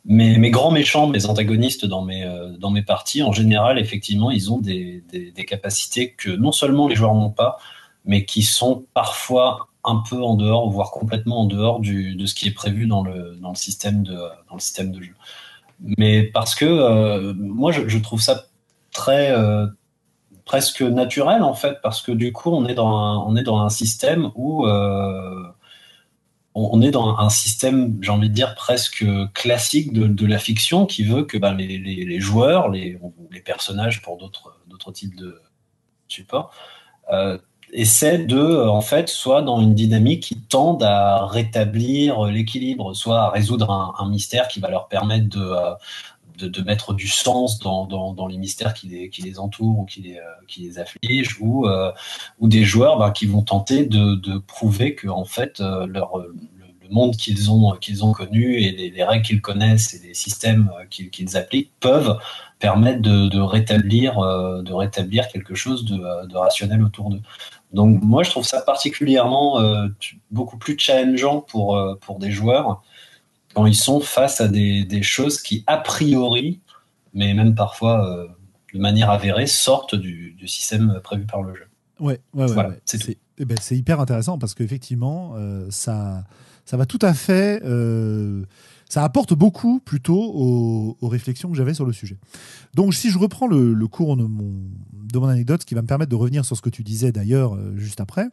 mes, 0.05 0.37
mes, 0.37 0.49
grands 0.49 0.71
méchants, 0.71 1.07
mes 1.07 1.25
antagonistes 1.25 1.85
dans 1.85 2.01
mes, 2.03 2.23
euh, 2.23 2.57
dans 2.57 2.71
mes 2.71 2.81
parties, 2.81 3.23
en 3.23 3.31
général, 3.31 3.79
effectivement, 3.79 4.31
ils 4.31 4.51
ont 4.51 4.59
des, 4.59 5.03
des, 5.11 5.45
capacités 5.45 6.13
que 6.13 6.29
non 6.29 6.51
seulement 6.51 6.87
les 6.87 6.95
joueurs 6.95 7.13
n'ont 7.13 7.31
pas, 7.31 7.57
mais 8.05 8.25
qui 8.25 8.43
sont 8.43 8.85
parfois 8.93 9.67
un 9.83 10.01
peu 10.09 10.21
en 10.21 10.35
dehors, 10.35 10.69
voire 10.69 10.91
complètement 10.91 11.41
en 11.41 11.45
dehors 11.45 11.79
de 11.79 12.25
ce 12.25 12.33
qui 12.33 12.47
est 12.47 12.53
prévu 12.53 12.87
dans 12.87 13.03
le, 13.03 13.37
dans 13.41 13.49
le, 13.49 13.55
système, 13.55 14.03
de, 14.03 14.15
dans 14.15 14.55
le 14.55 14.59
système 14.59 14.91
de 14.91 15.01
jeu. 15.01 15.13
Mais 15.97 16.23
parce 16.23 16.55
que 16.55 16.65
euh, 16.65 17.33
moi, 17.35 17.71
je, 17.71 17.97
trouve 17.97 18.21
ça 18.21 18.45
très 18.91 19.31
euh, 19.31 19.67
presque 20.45 20.81
naturel 20.81 21.43
en 21.43 21.53
fait, 21.53 21.77
parce 21.81 22.01
que 22.01 22.11
du 22.11 22.33
coup, 22.33 22.51
on 22.51 22.65
est 22.65 22.73
dans 22.73 22.97
un, 22.97 23.17
on 23.19 23.35
est 23.35 23.43
dans 23.43 23.59
un 23.59 23.69
système 23.69 24.31
où 24.35 24.65
on, 26.55 26.81
est 26.81 26.91
dans 26.91 27.17
un 27.17 27.29
système, 27.29 27.97
j'ai 28.01 28.11
envie 28.11 28.29
de 28.29 28.33
dire, 28.33 28.55
presque 28.55 29.05
classique 29.33 29.93
de, 29.93 30.25
la 30.25 30.39
fiction 30.39 30.85
qui 30.85 31.03
veut 31.03 31.23
que 31.23 31.37
ben, 31.37 31.53
les, 31.53 32.19
joueurs, 32.19 32.69
les, 32.69 32.99
personnages 33.45 34.01
pour 34.01 34.17
d'autres 34.17 34.91
types 34.91 35.15
de 35.15 35.39
supports, 36.07 36.51
euh, 37.11 37.37
essaient 37.71 38.17
de, 38.17 38.67
en 38.67 38.81
fait, 38.81 39.09
soit 39.09 39.41
dans 39.41 39.61
une 39.61 39.75
dynamique 39.75 40.23
qui 40.23 40.39
tende 40.39 40.83
à 40.83 41.25
rétablir 41.27 42.25
l'équilibre, 42.25 42.93
soit 42.93 43.21
à 43.21 43.29
résoudre 43.29 43.69
un, 43.71 44.09
mystère 44.09 44.47
qui 44.47 44.59
va 44.59 44.69
leur 44.69 44.87
permettre 44.87 45.29
de, 45.29 45.53
de, 46.47 46.61
mettre 46.61 46.93
du 46.93 47.07
sens 47.07 47.59
dans, 47.59 48.27
les 48.27 48.37
mystères 48.37 48.73
qui 48.73 48.87
les, 48.87 49.09
qui 49.09 49.21
les 49.21 49.39
entourent 49.39 49.79
ou 49.79 49.85
qui 49.85 50.01
les, 50.01 50.17
euh, 50.17 50.45
qui 50.47 50.61
les 50.61 50.79
affligent, 50.79 51.37
ou, 51.39 51.67
euh, 51.67 51.91
ou 52.39 52.47
des 52.47 52.63
joueurs 52.63 52.97
bah, 52.97 53.11
qui 53.11 53.25
vont 53.25 53.41
tenter 53.41 53.85
de, 53.85 54.37
prouver 54.39 54.95
que 54.95 55.07
en 55.07 55.25
fait 55.25 55.59
euh, 55.59 55.85
leur, 55.87 56.17
le, 56.17 56.33
monde 56.91 57.15
qu'ils 57.15 57.51
ont, 57.51 57.73
qu'ils 57.73 58.03
ont 58.03 58.13
connu 58.13 58.55
et 58.55 58.71
les, 58.71 59.03
règles 59.03 59.23
qu'ils 59.23 59.41
connaissent 59.41 59.93
et 59.93 60.07
les 60.07 60.15
systèmes 60.15 60.71
qu'ils 60.89 61.37
appliquent 61.37 61.71
peuvent 61.79 62.17
permettre 62.57 63.01
de, 63.03 63.39
rétablir, 63.39 64.19
de 64.19 64.73
rétablir 64.73 65.27
quelque 65.27 65.53
chose 65.53 65.85
de, 65.85 66.35
rationnel 66.35 66.81
autour 66.81 67.11
d'eux. 67.11 67.21
Donc 67.73 68.01
moi 68.01 68.23
je 68.23 68.31
trouve 68.31 68.43
ça 68.43 68.61
particulièrement 68.61 69.61
beaucoup 70.31 70.57
plus 70.57 70.79
challengeant 70.79 71.41
pour, 71.41 71.79
pour 72.01 72.17
des 72.17 72.31
joueurs 72.31 72.81
quand 73.53 73.65
ils 73.65 73.75
sont 73.75 73.99
face 73.99 74.41
à 74.41 74.47
des, 74.47 74.83
des 74.83 75.03
choses 75.03 75.41
qui, 75.41 75.63
a 75.67 75.77
priori, 75.77 76.61
mais 77.13 77.33
même 77.33 77.55
parfois 77.55 78.07
euh, 78.07 78.27
de 78.73 78.79
manière 78.79 79.09
avérée, 79.09 79.47
sortent 79.47 79.95
du, 79.95 80.31
du, 80.33 80.47
système 80.47 80.99
prévu 81.03 81.25
par 81.25 81.41
le 81.41 81.55
jeu. 81.55 81.65
Ouais, 81.99 82.19
ouais, 82.33 82.45
ouais. 82.45 82.53
Voilà, 82.53 82.75
c'est 82.85 83.17
eh 83.37 83.45
ben, 83.45 83.57
hyper 83.71 83.99
intéressant 83.99 84.37
parce 84.37 84.53
qu'effectivement, 84.53 85.33
euh, 85.35 85.67
ça, 85.69 86.23
ça 86.65 86.77
va 86.77 86.85
tout 86.85 86.99
à 87.01 87.13
fait. 87.13 87.61
Euh, 87.63 88.43
ça 88.89 89.03
apporte 89.03 89.33
beaucoup 89.33 89.79
plutôt 89.79 90.31
aux, 90.33 90.97
aux 90.99 91.07
réflexions 91.07 91.49
que 91.49 91.55
j'avais 91.55 91.73
sur 91.73 91.85
le 91.85 91.93
sujet. 91.93 92.17
Donc, 92.73 92.93
si 92.93 93.09
je 93.11 93.19
reprends 93.19 93.47
le, 93.47 93.73
le 93.73 93.87
cours 93.87 94.17
de 94.17 94.23
mon, 94.23 94.63
de 94.93 95.19
mon 95.19 95.27
anecdote, 95.27 95.61
ce 95.61 95.65
qui 95.65 95.75
va 95.75 95.81
me 95.81 95.87
permettre 95.87 96.09
de 96.09 96.15
revenir 96.15 96.43
sur 96.43 96.57
ce 96.57 96.61
que 96.61 96.69
tu 96.69 96.83
disais 96.83 97.11
d'ailleurs 97.11 97.57
juste 97.75 98.01
après. 98.01 98.27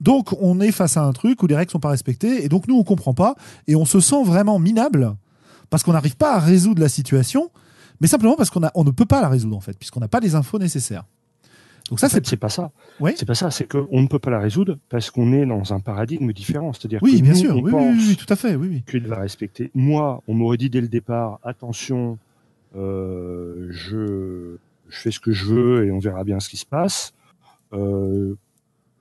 Donc 0.00 0.32
on 0.40 0.60
est 0.60 0.72
face 0.72 0.96
à 0.96 1.04
un 1.04 1.12
truc 1.12 1.42
où 1.42 1.46
les 1.46 1.56
règles 1.56 1.70
sont 1.70 1.80
pas 1.80 1.90
respectées 1.90 2.44
et 2.44 2.48
donc 2.48 2.68
nous 2.68 2.76
on 2.76 2.84
comprend 2.84 3.14
pas 3.14 3.34
et 3.66 3.74
on 3.74 3.84
se 3.84 4.00
sent 4.00 4.22
vraiment 4.24 4.58
minable 4.58 5.16
parce 5.70 5.82
qu'on 5.82 5.92
n'arrive 5.92 6.16
pas 6.16 6.34
à 6.34 6.38
résoudre 6.38 6.80
la 6.80 6.88
situation, 6.88 7.50
mais 8.00 8.06
simplement 8.06 8.36
parce 8.36 8.50
qu'on 8.50 8.62
on 8.74 8.84
ne 8.84 8.90
peut 8.90 9.06
pas 9.06 9.20
la 9.20 9.28
résoudre 9.28 9.56
en 9.56 9.60
fait 9.60 9.76
puisqu'on 9.76 10.00
n'a 10.00 10.08
pas 10.08 10.20
les 10.20 10.34
infos 10.34 10.58
nécessaires. 10.58 11.04
Donc 11.88 12.00
ça, 12.00 12.08
c'est 12.08 12.36
pas 12.36 12.50
ça. 12.50 12.70
Oui 13.00 13.12
c'est 13.16 13.24
pas 13.24 13.34
ça. 13.34 13.50
C'est 13.50 13.66
qu'on 13.66 14.02
ne 14.02 14.06
peut 14.06 14.18
pas 14.18 14.30
la 14.30 14.38
résoudre 14.38 14.76
parce 14.88 15.10
qu'on 15.10 15.32
est 15.32 15.46
dans 15.46 15.72
un 15.72 15.80
paradigme 15.80 16.32
différent. 16.32 16.72
C'est-à-dire 16.72 17.00
oui, 17.02 17.18
que 17.18 17.22
bien 17.22 17.34
sûr, 17.34 17.56
oui, 17.56 17.72
oui, 17.72 18.16
tout 18.16 18.30
à 18.32 18.36
fait, 18.36 18.56
oui, 18.56 18.68
oui. 18.70 18.82
Qu'il 18.86 19.06
va 19.06 19.16
respecter. 19.16 19.70
Moi, 19.74 20.22
on 20.28 20.34
m'aurait 20.34 20.58
dit 20.58 20.68
dès 20.68 20.82
le 20.82 20.88
départ, 20.88 21.40
attention, 21.42 22.18
euh, 22.76 23.68
je, 23.70 24.56
je 24.88 24.98
fais 24.98 25.10
ce 25.10 25.20
que 25.20 25.32
je 25.32 25.46
veux 25.46 25.86
et 25.86 25.90
on 25.90 25.98
verra 25.98 26.24
bien 26.24 26.40
ce 26.40 26.50
qui 26.50 26.58
se 26.58 26.66
passe. 26.66 27.14
Euh, 27.72 28.34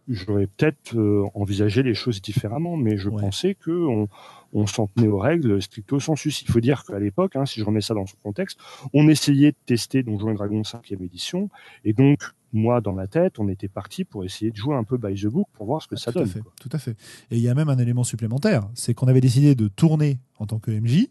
j'aurais 0.07 0.47
peut-être 0.47 0.95
euh, 0.95 1.25
envisagé 1.33 1.83
les 1.83 1.93
choses 1.93 2.21
différemment, 2.21 2.77
mais 2.77 2.97
je 2.97 3.09
pensais 3.09 3.55
que 3.55 3.71
on, 3.71 4.07
on 4.53 4.65
s'en 4.65 4.87
tenait 4.87 5.07
aux 5.07 5.19
règles 5.19 5.61
stricto 5.61 5.99
sensus. 5.99 6.41
Il 6.41 6.51
faut 6.51 6.59
dire 6.59 6.83
qu'à 6.85 6.99
l'époque, 6.99 7.35
hein, 7.35 7.45
si 7.45 7.59
je 7.59 7.65
remets 7.65 7.81
ça 7.81 7.93
dans 7.93 8.05
son 8.05 8.17
contexte, 8.23 8.59
on 8.93 9.07
essayait 9.07 9.51
de 9.51 9.57
tester 9.65 10.03
Donjons 10.03 10.31
et 10.31 10.35
Dragons 10.35 10.61
5e 10.61 11.03
édition, 11.03 11.49
et 11.83 11.93
donc 11.93 12.19
moi, 12.53 12.81
dans 12.81 12.93
ma 12.93 13.07
tête, 13.07 13.39
on 13.39 13.49
était 13.49 13.67
parti 13.67 14.05
pour 14.05 14.23
essayer 14.23 14.51
de 14.51 14.55
jouer 14.55 14.75
un 14.75 14.83
peu 14.83 14.97
by 14.97 15.13
the 15.13 15.27
book 15.27 15.47
pour 15.53 15.65
voir 15.65 15.81
ce 15.81 15.87
que 15.87 15.95
ah, 15.95 15.99
ça 15.99 16.11
tout 16.11 16.19
donne. 16.19 16.29
À 16.29 16.31
fait, 16.31 16.41
tout 16.59 16.69
à 16.71 16.77
fait. 16.77 16.95
Et 17.29 17.37
il 17.37 17.41
y 17.41 17.49
a 17.49 17.53
même 17.53 17.69
un 17.69 17.77
élément 17.77 18.03
supplémentaire, 18.03 18.67
c'est 18.73 18.93
qu'on 18.93 19.07
avait 19.07 19.21
décidé 19.21 19.55
de 19.55 19.67
tourner 19.67 20.19
en 20.39 20.45
tant 20.45 20.59
que 20.59 20.71
MJ, 20.71 21.07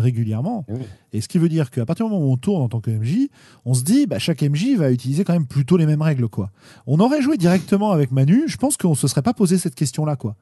régulièrement. 0.00 0.66
Eh 0.68 1.18
Et, 1.18 1.20
ce 1.20 1.28
qui 1.28 1.38
veut 1.38 1.48
dire 1.48 1.70
qu'à 1.70 1.86
partir 1.86 2.06
du 2.06 2.12
moment 2.12 2.24
où 2.24 2.32
on 2.32 2.36
tourne 2.36 2.62
en 2.62 2.68
tant 2.68 2.80
que 2.80 2.90
MJ, 2.90 3.28
on 3.64 3.74
se 3.74 3.82
dit, 3.82 4.06
bah, 4.06 4.18
chaque 4.18 4.42
MJ 4.42 4.76
va 4.76 4.90
utiliser 4.90 5.24
quand 5.24 5.32
même 5.32 5.46
plutôt 5.46 5.76
les 5.76 5.86
mêmes 5.86 6.02
règles. 6.02 6.28
quoi. 6.28 6.50
On 6.86 6.98
aurait 7.00 7.22
joué 7.22 7.36
directement 7.36 7.92
avec 7.92 8.10
Manu, 8.10 8.44
je 8.46 8.56
pense 8.56 8.76
qu'on 8.76 8.94
se 8.94 9.06
serait 9.08 9.22
pas 9.22 9.34
posé 9.34 9.58
cette 9.58 9.74
question-là. 9.74 10.16
quoi. 10.16 10.36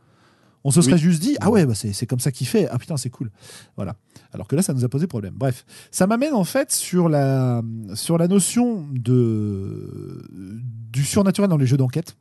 On 0.64 0.70
se 0.70 0.82
serait 0.82 0.98
juste 0.98 1.22
dit, 1.22 1.36
ah 1.40 1.50
ouais, 1.50 1.64
bah 1.64 1.74
c'est 1.74 2.06
comme 2.06 2.20
ça 2.20 2.32
qu'il 2.32 2.46
fait, 2.46 2.68
ah 2.70 2.78
putain, 2.78 2.96
c'est 2.96 3.10
cool. 3.10 3.30
Voilà. 3.76 3.94
Alors 4.32 4.48
que 4.48 4.56
là, 4.56 4.62
ça 4.62 4.74
nous 4.74 4.84
a 4.84 4.88
posé 4.88 5.06
problème. 5.06 5.34
Bref, 5.36 5.64
ça 5.90 6.06
m'amène 6.06 6.34
en 6.34 6.44
fait 6.44 6.72
sur 6.72 7.08
la, 7.08 7.62
sur 7.94 8.18
la 8.18 8.28
notion 8.28 8.86
de, 8.92 10.26
du 10.92 11.04
surnaturel 11.04 11.48
dans 11.48 11.56
les 11.56 11.66
jeux 11.66 11.76
d'enquête. 11.76 12.16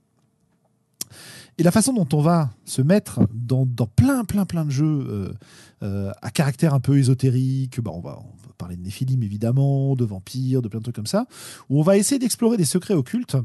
Et 1.59 1.63
la 1.63 1.71
façon 1.71 1.91
dont 1.91 2.07
on 2.13 2.21
va 2.21 2.51
se 2.65 2.83
mettre 2.83 3.21
dans, 3.33 3.65
plein, 3.65 4.25
plein, 4.25 4.45
plein 4.45 4.63
de 4.63 4.69
jeux 4.69 5.07
euh, 5.09 5.33
euh, 5.81 6.11
à 6.21 6.29
caractère 6.29 6.75
un 6.75 6.79
peu 6.79 6.99
ésotérique, 6.99 7.81
bah 7.81 7.89
on, 7.95 7.99
va, 7.99 8.19
parler 8.59 8.75
de 8.75 8.83
Néphilim 8.83 9.23
évidemment, 9.23 9.95
de 9.95 10.05
vampires, 10.05 10.61
de 10.61 10.67
plein 10.67 10.79
de 10.79 10.83
trucs 10.83 10.95
comme 10.95 11.07
ça, 11.07 11.25
où 11.69 11.79
on 11.79 11.81
va 11.81 11.97
essayer 11.97 12.19
d'explorer 12.19 12.57
des 12.57 12.65
secrets 12.65 12.93
occultes, 12.93 13.37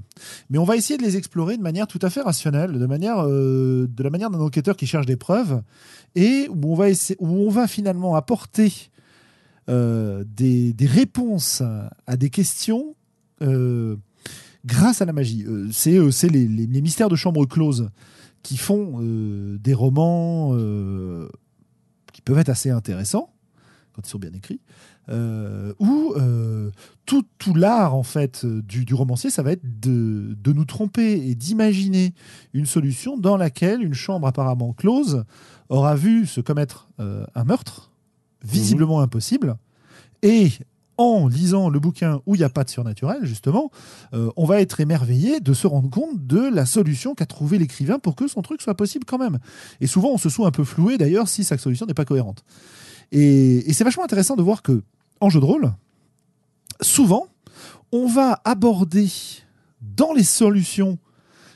mais 0.51 0.59
on 0.59 0.65
va 0.65 0.77
essayer 0.77 0.99
de 0.99 1.03
les 1.03 1.17
explorer 1.17 1.57
de 1.57 1.63
manière 1.63 1.87
tout 1.87 2.01
à 2.03 2.11
fait 2.11 2.21
rationnelle, 2.21 2.79
de, 2.79 2.87
manière, 2.87 3.27
euh, 3.27 3.89
de 3.89 4.03
la 4.03 4.11
manière 4.11 4.29
d'un 4.29 4.41
enquêteur 4.41 4.77
qui 4.77 4.87
cherche 4.87 5.07
des 5.07 5.17
preuves, 5.17 5.63
et 6.15 6.49
où 6.51 6.71
on 6.71 6.75
va, 6.75 6.91
essayer, 6.91 7.17
où 7.19 7.29
on 7.29 7.49
va 7.49 7.67
finalement 7.67 8.15
apporter 8.15 8.91
des, 9.69 10.75
réponses 10.81 11.63
à 12.07 12.17
des 12.19 12.29
questions 12.29 12.95
grâce 14.65 15.03
à 15.03 15.05
la 15.05 15.13
magie. 15.13 15.45
Euh, 15.47 15.69
c'est 15.73 15.97
euh, 15.97 16.11
les, 16.29 16.47
les, 16.47 16.83
mystères 16.83 17.09
de 17.09 17.17
chambre 17.17 17.45
close 17.47 17.91
qui 18.43 18.57
font 18.57 18.99
euh, 19.01 19.59
des 19.59 19.75
romans 19.75 20.57
qui 22.13 22.21
peuvent 22.23 22.39
être 22.39 22.49
assez 22.49 22.71
intéressants 22.71 23.33
quand 23.95 24.07
ils 24.07 24.11
sont 24.11 24.19
bien 24.19 24.33
écrits. 24.33 24.61
Où 25.09 26.14
tout, 27.05 27.25
tout 27.39 27.55
l'art 27.55 27.95
en 27.95 28.03
fait 28.03 28.47
du, 28.47 28.84
du, 28.84 28.95
romancier, 28.95 29.30
ça 29.30 29.43
va 29.43 29.53
être 29.53 29.80
de, 29.80 30.34
de 30.41 30.53
nous 30.53 30.64
tromper 30.64 31.29
et 31.29 31.34
d'imaginer 31.34 32.14
une 32.55 32.67
solution 32.67 33.18
dans 33.18 33.37
laquelle 33.37 33.83
une 33.83 33.95
chambre 33.95 34.26
apparemment 34.26 34.72
close 34.72 35.25
aura 35.68 35.97
vu 35.97 36.26
se 36.26 36.41
commettre 36.41 36.89
un 36.99 37.45
meurtre 37.45 37.93
visiblement 38.45 39.01
mmh. 39.01 39.05
impossible 39.05 39.57
et 40.22 40.53
en 40.99 41.27
lisant 41.27 41.69
le 41.69 41.81
bouquin 41.81 42.21
où 42.27 42.35
il 42.35 42.39
n'y 42.39 42.45
a 42.45 42.51
pas 42.51 42.64
de 42.64 42.71
surnaturel, 42.71 43.25
justement, 43.25 43.71
euh, 44.13 44.31
on 44.37 44.45
va 44.45 44.61
être 44.61 44.81
émerveillé 44.81 45.41
de 45.41 45.53
se 45.53 45.67
rendre 45.67 45.91
compte 45.91 46.27
de 46.27 46.41
la 46.41 46.67
solution 46.67 47.14
qu'a 47.14 47.27
trouvé 47.27 47.59
l'écrivain 47.59 47.99
pour 47.99 48.14
que 48.14 48.29
son 48.29 48.43
truc 48.43 48.63
soit 48.63 48.77
possible 48.77 49.05
quand 49.05 49.19
même. 49.19 49.39
Et 49.81 49.87
souvent, 49.87 50.11
on 50.11 50.19
se 50.19 50.29
sent 50.29 50.45
un 50.45 50.51
peu 50.51 50.64
floué 50.64 50.99
d'ailleurs 50.99 51.29
si 51.29 51.45
sa 51.45 51.59
solution 51.59 51.87
n'est 51.87 51.95
pas 51.95 52.05
cohérente. 52.05 52.45
Et, 53.11 53.73
c'est 53.73 53.85
vachement 53.85 54.05
intéressant 54.05 54.37
de 54.37 54.43
voir 54.43 54.63
que, 54.63 54.83
en 55.21 55.29
jeu 55.29 55.41
de 55.41 55.45
rôle, 55.45 55.73
souvent, 56.81 57.27
on 57.93 58.07
va 58.07 58.41
aborder 58.45 59.09
dans 59.81 60.13
les 60.13 60.25
solutions 60.25 60.99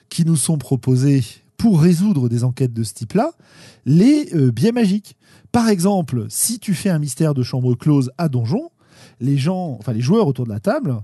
qui 0.09 0.25
nous 0.25 0.37
sont 0.37 0.59
proposées 0.59 1.25
pour 1.57 1.81
résoudre 1.81 2.29
des 2.29 2.45
enquêtes 2.45 2.75
de 2.75 2.83
ce 2.83 2.93
type-là 2.95 3.33
les 3.87 4.35
euh, 4.35 4.51
biais 4.51 4.73
magiques. 4.73 5.17
Par 5.53 5.69
exemple, 5.69 6.27
si 6.29 6.59
tu 6.59 6.75
fais 6.75 6.91
un 6.91 6.99
mystère 6.99 7.33
de 7.33 7.43
chambre 7.43 7.75
close 7.75 8.11
à 8.19 8.29
donjon, 8.29 8.71
les 9.21 9.37
gens, 9.37 9.77
enfin 9.79 9.93
les 9.93 10.01
joueurs 10.01 10.27
autour 10.27 10.45
de 10.45 10.51
la 10.51 10.61
table, 10.61 10.97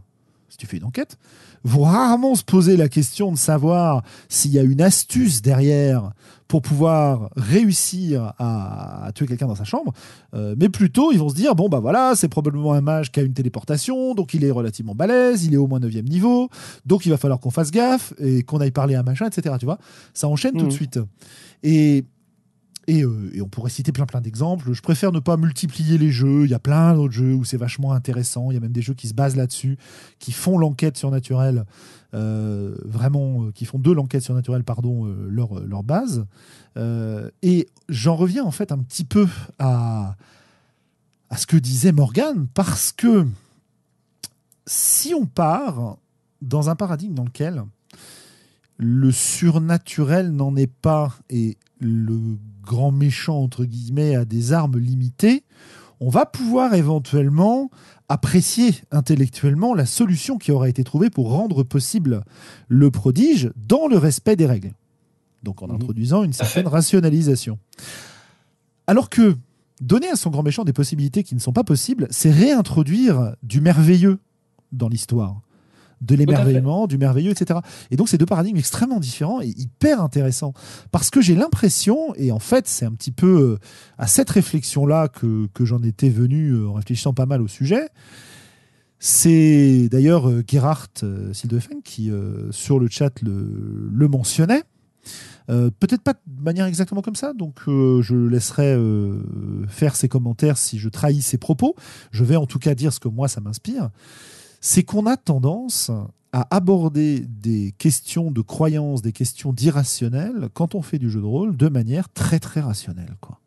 si 0.48 0.58
tu 0.58 0.66
fais 0.66 0.76
une 0.76 0.84
enquête, 0.84 1.18
vont 1.64 1.84
rarement 1.84 2.34
se 2.34 2.44
poser 2.44 2.76
la 2.76 2.88
question 2.88 3.32
de 3.32 3.38
savoir 3.38 4.02
s'il 4.28 4.52
y 4.52 4.58
a 4.58 4.62
une 4.62 4.82
astuce 4.82 5.42
derrière 5.42 6.12
pour 6.48 6.60
pouvoir 6.60 7.30
réussir 7.36 8.34
à, 8.38 9.10
tuer 9.14 9.26
quelqu'un 9.26 9.46
dans 9.46 9.54
sa 9.54 9.64
chambre, 9.64 9.92
euh, 10.34 10.54
mais 10.58 10.68
plutôt 10.68 11.10
ils 11.10 11.18
vont 11.18 11.30
se 11.30 11.34
dire 11.34 11.54
bon 11.54 11.70
bah 11.70 11.80
voilà 11.80 12.12
c'est 12.14 12.28
probablement 12.28 12.74
un 12.74 12.82
mage 12.82 13.10
qui 13.10 13.20
a 13.20 13.22
une 13.22 13.32
téléportation, 13.32 14.14
donc 14.14 14.34
il 14.34 14.44
est 14.44 14.50
relativement 14.50 14.94
balèze, 14.94 15.46
il 15.46 15.54
est 15.54 15.56
au 15.56 15.66
moins 15.66 15.80
9 15.80 15.90
niveau, 16.02 16.50
donc 16.84 17.06
il 17.06 17.08
va 17.08 17.16
falloir 17.16 17.40
qu'on 17.40 17.50
fasse 17.50 17.70
gaffe 17.70 18.12
et 18.18 18.42
qu'on 18.42 18.60
aille 18.60 18.70
parler 18.70 18.94
à 18.94 19.00
un 19.00 19.02
machin, 19.02 19.26
etc. 19.26 19.54
Tu 19.58 19.64
vois, 19.64 19.78
ça 20.12 20.28
enchaîne 20.28 20.52
tout 20.52 20.66
de 20.66 20.66
mmh. 20.66 20.70
suite. 20.72 20.98
Et 21.62 22.04
euh, 22.90 23.30
et, 23.32 23.40
on 23.40 23.48
pourrait 23.48 23.70
citer 23.70 23.92
plein 23.92 24.06
plein 24.06 24.20
d'exemples. 24.20 24.72
Je 24.72 24.82
préfère 24.82 25.12
ne 25.12 25.20
pas 25.20 25.36
multiplier 25.36 25.98
les 25.98 26.10
jeux. 26.10 26.44
Il 26.44 26.50
y 26.50 26.54
a 26.54 26.58
plein 26.58 26.94
d'autres 26.94 27.12
jeux 27.12 27.34
où 27.34 27.44
c'est 27.44 27.56
vachement 27.56 27.92
intéressant. 27.92 28.50
Il 28.50 28.54
y 28.54 28.56
a 28.56 28.60
même 28.60 28.72
des 28.72 28.82
jeux 28.82 28.94
qui 28.94 29.08
se 29.08 29.14
basent 29.14 29.36
là-dessus, 29.36 29.78
qui 30.18 30.32
font 30.32 30.58
l'enquête 30.58 30.96
surnaturelle, 30.96 31.64
euh, 32.14 32.76
vraiment, 32.84 33.44
euh, 33.44 33.52
qui 33.52 33.64
font 33.64 33.78
de 33.78 33.90
l'enquête 33.90 34.22
surnaturelle, 34.22 34.64
pardon, 34.64 35.04
leur, 35.04 35.60
leur 35.60 35.82
base. 35.82 36.26
et 36.76 37.68
j'en 37.88 38.16
reviens 38.16 38.44
en 38.44 38.50
fait 38.50 38.72
un 38.72 38.78
petit 38.78 39.04
peu 39.04 39.28
à, 39.58 40.16
à 41.30 41.36
ce 41.36 41.46
que 41.46 41.56
disait 41.56 41.92
Morgan, 41.92 42.46
parce 42.54 42.92
que 42.92 43.26
si 44.66 45.14
on 45.14 45.26
part 45.26 45.96
dans 46.40 46.70
un 46.70 46.76
paradigme 46.76 47.14
dans 47.14 47.24
lequel 47.24 47.64
le 48.78 49.12
surnaturel 49.12 50.32
n'en 50.32 50.56
est 50.56 50.72
pas 50.72 51.14
et 51.30 51.56
le 51.80 52.36
grand 52.62 52.90
méchant, 52.90 53.42
entre 53.42 53.64
guillemets, 53.64 54.16
a 54.16 54.24
des 54.24 54.52
armes 54.52 54.78
limitées, 54.78 55.44
on 56.00 56.08
va 56.08 56.26
pouvoir 56.26 56.74
éventuellement 56.74 57.70
apprécier 58.08 58.74
intellectuellement 58.90 59.74
la 59.74 59.86
solution 59.86 60.36
qui 60.36 60.50
aura 60.50 60.68
été 60.68 60.84
trouvée 60.84 61.10
pour 61.10 61.30
rendre 61.30 61.62
possible 61.62 62.24
le 62.68 62.90
prodige 62.90 63.50
dans 63.56 63.86
le 63.86 63.96
respect 63.96 64.36
des 64.36 64.46
règles. 64.46 64.72
Donc 65.42 65.62
en 65.62 65.68
mhm. 65.68 65.76
introduisant 65.76 66.24
une 66.24 66.32
certaine 66.32 66.66
rationalisation. 66.66 67.58
Alors 68.86 69.10
que 69.10 69.36
donner 69.80 70.08
à 70.08 70.16
son 70.16 70.30
grand 70.30 70.42
méchant 70.42 70.64
des 70.64 70.72
possibilités 70.72 71.22
qui 71.22 71.34
ne 71.34 71.40
sont 71.40 71.52
pas 71.52 71.64
possibles, 71.64 72.06
c'est 72.10 72.30
réintroduire 72.30 73.34
du 73.42 73.60
merveilleux 73.60 74.18
dans 74.72 74.88
l'histoire 74.88 75.40
de 76.02 76.16
l'émerveillement, 76.16 76.86
du 76.86 76.98
merveilleux, 76.98 77.30
etc. 77.30 77.60
Et 77.90 77.96
donc, 77.96 78.08
c'est 78.08 78.18
deux 78.18 78.26
paradigmes 78.26 78.58
extrêmement 78.58 79.00
différents 79.00 79.40
et 79.40 79.48
hyper 79.48 80.02
intéressants. 80.02 80.52
Parce 80.90 81.10
que 81.10 81.20
j'ai 81.20 81.34
l'impression, 81.34 82.14
et 82.16 82.32
en 82.32 82.40
fait, 82.40 82.68
c'est 82.68 82.84
un 82.84 82.92
petit 82.92 83.12
peu 83.12 83.26
euh, 83.26 83.58
à 83.98 84.06
cette 84.06 84.30
réflexion-là 84.30 85.08
que, 85.08 85.48
j'en 85.60 85.82
étais 85.82 86.08
venu 86.10 86.50
euh, 86.50 86.68
en 86.68 86.74
réfléchissant 86.74 87.14
pas 87.14 87.26
mal 87.26 87.40
au 87.40 87.48
sujet. 87.48 87.88
C'est 88.98 89.88
d'ailleurs 89.90 90.28
euh, 90.28 90.42
Gerhard 90.46 90.88
Sildefen 91.32 91.82
qui, 91.82 92.10
sur 92.50 92.78
le 92.78 92.88
chat, 92.88 93.22
le, 93.22 94.08
mentionnait. 94.08 94.64
Peut-être 95.48 96.02
pas 96.02 96.14
de 96.14 96.42
manière 96.42 96.66
exactement 96.66 97.02
comme 97.02 97.16
ça, 97.16 97.34
donc 97.34 97.60
je 97.66 98.14
laisserai 98.14 98.74
faire 99.68 99.96
ses 99.96 100.08
commentaires 100.08 100.56
si 100.56 100.78
je 100.78 100.88
trahis 100.88 101.20
ses 101.20 101.36
propos. 101.36 101.74
Je 102.10 102.24
vais 102.24 102.36
en 102.36 102.46
tout 102.46 102.58
cas 102.58 102.74
dire 102.74 102.92
ce 102.92 103.00
que 103.00 103.08
moi 103.08 103.28
ça 103.28 103.40
m'inspire 103.42 103.90
c'est 104.62 104.84
qu'on 104.84 105.04
a 105.06 105.18
tendance 105.18 105.90
à 106.32 106.46
aborder 106.54 107.20
des 107.20 107.74
questions 107.76 108.30
de 108.30 108.40
croyance, 108.40 109.02
des 109.02 109.12
questions 109.12 109.52
d'irrationnel, 109.52 110.48
quand 110.54 110.74
on 110.74 110.80
fait 110.80 110.98
du 110.98 111.10
jeu 111.10 111.20
de 111.20 111.26
rôle, 111.26 111.56
de 111.56 111.68
manière 111.68 112.08
très 112.08 112.38
très 112.38 112.60
rationnelle. 112.60 113.16
Quoi. 113.20 113.41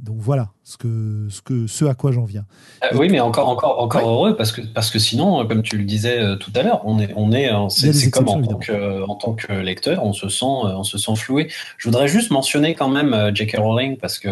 Donc 0.00 0.16
voilà 0.18 0.48
ce, 0.64 0.76
que, 0.76 1.28
ce, 1.30 1.40
que, 1.40 1.66
ce 1.66 1.84
à 1.84 1.94
quoi 1.94 2.10
j'en 2.10 2.24
viens. 2.24 2.44
Euh, 2.82 2.96
oui, 2.96 3.08
mais 3.08 3.20
encore, 3.20 3.48
encore, 3.48 3.80
encore 3.80 4.08
heureux 4.08 4.36
parce 4.36 4.50
que, 4.50 4.60
parce 4.60 4.90
que 4.90 4.98
sinon, 4.98 5.46
comme 5.46 5.62
tu 5.62 5.78
le 5.78 5.84
disais 5.84 6.18
euh, 6.18 6.36
tout 6.36 6.50
à 6.56 6.62
l'heure, 6.62 6.80
on 6.84 6.98
est, 6.98 7.12
on 7.16 7.30
est, 7.32 7.48
c'est 7.70 8.10
comme 8.10 8.28
en 8.28 8.42
tant, 8.42 8.56
que, 8.56 9.02
en 9.08 9.14
tant, 9.14 9.34
que, 9.34 9.52
lecteur, 9.52 10.04
on 10.04 10.12
se 10.12 10.28
sent, 10.28 10.44
euh, 10.44 10.76
on 10.76 10.82
se 10.82 10.98
sent 10.98 11.14
floué. 11.14 11.48
Je 11.78 11.88
voudrais 11.88 12.08
juste 12.08 12.32
mentionner 12.32 12.74
quand 12.74 12.88
même 12.88 13.34
J.K. 13.34 13.56
Rowling 13.58 13.96
parce 13.96 14.18
que 14.18 14.28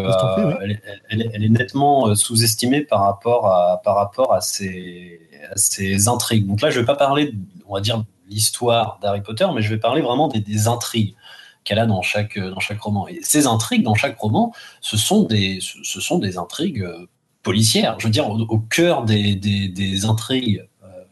elle, 0.61 0.81
elle, 1.09 1.43
est 1.43 1.49
nettement 1.49 2.13
sous-estimée 2.13 2.81
par 2.81 3.01
rapport 3.01 3.47
à, 3.47 3.81
par 3.83 3.95
rapport 3.95 4.33
à 4.33 4.41
ses, 4.41 5.21
à 5.49 5.55
ses 5.55 6.09
intrigues. 6.09 6.45
Donc 6.45 6.61
là, 6.61 6.71
je 6.71 6.79
vais 6.79 6.85
pas 6.85 6.95
parler, 6.95 7.33
on 7.67 7.75
va 7.75 7.81
dire, 7.81 8.03
l'histoire 8.29 8.99
d'Harry 9.01 9.21
Potter, 9.21 9.47
mais 9.55 9.61
je 9.61 9.69
vais 9.69 9.79
parler 9.79 10.01
vraiment 10.01 10.27
des, 10.27 10.41
des 10.41 10.67
intrigues 10.67 11.15
qu'elle 11.63 11.79
a 11.79 11.85
dans 11.85 12.01
chaque, 12.01 12.37
dans 12.37 12.59
chaque 12.59 12.81
roman. 12.81 13.07
Et 13.07 13.19
ces 13.21 13.47
intrigues 13.47 13.83
dans 13.83 13.95
chaque 13.95 14.17
roman, 14.17 14.53
ce 14.81 14.97
sont 14.97 15.23
des, 15.23 15.59
intrigues 16.37 16.81
euh, 16.81 17.07
policières. 17.41 17.95
Je 17.99 18.07
veux 18.07 18.11
dire, 18.11 18.29
au, 18.29 18.59
cœur 18.59 19.03
des, 19.03 20.05
intrigues, 20.05 20.67
euh, 20.83 21.03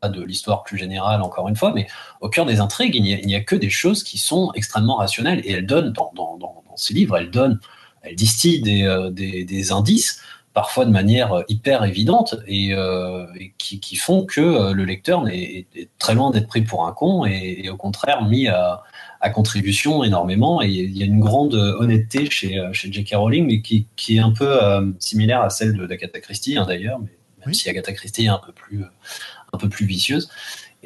pas 0.00 0.08
de 0.08 0.22
l'histoire 0.22 0.62
plus 0.64 0.78
générale 0.78 1.22
encore 1.22 1.48
une 1.48 1.56
fois, 1.56 1.72
mais 1.74 1.86
au 2.20 2.28
cœur 2.28 2.46
des 2.46 2.60
intrigues, 2.60 2.94
il 2.94 3.02
n'y 3.26 3.34
a, 3.34 3.40
que 3.40 3.56
des 3.56 3.70
choses 3.70 4.02
qui 4.02 4.18
sont 4.18 4.52
extrêmement 4.54 4.96
rationnelles. 4.96 5.40
Et 5.44 5.52
elle 5.52 5.66
donne, 5.66 5.92
dans, 5.92 6.12
dans, 6.14 6.62
ces 6.76 6.92
livres, 6.92 7.16
elle 7.16 7.30
donne, 7.30 7.58
elle 8.02 8.16
distille 8.16 8.84
euh, 8.84 9.10
des 9.10 9.72
indices 9.72 10.20
parfois 10.56 10.86
de 10.86 10.90
manière 10.90 11.44
hyper 11.48 11.84
évidente 11.84 12.36
et, 12.46 12.70
euh, 12.72 13.26
qui, 13.58 13.78
qui, 13.78 13.94
font 13.94 14.24
que 14.24 14.40
euh, 14.40 14.72
le 14.72 14.86
lecteur 14.86 15.28
est, 15.28 15.66
est 15.76 15.90
très 15.98 16.14
loin 16.14 16.30
d'être 16.30 16.46
pris 16.46 16.62
pour 16.62 16.86
un 16.86 16.92
con 16.92 17.26
et, 17.26 17.60
et 17.62 17.68
au 17.68 17.76
contraire 17.76 18.24
mis 18.24 18.48
à, 18.48 18.82
à, 19.20 19.28
contribution 19.28 20.02
énormément. 20.02 20.62
Et 20.62 20.70
il 20.70 20.96
y 20.96 21.02
a 21.02 21.04
une 21.04 21.20
grande 21.20 21.52
honnêteté 21.52 22.30
chez, 22.30 22.58
euh, 22.58 22.72
chez 22.72 22.90
J.K. 22.90 23.16
Rowling, 23.16 23.46
mais 23.46 23.60
qui, 23.60 23.86
qui 23.96 24.16
est 24.16 24.20
un 24.20 24.32
peu 24.32 24.48
euh, 24.48 24.90
similaire 24.98 25.42
à 25.42 25.50
celle 25.50 25.76
d'Agatha 25.76 26.20
Christie 26.20 26.56
hein, 26.56 26.64
d'ailleurs, 26.66 27.00
mais 27.00 27.10
même 27.44 27.52
si 27.52 27.68
Agatha 27.68 27.92
Christie 27.92 28.24
est 28.24 28.28
un 28.28 28.40
peu 28.44 28.52
plus, 28.52 28.82
un 29.52 29.58
peu 29.58 29.68
plus 29.68 29.84
vicieuse. 29.84 30.30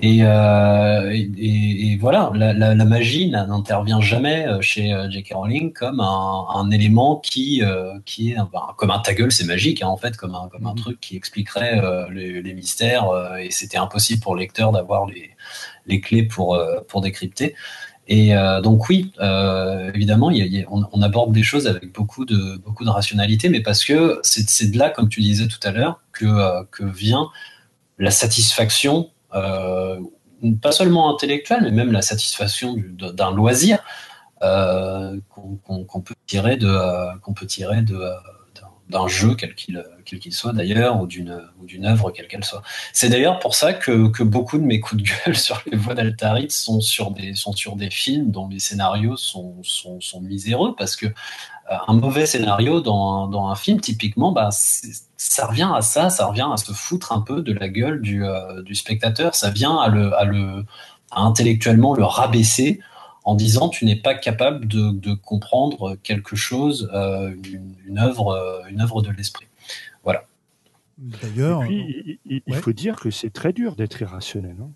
Euh, 0.03 1.11
et, 1.11 1.93
et, 1.93 1.97
voilà, 1.99 2.31
la, 2.35 2.53
la, 2.53 2.75
la 2.75 2.85
magie 2.85 3.29
n'intervient 3.31 4.01
jamais 4.01 4.47
euh, 4.47 4.61
chez 4.61 4.93
euh, 4.93 5.11
J.K. 5.11 5.33
Rowling 5.35 5.73
comme 5.73 6.01
un, 6.01 6.47
un 6.55 6.71
élément 6.71 7.17
qui, 7.17 7.63
qui 8.07 8.33
est 8.33 8.37
comme 8.77 8.91
un 8.91 8.99
ta 9.01 9.15
gueule, 9.15 9.33
c'est 9.33 9.45
magique 9.45 9.83
hein, 9.83 9.89
en 9.89 9.97
fait, 9.97 10.17
comme 10.17 10.35
un, 10.35 10.49
comme 10.49 10.67
un 10.67 10.73
mm-hmm. 10.73 10.77
truc 10.77 11.01
qui 11.01 11.17
expliquerait 11.17 11.83
les, 12.13 12.41
les, 12.41 12.55
mystères 12.55 13.07
et 13.39 13.51
c'était 13.51 13.79
impossible 13.79 14.21
pour 14.21 14.35
le 14.35 14.41
lecteur 14.41 14.73
d'avoir 14.73 15.07
les, 15.07 15.31
les 15.87 16.01
clés 16.01 16.23
pour, 16.23 16.61
pour 16.89 17.01
décrypter. 17.01 17.55
Et 18.09 18.33
donc 18.63 18.89
oui, 18.89 19.13
évidemment, 19.95 20.31
y 20.31 20.43
a, 20.43 20.47
y 20.47 20.63
a, 20.63 20.67
on, 20.71 20.85
on, 20.93 21.03
aborde 21.03 21.33
des 21.33 21.43
choses 21.43 21.67
avec 21.67 21.93
beaucoup 21.93 22.25
de 22.25 22.57
beaucoup 22.57 22.85
de 22.85 22.91
rationalité, 22.91 23.49
mais 23.49 23.61
parce 23.61 23.85
que 23.85 24.19
c'est 24.23 24.71
de 24.71 24.79
là, 24.79 24.91
comme 24.91 25.09
tu 25.09 25.21
disais 25.21 25.47
tout 25.47 25.61
à 25.63 25.71
l'heure, 25.71 26.01
que 26.13 26.65
que 26.71 26.85
vient 26.85 27.29
la 27.99 28.11
satisfaction 28.11 29.11
pas 29.31 30.73
seulement 30.73 31.15
intellectuelle, 31.15 31.61
mais 31.63 31.71
même 31.71 31.93
la 31.93 32.03
satisfaction 32.03 32.77
d'un 32.77 33.31
loisir 33.31 33.79
euh, 34.43 35.19
qu'on 35.29 36.01
peut 36.01 36.15
tirer 36.27 36.57
de 36.57 36.67
euh, 36.67 37.15
qu'on 37.23 37.35
peut 37.35 37.47
tirer 37.47 37.83
de 37.83 38.01
d'un 38.89 39.07
jeu 39.07 39.37
quel 39.37 39.55
qu'il 39.55 40.33
soit 40.33 40.53
d'ailleurs 40.53 41.01
ou 41.01 41.07
d'une 41.07 41.47
ou 41.61 41.67
d'une 41.67 41.85
œuvre 41.87 42.11
quelle 42.11 42.27
qu'elle 42.27 42.45
soit. 42.45 42.63
C'est 42.93 43.09
d'ailleurs 43.09 43.39
pour 43.39 43.55
ça 43.55 43.73
que, 43.73 44.09
que 44.09 44.25
beaucoup 44.25 44.59
de 44.59 44.65
mes 44.65 44.81
coups 44.81 45.03
de 45.03 45.09
gueule 45.09 45.37
sur 45.47 45.63
les 45.71 45.77
voix 45.77 45.95
d'Altarit 45.95 46.51
sont 46.51 46.81
sur 46.81 47.11
des 47.11 47.35
sont 47.35 47.53
sur 47.53 47.77
des 47.77 47.91
films 47.91 48.31
dont 48.31 48.49
les 48.49 48.59
scénarios 48.59 49.17
sont 49.17 49.63
sont, 49.63 50.01
sont 50.01 50.21
miséreux 50.23 50.75
parce 50.77 50.97
que 50.97 51.07
un 51.71 51.95
mauvais 51.95 52.27
scénario 52.27 52.81
dans, 52.81 53.29
dans 53.29 53.49
un 53.49 53.55
film 53.55 53.81
typiquement 53.81 54.33
bah 54.33 54.51
ça 54.51 55.47
revient 55.47 55.71
à 55.75 55.83
ça, 55.83 56.11
ça 56.11 56.27
revient 56.27 56.49
à 56.53 56.57
se 56.57 56.73
foutre 56.73 57.13
un 57.13 57.21
peu 57.21 57.43
de 57.43 57.53
la 57.53 57.69
gueule 57.69 58.01
du, 58.01 58.25
euh, 58.25 58.63
du 58.63 58.75
spectateur, 58.75 59.35
ça 59.35 59.51
vient 59.51 59.77
à 59.77 59.89
le, 59.89 60.13
à 60.15 60.25
le 60.25 60.65
à 61.11 61.23
intellectuellement 61.23 61.95
le 61.95 62.05
rabaisser 62.05 62.81
en 63.25 63.35
disant 63.35 63.69
tu 63.69 63.85
n'es 63.85 63.97
pas 63.97 64.15
capable 64.15 64.67
de, 64.67 64.93
de, 64.93 65.13
comprendre 65.13 65.97
quelque 66.03 66.37
chose, 66.37 66.91
euh, 66.95 67.35
une, 67.45 67.75
une, 67.87 67.99
œuvre, 67.99 68.29
euh, 68.29 68.63
une 68.71 68.81
œuvre 68.81 69.03
de 69.03 69.11
l'esprit. 69.11 69.47
Voilà. 70.05 70.25
D'ailleurs, 70.99 71.65
il, 71.67 72.19
il 72.25 72.43
ouais. 72.47 72.61
faut 72.61 72.73
dire 72.73 72.97
que 72.97 73.11
c'est 73.11 73.31
très 73.31 73.53
dur 73.53 73.77
d'être 73.77 74.01
irrationnel. 74.01 74.57
Hein. 74.61 74.71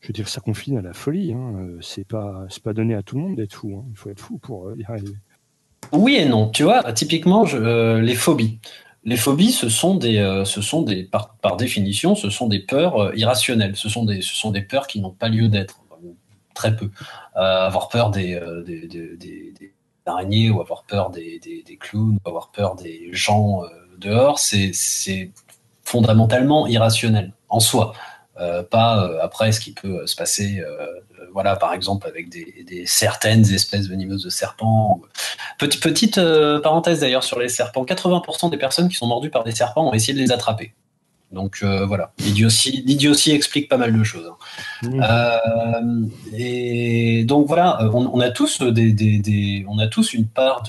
Je 0.00 0.08
veux 0.08 0.12
dire, 0.12 0.28
ça 0.28 0.40
confine 0.40 0.78
à 0.78 0.82
la 0.82 0.92
folie. 0.94 1.32
Hein. 1.32 1.68
C'est 1.80 2.06
pas, 2.06 2.46
c'est 2.48 2.62
pas 2.62 2.72
donné 2.72 2.94
à 2.94 3.02
tout 3.02 3.16
le 3.16 3.22
monde 3.22 3.36
d'être 3.36 3.54
fou. 3.54 3.76
Hein. 3.78 3.88
Il 3.90 3.96
faut 3.96 4.10
être 4.10 4.20
fou 4.20 4.38
pour 4.38 4.74
y 4.76 4.84
arriver. 4.84 5.16
Oui 5.92 6.16
et 6.16 6.24
non. 6.24 6.48
Tu 6.48 6.62
vois, 6.62 6.92
typiquement, 6.92 7.44
euh, 7.54 8.00
les 8.00 8.14
phobies. 8.14 8.58
Les 9.04 9.16
phobies, 9.16 9.52
ce 9.52 9.68
sont 9.68 9.94
des, 9.94 10.18
euh, 10.18 10.44
ce 10.44 10.60
sont 10.60 10.82
des 10.82 11.04
par, 11.04 11.56
définition, 11.56 12.14
ce 12.14 12.28
sont 12.30 12.48
des 12.48 12.58
peurs 12.58 13.00
euh, 13.00 13.12
irrationnelles. 13.14 13.76
Ce 13.76 13.88
sont 13.88 14.04
des, 14.04 14.20
ce 14.20 14.34
sont 14.34 14.50
des 14.50 14.62
peurs 14.62 14.86
qui 14.86 15.00
n'ont 15.00 15.12
pas 15.12 15.28
lieu 15.28 15.48
d'être, 15.48 15.80
très 16.54 16.74
peu. 16.74 16.90
Avoir 17.34 17.90
peur 17.90 18.10
des, 18.10 18.40
des, 18.64 19.58
araignées 20.06 20.48
ou 20.48 20.58
avoir 20.62 20.84
peur 20.84 21.10
des, 21.10 21.38
clowns 21.78 22.16
ou 22.24 22.28
avoir 22.28 22.50
peur 22.50 22.76
des 22.76 23.10
gens 23.12 23.60
dehors, 23.98 24.38
c'est 24.38 25.30
fondamentalement 25.82 26.66
irrationnel 26.66 27.34
en 27.50 27.60
soi. 27.60 27.92
pas 28.70 29.20
après 29.20 29.52
ce 29.52 29.60
qui 29.60 29.72
peut 29.72 30.06
se 30.06 30.16
passer 30.16 30.62
voilà, 31.36 31.54
par 31.54 31.74
exemple 31.74 32.08
avec 32.08 32.30
des, 32.30 32.84
certaines 32.86 33.44
espèces 33.52 33.88
venimeuses 33.88 34.24
de 34.24 34.30
serpents. 34.30 35.02
Petite, 35.58 35.82
petite 35.82 36.20
parenthèse 36.62 37.00
d'ailleurs 37.00 37.24
sur 37.24 37.38
les 37.38 37.50
serpents, 37.50 37.84
80% 37.84 38.48
des 38.48 38.56
personnes 38.56 38.88
qui 38.88 38.94
sont 38.94 39.06
mordues 39.06 39.28
par 39.28 39.44
des 39.44 39.52
serpents 39.52 39.86
ont 39.86 39.92
essayé 39.92 40.14
de 40.14 40.18
les 40.18 40.32
attraper. 40.32 40.72
Donc 41.32 41.62
voilà, 41.62 42.12
l'idiotie 42.20 43.32
explique 43.32 43.68
pas 43.68 43.76
mal 43.76 43.92
de 43.92 44.02
choses. 44.02 44.32
Hein. 44.82 45.82
Et 46.32 47.24
donc 47.24 47.46
voilà, 47.48 47.80
on, 47.92 48.18
a 48.20 48.30
tous 48.30 48.62
des, 48.62 49.66
on 49.68 49.78
a 49.78 49.88
tous 49.88 50.14
une 50.14 50.28
part 50.28 50.62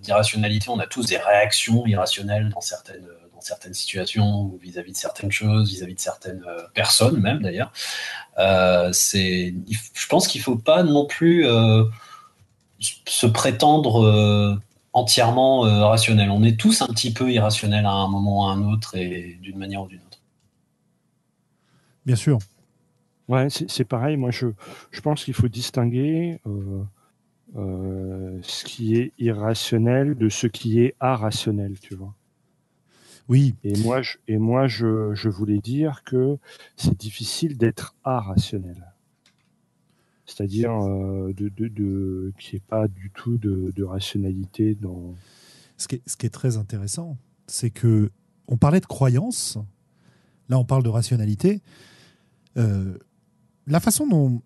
d'irrationalité, 0.00 0.68
on 0.68 0.78
a 0.78 0.86
tous 0.86 1.06
des 1.06 1.16
réactions 1.16 1.84
irrationnelles 1.86 2.50
dans 2.54 2.60
certaines 2.60 3.08
certaines 3.44 3.74
situations 3.74 4.42
ou 4.42 4.58
vis-à-vis 4.62 4.92
de 4.92 4.96
certaines 4.96 5.32
choses, 5.32 5.70
vis-à-vis 5.70 5.94
de 5.94 6.00
certaines 6.00 6.44
euh, 6.46 6.62
personnes 6.74 7.20
même 7.20 7.42
d'ailleurs. 7.42 7.72
Euh, 8.38 8.90
c'est, 8.92 9.54
je 9.94 10.06
pense 10.06 10.28
qu'il 10.28 10.40
faut 10.40 10.56
pas 10.56 10.82
non 10.82 11.06
plus 11.06 11.46
euh, 11.46 11.84
se 12.80 13.26
prétendre 13.26 14.60
entièrement 14.92 15.60
rationnel. 15.88 16.30
On 16.30 16.42
est 16.42 16.58
tous 16.58 16.82
un 16.82 16.86
petit 16.88 17.12
peu 17.12 17.30
irrationnels 17.32 17.86
à 17.86 17.92
un 17.92 18.08
moment 18.08 18.40
ou 18.40 18.48
à 18.48 18.52
un 18.52 18.62
autre 18.72 18.96
et 18.96 19.38
d'une 19.40 19.58
manière 19.58 19.82
ou 19.82 19.88
d'une 19.88 20.00
autre. 20.00 20.18
Bien 22.04 22.16
sûr. 22.16 22.38
Ouais, 23.28 23.48
c'est 23.50 23.84
pareil. 23.84 24.18
Moi, 24.18 24.30
je, 24.30 24.48
je 24.90 25.00
pense 25.00 25.24
qu'il 25.24 25.32
faut 25.34 25.48
distinguer 25.48 26.38
ce 27.54 28.64
qui 28.64 28.96
est 28.96 29.12
irrationnel 29.18 30.14
de 30.16 30.28
ce 30.28 30.46
qui 30.46 30.80
est 30.80 30.94
irrationnel, 31.00 31.78
tu 31.80 31.94
vois. 31.94 32.14
Oui. 33.28 33.54
Et 33.64 33.76
moi, 33.78 34.02
je, 34.02 34.16
et 34.28 34.38
moi 34.38 34.66
je, 34.66 35.14
je 35.14 35.28
voulais 35.28 35.58
dire 35.58 36.02
que 36.04 36.38
c'est 36.76 36.98
difficile 36.98 37.56
d'être 37.56 37.94
rationnel. 38.04 38.92
C'est-à-dire 40.26 40.72
euh, 40.72 41.32
de, 41.34 41.48
de, 41.48 41.68
de 41.68 42.32
qu'il 42.38 42.54
n'y 42.54 42.56
ait 42.58 42.68
pas 42.68 42.88
du 42.88 43.10
tout 43.14 43.38
de, 43.38 43.72
de 43.74 43.84
rationalité 43.84 44.74
dans. 44.74 45.14
Ce 45.76 45.88
qui 45.88 45.96
est, 45.96 46.02
ce 46.06 46.16
qui 46.16 46.26
est 46.26 46.30
très 46.30 46.56
intéressant, 46.56 47.16
c'est 47.46 47.70
que 47.70 48.10
on 48.46 48.56
parlait 48.56 48.80
de 48.80 48.86
croyance, 48.86 49.58
là 50.48 50.58
on 50.58 50.64
parle 50.64 50.82
de 50.82 50.88
rationalité. 50.88 51.60
Euh, 52.56 52.98
la 53.66 53.80
façon 53.80 54.06
dont, 54.06 54.42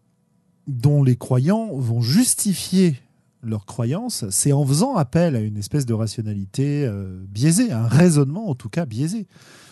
dont 0.67 1.03
les 1.03 1.17
croyants 1.17 1.75
vont 1.77 2.01
justifier 2.01 2.97
leur 3.43 3.67
croyance, 3.67 4.29
c'est 4.31 4.53
en 4.53 4.65
faisant 4.65 4.97
appel 4.97 5.37
à 5.37 5.41
une 5.41 5.57
espèce 5.57 5.87
de 5.87 5.95
rationalité 5.95 6.85
euh, 6.87 7.25
biaisée, 7.29 7.73
un 7.73 7.87
raisonnement 7.87 8.49
en 8.49 8.55
tout 8.55 8.69
cas 8.69 8.87
biaisé, 8.87 9.27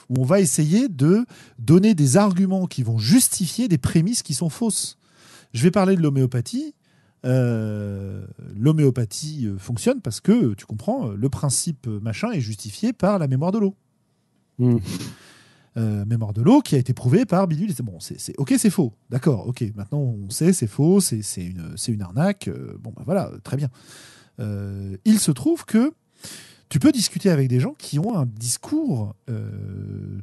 où 0.09 0.21
on 0.21 0.25
va 0.25 0.41
essayer 0.41 0.89
de 0.89 1.27
donner 1.59 1.95
des 1.95 2.17
arguments 2.17 2.67
qui 2.67 2.83
vont 2.83 2.99
justifier 2.99 3.69
des 3.69 3.79
prémices 3.79 4.23
qui 4.23 4.35
sont 4.35 4.51
fausses. 4.51 4.99
Je 5.53 5.63
vais 5.63 5.71
parler 5.71 5.97
de 5.97 6.03
l'homéopathie. 6.03 6.75
Euh, 7.25 8.25
l'homéopathie 8.57 9.47
euh, 9.47 9.59
fonctionne 9.59 10.01
parce 10.01 10.21
que, 10.21 10.55
tu 10.55 10.65
comprends, 10.65 11.09
le 11.09 11.29
principe 11.29 11.87
machin 11.87 12.31
est 12.31 12.41
justifié 12.41 12.93
par 12.93 13.19
la 13.19 13.27
mémoire 13.27 13.53
de 13.53 13.59
l'eau. 13.59 13.75
Mmh. 14.59 14.77
Euh, 15.79 16.07
mémoire 16.07 16.33
de 16.33 16.41
l'eau 16.41 16.63
qui 16.63 16.75
a 16.75 16.79
été 16.79 16.95
prouvé 16.95 17.27
par 17.27 17.47
Bidule. 17.47 17.71
Bon, 17.83 17.99
c'est 18.01 18.35
ok, 18.39 18.55
c'est 18.57 18.71
faux. 18.71 18.95
D'accord, 19.11 19.47
ok. 19.47 19.63
Maintenant, 19.75 19.99
on 19.99 20.31
sait, 20.31 20.55
c'est 20.55 20.67
faux, 20.67 21.01
c'est 21.01 21.21
une, 21.37 22.03
arnaque. 22.03 22.49
Euh, 22.49 22.79
bon, 22.81 22.95
ben 22.97 23.03
voilà, 23.05 23.31
très 23.45 23.59
bien. 23.59 23.69
Euh, 24.41 24.97
il 25.05 25.19
se 25.19 25.31
trouve 25.31 25.67
que 25.67 25.93
tu 26.71 26.79
peux 26.79 26.93
discuter 26.93 27.29
avec 27.29 27.49
des 27.49 27.61
gens 27.61 27.75
qui 27.77 27.99
ont 27.99 28.17
un 28.17 28.25
discours 28.25 29.15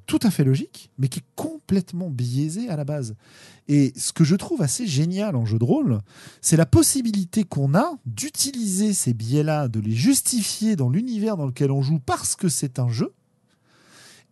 tout 0.07 0.19
à 0.23 0.31
fait 0.31 0.43
logique, 0.43 0.89
mais 0.97 1.07
qui 1.07 1.19
est 1.19 1.25
complètement 1.35 2.09
biaisé 2.09 2.67
à 2.69 2.75
la 2.75 2.84
base. 2.84 3.15
Et 3.67 3.93
ce 3.95 4.11
que 4.11 4.23
je 4.23 4.35
trouve 4.35 4.61
assez 4.61 4.88
génial 4.88 5.35
en 5.35 5.45
jeu 5.45 5.59
de 5.59 5.63
rôle, 5.63 5.99
c'est 6.41 6.57
la 6.57 6.65
possibilité 6.65 7.43
qu'on 7.43 7.75
a 7.75 7.93
d'utiliser 8.05 8.91
ces 8.93 9.13
biais-là, 9.13 9.67
de 9.67 9.80
les 9.80 9.93
justifier 9.93 10.75
dans 10.75 10.89
l'univers 10.89 11.38
dans 11.38 11.45
lequel 11.45 11.71
on 11.71 11.81
joue 11.81 11.99
parce 11.99 12.35
que 12.35 12.49
c'est 12.49 12.77
un 12.80 12.89
jeu, 12.89 13.13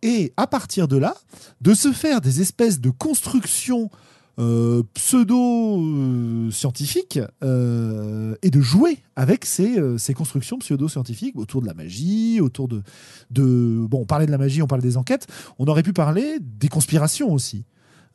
et 0.02 0.32
à 0.36 0.46
partir 0.46 0.88
de 0.88 0.96
là, 0.96 1.14
de 1.60 1.74
se 1.74 1.92
faire 1.92 2.20
des 2.20 2.40
espèces 2.40 2.80
de 2.80 2.90
constructions 2.90 3.90
euh, 4.38 4.82
pseudo-scientifiques 4.94 7.20
euh, 7.44 8.34
et 8.40 8.48
de 8.48 8.62
jouer 8.62 8.96
avec 9.14 9.44
ces, 9.44 9.78
euh, 9.78 9.98
ces 9.98 10.14
constructions 10.14 10.58
pseudo-scientifiques 10.58 11.38
autour 11.38 11.60
de 11.60 11.66
la 11.66 11.74
magie, 11.74 12.40
autour 12.40 12.66
de, 12.66 12.82
de... 13.30 13.84
Bon, 13.90 14.00
on 14.00 14.06
parlait 14.06 14.24
de 14.24 14.30
la 14.30 14.38
magie, 14.38 14.62
on 14.62 14.66
parlait 14.66 14.82
des 14.82 14.96
enquêtes, 14.96 15.26
on 15.58 15.66
aurait 15.66 15.82
pu 15.82 15.92
parler 15.92 16.38
des 16.40 16.68
conspirations 16.68 17.30
aussi. 17.30 17.66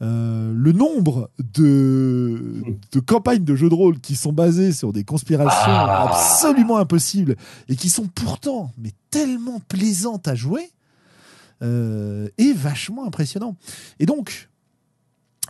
le 0.01 0.72
nombre 0.72 1.30
de, 1.53 2.64
de, 2.91 2.99
campagnes 2.99 3.43
de 3.43 3.55
jeux 3.55 3.69
de 3.69 3.76
rôle 3.76 3.99
qui 3.99 4.15
sont 4.15 4.34
basées 4.34 4.72
sur 4.72 4.93
des 4.93 5.03
conspirations 5.03 5.51
ah. 5.68 6.09
absolument 6.09 6.77
impossibles 6.77 7.35
et 7.69 7.76
qui 7.76 7.89
sont 7.89 8.07
pourtant 8.07 8.72
mais 8.80 8.93
tellement 9.11 9.61
plaisantes 9.68 10.27
à 10.27 10.34
jouer 10.34 10.72
euh, 11.63 12.29
est 12.38 12.53
vachement 12.53 13.05
impressionnant. 13.05 13.55
Et 13.99 14.05
donc, 14.05 14.49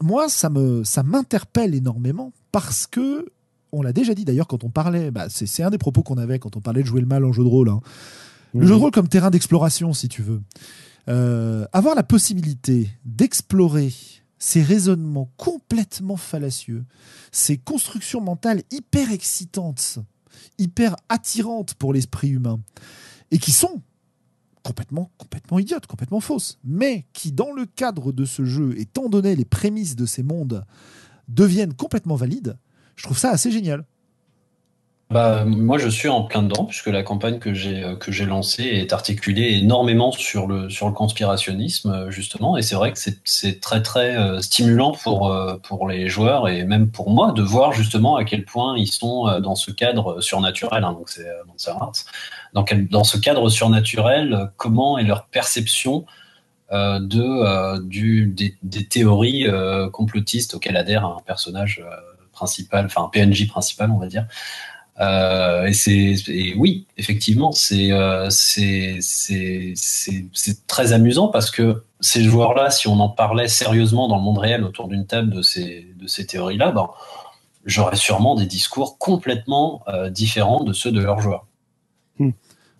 moi, 0.02 0.30
ça 0.30 0.50
me 0.50 0.84
ça 0.84 1.04
m'interpelle 1.04 1.76
énormément 1.76 2.32
parce 2.52 2.88
que 2.88 3.26
on 3.72 3.82
l'a 3.82 3.94
déjà 3.94 4.14
dit 4.14 4.26
d'ailleurs 4.26 4.48
quand 4.48 4.64
on 4.64 4.70
parlait, 4.70 5.12
bah, 5.12 5.28
c'est 5.30 5.64
un 5.64 5.70
des 5.70 5.78
propos 5.78 6.04
qu'on 6.04 6.18
avait 6.18 6.40
quand 6.40 6.56
on 6.56 6.62
parlait 6.62 6.82
de 6.82 6.88
jouer 6.88 7.02
le 7.02 7.08
mal 7.08 7.26
en 7.26 7.32
jeu 7.32 7.44
de 7.44 7.50
rôle. 7.50 7.70
Hein. 7.70 7.82
Le 8.54 8.66
jeu 8.66 8.74
de 8.76 8.80
rôle 8.80 8.92
comme 8.92 9.08
terrain 9.10 9.30
d'exploration, 9.30 9.94
si 9.94 10.08
tu 10.08 10.22
veux. 10.22 10.42
Euh, 11.10 11.66
avoir 11.74 11.96
la 11.96 12.04
possibilité 12.04 12.90
d'explorer 13.06 13.94
ces 14.40 14.62
raisonnements 14.62 15.32
complètement 15.38 16.18
fallacieux, 16.18 16.86
ces 17.32 17.58
constructions 17.58 18.22
mentales 18.22 18.62
hyper 18.72 19.12
excitantes, 19.12 20.00
hyper 20.58 20.96
attirantes 21.10 21.74
pour 21.76 21.94
l'esprit 21.94 22.30
humain, 22.30 22.60
et 23.32 23.40
qui 23.40 23.52
sont 23.52 23.82
complètement, 24.68 25.12
complètement 25.18 25.60
idiote, 25.60 25.88
complètement 25.88 26.20
fausse, 26.20 26.60
mais 26.66 27.06
qui, 27.14 27.32
dans 27.32 27.54
le 27.54 27.66
cadre 27.66 28.12
de 28.12 28.26
ce 28.26 28.44
jeu, 28.44 28.78
étant 28.78 29.08
donné 29.08 29.34
les 29.34 29.46
prémices 29.46 29.96
de 29.96 30.06
ces 30.06 30.24
mondes, 30.24 30.66
deviennent 31.30 31.74
complètement 31.74 32.16
valides, 32.16 32.58
je 32.98 33.04
trouve 33.04 33.18
ça 33.18 33.30
assez 33.30 33.50
génial. 33.50 33.86
Bah, 35.10 35.46
moi, 35.46 35.78
je 35.78 35.88
suis 35.88 36.10
en 36.10 36.24
plein 36.24 36.44
dedans, 36.44 36.66
puisque 36.66 36.88
la 36.88 37.02
campagne 37.02 37.40
que 37.40 37.54
j'ai 37.54 37.82
euh, 37.82 38.26
lancée 38.26 38.64
est 38.64 38.92
articulée 38.92 39.54
énormément 39.54 40.12
sur 40.12 40.48
le 40.48 40.70
sur 40.70 40.88
le 40.88 40.94
conspirationnisme 40.94 41.90
euh, 41.90 42.12
justement, 42.12 42.58
et 42.58 42.62
c'est 42.62 42.76
vrai 42.76 42.92
que 42.92 43.00
c'est 43.24 43.62
très 43.62 43.82
très 43.82 44.18
euh, 44.18 44.42
stimulant 44.42 44.92
pour 44.92 45.34
pour 45.64 45.88
les 45.88 46.10
joueurs 46.10 46.50
et 46.50 46.66
même 46.66 46.92
pour 46.92 47.10
moi 47.10 47.32
de 47.32 47.42
voir 47.42 47.72
justement 47.72 48.18
à 48.18 48.26
quel 48.26 48.44
point 48.44 48.78
ils 48.78 48.92
sont 48.92 49.40
dans 49.40 49.56
ce 49.56 49.72
cadre 49.72 50.20
surnaturel. 50.20 50.84
Hein, 50.84 50.92
donc 50.92 51.08
c'est 51.08 51.72
dans 52.54 52.66
dans 52.90 53.04
ce 53.04 53.18
cadre 53.18 53.50
surnaturel, 53.50 54.52
comment 54.58 54.98
est 54.98 55.04
leur 55.04 55.28
perception 55.28 56.06
de 56.72 57.80
du 57.80 58.28
des, 58.28 58.88
théories 58.88 59.48
complotistes 59.94 60.56
auxquelles 60.56 60.78
adhère 60.78 61.06
un 61.06 61.22
personnage 61.26 61.84
principal, 62.32 62.86
enfin 62.86 63.04
un 63.04 63.10
PNJ 63.10 63.48
principal, 63.48 63.92
on 63.92 63.98
va 63.98 64.08
dire. 64.08 64.28
Euh, 65.00 65.66
et 65.66 65.74
c'est 65.74 66.16
oui, 66.58 66.88
effectivement, 66.98 67.52
euh, 67.72 68.28
c'est 68.30 68.98
c'est 69.02 70.68
très 70.68 70.94
amusant 70.94 71.28
parce 71.28 71.52
que 71.52 71.84
ces 72.00 72.24
joueurs-là, 72.24 72.72
si 72.72 72.88
on 72.88 73.00
en 73.00 73.10
parlait 73.10 73.48
sérieusement 73.48 74.08
dans 74.08 74.18
le 74.18 74.24
monde 74.24 74.40
réel 74.40 74.64
autour 74.64 74.88
d'une 74.88 75.06
table 75.06 75.30
de 75.30 75.42
ces 75.42 75.88
de 76.00 76.08
ces 76.08 76.26
théories-là, 76.26 76.72
ben, 76.72 76.90
j'aurais 77.66 77.96
sûrement 77.96 78.36
des 78.36 78.48
discours 78.48 78.98
complètement 78.98 79.84
euh, 79.88 80.10
différents 80.10 80.64
de 80.64 80.74
ceux 80.74 80.92
de 80.92 81.02
leurs 81.02 81.20
joueurs. 81.22 81.46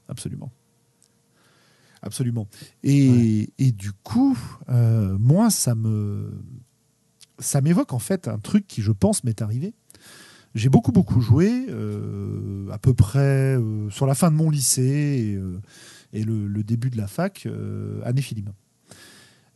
Absolument. 0.08 0.52
Absolument. 2.02 2.48
Et, 2.84 3.50
et 3.58 3.72
du 3.72 3.92
coup, 3.92 4.38
moi, 4.68 5.50
ça 5.50 5.76
me 5.76 6.32
ça 7.40 7.62
m'évoque 7.62 7.94
en 7.94 8.00
fait 8.00 8.28
un 8.28 8.40
truc 8.40 8.68
qui, 8.68 8.82
je 8.82 8.92
pense, 8.92 9.24
m'est 9.24 9.42
arrivé 9.42 9.74
j'ai 10.58 10.70
beaucoup 10.70 10.92
beaucoup 10.92 11.22
joué, 11.22 11.68
euh, 11.70 12.70
à 12.72 12.78
peu 12.78 12.94
près 12.94 13.56
euh, 13.56 13.90
sur 13.90 14.08
la 14.08 14.16
fin 14.16 14.32
de 14.32 14.36
mon 14.36 14.50
lycée 14.50 14.82
et, 14.84 15.36
euh, 15.36 15.62
le, 16.14 16.64
début 16.64 16.90
de 16.90 16.98
la 16.98 17.08
fac 17.08 17.48
à 18.04 18.12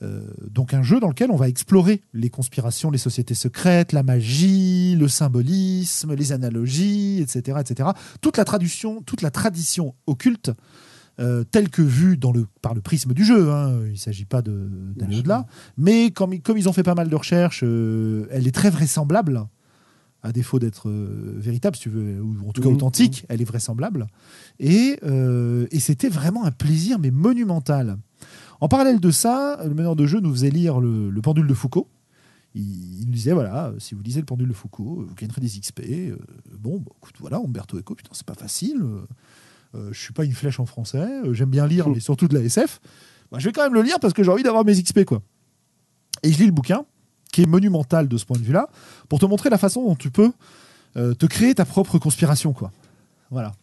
Néphilim. 0.01 0.49
donc 0.49 0.73
un 0.73 0.83
jeu 0.83 0.99
dans 0.99 1.07
lequel 1.07 1.31
on 1.31 1.35
va 1.35 1.47
explorer 1.47 2.01
les 2.13 2.29
conspirations, 2.29 2.91
les 2.91 2.97
sociétés 2.97 3.33
secrètes, 3.33 3.93
la 3.93 4.03
magie, 4.03 4.95
le 4.95 5.07
symbolisme, 5.07 6.13
les 6.13 6.31
analogies, 6.31 7.19
etc., 7.21 7.59
etc. 7.61 7.89
Toute 8.21 8.37
la 8.37 8.45
tradition, 8.45 9.01
toute 9.01 9.21
la 9.21 9.31
tradition 9.31 9.95
occulte 10.07 10.51
telle 11.51 11.69
que 11.69 11.83
vue 11.83 12.17
dans 12.17 12.31
le, 12.31 12.47
par 12.63 12.73
le 12.73 12.81
prisme 12.81 13.13
du 13.13 13.23
jeu. 13.23 13.51
Hein. 13.51 13.81
Il 13.85 13.91
ne 13.91 13.95
s'agit 13.95 14.25
pas 14.25 14.41
d'aller 14.41 15.19
au-delà. 15.19 15.45
Mais 15.77 16.09
comme, 16.09 16.39
comme, 16.39 16.57
ils 16.57 16.67
ont 16.67 16.73
fait 16.73 16.81
pas 16.81 16.95
mal 16.95 17.09
de 17.09 17.15
recherches, 17.15 17.61
elle 17.61 18.47
est 18.47 18.55
très 18.55 18.71
vraisemblable 18.71 19.45
à 20.23 20.31
défaut 20.31 20.59
d'être 20.59 20.89
euh, 20.89 21.35
véritable, 21.37 21.75
si 21.75 21.83
tu 21.83 21.89
veux, 21.89 22.21
ou 22.21 22.47
en 22.47 22.51
tout 22.51 22.61
cas 22.61 22.69
mhm. 22.69 22.75
authentique, 22.75 23.25
elle 23.29 23.41
est 23.41 23.45
vraisemblable. 23.45 24.07
Euh, 24.61 25.67
et, 25.71 25.79
c'était 25.79 26.09
vraiment 26.09 26.45
un 26.45 26.51
plaisir, 26.51 26.99
mais 26.99 27.11
monumental. 27.11 27.97
En 28.61 28.67
parallèle 28.67 28.99
de 28.99 29.11
ça, 29.11 29.59
le 29.63 29.73
meneur 29.73 29.95
de 29.95 30.05
jeu 30.05 30.19
nous 30.19 30.31
faisait 30.31 30.51
lire 30.51 30.79
le, 30.79 31.19
Pendule 31.21 31.47
de 31.47 31.53
Foucault, 31.53 31.87
il, 32.53 33.05
nous 33.07 33.11
disait 33.11 33.33
voilà, 33.33 33.73
si 33.79 33.95
vous 33.95 34.03
lisez 34.03 34.19
le 34.19 34.25
pendule 34.25 34.49
de 34.49 34.53
Foucault, 34.53 35.03
vous 35.07 35.15
gagnerez 35.15 35.41
des 35.41 35.47
XP. 35.47 35.81
bon, 36.59 36.77
bah, 36.77 36.91
écoute, 36.97 37.15
voilà, 37.19 37.37
Umberto 37.37 37.79
Eco, 37.79 37.95
putain, 37.95 38.11
c'est 38.13 38.25
pas 38.25 38.35
facile. 38.35 38.83
je 39.73 39.99
suis 39.99 40.13
pas 40.13 40.25
une 40.25 40.33
flèche 40.33 40.59
en 40.59 40.67
français. 40.67 41.09
J'aime 41.31 41.49
bien 41.49 41.65
lire, 41.65 41.89
mais 41.89 41.99
surtout 41.99 42.27
de 42.27 42.35
la 42.35 42.41
SF. 42.41 42.79
Bah, 43.31 43.39
je 43.39 43.47
vais 43.47 43.51
quand 43.51 43.63
même 43.63 43.73
le 43.73 43.81
lire 43.81 43.99
parce 43.99 44.13
que 44.13 44.21
j'ai 44.21 44.29
envie 44.29 44.43
d'avoir 44.43 44.63
mes 44.63 44.79
XP, 44.79 45.05
quoi. 45.05 45.23
Et 46.21 46.31
je 46.31 46.37
lis 46.37 46.45
le 46.45 46.51
bouquin, 46.51 46.85
qui 47.31 47.41
est 47.41 47.47
monumental 47.47 48.07
de 48.07 48.17
ce 48.17 48.25
point 48.25 48.37
de 48.37 48.43
vue-là, 48.43 48.69
pour 49.09 49.17
te 49.17 49.25
montrer 49.25 49.49
la 49.49 49.57
façon 49.57 49.83
dont 49.83 49.95
tu 49.95 50.11
peux 50.11 50.31
te 50.93 51.25
créer 51.25 51.55
ta 51.55 51.65
propre 51.65 51.97
conspiration, 51.97 52.53
quoi. 52.53 52.71
Voilà 53.31 53.53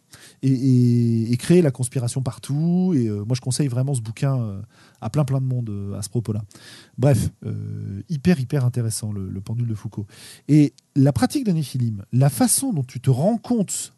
et, 0.41 1.37
créer 1.37 1.61
la 1.61 1.71
conspiration 1.71 2.21
partout. 2.21 2.93
Et 2.95 3.07
euh, 3.07 3.23
moi, 3.25 3.35
je 3.35 3.41
conseille 3.41 3.67
vraiment 3.67 3.93
ce 3.93 4.01
bouquin 4.01 4.39
euh, 4.39 4.61
à 5.01 5.09
plein 5.09 5.25
plein 5.25 5.39
de 5.39 5.45
monde 5.45 5.69
euh, 5.69 5.97
à 5.97 6.01
ce 6.01 6.09
propos-là. 6.09 6.43
Bref, 6.97 7.29
hyper 8.09 8.39
hyper 8.39 8.65
intéressant 8.65 9.11
le, 9.11 9.41
pendule 9.41 9.67
de 9.67 9.75
Foucault. 9.75 10.05
Et 10.47 10.73
la 10.95 11.13
pratique 11.13 11.45
de 11.45 11.51
Néphilim, 11.51 12.03
la 12.11 12.29
façon 12.29 12.73
dont 12.73 12.83
tu 12.83 12.99
te 12.99 13.09
rends 13.09 13.37
compte 13.37 13.93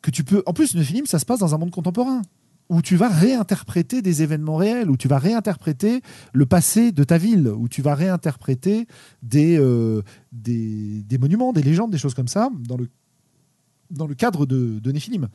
que 0.00 0.10
tu 0.10 0.24
peux. 0.24 0.42
En 0.46 0.52
plus, 0.52 0.74
Néphilim, 0.74 1.06
ça 1.06 1.18
se 1.18 1.24
passe 1.24 1.40
dans 1.40 1.54
un 1.54 1.58
monde 1.58 1.70
contemporain 1.70 2.22
où 2.68 2.80
tu 2.80 2.96
vas 2.96 3.08
réinterpréter 3.08 4.00
des 4.00 4.22
événements 4.22 4.56
réels, 4.56 4.90
où 4.90 4.96
tu 4.96 5.06
vas 5.06 5.18
réinterpréter 5.18 6.00
le 6.32 6.46
passé 6.46 6.90
de 6.90 7.04
ta 7.04 7.18
ville, 7.18 7.48
où 7.48 7.68
tu 7.68 7.82
vas 7.82 7.94
réinterpréter 7.94 8.86
des, 9.22 9.58
des, 10.30 11.02
des, 11.02 11.18
monuments, 11.18 11.52
des 11.52 11.62
légendes, 11.62 11.90
des 11.90 11.98
choses 11.98 12.14
comme 12.14 12.28
ça, 12.28 12.48
dans 12.66 12.78
le 12.78 12.88
dans 13.92 14.06
le 14.06 14.14
cadre 14.14 14.46
de, 14.46 14.78
de 14.78 14.92
Néphilim. 14.92 15.28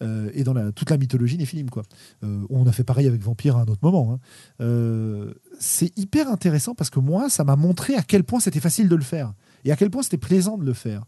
Euh, 0.00 0.30
et 0.32 0.44
dans 0.44 0.54
toute 0.72 0.90
la 0.90 0.96
mythologie 0.96 1.36
Néphilim. 1.38 1.70
Quoi. 1.70 1.82
Euh, 2.22 2.44
on 2.50 2.66
a 2.66 2.72
fait 2.72 2.84
pareil 2.84 3.06
avec 3.06 3.20
Vampire 3.20 3.56
à 3.56 3.62
un 3.62 3.66
autre 3.66 3.80
moment. 3.82 4.12
Hein. 4.12 4.20
Euh, 4.60 5.34
c'est 5.58 5.96
hyper 5.98 6.28
intéressant 6.28 6.74
parce 6.74 6.90
que 6.90 7.00
moi, 7.00 7.28
ça 7.28 7.44
m'a 7.44 7.56
montré 7.56 7.94
à 7.96 8.02
quel 8.02 8.24
point 8.24 8.40
c'était 8.40 8.60
facile 8.60 8.88
de 8.88 8.96
le 8.96 9.02
faire 9.02 9.32
et 9.64 9.72
à 9.72 9.76
quel 9.76 9.90
point 9.90 10.02
c'était 10.02 10.18
plaisant 10.18 10.56
de 10.56 10.64
le 10.64 10.72
faire. 10.72 11.02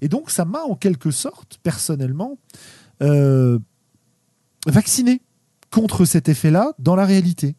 Et 0.00 0.08
donc, 0.08 0.30
ça 0.30 0.44
m'a 0.44 0.62
en 0.62 0.74
quelque 0.74 1.10
sorte, 1.10 1.58
personnellement, 1.62 2.38
vacciné 4.66 5.22
contre 5.70 6.04
cet 6.04 6.28
effet-là 6.28 6.72
dans 6.78 6.96
la 6.96 7.06
réalité. 7.06 7.56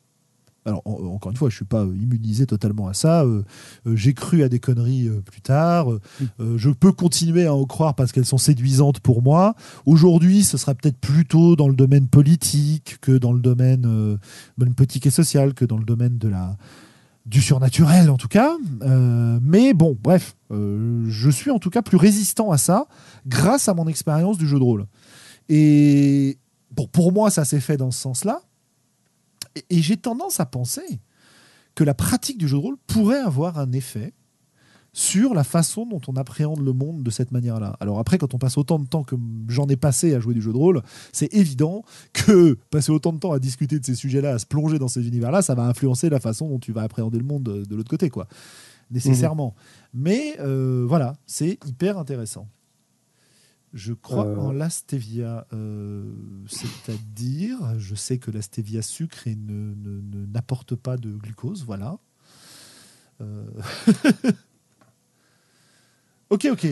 Alors, 0.65 0.81
encore 0.85 1.31
une 1.31 1.37
fois, 1.37 1.49
je 1.49 1.55
ne 1.55 1.57
suis 1.57 1.65
pas 1.65 1.83
euh, 1.83 1.95
immunisé 2.01 2.45
totalement 2.45 2.87
à 2.87 2.93
ça. 2.93 3.23
Euh, 3.23 3.43
euh, 3.85 3.95
j'ai 3.95 4.13
cru 4.13 4.43
à 4.43 4.49
des 4.49 4.59
conneries 4.59 5.09
plus 5.25 5.41
tard. 5.41 5.89
Mm. 5.89 6.57
je 6.57 6.69
peux 6.69 6.91
continuer 6.91 7.45
à 7.45 7.53
en 7.53 7.65
croire 7.65 7.95
parce 7.95 8.11
qu'elles 8.11 8.25
sont 8.25 8.37
séduisantes 8.37 8.99
pour 8.99 9.21
moi. 9.21 9.55
Aujourd'hui, 9.85 10.43
ce 10.43 10.57
sera 10.57 10.73
peut-être 10.73 10.97
plutôt 10.97 11.55
dans 11.55 11.67
le 11.67 11.75
domaine 11.75 12.07
politique 12.07 12.97
que 13.01 13.11
dans 13.17 13.33
le 13.33 13.39
domaine 13.39 14.19
politique 14.75 15.05
et 15.05 15.09
social, 15.09 15.53
que 15.53 15.65
dans 15.65 15.77
le 15.77 15.83
domaine 15.83 16.17
de 16.17 16.29
la, 16.29 16.55
du 17.25 17.41
surnaturel, 17.41 18.09
en 18.09 18.17
tout 18.17 18.27
cas. 18.27 18.55
mais 19.41 19.73
bon, 19.73 19.97
bref, 20.01 20.35
je 20.51 21.29
suis 21.29 21.51
en 21.51 21.59
tout 21.59 21.69
cas 21.69 21.81
plus 21.81 21.97
résistant 21.97 22.51
à 22.51 22.57
ça 22.57 22.87
grâce 23.27 23.67
à 23.67 23.73
mon 23.73 23.87
expérience 23.87 24.37
du 24.37 24.47
jeu 24.47 24.59
de 24.59 24.63
rôle. 24.63 24.85
Et 25.49 26.37
bon, 26.71 26.87
pour 26.87 27.11
moi, 27.11 27.29
ça 27.31 27.45
s'est 27.45 27.59
fait 27.59 27.77
dans 27.77 27.91
ce 27.91 27.99
sens-là. 27.99 28.41
Et, 29.55 29.81
j'ai 29.81 29.97
tendance 29.97 30.39
à 30.39 30.45
penser 30.45 31.01
que 31.75 31.83
la 31.83 31.93
pratique 31.93 32.37
du 32.37 32.47
jeu 32.47 32.57
de 32.57 32.61
rôle 32.61 32.77
pourrait 32.87 33.19
avoir 33.19 33.57
un 33.59 33.71
effet 33.71 34.13
sur 34.95 35.33
la 35.33 35.43
façon 35.43 35.87
dont 35.87 36.01
on 36.07 36.13
appréhende 36.13 36.63
le 36.63 36.71
monde 36.71 37.01
de 37.01 37.09
cette 37.09 37.31
manière-là. 37.31 37.75
Alors 37.79 37.97
après, 37.97 38.19
quand 38.19 38.35
on 38.35 38.37
passe 38.37 38.59
autant 38.59 38.77
de 38.77 38.85
temps 38.85 39.03
que 39.03 39.15
j'en 39.47 39.67
ai 39.67 39.75
passé 39.75 40.13
à 40.13 40.19
jouer 40.19 40.35
du 40.35 40.41
jeu 40.41 40.53
de 40.53 40.57
rôle, 40.57 40.83
c'est 41.11 41.33
évident 41.33 41.83
que 42.13 42.53
passer 42.69 42.91
autant 42.91 43.11
de 43.11 43.17
temps 43.17 43.31
à 43.31 43.39
discuter 43.39 43.79
de 43.79 43.85
ces 43.85 43.95
sujets-là, 43.95 44.35
à 44.35 44.39
se 44.39 44.45
plonger 44.45 44.77
dans 44.77 44.87
ces 44.87 45.07
univers-là, 45.07 45.41
ça 45.41 45.55
va 45.55 45.63
influencer 45.63 46.09
la 46.09 46.19
façon 46.19 46.47
dont 46.47 46.59
tu 46.59 46.71
vas 46.71 46.83
appréhender 46.83 47.17
le 47.17 47.25
monde 47.25 47.43
de, 47.43 47.75
l'autre 47.75 47.89
côté, 47.89 48.11
quoi. 48.11 48.27
Nécessairement. 48.91 49.55
Mhm. 49.93 50.01
Mais 50.03 50.35
euh, 50.39 50.85
voilà, 50.87 51.15
c'est 51.25 51.57
hyper 51.65 51.97
intéressant. 51.97 52.47
Je 53.73 53.93
crois 53.93 54.25
en 54.37 54.51
euh. 54.51 54.53
l'astévia, 54.53 55.47
euh, 55.51 56.13
c'est-à-dire, 56.47 57.57
je 57.79 57.95
sais 57.95 58.19
que 58.19 58.29
l'astévia 58.29 58.83
sucre 58.83 59.27
et 59.27 59.35
ne, 59.35 59.73
n'apporte 60.31 60.75
pas 60.75 60.95
de 60.95 61.09
glucose, 61.09 61.65
voilà. 61.65 61.97
Euh. 63.21 63.47
ok, 66.29 66.49
ok. 66.51 66.67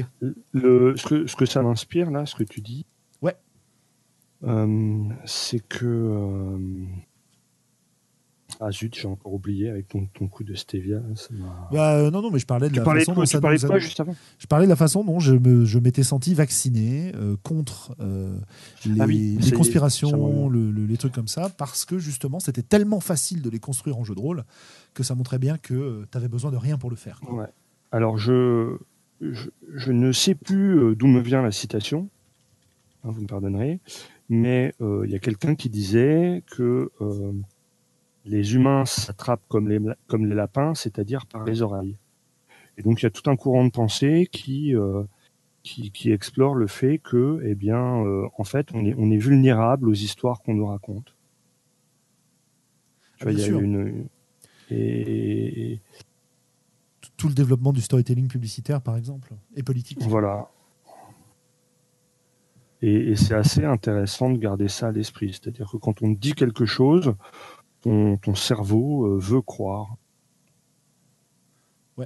Le, 0.54 0.96
ce, 0.96 1.08
que, 1.08 1.26
ce 1.26 1.36
que 1.36 1.48
ça 1.48 1.64
m'inspire, 1.64 2.12
là, 2.12 2.28
ce 2.28 2.36
que 2.36 2.44
tu 2.44 2.62
dis, 2.62 2.86
ouais. 3.24 3.36
c'est 5.26 5.68
que 5.68 6.56
ah 8.60 8.72
zut, 8.72 8.96
j'ai 8.96 9.08
encore 9.08 9.34
oublié 9.34 9.70
avec 9.70 9.88
ton, 9.88 10.08
ton 10.14 10.28
coup 10.28 10.44
de 10.44 10.54
stevia. 10.54 11.02
bah, 11.72 11.96
euh, 11.96 12.12
non, 12.12 12.22
non, 12.22 12.32
mais 12.32 12.40
je 12.40 12.46
parlais 12.46 12.70
de 12.70 12.76
la 12.76 12.84
façon 12.84 13.14
dont 13.14 13.26
ça 13.26 13.42
parlais 13.42 13.58
de 13.58 13.66
quoi 13.66 13.80
juste 13.80 14.00
avant? 14.00 14.16
Je 14.38 14.48
parlais 14.48 14.66
de 14.66 14.70
la 14.70 14.76
façon 14.76 15.04
dont 15.04 15.20
je, 15.20 15.34
me, 15.34 15.66
je 15.66 15.80
m'étais 15.80 16.04
senti 16.04 16.34
vacciné 16.34 17.12
euh, 17.16 17.36
contre 17.44 17.96
euh, 18.00 18.38
les, 18.86 19.02
ah 19.02 19.08
les 19.08 19.52
conspirations, 19.52 20.50
le, 20.50 20.72
les 20.72 20.98
trucs 20.98 21.14
comme 21.14 21.28
ça, 21.28 21.50
parce 21.50 21.86
que 21.86 21.98
justement, 21.98 22.40
c'était 22.40 22.64
tellement 22.64 23.00
facile 23.00 23.42
de 23.42 23.50
les 23.50 23.60
construire 23.60 23.98
en 23.98 24.04
jeu 24.04 24.16
de 24.16 24.20
rôle 24.20 24.44
que 24.94 25.04
ça 25.04 25.16
montrait 25.16 25.40
bien 25.40 25.58
que 25.58 26.06
tu 26.12 26.18
avais 26.18 26.28
besoin 26.28 26.52
de 26.52 26.58
rien 26.58 26.78
pour 26.78 26.90
le 26.90 26.96
faire. 26.96 27.22
Ouais. 27.32 27.48
Alors, 27.92 28.18
je, 28.18 28.78
je, 29.22 29.50
je, 29.74 29.92
ne 29.92 30.12
sais 30.12 30.36
plus 30.36 30.96
d'où 30.96 31.08
me 31.08 31.22
vient 31.22 31.42
la 31.42 31.52
citation, 31.52 32.10
hein, 33.04 33.10
vous 33.12 33.22
me 33.22 33.28
pardonnerez, 33.28 33.80
mais 34.30 34.74
il 34.80 35.10
y 35.10 35.16
a 35.16 35.20
quelqu'un 35.20 35.56
qui 35.56 35.70
disait 35.70 36.44
que 36.52 36.92
les 38.26 38.56
humains 38.56 38.86
s'attrapent 38.86 39.46
comme 39.48 39.68
les, 39.68 39.80
comme 40.08 40.26
les 40.26 40.36
lapins, 40.36 40.76
c'est-à-dire 40.76 41.26
par 41.26 41.44
les 41.44 41.62
oreilles. 41.62 41.98
Et 42.78 42.84
donc 42.84 43.02
il 43.02 43.04
y 43.04 43.08
a 43.08 43.10
tout 43.10 43.30
un 43.30 43.36
courant 43.36 43.66
de 43.66 43.72
pensée 43.72 44.28
qui, 44.32 44.76
euh, 44.76 45.04
qui, 45.64 45.92
qui, 45.92 46.12
explore 46.12 46.56
le 46.56 46.68
fait 46.68 46.98
que, 46.98 47.42
eh 47.44 47.56
bien, 47.56 48.04
euh, 48.06 48.28
en 48.38 48.44
fait, 48.44 48.70
on 48.74 48.86
est, 48.86 48.96
on 48.98 49.12
est 49.12 49.18
vulnérable 49.18 49.90
aux 49.90 49.94
histoires 49.94 50.42
qu'on 50.42 50.54
nous 50.54 50.68
raconte. 50.68 51.16
Tu 53.18 53.24
vois, 53.24 53.34
il 53.34 53.40
y 53.40 53.44
a 53.44 53.48
une 53.48 54.08
et 54.74 55.82
tout 57.18 57.28
le 57.28 57.34
développement 57.34 57.74
du 57.74 57.82
storytelling 57.82 58.28
publicitaire, 58.28 58.82
par 58.82 58.96
exemple, 58.96 59.34
et 59.56 59.64
politique. 59.64 60.02
Voilà. 60.02 60.50
Et, 62.82 63.12
et 63.12 63.16
c'est 63.16 63.36
assez 63.36 63.66
intéressant 63.66 64.30
de 64.30 64.38
garder 64.38 64.70
ça 64.70 64.88
à 64.88 64.92
l'esprit. 64.92 65.34
C'est-à-dire 65.34 65.70
que 65.70 65.78
quand 65.78 66.02
on 66.02 66.10
dit 66.10 66.34
quelque 66.34 66.66
chose, 66.66 67.14
ton, 67.82 68.36
cerveau 68.36 69.06
euh, 69.06 69.18
veut 69.18 69.42
croire. 69.42 69.96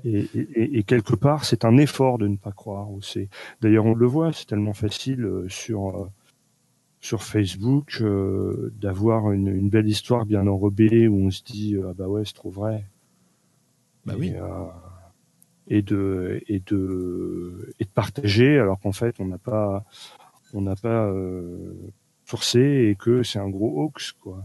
Et, 0.03 0.83
quelque 0.83 1.15
part, 1.15 1.45
c'est 1.45 1.63
un 1.63 1.77
effort 1.77 2.17
de 2.17 2.27
ne 2.27 2.35
pas 2.35 2.51
croire. 2.51 2.87
D'ailleurs, 3.61 3.85
on 3.85 3.93
le 3.93 4.05
voit, 4.05 4.33
c'est 4.33 4.45
tellement 4.45 4.73
facile 4.73 5.23
euh, 5.23 5.47
sur 5.47 5.87
euh, 5.89 6.09
sur 6.99 7.23
Facebook 7.23 8.03
d'avoir 8.81 9.31
une, 9.31 9.69
belle 9.69 9.87
histoire 9.87 10.25
bien 10.25 10.47
enrobée 10.47 11.07
où 11.07 11.27
on 11.27 11.29
se 11.29 11.43
dit 11.43 11.77
ah 11.87 11.93
bah 11.93 12.07
ouais 12.07 12.25
c'est 12.25 12.33
trop 12.33 12.49
vrai. 12.49 12.83
Bah 14.05 14.15
oui. 14.17 14.33
Et, 15.67 15.83
de 15.83 16.41
et 16.47 16.59
de 16.59 17.71
et 17.79 17.83
de 17.83 17.89
partager 17.89 18.57
alors 18.57 18.79
qu'en 18.79 18.91
fait 18.91 19.19
on 19.19 19.25
n'a 19.25 19.37
pas 19.37 19.85
on 20.55 20.61
n'a 20.61 20.75
pas 20.75 21.13
forcé 22.23 22.89
et 22.89 22.95
que 22.95 23.21
c'est 23.21 23.39
un 23.39 23.49
gros 23.49 23.83
hoax 23.83 24.13
quoi 24.13 24.43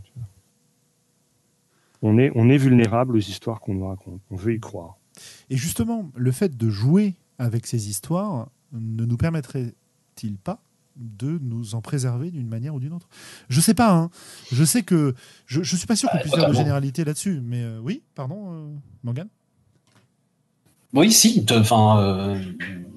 on 2.02 2.18
est, 2.18 2.32
on 2.34 2.48
est 2.48 2.56
vulnérable 2.56 3.16
aux 3.16 3.20
histoires 3.20 3.60
qu'on 3.60 3.74
nous 3.74 3.86
raconte. 3.86 4.20
On 4.30 4.36
veut 4.36 4.54
y 4.54 4.60
croire. 4.60 4.96
Et 5.50 5.56
justement, 5.56 6.10
le 6.14 6.32
fait 6.32 6.56
de 6.56 6.70
jouer 6.70 7.14
avec 7.38 7.66
ces 7.66 7.88
histoires 7.88 8.48
ne 8.72 9.04
nous 9.04 9.16
permettrait-il 9.16 10.36
pas 10.38 10.62
de 10.96 11.38
nous 11.40 11.74
en 11.74 11.80
préserver 11.80 12.30
d'une 12.30 12.48
manière 12.48 12.74
ou 12.74 12.80
d'une 12.80 12.92
autre? 12.92 13.08
Je 13.48 13.60
sais 13.60 13.74
pas. 13.74 13.92
Hein. 13.92 14.10
Je 14.52 14.64
sais 14.64 14.82
que 14.82 15.14
je, 15.46 15.62
je 15.62 15.76
suis 15.76 15.86
pas 15.86 15.96
sûr 15.96 16.10
qu'on 16.10 16.18
puisse 16.18 16.34
faire 16.34 16.48
de 16.48 16.54
généralité 16.54 17.04
là-dessus. 17.04 17.40
Mais 17.42 17.62
euh, 17.62 17.80
oui, 17.82 18.02
pardon, 18.14 18.52
euh, 18.52 18.74
Morgan. 19.02 19.28
Oui, 20.92 21.12
si, 21.12 21.46
enfin, 21.52 22.00
euh, 22.00 22.42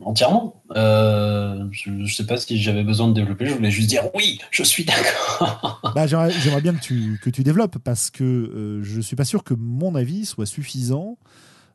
entièrement. 0.05 0.61
Euh, 0.75 1.65
je 1.71 1.89
ne 1.89 2.07
sais 2.07 2.25
pas 2.25 2.37
si 2.37 2.61
j'avais 2.61 2.83
besoin 2.83 3.07
de 3.07 3.13
développer, 3.13 3.45
je 3.45 3.53
voulais 3.53 3.71
juste 3.71 3.89
dire 3.89 4.03
oui, 4.15 4.39
je 4.51 4.63
suis 4.63 4.85
d'accord. 4.85 5.81
bah, 5.95 6.07
J'aimerais 6.07 6.61
bien 6.61 6.73
que 6.73 6.81
tu, 6.81 7.19
que 7.21 7.29
tu 7.29 7.43
développes 7.43 7.77
parce 7.79 8.09
que 8.09 8.23
euh, 8.23 8.83
je 8.83 8.97
ne 8.97 9.01
suis 9.01 9.15
pas 9.15 9.25
sûr 9.25 9.43
que 9.43 9.53
mon 9.53 9.95
avis 9.95 10.25
soit 10.25 10.45
suffisant. 10.45 11.17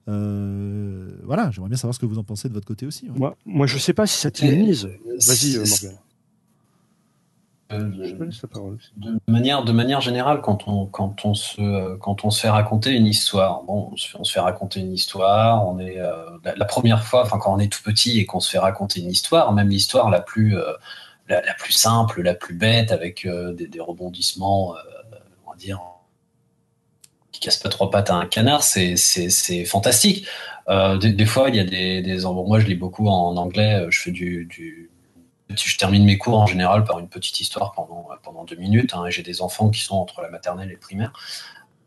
voilà, 0.07 1.51
j'aimerais 1.53 1.69
bien 1.69 1.77
savoir 1.77 1.95
ce 1.95 2.01
que 2.01 2.07
vous 2.07 2.19
en 2.19 2.25
pensez 2.25 2.49
de 2.49 2.55
votre 2.55 2.67
côté 2.67 2.87
aussi. 2.87 3.09
Moi, 3.15 3.37
moi, 3.45 3.67
je 3.67 3.75
ne 3.75 3.81
sais 3.81 3.95
pas 3.95 4.07
si 4.07 4.19
ça 4.19 4.31
t'immunise. 4.31 4.89
Vas-y, 5.27 5.57
Morgan. 5.59 5.99
Euh, 7.71 7.91
de 8.97 9.19
manière, 9.27 9.63
de 9.63 9.73
manière 9.73 10.01
générale, 10.01 10.41
quand 10.41 10.67
on, 10.69 10.87
quand, 10.87 11.27
on 11.27 11.35
se, 11.35 11.97
quand 11.97 12.25
on 12.25 12.31
se 12.31 12.41
fait 12.41 12.49
raconter 12.49 12.93
une 12.93 13.07
histoire, 13.07 13.63
bon, 13.65 13.91
on 13.93 13.97
se 13.97 14.09
fait, 14.09 14.19
on 14.19 14.25
se 14.25 14.33
fait 14.33 14.41
raconter 14.41 14.81
une 14.81 14.95
histoire, 14.95 15.69
on 15.69 15.79
est 15.79 15.99
euh, 15.99 16.15
la, 16.57 16.65
première 16.65 17.05
fois, 17.05 17.23
enfin 17.23 17.39
quand 17.39 17.55
on 17.55 17.59
est 17.59 17.71
tout 17.71 17.83
petit 17.83 18.21
et 18.21 18.25
qu'on 18.25 18.41
se 18.41 18.51
fait 18.51 18.59
raconter 18.59 19.01
une 19.01 19.11
histoire, 19.11 19.53
même 19.53 19.69
l'histoire 19.69 20.09
la 20.09 20.23
plus, 20.23 20.57
euh, 20.57 20.73
la, 21.29 21.43
plus 21.59 21.75
simple, 21.75 22.23
la 22.23 22.35
plus 22.35 22.55
bête, 22.55 22.91
avec 22.91 23.29
des, 23.29 23.67
des, 23.67 23.81
rebondissements, 23.81 24.75
on 25.47 25.51
va 25.51 25.57
dire, 25.59 25.79
qui 27.33 27.41
casse 27.41 27.59
pas 27.59 27.69
trois 27.69 27.91
pattes 27.91 28.09
à 28.09 28.15
un 28.15 28.25
canard, 28.25 28.63
c'est 28.63 28.97
fantastique. 29.67 30.27
Euh, 30.69 30.97
des, 30.97 31.27
fois, 31.27 31.51
il 31.51 31.57
y 31.57 31.61
a 31.61 31.65
des, 31.65 32.01
des 32.01 32.23
moi 32.25 32.61
je 32.61 32.67
lis 32.67 32.75
beaucoup 32.75 33.09
en 33.09 33.37
anglais, 33.37 33.87
je 33.91 34.01
fais 34.01 34.11
du, 34.11 34.47
du 34.47 34.91
je 35.51 35.79
termine 35.79 36.05
mes 36.05 36.19
cours 36.19 36.39
en 36.39 36.47
général 36.47 36.85
par 36.85 36.99
une 36.99 37.09
petite 37.09 37.41
histoire 37.41 37.73
pendant, 37.73 38.09
pendant 38.23 38.45
deux 38.45 38.57
minutes. 38.57 38.95
Hein, 38.95 39.05
j'ai 39.09 39.23
des 39.23 39.43
enfants 39.43 39.71
qui 39.71 39.81
sont 39.81 39.97
entre 39.97 40.21
la 40.23 40.31
maternelle 40.31 40.69
et 40.69 40.75
le 40.75 40.79
primaire. 40.79 41.13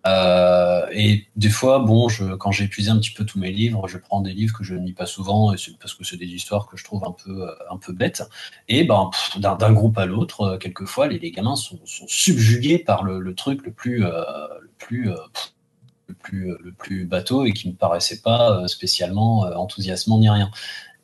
Euh, 0.07 0.87
et 0.91 1.27
des 1.35 1.49
fois, 1.49 1.79
bon, 1.79 2.07
quand 2.39 2.51
j'ai 2.51 2.65
épuisé 2.65 2.89
un 2.89 2.97
petit 2.97 3.11
peu 3.11 3.25
tous 3.25 3.39
mes 3.39 3.51
livres, 3.51 3.87
je 3.87 3.97
prends 3.97 4.21
des 4.21 4.33
livres 4.33 4.57
que 4.57 4.63
je 4.63 4.73
ne 4.73 4.85
lis 4.85 4.93
pas 4.93 5.05
souvent, 5.05 5.53
parce 5.79 5.93
que 5.93 6.03
c'est 6.03 6.17
des 6.17 6.27
histoires 6.27 6.67
que 6.67 6.77
je 6.77 6.83
trouve 6.83 7.03
un 7.05 7.11
peu, 7.11 7.43
euh, 7.47 7.53
un 7.69 7.77
peu 7.77 7.93
bêtes. 7.93 8.23
Et 8.67 8.83
ben, 8.83 9.09
d'un 9.37 9.73
groupe 9.73 9.97
à 9.97 10.05
l'autre, 10.05 10.41
euh, 10.41 10.57
quelquefois, 10.57 11.07
les, 11.07 11.19
les, 11.19 11.31
gamins 11.31 11.55
sont, 11.55 11.79
subjugués 11.85 12.79
par 12.79 13.03
le, 13.03 13.35
truc 13.35 13.63
le 13.65 13.71
plus, 13.71 14.03
euh, 14.03 14.23
le 14.59 14.69
plus, 14.79 15.09
le 16.07 16.15
plus, 16.15 16.57
le 16.59 16.71
plus 16.71 17.05
bateau 17.05 17.45
et 17.45 17.53
qui 17.53 17.69
me 17.69 17.75
paraissait 17.75 18.21
pas 18.21 18.67
spécialement 18.67 19.41
enthousiasmant 19.41 20.17
ni 20.17 20.29
rien. 20.29 20.51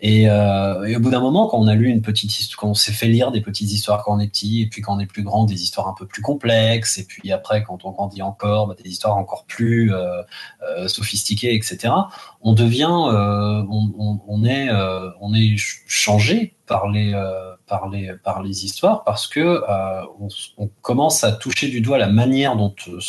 Euh, 0.03 0.83
et, 0.83 0.95
au 0.95 0.99
bout 0.99 1.09
d'un 1.09 1.19
moment, 1.19 1.47
quand 1.47 1.57
on 1.57 1.67
a 1.67 1.73
lu 1.73 1.87
une 1.87 2.03
petite 2.03 2.31
quand 2.55 2.69
on 2.69 2.73
s'est 2.75 2.91
fait 2.91 3.07
lire 3.07 3.31
des 3.31 3.41
petites 3.41 3.71
histoires 3.71 4.03
quand 4.03 4.15
on 4.15 4.19
est 4.19 4.27
petit, 4.27 4.61
et 4.61 4.67
puis 4.67 4.81
quand 4.81 4.95
on 4.95 4.99
est 4.99 5.07
plus 5.07 5.23
grand, 5.23 5.45
des 5.45 5.63
histoires 5.63 5.87
un 5.87 5.95
peu 5.97 6.05
plus 6.05 6.21
complexes, 6.21 6.99
et 6.99 7.05
puis 7.05 7.31
après, 7.31 7.63
quand 7.63 7.83
on 7.83 7.91
grandit 7.91 8.21
encore, 8.21 8.67
bah, 8.67 8.75
des 8.81 8.89
histoires 8.89 9.17
encore 9.17 9.45
plus 9.45 9.93
euh, 9.93 10.21
euh, 10.63 10.87
sophistiquées, 10.87 11.55
etc. 11.55 11.93
On 12.41 12.53
devient, 12.53 12.85
on, 12.89 14.45
est, 14.45 14.69
on 15.19 15.33
est 15.33 15.55
changé 15.87 16.53
par 16.67 16.89
les, 16.89 17.11
par 17.65 17.89
les, 17.89 18.13
par 18.23 18.43
les 18.43 18.65
histoires 18.65 19.03
parce 19.03 19.27
que 19.27 19.61
on, 20.57 20.69
commence 20.81 21.23
à 21.23 21.31
toucher 21.31 21.69
du 21.69 21.81
doigt 21.81 21.97
la 21.97 22.07
manière 22.07 22.55
dont 22.55 22.73
se, 22.77 22.99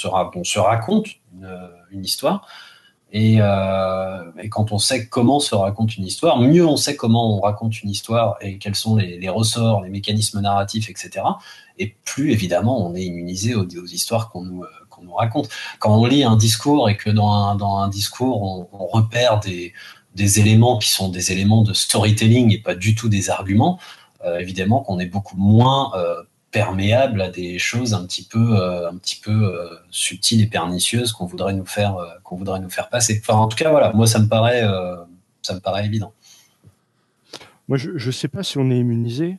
se 0.42 0.58
raconte 0.58 1.08
une 1.90 2.04
histoire 2.04 2.46
euh, 3.14 4.32
et, 4.38 4.48
quand 4.50 4.72
on 4.72 4.78
sait 4.78 5.06
comment 5.06 5.40
se 5.40 5.54
raconte 5.54 5.96
une 5.96 6.04
histoire, 6.04 6.38
mieux 6.38 6.66
on 6.66 6.76
sait 6.76 6.94
comment 6.94 7.38
on 7.38 7.40
raconte 7.40 7.82
une 7.82 7.88
histoire 7.88 8.36
et 8.42 8.58
quels 8.58 8.74
sont 8.74 8.96
les, 8.96 9.28
ressorts, 9.30 9.82
les 9.82 9.88
mécanismes 9.88 10.40
narratifs, 10.40 10.90
etc. 10.90 11.24
Et 11.78 11.96
plus 12.04 12.32
évidemment 12.32 12.86
on 12.86 12.94
est 12.94 13.04
immunisé 13.04 13.54
aux, 13.54 13.66
histoires 13.66 14.28
qu'on 14.28 14.42
nous, 14.42 14.62
euh, 14.62 14.68
qu'on 14.90 15.02
nous 15.02 15.14
raconte. 15.14 15.48
Quand 15.78 15.96
on 15.96 16.04
lit 16.04 16.22
un 16.22 16.36
discours 16.36 16.90
et 16.90 16.96
que 16.96 17.08
dans 17.08 17.30
un, 17.32 17.88
discours 17.88 18.68
on, 18.72 18.86
repère 18.86 19.40
des, 19.40 19.72
éléments 20.38 20.78
qui 20.78 20.90
sont 20.90 21.08
des 21.08 21.32
éléments 21.32 21.62
de 21.62 21.72
storytelling 21.72 22.52
et 22.52 22.58
pas 22.58 22.74
du 22.74 22.94
tout 22.94 23.08
des 23.08 23.30
arguments, 23.30 23.78
euh, 24.24 24.38
évidemment 24.38 24.80
qu'on 24.80 24.98
est 24.98 25.06
beaucoup 25.06 25.36
moins 25.36 25.92
perméable 26.50 27.20
à 27.20 27.30
des 27.30 27.58
choses 27.58 27.94
un 27.94 28.04
petit 28.06 28.24
peu, 28.24 28.58
euh, 28.58 28.90
un 28.90 28.96
petit 28.96 29.20
peu 29.20 29.30
euh, 29.30 29.68
subtiles 29.90 30.40
et 30.40 30.46
pernicieuses 30.46 31.12
qu'on 31.12 31.26
voudrait 31.26 31.52
nous 31.52 31.66
faire, 31.66 31.96
euh, 31.96 32.08
qu'on 32.24 32.36
voudrait 32.36 32.60
nous 32.60 32.70
faire 32.70 32.88
passer. 32.88 33.20
Enfin, 33.20 33.38
en 33.38 33.48
tout 33.48 33.56
cas, 33.56 33.70
voilà, 33.70 33.92
moi 33.92 34.06
ça 34.06 34.18
me 34.18 34.28
paraît, 34.28 34.64
ça 35.42 35.54
me 35.54 35.60
paraît 35.60 35.84
évident. 35.84 36.12
Moi, 37.68 37.76
je 37.76 37.90
ne 37.90 38.12
sais 38.12 38.28
pas 38.28 38.42
si 38.42 38.56
on 38.56 38.70
est 38.70 38.78
immunisé, 38.78 39.38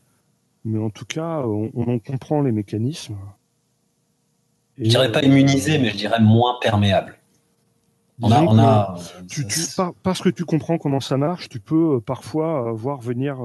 mais 0.64 0.80
en 0.80 0.91
tout 0.91 1.06
cas, 1.06 1.41
on, 1.45 1.72
on 1.73 1.98
comprend 1.98 2.41
les 2.41 2.52
mécanismes. 2.52 3.18
Je 4.77 4.84
je 4.84 4.90
dirais 4.90 5.11
pas 5.11 5.23
immunisé, 5.23 5.80
mais 5.80 5.90
je 5.90 5.98
dirais 5.98 6.19
moins 6.19 6.57
perméable. 6.61 7.18
On 8.22 8.31
a, 8.31 8.41
on 8.41 8.60
a, 8.60 8.98
tu, 9.30 9.45
parce 10.03 10.22
que 10.22 10.27
tu 10.27 10.44
comprends 10.44 10.77
comment 10.77 10.99
ça 10.99 11.15
marche, 11.15 11.48
tu 11.48 11.61
peux 11.61 12.02
parfois 12.02 12.73
voir 12.73 12.99
venir 12.99 13.40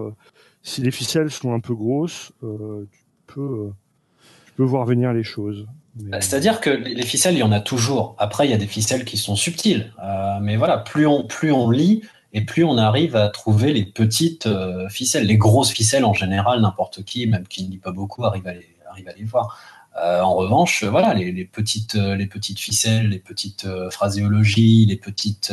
si 0.63 0.83
les 0.83 0.91
ficelles 0.91 1.31
sont 1.31 1.55
un 1.55 1.61
peu 1.61 1.75
grosses, 1.75 2.33
tu 2.41 3.04
peux 3.35 4.63
voir 4.63 4.85
venir 4.85 5.13
les 5.13 5.25
choses. 5.25 5.67
Bah, 5.97 6.21
c'est-à-dire 6.21 6.61
que 6.61 6.71
les 6.71 7.07
ficelles, 7.07 7.35
il 7.35 7.41
y 7.41 7.43
en 7.43 7.53
a 7.53 7.61
toujours. 7.61 8.17
Après, 8.19 8.47
il 8.47 8.51
y 8.51 8.55
a 8.55 8.59
des 8.59 8.67
ficelles 8.67 9.05
qui 9.05 9.17
sont 9.17 9.37
subtiles. 9.37 9.93
Euh, 10.03 10.39
mais 10.41 10.57
voilà, 10.57 10.79
plus 10.79 11.07
on, 11.07 11.25
plus 11.25 11.53
on 11.53 11.71
lit 11.71 12.03
et 12.33 12.45
plus 12.45 12.65
on 12.65 12.79
arrive 12.79 13.15
à 13.15 13.29
trouver 13.29 13.73
les 13.73 13.85
petites 13.85 14.47
euh, 14.47 14.89
ficelles. 14.89 15.27
Les 15.27 15.37
grosses 15.37 15.71
ficelles, 15.71 16.05
en 16.05 16.15
général, 16.15 16.61
n'importe 16.61 17.05
qui, 17.05 17.27
même 17.27 17.47
qui 17.47 17.65
ne 17.65 17.71
lit 17.71 17.79
pas 17.79 17.93
beaucoup, 17.93 18.25
arrive 18.25 18.47
à 18.49 18.55
les, 18.55 18.67
arrive 18.91 19.09
à 19.09 19.13
les 19.13 19.25
voir. 19.25 19.57
en 19.97 20.35
revanche, 20.35 20.83
voilà, 20.83 21.15
les, 21.15 21.45
petites, 21.45 21.95
les 21.95 22.27
petites 22.27 22.59
ficelles, 22.59 23.11
les 23.11 23.21
petites 23.21 23.69
phraséologies, 23.91 24.87
les 24.87 24.97
petites, 24.97 25.53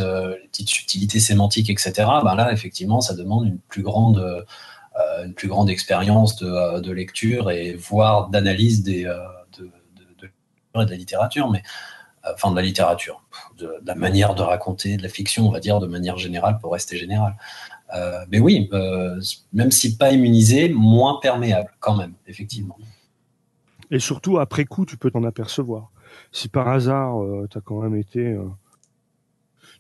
petites 0.52 0.70
subtilités 0.70 1.20
sémantiques, 1.20 1.70
etc. 1.70 1.94
Ben 2.24 2.34
là, 2.34 2.52
effectivement, 2.52 3.02
ça 3.02 3.14
demande 3.14 3.46
une 3.46 3.60
plus 3.60 3.84
grande 3.84 4.18
euh, 4.18 4.42
une 5.26 5.34
plus 5.34 5.48
grande 5.48 5.70
expérience 5.70 6.36
de, 6.38 6.48
euh, 6.48 6.94
lecture 6.94 7.52
et 7.52 7.74
voire 7.76 8.30
d'analyse 8.30 8.84
euh, 8.88 9.18
de, 9.58 9.64
de, 9.64 10.28
de, 10.28 10.90
la 10.90 10.96
littérature, 10.96 11.50
mais 11.50 11.64
enfin 12.24 12.52
de 12.52 12.56
la 12.56 12.62
littérature, 12.62 13.24
de, 13.58 13.74
la 13.86 13.96
manière 13.96 14.36
de 14.36 14.42
raconter, 14.42 14.98
de 14.98 15.04
la 15.04 15.10
fiction, 15.10 15.48
on 15.48 15.52
va 15.52 15.60
dire, 15.60 15.80
de 15.80 15.88
manière 15.88 16.18
générale, 16.18 16.60
pour 16.60 16.74
rester 16.74 16.98
général. 16.98 17.36
Euh, 17.94 18.26
mais 18.30 18.40
oui, 18.40 18.70
euh, 18.74 19.20
même 19.54 19.72
si 19.72 19.98
pas 19.98 20.12
immunisé, 20.12 20.70
moins 20.70 21.20
perméable 21.22 21.72
quand 21.80 21.96
même, 21.96 22.14
effectivement. 22.28 22.78
Et 23.90 24.00
surtout, 24.00 24.40
après 24.40 24.66
coup, 24.66 24.86
tu 24.86 24.98
peux 24.98 25.12
t'en 25.12 25.24
apercevoir. 25.24 25.92
Si 26.32 26.48
par 26.48 26.70
hasard, 26.70 27.22
euh, 27.22 27.48
tu 27.50 27.58
as 27.58 27.62
quand 27.62 27.82
même 27.82 27.96
été 27.96 28.38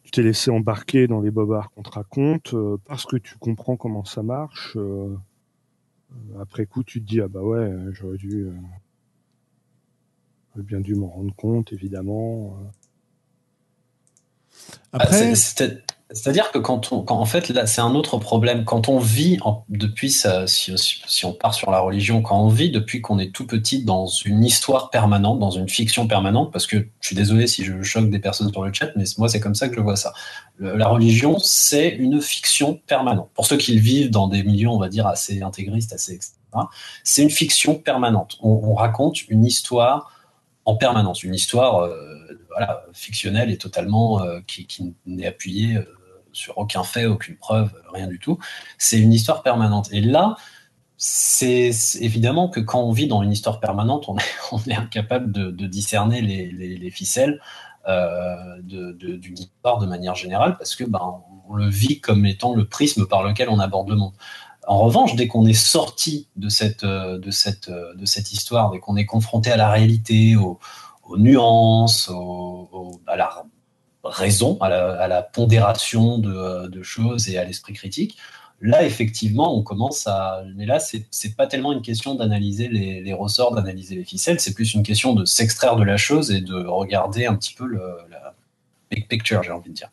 tu 0.03 0.11
t'es 0.11 0.23
laissé 0.23 0.51
embarquer 0.51 1.07
dans 1.07 1.21
les 1.21 1.31
bobards 1.31 1.71
qu'on 1.71 1.83
te 1.83 1.89
raconte 1.89 2.53
euh, 2.53 2.77
parce 2.85 3.05
que 3.05 3.17
tu 3.17 3.35
comprends 3.37 3.77
comment 3.77 4.03
ça 4.03 4.23
marche. 4.23 4.75
Euh, 4.77 5.15
euh, 6.11 6.41
après 6.41 6.65
coup, 6.65 6.83
tu 6.83 7.01
te 7.01 7.07
dis 7.07 7.21
ah 7.21 7.27
bah 7.27 7.41
ouais, 7.41 7.71
j'aurais 7.91 8.17
dû, 8.17 8.49
j'aurais 10.49 10.65
bien 10.65 10.79
dû 10.79 10.95
m'en 10.95 11.07
rendre 11.07 11.35
compte, 11.35 11.71
évidemment. 11.71 12.57
Après, 14.91 15.31
ah, 15.31 15.65
c'est-à-dire 16.13 16.51
que 16.51 16.57
quand 16.57 16.91
on, 16.91 17.05
en 17.07 17.25
fait, 17.25 17.49
là, 17.49 17.65
c'est 17.65 17.81
un 17.81 17.95
autre 17.95 18.17
problème. 18.17 18.65
Quand 18.65 18.89
on 18.89 18.99
vit 18.99 19.37
depuis, 19.69 20.11
si, 20.11 21.25
on 21.25 21.33
part 21.33 21.53
sur 21.53 21.71
la 21.71 21.79
religion, 21.79 22.21
quand 22.21 22.39
on 22.39 22.49
vit 22.49 22.69
depuis 22.69 23.01
qu'on 23.01 23.17
est 23.17 23.33
tout 23.33 23.47
petit 23.47 23.83
dans 23.83 24.07
une 24.07 24.43
histoire 24.43 24.89
permanente, 24.89 25.39
dans 25.39 25.51
une 25.51 25.69
fiction 25.69 26.07
permanente, 26.07 26.51
parce 26.51 26.67
que 26.67 26.77
je 26.99 27.07
suis 27.07 27.15
désolé 27.15 27.47
si 27.47 27.63
je 27.63 27.81
choque 27.81 28.09
des 28.09 28.19
personnes 28.19 28.51
sur 28.51 28.63
le 28.63 28.73
chat, 28.73 28.91
mais 28.95 29.05
moi, 29.17 29.29
c'est 29.29 29.39
comme 29.39 29.55
ça 29.55 29.69
que 29.69 29.75
je 29.75 29.81
vois 29.81 29.95
ça. 29.95 30.13
la 30.59 30.87
religion, 30.87 31.39
c'est 31.39 31.89
une 31.89 32.21
fiction 32.21 32.79
permanente. 32.87 33.29
Pour 33.33 33.45
ceux 33.45 33.57
qui 33.57 33.79
vivent 33.79 34.11
dans 34.11 34.27
des 34.27 34.43
milieux, 34.43 34.69
on 34.69 34.79
va 34.79 34.89
dire, 34.89 35.07
assez 35.07 35.41
intégristes, 35.41 35.93
assez, 35.93 36.13
etc., 36.13 36.31
c'est 37.05 37.23
une 37.23 37.29
fiction 37.29 37.75
permanente. 37.75 38.37
On, 38.41 38.49
on, 38.63 38.73
raconte 38.73 39.27
une 39.29 39.45
histoire 39.45 40.11
en 40.65 40.75
permanence, 40.75 41.23
une 41.23 41.33
histoire 41.33 41.79
euh, 41.79 42.21
fictionnelle 42.93 43.49
et 43.49 43.57
totalement 43.57 44.21
euh, 44.21 44.41
qui, 44.45 44.67
qui 44.67 44.93
n'est 45.05 45.25
appuyée 45.25 45.77
euh, 45.77 45.85
sur 46.33 46.57
aucun 46.57 46.83
fait, 46.83 47.05
aucune 47.05 47.35
preuve, 47.35 47.73
rien 47.93 48.07
du 48.07 48.19
tout. 48.19 48.37
C'est 48.77 48.99
une 48.99 49.13
histoire 49.13 49.43
permanente. 49.43 49.89
Et 49.91 50.01
là, 50.01 50.35
c'est 50.97 51.71
évidemment 51.99 52.49
que 52.49 52.59
quand 52.59 52.81
on 52.81 52.91
vit 52.91 53.07
dans 53.07 53.23
une 53.23 53.31
histoire 53.31 53.59
permanente, 53.59 54.07
on 54.07 54.17
est, 54.67 54.73
incapable 54.75 55.31
de, 55.31 55.67
discerner 55.67 56.21
les, 56.21 56.51
les, 56.51 56.77
les 56.77 56.91
ficelles 56.91 57.39
euh, 57.87 58.61
d'une 58.61 59.37
histoire 59.37 59.79
de 59.79 59.87
manière 59.87 60.13
générale 60.13 60.55
parce 60.57 60.75
que 60.75 60.83
ben, 60.83 61.23
on 61.49 61.55
le 61.55 61.67
vit 61.67 61.99
comme 61.99 62.27
étant 62.27 62.53
le 62.53 62.65
prisme 62.65 63.07
par 63.07 63.23
lequel 63.23 63.49
on 63.49 63.59
aborde 63.59 63.89
le 63.89 63.95
monde. 63.95 64.13
En 64.67 64.77
revanche, 64.77 65.15
dès 65.15 65.27
qu'on 65.27 65.47
est 65.47 65.53
sorti 65.53 66.27
de 66.35 66.47
cette, 66.49 66.85
de 66.85 67.31
cette, 67.31 67.71
de 67.71 68.05
cette 68.05 68.31
histoire, 68.31 68.69
dès 68.69 68.79
qu'on 68.79 68.95
est 68.95 69.07
confronté 69.07 69.51
à 69.51 69.57
la 69.57 69.71
réalité, 69.71 70.35
aux, 70.35 70.59
aux 71.03 71.17
nuances, 71.17 72.09
aux, 72.09 73.01
à 73.07 73.15
la 73.15 73.25
raison, 74.03 74.57
à 74.61 74.69
la, 75.07 75.21
pondération 75.21 76.17
de, 76.17 76.83
choses 76.83 77.29
et 77.29 77.37
à 77.37 77.43
l'esprit 77.43 77.73
critique. 77.73 78.17
Là, 78.63 78.85
effectivement, 78.85 79.57
on 79.57 79.63
commence 79.63 80.05
à. 80.05 80.43
Mais 80.55 80.67
là, 80.67 80.79
c'est 80.79 81.35
pas 81.35 81.47
tellement 81.47 81.73
une 81.73 81.81
question 81.81 82.13
d'analyser 82.13 82.67
les, 82.67 83.13
ressorts, 83.13 83.55
d'analyser 83.55 83.95
les 83.95 84.03
ficelles, 84.03 84.39
c'est 84.39 84.53
plus 84.53 84.73
une 84.73 84.83
question 84.83 85.13
de 85.13 85.25
s'extraire 85.25 85.75
de 85.75 85.83
la 85.83 85.97
chose 85.97 86.31
et 86.31 86.41
de 86.41 86.55
regarder 86.65 87.25
un 87.25 87.35
petit 87.35 87.55
peu 87.55 87.65
le, 87.65 87.81
la 88.11 88.35
big 88.91 89.07
picture, 89.07 89.41
j'ai 89.41 89.51
envie 89.51 89.69
de 89.69 89.75
dire. 89.75 89.89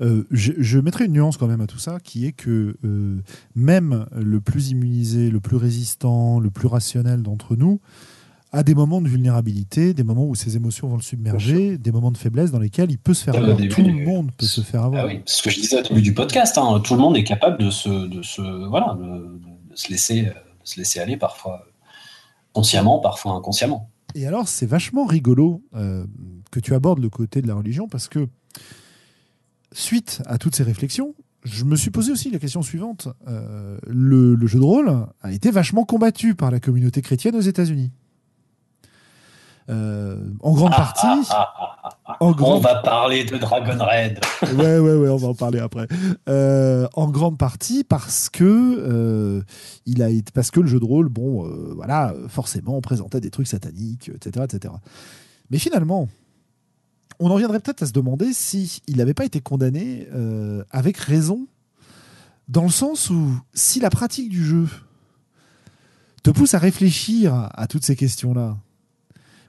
Euh, 0.00 0.24
je, 0.30 0.52
je, 0.58 0.78
mettrai 0.78 1.06
une 1.06 1.12
nuance 1.12 1.36
quand 1.36 1.48
même 1.48 1.60
à 1.60 1.66
tout 1.66 1.78
ça, 1.78 1.98
qui 2.02 2.26
est 2.26 2.32
que 2.32 2.76
euh, 2.84 3.16
même 3.56 4.06
le 4.14 4.40
plus 4.40 4.70
immunisé, 4.70 5.30
le 5.30 5.40
plus 5.40 5.56
résistant, 5.56 6.38
le 6.38 6.50
plus 6.50 6.68
rationnel 6.68 7.22
d'entre 7.22 7.56
nous, 7.56 7.80
à 8.52 8.62
des 8.62 8.74
moments 8.74 9.00
de 9.00 9.08
vulnérabilité, 9.08 9.92
des 9.92 10.04
moments 10.04 10.24
où 10.24 10.34
ses 10.34 10.56
émotions 10.56 10.88
vont 10.88 10.96
le 10.96 11.02
submerger, 11.02 11.76
des 11.76 11.92
moments 11.92 12.10
de 12.10 12.16
faiblesse 12.16 12.50
dans 12.50 12.58
lesquels 12.58 12.90
il 12.90 12.98
peut 12.98 13.14
se 13.14 13.24
faire 13.24 13.36
avoir. 13.36 13.56
Tout 13.56 13.82
le 13.82 14.04
monde 14.04 14.30
peut 14.36 14.46
se 14.46 14.62
faire 14.62 14.84
avoir. 14.84 15.04
Ah 15.04 15.06
oui, 15.06 15.20
ce 15.26 15.42
que 15.42 15.50
je 15.50 15.60
disais 15.60 15.80
au 15.80 15.82
début 15.82 16.02
du 16.02 16.14
podcast, 16.14 16.56
hein, 16.56 16.80
tout 16.82 16.94
le 16.94 17.00
monde 17.00 17.16
est 17.16 17.24
capable 17.24 17.62
de 17.62 17.70
se, 17.70 17.88
de 17.88 18.22
se, 18.22 18.40
voilà, 18.68 18.96
de, 18.98 19.38
se, 19.74 19.90
laisser, 19.90 20.22
de 20.22 20.32
se 20.64 20.78
laisser 20.78 21.00
aller 21.00 21.16
parfois 21.16 21.66
consciemment, 22.54 23.00
parfois 23.00 23.32
inconsciemment. 23.32 23.90
Et 24.14 24.26
alors, 24.26 24.48
c'est 24.48 24.66
vachement 24.66 25.04
rigolo 25.04 25.62
euh, 25.74 26.06
que 26.50 26.60
tu 26.60 26.74
abordes 26.74 27.00
le 27.00 27.10
côté 27.10 27.42
de 27.42 27.48
la 27.48 27.54
religion 27.54 27.86
parce 27.86 28.08
que, 28.08 28.28
suite 29.72 30.22
à 30.24 30.38
toutes 30.38 30.56
ces 30.56 30.62
réflexions, 30.62 31.14
je 31.44 31.64
me 31.64 31.76
suis 31.76 31.90
posé 31.90 32.10
aussi 32.12 32.30
la 32.30 32.38
question 32.38 32.62
suivante. 32.62 33.08
Euh, 33.28 33.78
le, 33.86 34.34
le, 34.34 34.46
jeu 34.46 34.58
de 34.58 34.64
rôle 34.64 35.06
a 35.20 35.32
été 35.32 35.50
vachement 35.50 35.84
combattu 35.84 36.34
par 36.34 36.50
la 36.50 36.60
communauté 36.60 37.02
chrétienne 37.02 37.36
aux 37.36 37.40
États-Unis. 37.40 37.92
En 39.68 40.52
grande 40.54 40.72
Ah, 40.72 40.76
partie. 40.76 41.28
ah, 41.30 41.54
ah, 42.06 42.16
On 42.20 42.58
va 42.60 42.76
parler 42.76 43.24
de 43.24 43.36
Dragon 43.36 43.76
Raid. 43.84 44.18
ouais, 44.56 44.78
ouais, 44.78 44.94
ouais, 44.96 45.08
on 45.08 45.16
va 45.16 45.28
en 45.28 45.34
parler 45.34 45.60
après. 45.60 45.86
Euh, 46.28 46.86
en 46.94 47.08
grande 47.08 47.36
partie 47.38 47.84
parce 47.84 48.28
que 48.30 48.44
euh, 48.44 49.42
il 49.86 50.02
a 50.02 50.08
été, 50.08 50.32
parce 50.32 50.50
que 50.50 50.60
le 50.60 50.66
jeu 50.66 50.80
de 50.80 50.84
rôle, 50.84 51.08
bon, 51.08 51.46
euh, 51.46 51.72
voilà, 51.76 52.14
forcément, 52.28 52.76
on 52.76 52.80
présentait 52.80 53.20
des 53.20 53.30
trucs 53.30 53.46
sataniques, 53.46 54.10
etc., 54.14 54.46
etc. 54.50 54.74
Mais 55.50 55.58
finalement, 55.58 56.08
on 57.20 57.30
en 57.30 57.36
viendrait 57.36 57.60
peut-être 57.60 57.82
à 57.82 57.86
se 57.86 57.92
demander 57.92 58.32
si 58.32 58.80
il 58.86 58.96
n'avait 58.98 59.14
pas 59.14 59.24
été 59.24 59.40
condamné 59.40 60.08
euh, 60.14 60.62
avec 60.70 60.96
raison, 60.96 61.46
dans 62.48 62.62
le 62.64 62.70
sens 62.70 63.10
où 63.10 63.28
si 63.52 63.80
la 63.80 63.90
pratique 63.90 64.28
du 64.30 64.42
jeu 64.44 64.66
te 66.22 66.30
pousse 66.30 66.54
à 66.54 66.58
réfléchir 66.58 67.50
à 67.52 67.66
toutes 67.66 67.84
ces 67.84 67.96
questions-là, 67.96 68.56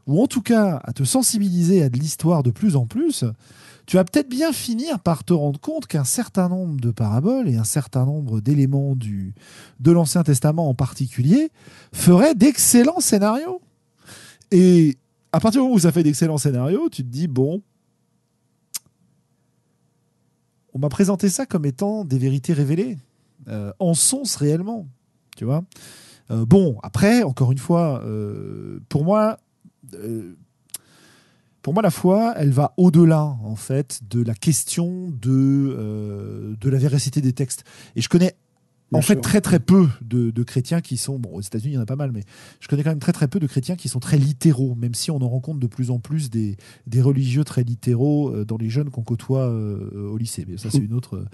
ou 0.07 0.21
en 0.21 0.27
tout 0.27 0.41
cas 0.41 0.81
à 0.83 0.93
te 0.93 1.03
sensibiliser 1.03 1.83
à 1.83 1.89
de 1.89 1.97
l'histoire 1.97 2.43
de 2.43 2.51
plus 2.51 2.75
en 2.75 2.85
plus, 2.85 3.25
tu 3.85 3.95
vas 3.95 4.03
peut-être 4.03 4.29
bien 4.29 4.51
finir 4.51 4.99
par 4.99 5.23
te 5.23 5.33
rendre 5.33 5.59
compte 5.59 5.87
qu'un 5.87 6.03
certain 6.03 6.47
nombre 6.47 6.79
de 6.79 6.91
paraboles 6.91 7.49
et 7.49 7.57
un 7.57 7.63
certain 7.63 8.05
nombre 8.05 8.39
d'éléments 8.39 8.95
du, 8.95 9.33
de 9.79 9.91
l'Ancien 9.91 10.23
Testament 10.23 10.69
en 10.69 10.75
particulier 10.75 11.51
feraient 11.91 12.35
d'excellents 12.35 12.99
scénarios. 12.99 13.61
Et 14.51 14.97
à 15.31 15.39
partir 15.39 15.61
du 15.61 15.63
moment 15.63 15.75
où 15.75 15.79
ça 15.79 15.91
fait 15.91 16.03
d'excellents 16.03 16.37
scénarios, 16.37 16.89
tu 16.89 17.03
te 17.03 17.09
dis, 17.09 17.27
bon, 17.27 17.61
on 20.73 20.79
m'a 20.79 20.89
présenté 20.89 21.29
ça 21.29 21.45
comme 21.45 21.65
étant 21.65 22.05
des 22.05 22.17
vérités 22.17 22.53
révélées. 22.53 22.97
Euh, 23.47 23.71
en 23.79 23.93
sens 23.93 24.35
réellement, 24.35 24.87
tu 25.35 25.45
vois. 25.45 25.63
Euh, 26.29 26.45
bon, 26.45 26.77
après, 26.83 27.23
encore 27.23 27.51
une 27.51 27.57
fois, 27.57 28.03
euh, 28.03 28.79
pour 28.89 29.03
moi, 29.03 29.39
euh, 29.95 30.35
pour 31.61 31.73
moi, 31.73 31.83
la 31.83 31.91
foi, 31.91 32.33
elle 32.37 32.51
va 32.51 32.73
au-delà, 32.77 33.23
en 33.23 33.55
fait, 33.55 34.01
de 34.09 34.23
la 34.23 34.33
question 34.33 35.09
de, 35.09 35.29
euh, 35.77 36.55
de 36.59 36.69
la 36.69 36.77
véracité 36.77 37.21
des 37.21 37.33
textes. 37.33 37.65
Et 37.95 38.01
je 38.01 38.07
connais, 38.07 38.35
en 38.91 39.01
fait, 39.01 39.17
très 39.17 39.39
très 39.39 39.59
peu 39.59 39.87
de, 40.01 40.31
de 40.31 40.43
chrétiens 40.43 40.81
qui 40.81 40.97
sont, 40.97 41.19
bon, 41.19 41.31
aux 41.33 41.41
États-Unis, 41.41 41.73
il 41.73 41.75
y 41.75 41.77
en 41.77 41.81
a 41.81 41.85
pas 41.85 41.97
mal, 41.97 42.11
mais 42.11 42.23
je 42.59 42.67
connais 42.67 42.81
quand 42.81 42.89
même 42.89 42.99
très 42.99 43.11
très 43.11 43.27
peu 43.27 43.39
de 43.39 43.45
chrétiens 43.45 43.75
qui 43.75 43.89
sont 43.89 43.99
très 43.99 44.17
littéraux, 44.17 44.73
même 44.73 44.95
si 44.95 45.11
on 45.11 45.21
en 45.21 45.29
rencontre 45.29 45.59
de 45.59 45.67
plus 45.67 45.91
en 45.91 45.99
plus 45.99 46.29
des, 46.29 46.57
des 46.87 47.01
religieux 47.01 47.43
très 47.43 47.63
littéraux 47.63 48.33
euh, 48.33 48.45
dans 48.45 48.57
les 48.57 48.69
jeunes 48.69 48.89
qu'on 48.89 49.03
côtoie 49.03 49.49
au 49.49 50.17
lycée. 50.17 50.45
Mais 50.47 50.57
ça, 50.57 50.71
c'est 50.71 50.79
une 50.79 50.93
autre, 50.93 51.25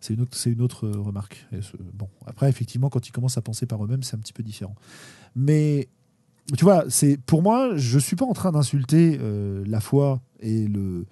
c'est 0.00 0.14
une 0.14 0.20
autre, 0.20 0.36
c'est 0.36 0.50
une 0.50 0.60
autre 0.60 0.88
remarque. 0.88 1.46
Et 1.52 1.58
bon, 1.94 2.08
après, 2.26 2.48
effectivement, 2.48 2.90
quand 2.90 3.08
ils 3.08 3.12
commencent 3.12 3.38
à 3.38 3.42
penser 3.42 3.66
par 3.66 3.82
eux-mêmes, 3.84 4.02
c'est 4.02 4.14
un 4.14 4.20
petit 4.20 4.34
peu 4.34 4.42
différent. 4.42 4.76
Mais 5.34 5.88
tu 6.56 6.64
vois, 6.64 6.84
c'est 6.88 7.16
pour 7.16 7.42
moi, 7.42 7.76
je 7.76 7.98
suis 7.98 8.16
pas 8.16 8.24
en 8.24 8.32
train 8.32 8.52
d'insulter 8.52 9.18
euh, 9.20 9.62
la 9.66 9.80
foi 9.80 10.20
et 10.40 10.66
le 10.66 11.06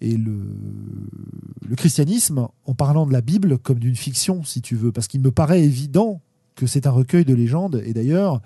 et 0.00 0.16
le, 0.16 1.76
christianisme 1.76 2.48
en 2.66 2.74
parlant 2.74 3.06
de 3.06 3.12
la 3.12 3.20
Bible 3.20 3.58
comme 3.58 3.78
d'une 3.78 3.96
fiction, 3.96 4.44
si 4.44 4.60
tu 4.60 4.76
veux, 4.76 4.92
parce 4.92 5.08
qu'il 5.08 5.20
me 5.20 5.30
paraît 5.30 5.62
évident 5.62 6.20
que 6.54 6.66
c'est 6.66 6.86
un 6.86 6.90
recueil 6.90 7.24
de 7.24 7.34
légendes. 7.34 7.82
Et 7.84 7.94
d'ailleurs, 7.94 8.40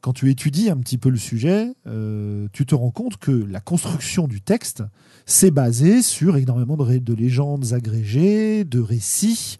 quand 0.00 0.12
tu 0.12 0.30
étudies 0.30 0.70
un 0.70 0.76
petit 0.76 0.98
peu 0.98 1.08
le 1.08 1.16
sujet, 1.16 1.72
euh, 1.86 2.48
tu 2.52 2.66
te 2.66 2.74
rends 2.74 2.90
compte 2.90 3.18
que 3.18 3.30
la 3.30 3.60
construction 3.60 4.26
du 4.26 4.40
texte 4.40 4.82
s'est 5.26 5.50
basée 5.50 6.02
sur 6.02 6.36
énormément 6.36 6.76
de, 6.76 7.14
légendes 7.14 7.72
agrégées, 7.72 8.64
de 8.64 8.80
récits, 8.80 9.58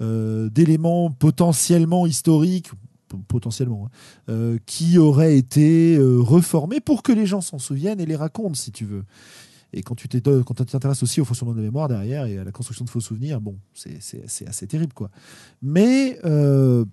euh, 0.00 0.48
d'éléments 0.50 1.10
potentiellement 1.10 2.06
historiques, 2.06 2.70
potentiellement, 3.28 3.86
hein, 3.86 3.90
euh, 4.28 4.58
qui 4.66 4.98
auraient 4.98 5.36
été 5.36 5.96
euh, 5.96 6.18
reformés 6.20 6.80
pour 6.80 7.02
que 7.02 7.12
les 7.12 7.26
gens 7.26 7.40
s'en 7.40 7.58
souviennent 7.58 8.00
et 8.00 8.06
les 8.06 8.16
racontent, 8.16 8.54
si 8.54 8.72
tu 8.72 8.84
veux. 8.84 9.04
Et 9.72 9.82
quand 9.82 9.94
tu 9.94 10.08
t'intéresses 10.08 11.02
aussi 11.02 11.20
au 11.20 11.24
fonctionnement 11.24 11.54
de 11.54 11.60
la 11.60 11.64
mémoire 11.64 11.88
derrière 11.88 12.26
et 12.26 12.38
à 12.38 12.44
la 12.44 12.52
construction 12.52 12.84
de 12.84 12.90
faux 12.90 13.00
souvenirs, 13.00 13.40
bon, 13.40 13.58
c'est- 13.74 14.46
assez 14.46 14.66
terrible, 14.66 14.92
quoi. 14.94 15.10
Mais 15.60 16.18
euh, 16.24 16.84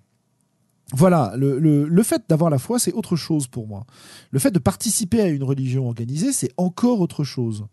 voilà, 0.92 1.34
le, 1.36 2.02
fait 2.02 2.22
d'avoir 2.28 2.50
la 2.50 2.58
foi, 2.58 2.78
c'est 2.78 2.92
autre 2.92 3.16
chose 3.16 3.46
pour 3.46 3.66
moi. 3.66 3.86
Le 4.30 4.38
fait 4.38 4.50
de 4.50 4.58
participer 4.58 5.20
à 5.20 5.28
une 5.28 5.44
religion 5.44 5.86
organisée, 5.86 6.32
c'est 6.32 6.50
encore 6.56 7.00
autre 7.00 7.24
chose. 7.24 7.64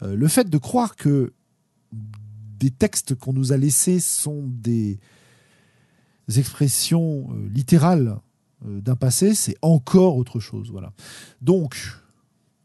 Le 0.00 0.28
fait 0.28 0.48
de 0.48 0.58
croire 0.58 0.96
que 0.96 1.32
des 1.92 2.70
textes 2.70 3.14
qu'on 3.14 3.32
nous 3.32 3.52
a 3.52 3.56
laissés 3.56 4.00
sont 4.00 4.44
des 4.46 4.98
expressions 6.28 7.28
euh, 7.30 7.48
littérales 7.48 8.18
euh, 8.66 8.80
d'un 8.80 8.96
passé, 8.96 9.34
c'est 9.34 9.56
encore 9.62 10.16
autre 10.16 10.40
chose. 10.40 10.70
Voilà. 10.70 10.92
Donc, 11.40 11.76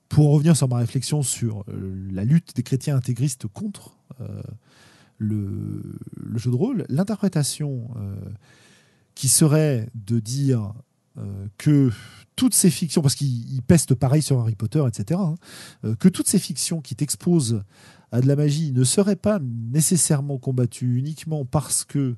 pour 0.07 0.31
revenir 0.31 0.55
sur 0.57 0.67
ma 0.67 0.77
réflexion 0.77 1.21
sur 1.21 1.63
euh, 1.69 2.09
la 2.11 2.23
lutte 2.25 2.55
des 2.55 2.63
chrétiens 2.63 2.95
intégristes 2.95 3.47
contre 3.47 3.95
le, 5.17 5.81
jeu 6.35 6.51
de 6.51 6.55
rôle, 6.55 6.85
l'interprétation 6.89 7.89
qui 9.15 9.29
serait 9.29 9.87
de 9.93 10.19
dire 10.19 10.73
que 11.57 11.91
toutes 12.35 12.53
ces 12.53 12.69
fictions, 12.69 13.01
parce 13.01 13.15
qu'ils 13.15 13.53
ils 13.53 13.61
pestent 13.61 13.95
pareil 13.95 14.21
sur 14.21 14.39
Harry 14.39 14.55
Potter, 14.55 14.83
etc., 14.87 15.21
hein, 15.21 15.35
que 15.99 16.09
toutes 16.09 16.27
ces 16.27 16.39
fictions 16.39 16.81
qui 16.81 16.95
t'exposent 16.95 17.63
à 18.11 18.19
de 18.19 18.27
la 18.27 18.35
magie 18.35 18.73
ne 18.73 18.83
seraient 18.83 19.15
pas 19.15 19.39
nécessairement 19.41 20.37
combattues 20.37 20.97
uniquement 20.97 21.45
parce 21.45 21.85
que 21.85 22.17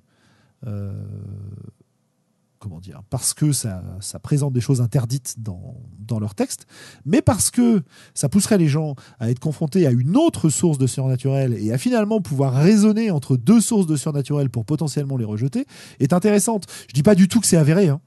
comment 2.60 2.80
dire, 2.80 3.02
parce 3.10 3.34
que 3.34 3.52
ça, 3.52 3.84
ça 4.02 4.20
présente 4.20 4.54
des 4.54 4.62
choses 4.62 4.82
interdites 4.82 5.36
dans, 5.40 5.76
dans 5.98 6.20
leur 6.20 6.36
texte, 6.36 6.68
mais 7.06 7.22
parce 7.24 7.50
que 7.50 7.82
ça 8.14 8.30
pousserait 8.30 8.60
les 8.60 8.68
gens 8.68 8.96
à 9.20 9.32
être 9.32 9.40
confrontés 9.40 9.88
à 9.88 9.92
une 9.92 10.16
autre 10.16 10.50
source 10.50 10.78
de 10.78 10.86
surnaturel 10.86 11.54
et 11.56 11.74
à 11.74 11.80
finalement 11.80 12.22
pouvoir 12.22 12.54
raisonner 12.54 13.10
entre 13.10 13.36
deux 13.36 13.62
sources 13.62 13.88
de 13.88 13.96
surnaturel 13.96 14.52
pour 14.52 14.64
potentiellement 14.64 15.18
les 15.18 15.26
rejeter, 15.26 15.66
est 16.00 16.14
intéressante. 16.14 16.68
Je 16.88 16.94
dis 16.94 17.02
pas 17.04 17.16
du 17.16 17.28
tout 17.28 17.40
que 17.40 17.48
c'est 17.48 17.58
avéré, 17.58 17.90
hein. 17.90 18.00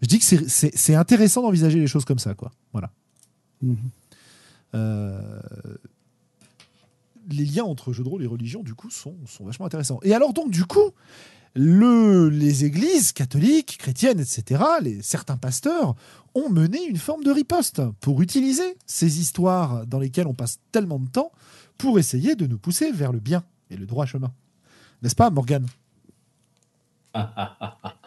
je 0.00 0.08
dis 0.08 0.18
que 0.18 0.24
c'est- 0.24 0.94
intéressant 0.96 1.42
d'envisager 1.42 1.78
les 1.78 1.86
choses 1.86 2.04
comme 2.04 2.18
ça, 2.18 2.34
quoi. 2.34 2.50
Voilà. 2.72 2.90
Mhm. 3.62 3.76
Euh, 4.74 5.40
les 7.30 7.44
liens 7.44 7.64
entre 7.64 7.92
jeux 7.92 8.02
de 8.02 8.08
rôle 8.08 8.24
et 8.24 8.26
religion, 8.26 8.64
du 8.64 8.74
coup, 8.74 8.90
sont, 8.90 9.14
sont 9.26 9.44
vachement 9.44 9.66
intéressants. 9.66 10.00
Et 10.02 10.12
alors, 10.12 10.32
donc, 10.32 10.50
du 10.50 10.64
coup, 10.64 10.90
le, 11.54 12.28
les 12.28 12.64
églises 12.64 13.12
catholiques, 13.12 13.76
chrétiennes, 13.78 14.20
etc., 14.20 14.62
les, 14.80 15.02
certains 15.02 15.36
pasteurs 15.36 15.94
ont 16.34 16.48
mené 16.48 16.82
une 16.84 16.96
forme 16.96 17.24
de 17.24 17.30
riposte 17.30 17.82
pour 18.00 18.22
utiliser 18.22 18.76
ces 18.86 19.20
histoires 19.20 19.86
dans 19.86 19.98
lesquelles 19.98 20.26
on 20.26 20.34
passe 20.34 20.60
tellement 20.72 20.98
de 20.98 21.08
temps 21.08 21.30
pour 21.76 21.98
essayer 21.98 22.36
de 22.36 22.46
nous 22.46 22.58
pousser 22.58 22.90
vers 22.90 23.12
le 23.12 23.20
bien 23.20 23.44
et 23.70 23.76
le 23.76 23.86
droit 23.86 24.06
chemin. 24.06 24.32
N'est-ce 25.02 25.16
pas, 25.16 25.30
Morgane? 25.30 25.66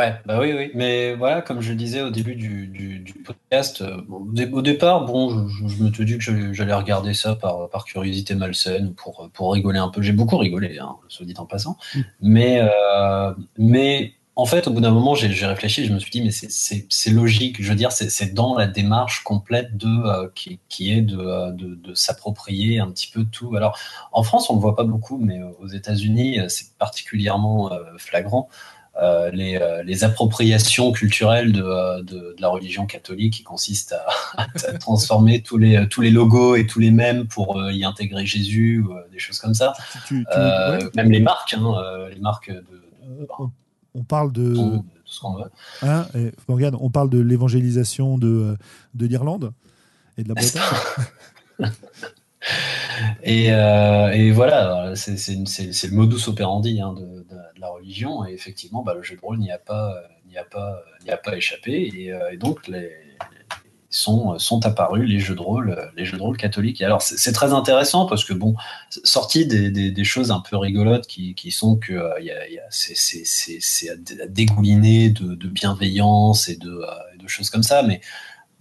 Ouais, 0.00 0.14
bah 0.24 0.38
oui, 0.40 0.54
oui. 0.56 0.70
Mais 0.74 1.14
voilà, 1.14 1.42
comme 1.42 1.60
je 1.60 1.70
le 1.72 1.76
disais 1.76 2.00
au 2.00 2.08
début 2.08 2.34
du, 2.34 2.66
du, 2.68 3.00
du 3.00 3.12
podcast, 3.12 3.82
euh, 3.82 4.00
bon, 4.08 4.20
au 4.20 4.32
dé- 4.32 4.48
au 4.50 4.62
départ, 4.62 5.04
bon, 5.04 5.46
je, 5.46 5.82
me 5.84 5.92
suis 5.92 6.04
dit 6.06 6.16
que 6.16 6.54
j'allais- 6.54 6.72
regarder 6.72 7.12
ça 7.12 7.34
par, 7.36 7.68
par 7.68 7.84
curiosité 7.84 8.34
malsaine 8.34 8.86
ou 8.88 8.92
pour, 8.94 9.28
pour 9.34 9.52
rigoler 9.52 9.78
un 9.78 9.90
peu. 9.90 10.00
J'ai 10.00 10.12
beaucoup 10.12 10.38
rigolé, 10.38 10.78
hein, 10.78 10.96
soit 11.08 11.26
dit 11.26 11.34
en 11.36 11.44
passant. 11.44 11.76
Mais, 12.22 12.60
euh, 12.62 13.34
mais 13.58 14.14
en 14.36 14.46
fait, 14.46 14.68
au 14.68 14.70
bout 14.72 14.80
d'un 14.80 14.90
moment, 14.90 15.14
j'ai 15.14 15.28
réfléchi, 15.46 15.84
je 15.84 15.92
me 15.92 15.98
suis 15.98 16.10
dit, 16.10 16.22
mais 16.22 16.30
c'est- 16.30 17.10
logique. 17.10 17.62
Je 17.62 17.68
veux 17.68 17.74
dire, 17.76 17.92
c'est 17.92 18.32
dans 18.32 18.56
la 18.56 18.66
démarche 18.68 19.22
complète 19.22 19.76
de 19.76 19.86
euh, 19.86 20.28
qui, 20.34 20.60
qui 20.70 20.92
est 20.92 21.02
de, 21.02 21.50
de, 21.52 21.74
de 21.74 21.94
s'approprier 21.94 22.78
un 22.80 22.90
petit 22.90 23.10
peu 23.12 23.24
tout. 23.24 23.54
Alors, 23.54 23.78
en 24.12 24.22
France, 24.22 24.48
on 24.48 24.54
le 24.54 24.60
voit 24.60 24.76
pas 24.76 24.84
beaucoup, 24.84 25.18
mais 25.18 25.40
aux 25.60 25.68
États-Unis, 25.68 26.38
c'est 26.48 26.74
particulièrement 26.78 27.70
flagrant. 27.98 28.48
Euh, 29.00 29.30
les, 29.30 29.56
euh, 29.56 29.82
les 29.84 30.02
appropriations 30.04 30.90
culturelles 30.92 31.52
de, 31.52 31.62
euh, 31.62 32.02
de, 32.02 32.34
de 32.36 32.36
la 32.40 32.48
religion 32.48 32.86
catholique 32.86 33.32
qui 33.34 33.42
consiste 33.44 33.94
à, 34.36 34.42
à 34.68 34.78
transformer 34.78 35.42
tous 35.42 35.56
les, 35.58 35.88
tous 35.88 36.00
les 36.02 36.10
logos 36.10 36.56
et 36.56 36.66
tous 36.66 36.80
les 36.80 36.90
mèmes 36.90 37.26
pour 37.28 37.56
euh, 37.58 37.72
y 37.72 37.84
intégrer 37.84 38.26
Jésus 38.26 38.80
ou 38.80 38.92
des 39.12 39.18
choses 39.20 39.38
comme 39.38 39.54
ça. 39.54 39.72
Tu- 39.92 39.98
tu- 40.08 40.26
tu- 40.30 40.38
ouais. 40.38 40.78
Même 40.96 41.10
les 41.12 41.20
marques, 41.20 41.54
hein, 41.54 41.72
les 42.12 42.20
marques 42.20 42.50
de, 42.50 42.82
on, 43.38 43.50
on 43.94 44.02
parle 44.02 44.32
de, 44.32 44.54
tout 44.54 44.84
ce 45.04 45.20
qu'on 45.20 45.34
veut. 45.34 45.50
hein, 45.82 46.06
Morgane, 46.48 46.76
on 46.80 46.90
parle 46.90 47.10
de 47.10 47.20
l'évangélisation 47.20 48.18
de, 48.18 48.56
de 48.94 49.06
l'Irlande 49.06 49.52
et 50.18 50.24
de 50.24 50.28
la 50.28 50.34
Bretagne. 50.34 50.62
Et, 53.22 53.52
euh, 53.52 54.10
et 54.12 54.30
voilà, 54.30 54.92
c'est 54.94 55.16
le 55.16 55.94
modus 55.94 56.28
operandi 56.28 56.80
hein, 56.80 56.94
de, 56.94 57.24
la 57.58 57.68
religion. 57.68 58.24
Et 58.26 58.32
effectivement, 58.32 58.82
bah, 58.82 58.94
le 58.94 59.02
jeu 59.02 59.16
de 59.16 59.20
rôle 59.20 59.38
n'y 59.38 59.52
a 59.52 59.58
pas, 59.58 59.94
n'y 60.28 60.38
a 60.38 60.44
pas, 60.44 60.82
n'y 61.04 61.10
a 61.10 61.16
pas 61.16 61.36
échappé. 61.36 61.90
Et, 61.94 62.12
euh, 62.12 62.36
donc, 62.36 62.66
les, 62.68 62.90
sont, 63.90 64.60
apparus 64.64 65.08
les 65.08 65.18
jeux 65.18 65.34
de 65.34 65.40
rôle, 65.40 65.90
les 65.96 66.04
jeux 66.04 66.16
de 66.16 66.22
rôle 66.22 66.36
catholiques. 66.36 66.80
Et 66.80 66.84
alors, 66.84 67.02
c'est 67.02 67.32
très 67.32 67.52
intéressant 67.52 68.06
parce 68.06 68.24
que 68.24 68.32
bon, 68.32 68.54
sorti 69.04 69.46
des, 69.46 70.04
choses 70.04 70.30
un 70.30 70.40
peu 70.40 70.56
rigolotes 70.56 71.06
qui, 71.06 71.50
sont 71.50 71.76
que 71.76 71.92
euh, 71.92 72.10
c'est- 72.70 73.90
à 73.90 73.96
dé- 73.96 74.22
à 74.22 74.26
dégouliner 74.26 75.10
de, 75.10 75.48
bienveillance 75.48 76.48
et 76.48 76.56
de, 76.56 76.82
de 77.18 77.28
choses 77.28 77.50
comme 77.50 77.64
ça, 77.64 77.82
mais 77.82 78.00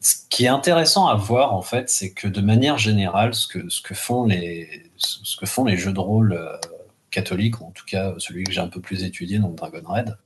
ce 0.02 0.16
qui 0.30 0.46
est 0.46 0.50
intéressant 0.50 1.08
à 1.08 1.16
voir, 1.16 1.54
en 1.54 1.62
fait, 1.62 1.90
c'est 1.90 2.12
que 2.12 2.28
de 2.28 2.42
manière 2.42 2.78
générale, 2.78 3.34
ce 3.34 3.48
que, 3.48 3.70
ce 3.70 3.82
que, 3.82 3.94
font, 3.94 4.26
les, 4.26 4.90
ce 4.98 5.36
que 5.36 5.46
font 5.46 5.66
les 5.66 5.78
jeux 5.78 5.92
de 5.92 6.00
rôle 6.00 6.34
euh, 6.34 6.56
catholiques, 7.12 7.60
ou 7.62 7.66
en 7.66 7.72
tout 7.72 7.86
cas 7.86 8.14
celui 8.18 8.44
que 8.44 8.52
j'ai 8.52 8.62
un 8.62 8.68
peu 8.68 8.80
plus 8.80 9.04
étudié, 9.04 9.40
donc 9.40 9.56
Dragon 9.56 9.82
Red, 9.86 10.18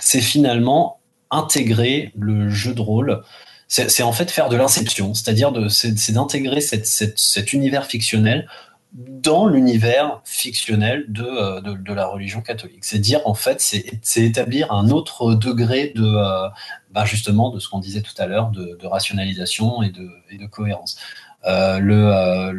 c'est 0.00 0.20
finalement 0.20 1.00
intégrer 1.30 2.12
le 2.16 2.48
jeu 2.48 2.74
de 2.74 2.80
rôle. 2.80 3.22
C'est 3.70 4.02
en 4.02 4.12
fait 4.12 4.30
faire 4.30 4.48
de 4.48 4.56
l'inception, 4.56 5.12
c'est-à-dire 5.12 5.52
c'est 5.68 6.12
d'intégrer 6.12 6.62
cet 6.62 7.52
univers 7.52 7.84
fictionnel 7.84 8.48
dans 8.92 9.46
l'univers 9.46 10.20
fictionnel 10.24 11.04
de, 11.08 11.22
euh, 11.22 11.60
de, 11.60 11.74
de, 11.74 11.92
la 11.92 12.06
religion 12.06 12.40
catholique. 12.40 12.84
C'est 12.84 12.98
dire, 12.98 13.20
en 13.26 13.34
fait, 13.34 13.60
c'est 13.60 14.24
établir 14.24 14.72
un 14.72 14.90
autre 14.90 15.34
degré 15.34 15.92
de, 15.94 16.04
euh, 16.04 16.48
bah 16.90 17.04
justement, 17.04 17.50
de 17.50 17.58
ce 17.58 17.68
qu'on 17.68 17.80
disait 17.80 18.02
tout 18.02 18.14
à 18.18 18.26
l'heure, 18.26 18.50
de, 18.50 18.86
rationalisation 18.86 19.82
et 19.82 19.90
de, 19.90 20.08
et 20.30 20.38
de 20.38 20.46
cohérence. 20.46 20.98
Euh, 21.44 21.78
le, 21.78 22.52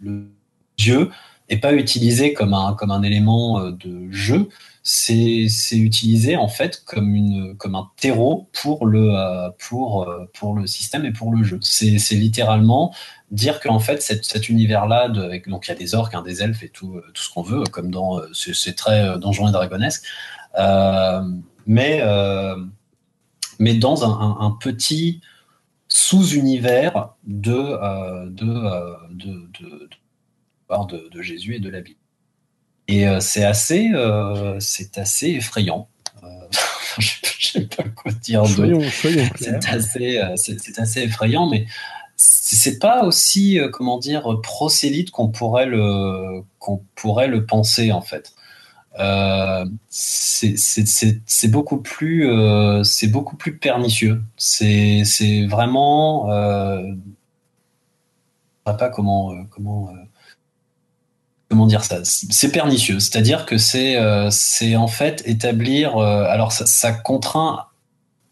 le, 0.00 0.30
Dieu 0.76 1.10
n'est 1.50 1.58
pas 1.58 1.72
utilisé 1.72 2.32
comme 2.32 2.54
un, 2.54 2.74
comme 2.74 2.90
un 2.90 3.02
élément 3.02 3.70
de 3.70 4.10
jeu, 4.10 4.48
c'est 4.82 5.48
utilisé 5.72 6.36
en 6.36 6.48
fait 6.48 6.82
comme, 6.84 7.14
une, 7.14 7.56
comme 7.56 7.74
un 7.74 7.90
terreau 7.96 8.48
pour 8.52 8.86
le, 8.86 9.50
pour, 9.58 10.08
pour 10.34 10.54
le 10.54 10.66
système 10.66 11.04
et 11.04 11.12
pour 11.12 11.32
le 11.32 11.42
jeu. 11.42 11.58
C'est 11.62 12.14
littéralement 12.16 12.94
dire 13.34 13.60
qu'en 13.60 13.80
fait 13.80 14.00
cet, 14.00 14.48
univers-là, 14.48 15.08
donc 15.08 15.66
il 15.66 15.68
y 15.68 15.72
a 15.72 15.74
des 15.74 15.94
orques, 15.94 16.14
hein, 16.14 16.22
des 16.22 16.42
elfes 16.42 16.62
et 16.62 16.68
tout, 16.68 17.00
tout 17.12 17.22
ce 17.22 17.30
qu'on 17.30 17.42
veut, 17.42 17.64
comme 17.64 17.90
dans 17.90 18.20
euh, 18.20 18.28
c'est 18.32 18.76
très 18.76 19.08
euh, 19.08 19.18
donjon 19.18 19.48
et 19.48 19.52
dragonesque, 19.52 20.04
euh, 20.58 21.22
mais 21.66 22.02
mais 23.58 23.74
dans 23.74 24.04
un, 24.04 24.50
petit 24.60 25.20
sous-univers 25.88 27.10
de 27.24 28.28
de, 28.28 28.46
de, 29.10 29.88
de, 31.10 31.22
Jésus 31.22 31.56
et 31.56 31.60
de 31.60 31.70
la 31.70 31.80
Bible. 31.80 32.00
Et 32.86 33.06
c'est 33.20 33.44
assez 33.44 33.90
c'est 34.60 34.98
assez 34.98 35.30
effrayant. 35.30 35.88
je 36.98 37.48
sais 37.48 37.66
pas 37.66 37.82
quoi 37.82 38.12
dire. 38.12 38.44
C'est 39.36 39.66
assez, 39.66 40.20
c'est 40.36 40.78
assez 40.78 41.02
effrayant, 41.02 41.48
mais 41.48 41.66
c'est 42.46 42.78
pas 42.78 43.04
aussi 43.04 43.58
euh, 43.58 43.68
comment 43.70 43.98
dire 43.98 44.40
prosélyte 44.42 45.10
qu'on 45.10 45.28
pourrait 45.28 45.66
le 45.66 46.42
pourrait 46.94 47.28
le 47.28 47.46
penser 47.46 47.92
en 47.92 48.02
fait. 48.02 48.34
Euh, 49.00 49.64
c'est 49.88 51.48
beaucoup 51.48 51.78
plus 51.78 52.28
euh, 52.30 52.82
beaucoup 53.08 53.36
plus 53.36 53.58
pernicieux. 53.58 54.22
C'est 54.36 55.46
vraiment 55.46 56.30
euh, 56.30 56.82
je 58.66 58.72
sais 58.72 58.76
pas 58.78 58.88
comment 58.90 59.32
euh, 59.32 59.36
comment 59.50 59.92
comment 61.48 61.66
dire 61.66 61.84
ça. 61.84 62.00
C'est 62.04 62.52
pernicieux, 62.52 63.00
c'est-à-dire 63.00 63.46
que 63.46 63.58
c'est 63.58 63.96
c'est 64.30 64.76
en 64.76 64.88
fait 64.88 65.22
établir 65.26 65.98
alors 65.98 66.52
ça 66.52 66.92
contraint 66.92 67.66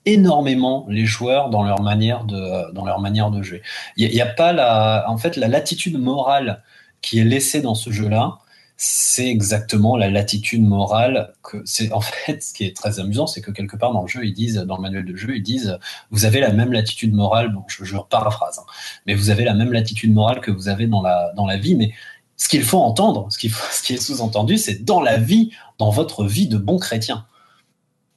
énormément 0.06 0.86
les 0.88 1.06
joueurs 1.06 1.50
dans 1.50 1.62
leur 1.62 1.80
manière 1.80 2.24
de, 2.24 2.72
dans 2.72 2.84
leur 2.84 3.00
manière 3.00 3.30
de 3.30 3.42
jouer. 3.42 3.62
Il 3.96 4.10
n'y 4.10 4.20
a, 4.20 4.26
pas 4.26 4.52
la, 4.52 5.04
en 5.08 5.16
fait, 5.16 5.36
la 5.36 5.48
latitude 5.48 5.98
morale 5.98 6.62
qui 7.00 7.18
est 7.18 7.24
laissée 7.24 7.62
dans 7.62 7.74
ce 7.74 7.90
jeu-là. 7.90 8.38
C'est 8.76 9.28
exactement 9.28 9.96
la 9.96 10.10
latitude 10.10 10.62
morale 10.62 11.34
que 11.44 11.62
c'est 11.64 11.92
en 11.92 12.00
fait 12.00 12.42
ce 12.42 12.52
qui 12.52 12.64
est 12.64 12.76
très 12.76 12.98
amusant, 12.98 13.28
c'est 13.28 13.40
que 13.40 13.52
quelque 13.52 13.76
part 13.76 13.92
dans 13.92 14.02
le 14.02 14.08
jeu 14.08 14.24
ils 14.24 14.32
disent 14.32 14.56
dans 14.56 14.76
le 14.76 14.82
manuel 14.82 15.04
de 15.04 15.14
jeu 15.14 15.36
ils 15.36 15.42
disent 15.42 15.78
vous 16.10 16.24
avez 16.24 16.40
la 16.40 16.52
même 16.52 16.72
latitude 16.72 17.14
morale 17.14 17.52
bon 17.52 17.62
je, 17.68 17.84
je 17.84 17.96
paraphrase 18.10 18.58
hein, 18.58 18.64
mais 19.06 19.14
vous 19.14 19.30
avez 19.30 19.44
la 19.44 19.54
même 19.54 19.72
latitude 19.72 20.12
morale 20.12 20.40
que 20.40 20.50
vous 20.50 20.68
avez 20.68 20.88
dans 20.88 21.00
la 21.00 21.32
dans 21.36 21.46
la 21.46 21.58
vie 21.58 21.76
mais 21.76 21.92
ce 22.36 22.48
qu'il 22.48 22.64
faut 22.64 22.80
entendre 22.80 23.28
ce, 23.30 23.38
qu'il 23.38 23.52
faut, 23.52 23.64
ce 23.70 23.84
qui 23.84 23.92
est 23.92 24.02
sous-entendu 24.02 24.58
c'est 24.58 24.84
dans 24.84 25.00
la 25.00 25.16
vie 25.16 25.52
dans 25.78 25.90
votre 25.90 26.24
vie 26.24 26.48
de 26.48 26.56
bon 26.56 26.78
chrétien 26.78 27.24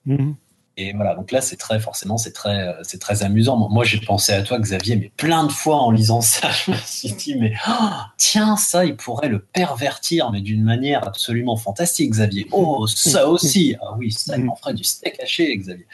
mmh. 0.07 0.31
Et 0.77 0.91
voilà, 0.93 1.15
donc 1.15 1.31
là, 1.31 1.39
c'est 1.39 1.55
très, 1.55 1.79
forcément, 1.79 2.17
c'est 2.17 2.33
très, 2.33 2.75
c'est 2.83 2.99
très 2.99 3.23
amusant. 3.23 3.69
Moi, 3.69 3.85
j'ai 3.85 3.99
pensé 3.99 4.33
à 4.33 4.41
toi, 4.41 4.59
Xavier, 4.59 4.97
mais 4.97 5.09
plein 5.15 5.45
de 5.45 5.51
fois 5.51 5.77
en 5.77 5.91
lisant 5.91 6.19
ça, 6.21 6.49
je 6.51 6.71
me 6.71 6.77
suis 6.77 7.13
dit, 7.13 7.35
mais 7.35 7.53
oh, 7.67 7.89
tiens, 8.17 8.57
ça, 8.57 8.85
il 8.85 8.97
pourrait 8.97 9.29
le 9.29 9.39
pervertir, 9.39 10.31
mais 10.31 10.41
d'une 10.41 10.63
manière 10.63 11.07
absolument 11.07 11.55
fantastique, 11.55 12.11
Xavier. 12.11 12.47
Oh, 12.51 12.87
ça 12.87 13.29
aussi. 13.29 13.75
Ah 13.81 13.95
oui, 13.97 14.11
ça, 14.11 14.37
il 14.37 14.43
m'en 14.43 14.55
ferait 14.55 14.73
du 14.73 14.83
steak 14.83 15.19
haché, 15.21 15.55
Xavier. 15.55 15.87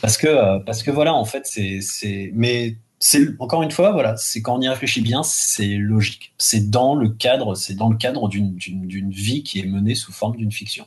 Parce 0.00 0.16
que, 0.16 0.28
euh, 0.28 0.60
parce 0.60 0.84
que 0.84 0.92
voilà, 0.92 1.14
en 1.14 1.24
fait, 1.24 1.42
c'est, 1.46 1.80
c'est, 1.80 2.30
mais 2.34 2.76
c'est 3.00 3.40
encore 3.40 3.62
une 3.62 3.70
fois, 3.72 3.90
voilà, 3.90 4.16
c'est 4.16 4.42
quand 4.42 4.58
on 4.58 4.60
y 4.60 4.68
réfléchit 4.68 5.00
bien, 5.00 5.24
c'est 5.24 5.76
logique. 5.76 6.32
C'est 6.38 6.70
dans 6.70 6.94
le 6.94 7.08
cadre, 7.08 7.56
c'est 7.56 7.74
dans 7.74 7.88
le 7.88 7.96
cadre 7.96 8.28
d'une, 8.28 8.54
d'une, 8.54 8.86
d'une 8.86 9.10
vie 9.10 9.42
qui 9.42 9.58
est 9.58 9.66
menée 9.66 9.96
sous 9.96 10.12
forme 10.12 10.36
d'une 10.36 10.52
fiction. 10.52 10.86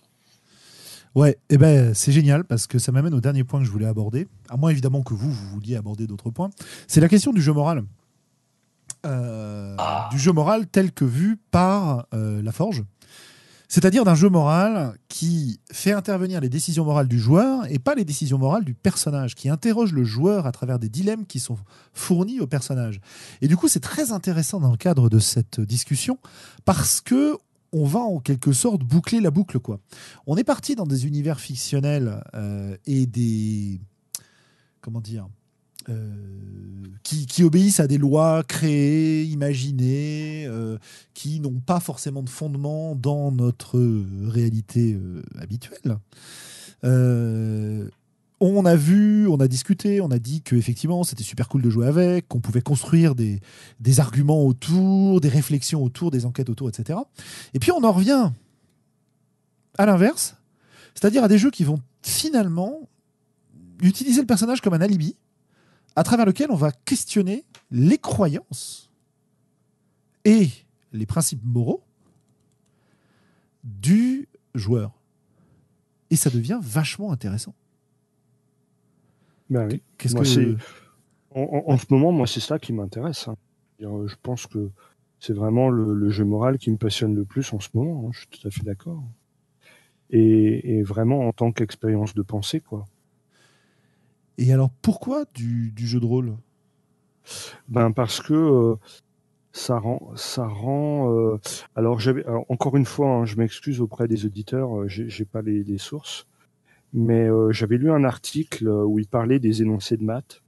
Ouais, 1.13 1.31
et 1.31 1.55
eh 1.55 1.57
ben 1.57 1.93
c'est 1.93 2.13
génial 2.13 2.45
parce 2.45 2.67
que 2.67 2.79
ça 2.79 2.91
m'amène 2.91 3.13
au 3.13 3.19
dernier 3.19 3.43
point 3.43 3.59
que 3.59 3.65
je 3.65 3.71
voulais 3.71 3.85
aborder. 3.85 4.27
À 4.49 4.55
moins 4.55 4.69
évidemment 4.69 5.01
que 5.01 5.13
vous, 5.13 5.31
vous 5.31 5.49
vouliez 5.49 5.75
aborder 5.75 6.07
d'autres 6.07 6.29
points. 6.29 6.49
C'est 6.87 7.01
la 7.01 7.09
question 7.09 7.33
du 7.33 7.41
jeu 7.41 7.51
moral. 7.51 7.83
Euh, 9.05 9.75
ah. 9.77 10.09
Du 10.11 10.19
jeu 10.19 10.31
moral 10.31 10.67
tel 10.67 10.91
que 10.91 11.03
vu 11.03 11.37
par 11.51 12.05
euh, 12.13 12.41
la 12.41 12.51
Forge. 12.51 12.83
C'est-à-dire 13.67 14.03
d'un 14.03 14.15
jeu 14.15 14.29
moral 14.29 14.95
qui 15.07 15.61
fait 15.71 15.93
intervenir 15.93 16.41
les 16.41 16.49
décisions 16.49 16.83
morales 16.83 17.07
du 17.07 17.19
joueur 17.19 17.65
et 17.71 17.79
pas 17.79 17.95
les 17.95 18.03
décisions 18.03 18.37
morales 18.37 18.65
du 18.65 18.73
personnage, 18.73 19.33
qui 19.33 19.47
interroge 19.47 19.93
le 19.93 20.03
joueur 20.03 20.45
à 20.45 20.51
travers 20.51 20.77
des 20.77 20.89
dilemmes 20.89 21.25
qui 21.25 21.39
sont 21.39 21.57
fournis 21.93 22.41
au 22.41 22.47
personnage. 22.47 22.99
Et 23.41 23.47
du 23.47 23.55
coup, 23.55 23.69
c'est 23.69 23.79
très 23.79 24.11
intéressant 24.11 24.59
dans 24.59 24.71
le 24.71 24.77
cadre 24.77 25.09
de 25.09 25.19
cette 25.19 25.61
discussion 25.61 26.19
parce 26.65 26.99
que 26.99 27.37
on 27.73 27.85
va 27.85 27.99
en 27.99 28.19
quelque 28.19 28.53
sorte 28.53 28.83
boucler 28.83 29.19
la 29.19 29.31
boucle. 29.31 29.59
quoi. 29.59 29.79
On 30.27 30.37
est 30.37 30.43
parti 30.43 30.75
dans 30.75 30.85
des 30.85 31.07
univers 31.07 31.39
fictionnels 31.39 32.23
euh, 32.33 32.75
et 32.85 33.05
des. 33.05 33.79
Comment 34.81 35.01
dire 35.01 35.27
euh, 35.89 36.13
qui, 37.01 37.43
obéissent 37.43 37.79
à 37.79 37.87
des 37.87 37.97
lois 37.97 38.43
créées, 38.43 39.23
imaginées, 39.23 40.45
euh, 40.47 40.77
qui 41.15 41.39
n'ont 41.39 41.59
pas 41.59 41.79
forcément 41.79 42.21
de 42.21 42.29
fondement 42.29 42.95
dans 42.95 43.31
notre 43.31 43.79
réalité 44.27 44.95
habituelle 45.39 45.97
on 48.41 48.65
a 48.65 48.75
vu, 48.75 49.27
on 49.27 49.39
a 49.39 49.47
discuté, 49.47 50.01
on 50.01 50.09
a 50.09 50.17
dit 50.17 50.41
que 50.41 50.55
effectivement 50.55 51.03
c'était 51.03 51.23
super 51.23 51.47
cool 51.47 51.61
de 51.61 51.69
jouer 51.69 51.87
avec, 51.87 52.27
qu'on 52.27 52.39
pouvait 52.39 52.61
construire 52.61 53.13
des, 53.13 53.39
arguments 53.99 54.43
autour, 54.43 55.21
des 55.21 55.29
réflexions 55.29 55.83
autour, 55.83 56.09
des 56.09 56.25
enquêtes 56.25 56.49
autour, 56.49 56.67
etc. 56.67 56.99
Et 57.53 57.59
puis 57.59 57.71
on 57.71 57.83
en 57.83 57.91
revient 57.91 58.31
à 59.77 59.85
l'inverse, 59.85 60.35
c'est-à-dire 60.95 61.23
à 61.23 61.27
des 61.27 61.37
jeux 61.37 61.51
qui 61.51 61.63
vont 61.63 61.79
finalement 62.01 62.89
utiliser 63.81 64.21
le 64.21 64.27
personnage 64.27 64.59
comme 64.59 64.73
un 64.73 64.81
alibi, 64.81 65.15
à 65.95 66.03
travers 66.03 66.25
lequel 66.25 66.49
on 66.49 66.55
va 66.55 66.71
questionner 66.71 67.45
les 67.69 67.99
croyances 67.99 68.89
et 70.25 70.49
les 70.93 71.05
principes 71.05 71.41
moraux 71.43 71.83
du 73.63 74.27
joueur. 74.55 74.91
Et 76.09 76.15
ça 76.15 76.29
devient 76.29 76.59
vachement 76.61 77.11
intéressant. 77.11 77.53
Ben 79.51 79.67
oui. 79.69 79.83
Qu'est-ce 79.97 80.15
que 80.15 80.55
en, 81.33 81.77
ce 81.77 81.85
moment, 81.89 82.11
moi, 82.11 82.27
c'est 82.27 82.39
ça 82.39 82.57
qui 82.57 82.73
m'intéresse. 82.73 83.27
Hein. 83.27 83.35
Je 83.79 84.15
pense 84.21 84.47
que 84.47 84.69
c'est 85.19 85.33
vraiment 85.33 85.69
le, 85.69 86.09
jeu 86.09 86.25
moral 86.25 86.57
qui 86.57 86.71
me 86.71 86.77
passionne 86.77 87.15
le 87.15 87.25
plus 87.25 87.53
en 87.53 87.59
ce 87.59 87.69
moment. 87.73 88.07
Hein. 88.07 88.11
Je 88.13 88.19
suis 88.19 88.27
tout 88.27 88.47
à 88.47 88.51
fait 88.51 88.63
d'accord. 88.63 89.03
Et, 90.09 90.81
vraiment 90.83 91.27
en 91.27 91.33
tant 91.33 91.51
qu'expérience 91.51 92.13
de 92.13 92.21
pensée, 92.21 92.59
quoi. 92.61 92.85
Et 94.37 94.51
alors, 94.53 94.71
pourquoi 94.81 95.25
du, 95.33 95.73
jeu 95.77 95.99
de 95.99 96.05
rôle? 96.05 96.37
Ben 97.67 97.91
parce 97.91 98.19
que 98.19 98.33
euh, 98.33 98.75
ça 99.51 99.77
rend, 99.77 100.11
ça 100.15 100.47
rend. 100.47 101.13
Euh, 101.13 101.39
alors, 101.75 101.99
j'avais, 101.99 102.25
encore 102.49 102.77
une 102.77 102.85
fois, 102.85 103.09
hein, 103.09 103.25
je 103.25 103.35
m'excuse 103.35 103.79
auprès 103.79 104.07
des 104.07 104.25
auditeurs, 104.25 104.81
euh, 104.81 104.87
j'ai 104.87 105.25
pas 105.25 105.41
les 105.41 105.77
sources 105.77 106.25
mais 106.93 107.29
euh, 107.29 107.51
j'avais 107.51 107.77
lu 107.77 107.91
un 107.91 108.03
article 108.03 108.67
où 108.67 108.99
ils 108.99 109.07
parlaient 109.07 109.39
des 109.39 109.61
énoncés 109.61 109.97
de 109.97 110.03
maths 110.03 110.41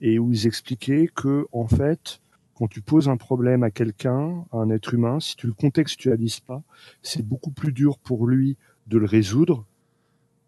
et 0.00 0.18
où 0.18 0.32
ils 0.32 0.46
expliquaient 0.46 1.08
que 1.14 1.46
en 1.52 1.68
fait, 1.68 2.20
quand 2.54 2.68
tu 2.68 2.80
poses 2.80 3.08
un 3.08 3.16
problème 3.16 3.62
à 3.62 3.70
quelqu'un, 3.70 4.44
à 4.52 4.58
un 4.58 4.70
être 4.70 4.94
humain, 4.94 5.20
si 5.20 5.36
tu 5.36 5.46
le 5.46 5.52
contextualises 5.52 6.40
pas, 6.40 6.62
c'est 7.02 7.26
beaucoup 7.26 7.50
plus 7.50 7.72
dur 7.72 7.98
pour 7.98 8.26
lui 8.26 8.56
de 8.86 8.98
le 8.98 9.06
résoudre 9.06 9.66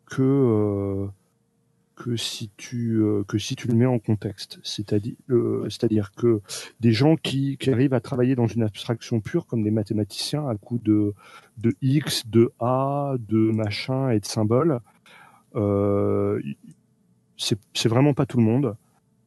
que 0.07 0.23
euh, 0.23 1.07
que 1.97 2.15
si 2.17 2.51
tu 2.57 3.01
euh, 3.03 3.25
que 3.25 3.39
si 3.39 3.57
tu 3.57 3.69
le 3.69 3.75
mets 3.75 3.87
en 3.87 3.99
contexte. 3.99 4.61
C'est-à-dire 4.63 5.15
c'est-à-dire 5.69 6.13
que 6.13 6.41
des 6.81 6.93
gens 6.93 7.17
qui, 7.17 7.57
qui 7.57 7.71
arrivent 7.71 7.95
à 7.95 8.01
travailler 8.01 8.37
dans 8.37 8.47
une 8.47 8.63
abstraction 8.63 9.21
pure 9.21 9.47
comme 9.47 9.63
des 9.63 9.71
mathématiciens 9.71 10.47
à 10.49 10.55
coup 10.57 10.79
de 10.79 11.15
de 11.59 11.75
x, 11.81 12.27
de 12.27 12.53
a, 12.61 13.15
de 13.19 13.51
machin 13.51 14.11
et 14.11 14.21
de 14.21 14.27
symboles, 14.27 14.73
euh, 14.73 14.79
c'est 17.37 17.89
vraiment 17.89 18.15
pas 18.15 18.27
tout 18.27 18.39
le 18.39 18.45
monde. 18.45 18.77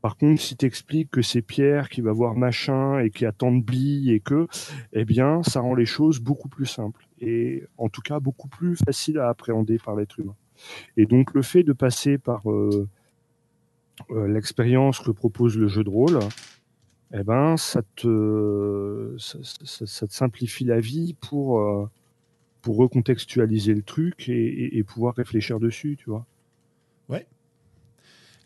Par 0.01 0.15
contre, 0.15 0.41
si 0.41 0.55
tu 0.55 0.65
expliques 0.65 1.11
que 1.11 1.21
c'est 1.21 1.41
Pierre 1.41 1.89
qui 1.89 1.99
va 1.99 2.13
voir 2.13 2.35
machin 2.35 2.99
et 2.99 3.09
qui 3.09 3.25
a 3.25 3.33
tant 3.33 3.51
de 3.51 3.61
billes 3.61 4.13
et 4.13 4.21
que, 4.21 4.47
eh 4.93 5.03
bien, 5.03 5.43
ça 5.43 5.59
rend 5.59 5.75
les 5.75 5.85
choses 5.85 6.19
beaucoup 6.19 6.47
plus 6.47 6.65
simples 6.65 7.05
et 7.19 7.63
en 7.77 7.89
tout 7.89 8.01
cas 8.01 8.19
beaucoup 8.21 8.47
plus 8.47 8.77
faciles 8.77 9.19
à 9.19 9.27
appréhender 9.27 9.77
par 9.77 9.95
l'être 9.95 10.19
humain. 10.19 10.35
Et 10.95 11.05
donc, 11.05 11.33
le 11.33 11.41
fait 11.41 11.63
de 11.63 11.73
passer 11.73 12.17
par 12.17 12.49
euh, 12.49 12.87
euh, 14.11 14.27
l'expérience 14.27 14.99
que 14.99 15.11
propose 15.11 15.57
le 15.57 15.67
jeu 15.67 15.83
de 15.83 15.89
rôle, 15.89 16.19
eh 17.13 17.23
ben, 17.23 17.57
ça 17.57 17.81
te, 17.95 19.15
ça, 19.17 20.07
te 20.07 20.13
simplifie 20.13 20.63
la 20.63 20.79
vie 20.79 21.15
pour, 21.19 21.59
euh, 21.59 21.89
recontextualiser 22.77 23.73
le 23.73 23.81
truc 23.81 24.29
et, 24.29 24.83
pouvoir 24.83 25.15
réfléchir 25.15 25.59
dessus, 25.59 25.97
tu 25.97 26.09
vois. 26.09 26.25
Ouais, 27.09 27.25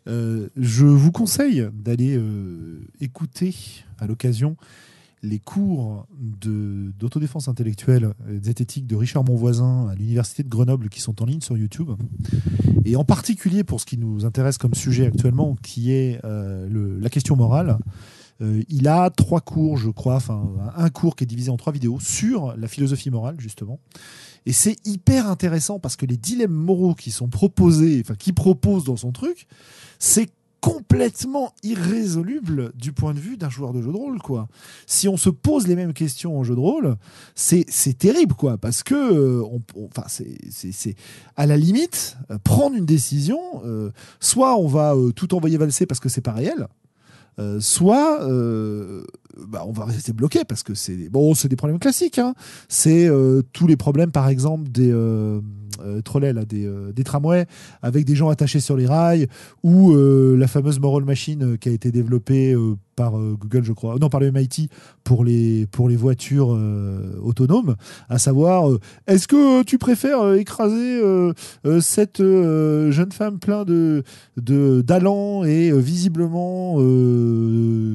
euh, 0.07 0.49
je 0.57 0.85
vous 0.85 1.11
conseille 1.11 1.67
d'aller 1.73 2.17
euh, 2.17 2.81
écouter 2.99 3.55
à 3.99 4.07
l'occasion 4.07 4.57
les 5.21 5.39
cours 5.39 6.05
d'autodéfense 6.19 7.47
intellectuelle 7.47 8.13
et 8.29 8.43
zététique 8.43 8.85
de 8.85 8.97
Richard 8.97 9.23
Monvoisin 9.23 9.87
à 9.87 9.95
l'université 9.95 10.43
de 10.43 10.49
Grenoble 10.49 10.89
qui 10.89 10.99
sont 10.99 11.21
en 11.21 11.25
ligne 11.25 11.39
sur 11.39 11.57
YouTube. 11.57 11.91
Et 12.83 12.97
en 12.97 13.05
particulier 13.05 13.63
pour 13.63 13.79
ce 13.79 13.85
qui 13.85 13.97
nous 13.97 14.25
intéresse 14.25 14.57
comme 14.57 14.73
sujet 14.73 15.05
actuellement, 15.07 15.55
qui 15.61 15.93
est 15.93 16.19
euh, 16.25 16.99
la 16.99 17.09
question 17.09 17.37
morale. 17.37 17.77
Il 18.41 18.88
a 18.88 19.10
trois 19.10 19.41
cours, 19.41 19.77
je 19.77 19.89
crois, 19.89 20.15
enfin 20.15 20.49
un 20.76 20.89
cours 20.89 21.15
qui 21.15 21.23
est 21.23 21.27
divisé 21.27 21.49
en 21.49 21.57
trois 21.57 21.72
vidéos 21.72 21.99
sur 21.99 22.55
la 22.57 22.68
philosophie 22.68 23.10
morale 23.10 23.35
justement. 23.39 23.80
Et 24.45 24.53
c'est 24.53 24.76
hyper 24.85 25.27
intéressant 25.27 25.80
parce 25.80 25.95
que 25.95 26.05
les 26.05 26.18
dilemmes 26.18 26.51
moraux 26.51 26.95
qui 26.95 27.11
sont 27.11 27.30
proposés, 27.30 28.01
enfin 28.03 28.15
qui 28.15 28.34
propose 28.34 28.84
dans 28.84 28.97
son 28.97 29.11
truc, 29.11 29.47
c'est 29.99 30.30
complètement 30.64 31.53
irrésoluble 31.64 32.72
du 32.76 32.93
point 32.93 33.14
de 33.14 33.19
vue 33.19 33.35
d'un 33.35 33.49
joueur 33.49 33.73
de 33.73 33.81
jeu 33.81 33.91
de 33.91 33.97
rôle 33.97 34.19
quoi. 34.19 34.47
Si 34.88 35.10
on 35.10 35.18
se 35.18 35.30
pose 35.30 35.68
les 35.68 35.76
mêmes 35.76 35.91
questions 35.91 36.39
en 36.39 36.45
jeu 36.45 36.55
de 36.55 36.60
rôle, 36.60 36.95
c'est 37.35 37.65
c'est 37.68 37.97
terrible 37.97 38.34
quoi 38.34 38.57
parce 38.57 38.81
que 38.81 38.95
euh, 38.95 39.43
enfin 39.76 40.05
c'est 40.07 40.38
c'est 40.49 40.95
à 41.35 41.45
la 41.47 41.57
limite 41.57 42.15
euh, 42.31 42.38
prendre 42.41 42.77
une 42.77 42.85
décision 42.85 43.39
euh, 43.65 43.91
soit 44.22 44.57
on 44.57 44.68
va 44.68 44.95
tout 45.18 45.35
envoyer 45.35 45.57
valser 45.57 45.85
parce 45.85 45.99
que 45.99 46.07
c'est 46.07 46.22
pas 46.22 46.31
réel 46.31 46.68
soit 47.60 48.19
bah, 49.47 49.64
on 49.65 49.72
va 49.72 49.85
rester 49.85 50.14
bloqué 50.14 50.43
parce 50.45 50.64
que 50.64 50.73
c'est 50.73 51.10
bon 51.10 51.34
c'est 51.34 51.47
des 51.47 51.55
problèmes 51.55 51.80
classiques 51.80 52.19
hein. 52.19 52.34
c'est 52.69 53.10
tous 53.51 53.68
les 53.68 53.77
problèmes 53.77 54.11
par 54.11 54.27
exemple 54.30 54.69
des 54.69 54.91
euh, 54.91 55.41
trolley, 56.03 56.33
là, 56.33 56.45
des, 56.45 56.65
euh, 56.65 56.91
des, 56.91 57.03
tramways, 57.03 57.45
avec 57.81 58.05
des 58.05 58.15
gens 58.15 58.29
attachés 58.29 58.59
sur 58.59 58.77
les 58.77 58.85
rails, 58.85 59.27
ou 59.63 59.93
euh, 59.93 60.35
la 60.37 60.47
fameuse 60.47 60.79
Moral 60.79 61.03
Machine 61.03 61.57
qui 61.57 61.69
a 61.69 61.71
été 61.71 61.91
développée 61.91 62.55
par 62.95 63.13
Google, 63.13 63.63
je 63.63 63.73
crois, 63.73 63.97
non, 63.99 64.09
par 64.09 64.19
le 64.19 64.31
MIT 64.31 64.69
pour 65.03 65.23
les, 65.23 65.65
pour 65.67 65.89
les 65.89 65.95
voitures 65.95 66.57
autonomes, 67.23 67.75
à 68.07 68.19
savoir, 68.19 68.69
est-ce 69.07 69.27
que 69.27 69.63
tu 69.63 69.79
préfères 69.79 70.33
écraser 70.35 71.01
cette 71.81 72.19
jeune 72.19 73.11
femme 73.11 73.39
plein 73.39 73.65
de, 73.65 74.03
et 75.47 75.71
visiblement 75.71 76.75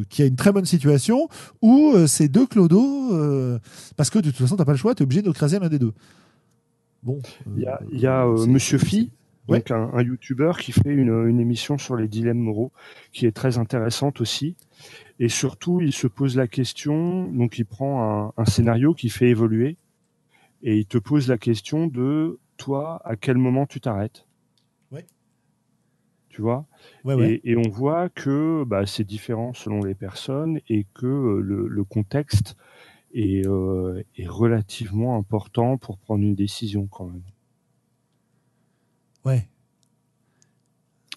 qui 0.09 0.23
a 0.23 0.27
une 0.27 0.37
très 0.37 0.51
bonne 0.51 0.67
situation, 0.67 1.29
ou 1.63 1.95
ces 2.09 2.29
deux 2.29 2.47
clodos, 2.47 3.61
parce 3.97 4.11
que 4.11 4.19
de 4.19 4.31
toute 4.31 4.37
façon, 4.37 4.57
tu 4.57 4.63
n'as 4.63 4.67
pas 4.67 4.73
le 4.73 4.79
choix, 4.79 4.97
tu 4.97 5.03
es 5.03 5.05
obligé 5.05 5.23
d'écraser 5.23 5.61
l'un 5.61 5.69
des 5.69 5.79
deux? 5.79 5.93
Bon, 7.03 7.21
il 7.57 7.63
y 7.63 8.07
a, 8.07 8.27
euh, 8.27 8.39
euh, 8.39 8.47
Monsieur 8.47 8.79
Phi, 8.79 9.11
donc 9.47 9.71
un, 9.71 9.91
un 9.95 10.03
YouTuber 10.03 10.53
qui 10.59 10.73
fait 10.73 10.93
une, 10.93 11.41
émission 11.41 11.79
sur 11.79 11.97
les 11.97 12.09
dilemmes 12.09 12.39
moraux, 12.39 12.73
qui 13.13 13.27
est 13.27 13.33
très 13.33 13.59
intéressante 13.59 14.21
aussi. 14.21 14.57
Et 15.21 15.29
surtout, 15.29 15.81
il 15.81 15.93
se 15.93 16.07
pose 16.07 16.37
la 16.37 16.49
question, 16.49 17.25
donc 17.25 17.59
il 17.59 17.65
prend 17.65 18.33
un, 18.37 18.45
scénario 18.45 18.95
qui 18.95 19.11
fait 19.11 19.29
évoluer, 19.29 19.77
et 20.63 20.77
il 20.77 20.87
te 20.87 20.99
pose 20.99 21.29
la 21.29 21.39
question 21.39 21.87
de 21.87 22.39
toi, 22.57 23.01
à 23.05 23.15
quel 23.15 23.39
moment 23.39 23.67
tu 23.67 23.81
t'arrêtes? 23.81 24.27
Ouais. 24.91 25.07
Tu 26.31 26.43
vois? 26.43 26.67
Et, 27.07 27.57
on 27.57 27.69
voit 27.69 28.09
que 28.09 28.65
bah, 28.65 28.87
c'est 28.87 29.05
différent 29.05 29.53
selon 29.55 29.85
les 29.85 29.95
personnes 29.95 30.61
et 30.69 30.85
que 30.95 31.07
euh, 31.07 31.69
le 31.69 31.85
contexte 31.85 32.57
euh, 33.17 34.03
est, 34.17 34.29
relativement 34.29 35.17
important 35.17 35.79
pour 35.79 35.99
prendre 35.99 36.23
une 36.23 36.35
décision 36.35 36.87
quand 36.87 37.07
même. 37.07 37.23
Ouais. 39.25 39.49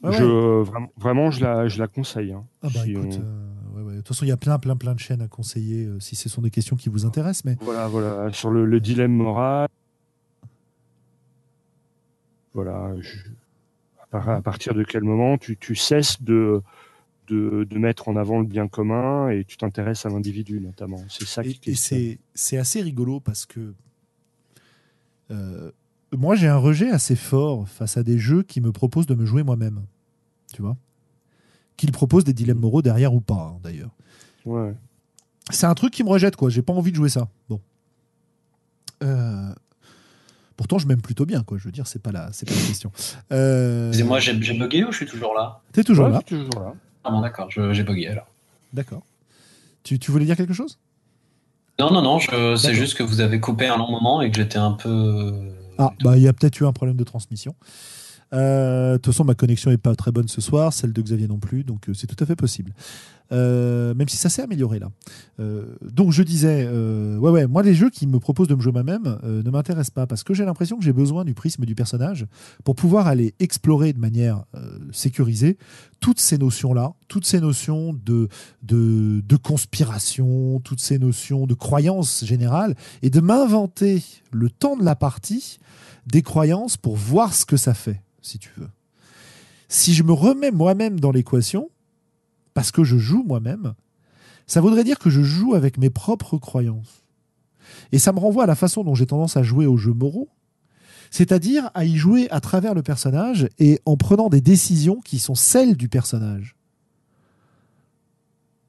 je, 0.03 0.63
Vraiment, 0.97 1.31
je 1.31 1.43
la, 1.43 1.68
je 1.68 1.80
la 1.80 1.88
conseille. 1.88 2.31
Hein. 2.31 2.45
Ah 2.63 2.68
bah, 2.73 2.88
écoute, 2.88 3.19
euh, 3.19 3.91
De 3.91 3.97
toute 3.97 4.07
façon, 4.07 4.26
il 4.26 4.30
y 4.30 4.31
a 4.31 4.38
plein, 4.38 4.57
plein, 4.57 4.76
plein 4.76 4.93
de 4.93 4.99
chaînes 4.99 5.22
à 5.22 5.27
conseiller 5.27 5.85
euh, 5.85 5.99
si 5.99 6.15
ce 6.15 6.30
sont 6.30 6.41
des 6.41 6.49
questions 6.49 6.76
qui 6.76 6.89
vous 6.89 7.05
intéressent. 7.05 7.45
Mais... 7.45 7.57
Voilà, 7.61 7.88
voilà. 7.88 8.31
Sur 8.31 8.51
le, 8.51 8.80
dilemme 8.80 9.13
moral. 9.13 9.68
Voilà. 12.53 12.93
À, 14.11 14.41
partir 14.41 14.73
de 14.73 14.84
quel 14.84 15.03
moment 15.03 15.38
tu, 15.38 15.57
tu 15.57 15.76
cesses 15.76 16.22
de, 16.22 16.61
de, 17.36 17.78
mettre 17.78 18.10
en 18.10 18.16
avant 18.16 18.40
le 18.40 18.45
bien 18.45 18.68
commun 18.68 19.30
et 19.30 19.45
tu 19.45 19.58
t'intéresses 19.58 20.06
à 20.06 20.10
l'individu 20.10 20.60
notamment. 20.60 21.03
C'est 21.10 21.26
ça 21.26 21.44
qui 21.44 21.60
Et, 21.66 21.72
et 21.72 22.20
c'est 22.34 22.58
assez 22.58 22.82
rigolo 22.82 23.20
parce 23.20 23.45
que 23.45 23.74
euh, 25.32 25.72
moi 26.12 26.36
j'ai 26.36 26.48
un 26.48 26.58
rejet 26.58 26.90
assez 26.90 27.16
fort 27.16 27.68
face 27.68 27.98
à 27.98 28.03
des 28.03 28.18
jeux 28.18 28.44
qui 28.44 28.62
me 28.62 28.72
proposent 28.72 29.08
de 29.08 29.16
me 29.16 29.26
jouer 29.26 29.44
moi-même. 29.44 29.84
Tu 30.53 30.62
vois 30.62 30.78
Qu'ils 31.78 31.91
proposent 31.91 32.26
des 32.26 32.34
dilemmes 32.34 32.60
moraux 32.60 32.82
derrière 32.82 33.14
ou 33.14 33.22
pas 33.22 33.53
hein, 33.56 33.60
d'ailleurs. 33.64 33.91
Ouais. 34.45 34.74
C'est 35.49 35.66
un 35.66 35.74
truc 35.74 35.94
qui 35.94 36.03
me 36.03 36.10
rejette 36.10 36.36
quoi. 36.36 36.49
J'ai 36.49 36.62
pas 36.62 36.74
envie 36.74 36.91
de 36.91 36.98
jouer 36.98 37.10
ça. 37.10 37.30
Bon. 37.49 37.62
Euh, 39.03 39.53
pourtant, 40.58 40.78
je 40.78 40.88
m'aime 40.88 41.02
plutôt 41.02 41.26
bien, 41.26 41.41
quoi. 41.41 41.58
Je 41.58 41.64
veux 41.64 41.72
dire, 41.72 41.88
c'est 41.88 42.02
pas 42.02 42.12
la, 42.12 42.32
c'est 42.34 42.48
pas 42.48 42.53
la 42.53 42.62
question. 42.62 42.91
Euh... 43.32 43.91
moi 44.06 44.20
j'ai 44.20 44.34
bugué 44.34 44.84
ou 44.84 44.91
je 44.91 44.98
suis 44.98 45.06
toujours 45.08 45.34
là 45.34 45.62
T'es 45.72 45.84
toujours 45.84 46.08
là. 46.08 46.22
toujours 46.22 46.60
là. 46.60 46.76
Ah 47.03 47.11
bon, 47.11 47.22
d'accord, 47.22 47.49
j'ai 47.49 47.84
bugué 47.84 48.07
alors. 48.07 48.28
D'accord. 48.73 49.03
Tu, 49.84 49.99
tu, 49.99 50.11
voulais 50.11 50.26
dire 50.26 50.38
quelque 50.38 50.53
chose? 50.53 50.78
Non, 51.80 51.91
non, 51.91 52.02
non, 52.02 52.19
c'est 52.57 52.76
juste 52.76 52.95
que 52.95 53.03
vous 53.03 53.22
avez 53.22 53.40
coupé 53.40 53.68
un 53.68 53.78
long 53.78 53.90
moment 53.90 54.22
et 54.22 54.30
que 54.30 54.38
j'étais 54.38 54.60
un 54.60 54.73
peu. 54.73 55.34
Ah, 55.78 55.91
bah 56.03 56.15
il 56.15 56.23
y 56.23 56.28
a 56.28 56.34
peut-être 56.34 56.60
eu 56.60 56.65
un 56.65 56.73
problème 56.73 56.98
de 56.98 57.03
transmission. 57.03 57.56
Euh, 58.34 58.94
de 58.94 58.98
toute 58.98 59.14
façon, 59.14 59.26
ma 59.26 59.36
connexion 59.36 59.72
n'est 59.72 59.78
pas 59.78 59.95
très 59.95 60.11
bonne 60.11 60.28
ce 60.28 60.41
soir, 60.41 60.72
celle 60.73 60.94
de 60.94 61.02
Xavier 61.02 61.28
non 61.28 61.40
plus, 61.40 61.64
donc 61.64 61.90
euh, 61.90 61.94
c'est 61.94 62.07
tout 62.07 62.22
à 62.23 62.26
fait 62.26 62.36
possible. 62.36 62.72
Euh, 63.32 63.94
même 63.94 64.10
si 64.10 64.18
ça 64.18 64.30
s'est 64.30 64.41
amélioré 64.41 64.80
là. 64.80 64.90
donc 65.82 66.12
je 66.12 66.22
disais, 66.24 66.68
ouais, 66.68 67.32
ouais, 67.32 67.48
moi 67.48 67.64
les 67.64 67.74
jeux 67.74 67.90
qui 67.90 68.08
me 68.08 68.20
proposent 68.20 68.48
de 68.48 68.56
me 68.56 68.62
jouer 68.62 68.72
moi-même 68.72 69.18
ne 69.24 69.49
m'intéressent 69.49 69.91
pas 69.91 70.06
parce 70.06 70.24
que 70.24 70.34
j'ai 70.34 70.45
l'impression 70.45 70.78
que 70.78 70.84
j'ai 70.84 70.94
besoin 70.94 71.26
du 71.26 71.34
prisme 71.34 71.66
du 71.66 71.76
personnage 71.76 72.28
pour 72.64 72.76
pouvoir 72.76 73.08
aller 73.08 73.34
explorer 73.40 73.94
de 73.94 73.99
manière 73.99 74.44
sécurisée 74.91 75.58
toutes 75.99 76.20
ces 76.20 76.38
notions-là, 76.38 76.94
toutes 77.08 77.26
ces 77.26 77.40
notions 77.40 77.94
de, 77.94 78.28
de, 78.64 79.22
de, 79.22 79.36
conspiration, 79.38 80.60
toutes 80.60 80.82
ces 80.82 80.99
notions 80.99 81.45
de 81.45 81.53
croyances 81.53 82.26
générales, 82.26 82.76
et 83.02 83.10
de 83.10 83.20
m'inventer 83.22 84.03
le 84.32 84.49
temps 84.49 84.76
de 84.76 84.84
la 84.84 84.95
partie 84.95 85.60
des 86.08 86.24
croyances 86.24 86.76
pour 86.76 86.95
voir 86.95 87.34
ce 87.34 87.45
que 87.45 87.58
ça 87.58 87.74
fait 87.74 88.02
si 88.22 88.40
tu 88.40 88.49
veux. 88.58 88.70
Si 89.68 89.94
je 89.94 90.03
me 90.03 90.12
remets 90.12 90.52
moi-même 90.52 90.99
dans 90.99 91.12
l'équation, 91.12 91.70
parce 92.53 92.72
que 92.72 92.84
je 92.84 92.98
joue 92.98 93.23
moi-même, 93.23 93.73
ça 94.48 94.61
voudrait 94.61 94.84
dire 94.84 94.99
que 94.99 95.10
je 95.10 95.22
joue 95.22 95.56
avec 95.56 95.78
mes 95.78 95.90
propres 95.90 96.38
croyances. 96.38 97.03
Et 97.91 97.99
ça 97.99 98.11
me 98.11 98.19
renvoie 98.19 98.44
à 98.44 98.48
la 98.48 98.56
façon 98.56 98.84
dont 98.84 98.95
j'ai 98.95 99.06
tendance 99.06 99.38
à 99.38 99.44
jouer 99.44 99.65
aux 99.65 99.78
jeux 99.78 99.94
moraux, 99.94 100.30
c'est-à-dire 101.10 101.69
à 101.73 101.86
y 101.86 101.98
jouer 101.98 102.30
à 102.32 102.40
travers 102.40 102.73
le 102.73 102.84
personnage 102.84 103.48
et 103.60 103.80
en 103.86 103.98
prenant 103.98 104.30
des 104.30 104.41
décisions 104.41 105.02
qui 105.02 105.19
sont 105.19 105.36
celles 105.36 105.76
du 105.76 105.90
personnage. 105.90 106.56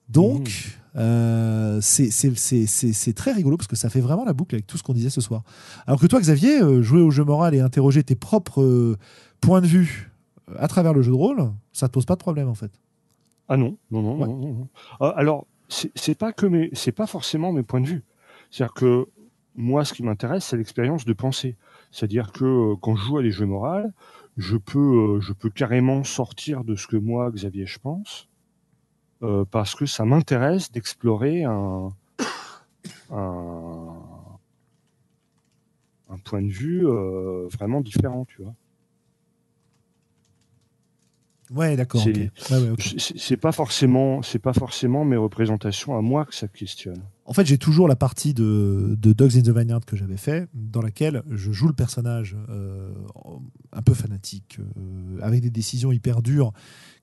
Donc, 0.08 0.48
mmh. 0.94 0.98
euh, 0.98 1.80
c'est 1.80 3.14
très 3.14 3.32
rigolo 3.32 3.56
parce 3.56 3.68
que 3.68 3.76
ça 3.76 3.88
fait 3.88 4.00
vraiment 4.00 4.24
la 4.24 4.34
boucle 4.34 4.54
avec 4.54 4.66
tout 4.66 4.76
ce 4.76 4.82
qu'on 4.82 4.92
disait 4.92 5.10
ce 5.10 5.20
soir. 5.20 5.42
Alors 5.86 6.00
que 6.00 6.06
toi, 6.06 6.20
Xavier, 6.20 6.60
euh, 6.60 6.82
jouer 6.82 7.00
au 7.00 7.10
jeu 7.10 7.24
moral 7.24 7.54
et 7.54 7.60
interroger 7.60 8.02
tes 8.02 8.14
propres 8.14 8.62
euh, 8.62 8.98
point 9.40 9.60
de 9.60 9.66
vue 9.66 10.12
à 10.58 10.68
travers 10.68 10.92
le 10.92 11.02
jeu 11.02 11.12
de 11.12 11.16
rôle, 11.16 11.50
ça 11.72 11.88
te 11.88 11.92
pose 11.92 12.04
pas 12.04 12.14
de 12.14 12.20
problème 12.20 12.48
en 12.48 12.54
fait. 12.54 12.72
Ah 13.52 13.58
non, 13.58 13.76
non, 13.90 14.00
non, 14.00 14.16
non, 14.16 14.54
non. 14.54 14.68
Ah, 14.98 15.12
alors, 15.14 15.46
c'est 15.68 16.14
pas 16.14 16.32
que 16.32 16.46
mes, 16.46 16.70
c'est 16.72 16.90
pas 16.90 17.06
forcément 17.06 17.52
mes 17.52 17.62
points 17.62 17.82
de 17.82 17.86
vue. 17.86 18.02
C'est-à-dire 18.50 18.72
que 18.72 19.08
moi, 19.56 19.84
ce 19.84 19.92
qui 19.92 20.02
m'intéresse, 20.02 20.46
c'est 20.46 20.56
l'expérience 20.56 21.04
de 21.04 21.12
pensée. 21.12 21.58
C'est-à-dire 21.90 22.32
que 22.32 22.46
euh, 22.46 22.76
quand 22.80 22.96
je 22.96 23.04
joue 23.04 23.18
à 23.18 23.22
des 23.22 23.30
jeux 23.30 23.44
moraux, 23.44 23.90
je 24.38 24.56
peux, 24.56 24.78
euh, 24.78 25.20
je 25.20 25.34
peux 25.34 25.50
carrément 25.50 26.02
sortir 26.02 26.64
de 26.64 26.76
ce 26.76 26.86
que 26.86 26.96
moi, 26.96 27.30
Xavier, 27.30 27.66
je 27.66 27.78
pense, 27.78 28.30
parce 29.50 29.74
que 29.74 29.84
ça 29.84 30.06
m'intéresse 30.06 30.72
d'explorer 30.72 31.44
un, 31.44 31.90
un, 33.10 34.02
un, 36.08 36.18
point 36.24 36.40
de 36.40 36.48
vue 36.48 36.86
vraiment 37.50 37.82
différent, 37.82 38.24
tu 38.24 38.42
vois. 38.42 38.54
Ouais, 41.54 41.76
d'accord. 41.76 42.02
C'est- 42.02 42.10
ok. 42.10 42.50
Ouais, 42.50 42.58
ouais, 42.58 42.70
ok. 42.70 42.94
C'est 42.98 43.18
c'est 43.18 43.36
pas 43.36 43.52
forcément, 43.52 44.22
c'est 44.22 44.38
pas 44.38 44.52
forcément 44.52 45.04
mes 45.04 45.16
représentations 45.16 45.96
à 45.96 46.00
moi 46.00 46.24
que 46.24 46.34
ça 46.34 46.48
questionne. 46.48 47.02
En 47.24 47.32
fait, 47.34 47.46
j'ai 47.46 47.58
toujours 47.58 47.86
la 47.88 47.96
partie 47.96 48.34
de, 48.34 48.96
de 48.98 49.12
Dogs 49.12 49.36
in 49.36 49.42
the 49.42 49.50
Vineyard 49.56 49.84
que 49.86 49.96
j'avais 49.96 50.16
fait, 50.16 50.48
dans 50.54 50.82
laquelle 50.82 51.22
je 51.30 51.52
joue 51.52 51.68
le 51.68 51.72
personnage 51.72 52.36
euh, 52.48 52.92
un 53.72 53.82
peu 53.82 53.94
fanatique, 53.94 54.58
euh, 54.58 55.18
avec 55.22 55.40
des 55.40 55.50
décisions 55.50 55.92
hyper 55.92 56.20
dures, 56.22 56.52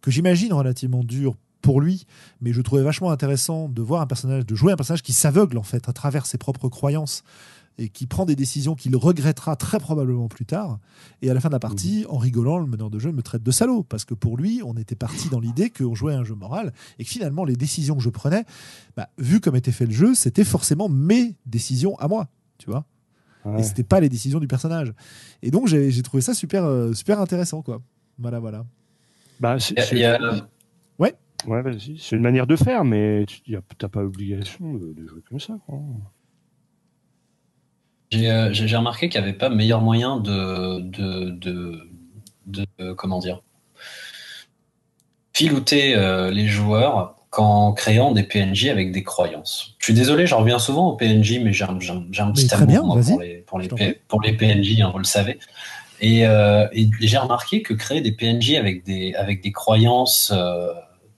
que 0.02 0.12
j'imagine 0.12 0.52
relativement 0.54 1.04
dures 1.04 1.36
pour 1.62 1.82
lui, 1.82 2.06
mais 2.42 2.54
je 2.54 2.62
trouvais 2.62 2.84
vachement 2.84 3.12
intéressant 3.12 3.68
de 3.70 3.82
voir 3.82 4.02
un 4.02 4.08
personnage, 4.08 4.46
de 4.46 4.56
jouer 4.56 4.72
un 4.74 4.76
personnage 4.78 5.04
qui 5.04 5.14
s'aveugle 5.14 5.58
en 5.58 5.64
fait 5.64 5.90
à 5.90 5.94
travers 5.94 6.26
ses 6.26 6.38
propres 6.38 6.70
croyances 6.70 7.24
et 7.78 7.88
qui 7.90 8.08
prend 8.08 8.26
des 8.26 8.36
décisions 8.36 8.76
qu'il 8.76 8.96
regrettera 8.98 9.56
très 9.56 9.80
probablement 9.80 10.28
plus 10.28 10.46
tard. 10.46 10.80
Et 11.22 11.30
à 11.30 11.34
la 11.34 11.40
fin 11.40 11.48
de 11.50 11.54
la 11.54 11.60
partie, 11.60 12.06
en 12.10 12.18
rigolant, 12.18 12.58
le 12.58 12.66
meneur 12.66 12.90
de 12.90 13.00
jeu 13.00 13.12
me 13.12 13.22
traite 13.22 13.42
de 13.44 13.52
salaud 13.52 13.84
parce 13.84 14.04
que 14.04 14.14
pour 14.14 14.36
lui, 14.36 14.62
on 14.66 14.76
était 14.76 14.96
parti 14.96 15.30
dans 15.30 15.40
l'idée 15.40 15.70
qu'on 15.70 15.96
jouait 15.96 16.14
à 16.14 16.20
un 16.20 16.24
jeu 16.26 16.36
moral 16.36 16.74
et 16.98 17.04
que 17.06 17.10
finalement 17.10 17.46
les 17.46 17.56
décisions 17.56 17.96
que 17.96 18.04
je 18.04 18.10
prenais 18.10 18.44
bah, 18.98 19.10
vu 19.18 19.40
comme 19.40 19.56
était 19.56 19.72
fait 19.72 19.86
le 19.86 19.94
jeu, 19.94 20.14
c'était 20.16 20.44
forcément 20.44 20.90
mes 20.90 21.38
décisions 21.46 21.96
à 22.00 22.08
moi, 22.10 22.28
tu 22.58 22.70
vois. 22.70 22.86
Ouais. 23.46 23.62
Et 23.62 23.64
c'était 23.64 23.84
pas 23.84 24.02
les 24.02 24.10
décisions 24.10 24.40
du 24.42 24.48
personnage. 24.48 24.94
Et 25.42 25.50
donc 25.52 25.68
j'ai 25.68 26.02
trouvé 26.04 26.20
ça 26.22 26.34
super, 26.34 26.66
euh, 26.66 26.92
super 26.94 27.22
intéressant, 27.22 27.62
quoi. 27.62 27.82
Voilà, 28.18 28.40
voilà. 28.40 28.66
Bah, 29.40 29.58
c'est- 29.60 29.76
y 29.98 30.04
a- 30.04 30.20
ouais, 31.00 31.16
une 32.18 32.22
manière 32.24 32.46
de 32.46 32.58
faire, 32.58 32.84
mais 32.84 33.26
tu 33.26 33.40
t'as 33.78 33.88
pas 33.88 34.04
obligation 34.04 34.74
de, 34.74 34.92
de 34.92 35.08
jouer 35.08 35.22
comme 35.30 35.40
ça. 35.40 35.58
quoi. 35.66 35.80
J'ai 38.12 38.32
euh, 38.32 38.52
j'ai- 38.54 38.76
remarqué 38.76 39.08
qu'il 39.10 39.22
n'y 39.22 39.28
avait 39.28 39.38
pas 39.38 39.50
meilleur 39.50 39.82
moyen 39.82 40.18
de, 40.18 40.80
de, 40.80 41.30
de, 41.30 41.88
de- 42.48 42.66
euh, 42.80 42.96
comment 42.96 43.20
dire, 43.20 43.42
filouter 45.34 45.96
euh, 45.96 46.32
les 46.32 46.48
joueurs 46.48 47.16
qu'en 47.30 47.74
créant 47.74 48.12
des 48.12 48.24
PNJ 48.24 48.68
avec 48.70 48.92
des 48.92 49.04
croyances. 49.04 49.76
Je 49.78 49.86
suis 49.86 49.94
désolé, 49.94 50.26
j'en 50.26 50.40
reviens 50.40 50.58
souvent 50.58 50.88
aux 50.90 50.96
PNJ, 50.98 51.40
mais 51.44 51.54
j'ai 51.54 51.64
un, 51.66 51.78
un- 51.78 52.06
petit 52.32 52.48
amour 52.56 52.68
bien, 52.68 52.82
moi, 52.82 52.96
pour, 53.14 53.22
les, 53.22 53.36
pour, 53.46 53.60
les 53.60 53.68
P- 53.78 54.02
pour 54.08 54.22
PNJ, 54.34 54.82
hein, 54.82 54.90
vous 54.92 54.98
le 54.98 55.04
savez. 55.04 55.38
Et, 56.02 56.26
euh, 56.26 56.68
et 56.74 56.90
j'ai 57.02 57.18
remarqué 57.18 57.62
que 57.62 57.74
créer 57.76 58.02
des 58.02 58.12
PNJ 58.14 58.56
avec 58.56 58.84
des, 58.86 59.14
avec 59.14 59.44
des 59.44 59.52
croyances, 59.52 60.32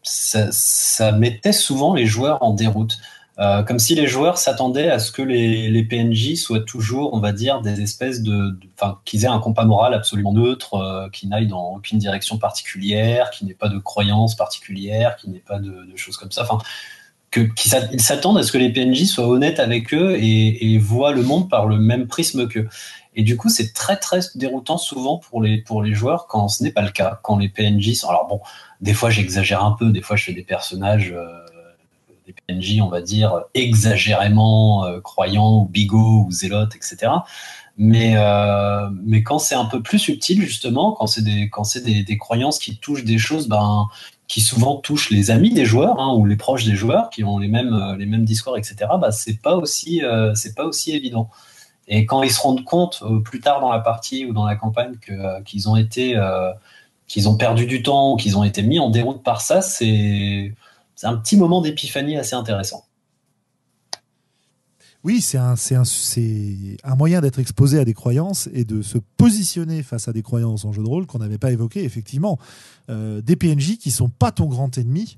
ça, 0.03 0.51
ça 0.51 1.11
mettait 1.13 1.53
souvent 1.53 1.93
les 1.93 2.05
joueurs 2.05 2.43
en 2.43 2.51
déroute. 2.53 2.97
Euh, 3.41 3.63
comme 3.63 3.79
si 3.79 3.95
les 3.95 4.05
joueurs 4.05 4.37
s'attendaient 4.37 4.89
à 4.89 4.99
ce 4.99 5.11
que 5.11 5.23
les, 5.23 5.83
PNJ 5.83 6.35
soient 6.35 6.59
toujours, 6.59 7.13
on 7.13 7.19
va 7.19 7.31
dire, 7.31 7.61
des 7.61 7.81
espèces 7.81 8.21
de, 8.21 8.55
enfin, 8.77 8.99
qu'ils 9.03 9.23
aient 9.23 9.29
un 9.29 9.39
compas 9.39 9.65
moral 9.65 9.95
absolument 9.95 10.31
neutre, 10.31 10.75
euh, 10.75 11.09
qui 11.09 11.27
n'aille 11.27 11.47
dans 11.47 11.73
aucune 11.73 11.97
direction 11.97 12.37
particulière, 12.37 13.31
qui 13.31 13.45
n'ait 13.45 13.55
pas 13.55 13.67
de 13.67 13.79
croyances 13.79 14.35
particulières, 14.35 15.15
qui 15.15 15.29
n'ait 15.31 15.39
pas 15.39 15.57
de, 15.57 15.73
choses 15.95 16.17
comme 16.17 16.31
ça. 16.31 16.43
Enfin, 16.43 16.59
qu'ils 17.31 17.49
s'a- 17.57 17.91
ils 17.91 18.01
s'attendent 18.01 18.37
à 18.37 18.43
ce 18.43 18.51
que 18.51 18.57
les 18.59 18.71
PNJ 18.71 19.05
soient 19.05 19.27
honnêtes 19.27 19.59
avec 19.59 19.93
eux 19.93 20.17
et, 20.19 20.73
et 20.73 20.77
voient 20.77 21.13
le 21.13 21.23
monde 21.23 21.49
par 21.49 21.65
le 21.65 21.77
même 21.77 22.07
prisme 22.07 22.47
qu'eux. 22.47 22.67
Et 23.13 23.23
du 23.23 23.35
coup, 23.35 23.49
c'est 23.49 23.73
très 23.73 23.97
très 23.97 24.19
déroutant 24.35 24.77
souvent 24.77 25.17
pour 25.17 25.41
les 25.41 25.57
pour 25.57 25.83
les 25.83 25.93
joueurs 25.93 26.27
quand 26.27 26.47
ce 26.47 26.63
n'est 26.63 26.71
pas 26.71 26.81
le 26.81 26.91
cas, 26.91 27.19
quand 27.23 27.37
les 27.37 27.49
PNJ 27.49 27.93
sont. 27.93 28.09
Alors 28.09 28.27
bon, 28.27 28.39
des 28.79 28.93
fois 28.93 29.09
j'exagère 29.09 29.63
un 29.63 29.73
peu, 29.73 29.91
des 29.91 30.01
fois 30.01 30.15
je 30.15 30.25
fais 30.25 30.33
des 30.33 30.43
personnages, 30.43 31.11
euh, 31.11 31.45
des 32.25 32.33
PNJ, 32.33 32.81
on 32.81 32.87
va 32.87 33.01
dire 33.01 33.43
exagérément 33.53 34.85
euh, 34.85 34.99
croyants 35.01 35.61
ou 35.61 35.65
bigots 35.65 36.25
ou 36.27 36.31
zélotes, 36.31 36.75
etc. 36.75 37.11
Mais 37.77 38.13
euh, 38.17 38.89
mais 39.03 39.23
quand 39.23 39.39
c'est 39.39 39.55
un 39.55 39.65
peu 39.65 39.81
plus 39.81 39.99
subtil 39.99 40.41
justement, 40.41 40.91
quand 40.93 41.07
c'est 41.07 41.23
des 41.23 42.03
des, 42.03 42.17
croyances 42.17 42.59
qui 42.59 42.77
touchent 42.77 43.03
des 43.03 43.17
choses, 43.17 43.47
ben 43.47 43.87
qui 44.27 44.41
souvent 44.41 44.77
touchent 44.77 45.09
les 45.09 45.31
amis 45.31 45.51
des 45.51 45.65
joueurs 45.65 45.99
hein, 45.99 46.13
ou 46.15 46.25
les 46.25 46.37
proches 46.37 46.65
des 46.65 46.75
joueurs 46.75 47.09
qui 47.09 47.23
ont 47.23 47.37
les 47.39 47.47
mêmes 47.47 47.73
euh, 47.73 47.97
les 47.97 48.05
mêmes 48.05 48.25
discours, 48.25 48.57
etc. 48.57 48.75
Bah 48.99 49.11
c'est 49.11 49.41
pas 49.41 49.55
aussi 49.55 50.01
pas 50.55 50.65
aussi 50.65 50.91
évident. 50.93 51.29
Et 51.87 52.05
quand 52.05 52.23
ils 52.23 52.31
se 52.31 52.39
rendent 52.39 52.63
compte 52.63 53.03
plus 53.25 53.41
tard 53.41 53.59
dans 53.59 53.71
la 53.71 53.79
partie 53.79 54.25
ou 54.25 54.33
dans 54.33 54.45
la 54.45 54.55
campagne 54.55 54.95
qu'ils 55.45 55.67
ont 55.67 55.75
été, 55.75 56.15
qu'ils 57.07 57.27
ont 57.27 57.35
perdu 57.35 57.65
du 57.65 57.83
temps 57.83 58.13
ou 58.13 58.15
qu'ils 58.15 58.37
ont 58.37 58.43
été 58.43 58.61
mis 58.61 58.79
en 58.79 58.89
déroute 58.89 59.23
par 59.23 59.41
ça, 59.41 59.61
c'est, 59.61 60.53
c'est 60.95 61.07
un 61.07 61.17
petit 61.17 61.37
moment 61.37 61.61
d'épiphanie 61.61 62.17
assez 62.17 62.35
intéressant. 62.35 62.85
Oui, 65.03 65.21
c'est 65.21 65.39
un, 65.39 65.55
un, 65.55 65.83
un 66.83 66.95
moyen 66.95 67.21
d'être 67.21 67.39
exposé 67.39 67.79
à 67.79 67.85
des 67.85 67.95
croyances 67.95 68.47
et 68.53 68.65
de 68.65 68.83
se 68.83 68.99
positionner 69.17 69.81
face 69.81 70.07
à 70.07 70.13
des 70.13 70.21
croyances 70.21 70.63
en 70.63 70.73
jeu 70.73 70.83
de 70.83 70.87
rôle 70.87 71.07
qu'on 71.07 71.17
n'avait 71.17 71.39
pas 71.39 71.51
évoquées, 71.51 71.83
effectivement. 71.83 72.37
Euh, 72.89 73.19
des 73.21 73.35
PNJ 73.35 73.77
qui 73.77 73.89
sont 73.89 74.09
pas 74.09 74.31
ton 74.31 74.45
grand 74.45 74.77
ennemi, 74.77 75.17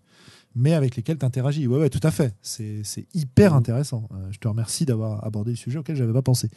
mais 0.55 0.73
avec 0.73 0.95
lesquels 0.95 1.17
tu 1.17 1.25
interagis. 1.25 1.67
Ouais, 1.67 1.79
ouais, 1.79 1.89
tout 1.89 1.99
à 2.03 2.11
fait. 2.11 2.33
C'est, 2.41 2.83
hyper 3.13 3.53
intéressant. 3.53 4.07
Euh, 4.13 4.31
je 4.31 4.39
te 4.39 4.47
remercie 4.47 4.85
d'avoir 4.85 5.25
abordé 5.25 5.51
le 5.51 5.57
sujet 5.57 5.79
auquel 5.79 5.97
j'avais 5.97 6.13
pas 6.13 6.21
pensé. 6.21 6.49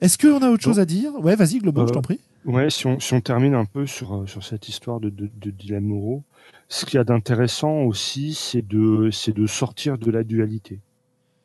Est-ce 0.00 0.16
qu'on 0.18 0.42
a 0.42 0.50
autre 0.50 0.62
chose 0.62 0.78
à 0.78 0.84
dire? 0.84 1.12
Ouais, 1.20 1.34
vas-y, 1.36 1.58
Globo, 1.58 1.82
je 1.86 1.90
Euh, 1.90 1.94
t'en 1.94 2.02
prie. 2.02 2.20
Ouais, 2.44 2.70
si 2.70 2.86
on, 2.86 3.00
si 3.00 3.14
on 3.14 3.20
termine 3.20 3.54
un 3.54 3.64
peu 3.64 3.86
sur, 3.86 4.14
euh, 4.14 4.26
sur 4.26 4.44
cette 4.44 4.68
histoire 4.68 5.00
de, 5.00 5.10
de, 5.10 5.28
de 5.40 5.50
dilemme 5.50 5.84
moraux, 5.86 6.22
ce 6.68 6.84
qu'il 6.84 6.94
y 6.94 7.00
a 7.00 7.04
d'intéressant 7.04 7.80
aussi, 7.82 8.34
c'est 8.34 8.62
de, 8.66 9.10
c'est 9.10 9.32
de 9.34 9.46
sortir 9.46 9.98
de 9.98 10.10
la 10.10 10.22
dualité. 10.22 10.80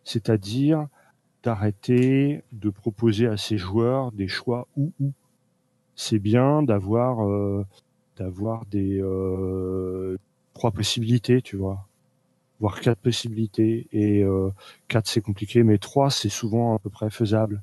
C'est-à-dire 0.03 0.87
d'arrêter 1.43 2.43
de 2.51 2.69
proposer 2.69 3.27
à 3.27 3.37
ses 3.37 3.57
joueurs 3.57 4.11
des 4.11 4.27
choix 4.27 4.67
ou 4.77 4.91
ou. 4.99 5.11
C'est 5.95 6.19
bien 6.19 6.63
d'avoir 6.63 7.27
euh, 7.27 7.65
d'avoir 8.17 8.65
des 8.67 8.99
euh, 9.01 10.17
trois 10.53 10.71
possibilités, 10.71 11.41
tu 11.41 11.57
vois, 11.57 11.87
voire 12.59 12.79
quatre 12.79 12.99
possibilités. 12.99 13.87
Et 13.91 14.23
euh, 14.23 14.49
quatre 14.87 15.07
c'est 15.07 15.21
compliqué, 15.21 15.63
mais 15.63 15.77
trois 15.79 16.09
c'est 16.11 16.29
souvent 16.29 16.75
à 16.75 16.79
peu 16.79 16.89
près 16.89 17.09
faisable. 17.09 17.61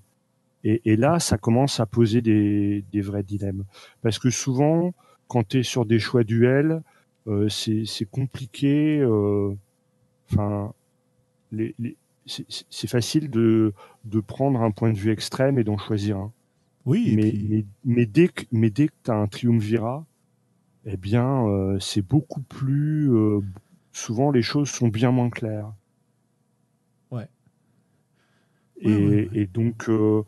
Et, 0.65 0.83
et 0.85 0.97
là, 0.97 1.21
ça 1.21 1.39
commence 1.39 1.81
à 1.81 1.87
poser 1.87 2.21
des, 2.23 2.85
des 2.93 3.01
vrais 3.01 3.23
dilemmes. 3.23 3.65
Parce 4.03 4.19
que 4.19 4.31
souvent, 4.31 4.95
quand 5.29 5.47
tu 5.49 5.61
es 5.61 5.63
sur 5.63 5.87
des 5.87 5.99
choix 5.99 6.25
duels, 6.25 6.83
euh, 7.29 7.49
c'est 7.49 7.85
compliqué. 8.11 9.01
euh, 9.01 9.55
Enfin, 10.33 10.73
les, 11.53 11.75
les- 11.79 11.97
c'est- 12.27 12.87
facile 12.89 13.31
de, 13.31 13.73
de 14.05 14.21
prendre 14.21 14.63
un 14.63 14.71
point 14.71 14.93
de 14.93 14.99
vue 14.99 15.11
extrême 15.13 15.59
et 15.59 15.65
d'en 15.65 15.79
choisir 15.79 16.19
un. 16.19 16.33
Oui, 16.87 17.11
et 17.13 17.17
Mais, 17.17 17.23
puis- 17.31 17.47
mais, 17.51 17.67
mais 17.85 18.07
dès 18.07 18.29
que, 18.29 18.45
mais 18.53 18.71
dès 18.71 18.89
que 18.89 18.95
tu 19.05 19.11
as 19.11 19.15
un 19.17 19.27
triumvirat, 19.29 20.07
eh 20.87 20.97
bien, 20.97 21.47
euh, 21.49 21.79
c'est 21.81 22.03
beaucoup 22.03 22.43
plus. 22.43 23.11
euh, 23.15 23.41
souvent, 23.93 24.31
les 24.33 24.43
choses 24.43 24.71
sont 24.71 24.89
bien 24.89 25.11
moins 25.13 25.31
claires. 25.31 25.73
Ouais. 27.11 27.29
Et, 28.81 28.89
Ouais, 28.89 28.97
ouais, 28.97 29.07
ouais. 29.07 29.29
et 29.35 29.47
donc, 29.47 29.89
euh, 29.89 30.23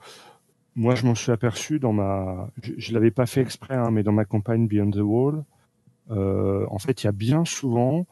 moi, 0.77 0.95
je 0.95 1.07
m'en 1.07 1.15
suis 1.15 1.33
aperçu 1.33 1.79
dans 1.79 1.93
ma. 1.93 2.51
Je, 2.62 2.73
je 2.77 2.95
l'avais 2.95 3.11
pas 3.11 3.27
fait 3.27 3.41
exprès, 3.41 3.74
hein, 3.77 3.91
mais 3.91 4.03
dans 4.03 4.12
ma 4.12 4.24
campagne 4.24 4.66
Beyond 4.66 4.91
the 4.91 4.97
Wall, 4.99 5.45
euh, 6.11 6.66
en 6.70 6.79
fait, 6.79 7.03
il 7.03 7.07
y 7.07 7.09
a 7.09 7.12
bien 7.12 7.45
souvent 7.45 8.07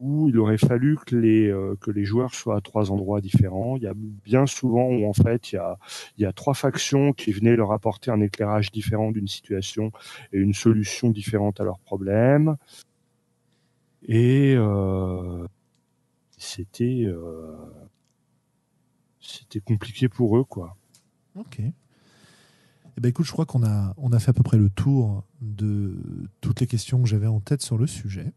où 0.00 0.28
il 0.28 0.38
aurait 0.38 0.58
fallu 0.58 0.96
que 1.06 1.14
les 1.16 1.48
euh, 1.48 1.76
que 1.80 1.90
les 1.92 2.04
joueurs 2.04 2.34
soient 2.34 2.56
à 2.56 2.60
trois 2.60 2.90
endroits 2.90 3.20
différents. 3.20 3.76
Il 3.76 3.84
y 3.84 3.86
a 3.86 3.94
bien 3.96 4.46
souvent 4.46 4.88
où 4.88 5.06
en 5.08 5.12
fait 5.12 5.52
il 5.52 5.56
y 5.56 5.58
a 5.58 5.78
il 6.18 6.22
y 6.22 6.26
a 6.26 6.32
trois 6.32 6.54
factions 6.54 7.12
qui 7.12 7.30
venaient 7.32 7.54
leur 7.56 7.70
apporter 7.72 8.10
un 8.10 8.20
éclairage 8.20 8.72
différent 8.72 9.12
d'une 9.12 9.28
situation 9.28 9.92
et 10.32 10.38
une 10.38 10.54
solution 10.54 11.10
différente 11.10 11.60
à 11.60 11.64
leurs 11.64 11.78
problèmes. 11.78 12.56
Et 14.08 14.54
euh, 14.56 15.46
c'était 16.36 17.04
euh, 17.06 17.54
c'était 19.22 19.60
compliqué 19.60 20.08
pour 20.08 20.36
eux 20.36 20.44
quoi. 20.44 20.76
Ok. 21.36 21.60
Eh 21.60 23.00
ben 23.00 23.08
écoute, 23.08 23.24
je 23.24 23.32
crois 23.32 23.46
qu'on 23.46 23.64
a, 23.64 23.94
on 23.96 24.12
a 24.12 24.18
fait 24.18 24.30
à 24.30 24.32
peu 24.34 24.42
près 24.42 24.58
le 24.58 24.68
tour 24.68 25.24
de 25.40 25.96
toutes 26.42 26.60
les 26.60 26.66
questions 26.66 27.00
que 27.02 27.08
j'avais 27.08 27.26
en 27.26 27.40
tête 27.40 27.62
sur 27.62 27.78
le 27.78 27.86
sujet. 27.86 28.32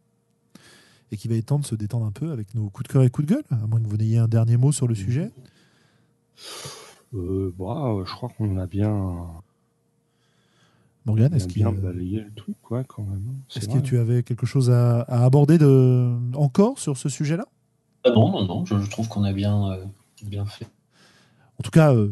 Et 1.12 1.18
qu'il 1.18 1.30
va 1.30 1.38
être 1.38 1.46
temps 1.48 1.60
de 1.60 1.66
se 1.66 1.76
détendre 1.76 2.06
un 2.06 2.12
peu 2.12 2.32
avec 2.32 2.56
nos 2.56 2.70
coups 2.70 2.88
de 2.88 2.94
cœur 2.94 3.04
et 3.04 3.10
coups 3.10 3.28
de 3.28 3.34
gueule, 3.36 3.44
à 3.52 3.68
moins 3.68 3.82
que 3.82 3.88
vous 3.88 3.98
n'ayez 3.98 4.18
un 4.18 4.28
dernier 4.28 4.56
mot 4.58 4.72
sur 4.72 4.88
le 4.88 4.96
sujet. 4.96 5.32
Euh, 7.14 7.54
bah, 7.58 7.96
je 8.06 8.12
crois 8.14 8.30
qu'on 8.30 8.58
a 8.58 8.66
bien, 8.66 9.28
Morgane, 11.06 11.34
est-ce, 11.34 11.48
qu'il 11.48 11.58
y 11.58 11.64
bien 11.64 11.70
a- 11.70 11.72
balayé 11.74 12.22
le 12.22 12.32
truc 12.34 12.56
quoi 12.62 12.84
quand 12.84 13.04
même. 13.04 13.24
hein. 13.30 13.36
C'est 13.50 13.60
est-ce 13.64 13.70
que 13.70 13.80
tu 13.80 13.98
avais 14.00 14.24
quelque 14.24 14.46
chose 14.46 14.72
à, 14.72 15.02
à 15.02 15.24
aborder 15.26 15.58
de, 15.58 16.16
encore 16.36 16.80
sur 16.80 16.98
ce 16.98 17.10
sujet-là? 17.10 17.46
Ah 18.04 18.10
non, 18.12 18.32
non, 18.32 18.46
non, 18.46 18.66
je, 18.66 18.80
je 18.80 18.90
trouve 18.90 19.08
qu'on 19.08 19.24
a 19.24 19.34
bien, 19.34 19.72
euh, 19.72 19.86
bien 20.24 20.46
fait. 20.46 20.68
En 21.60 21.64
tout 21.64 21.72
cas, 21.72 21.94
euh, 21.94 22.10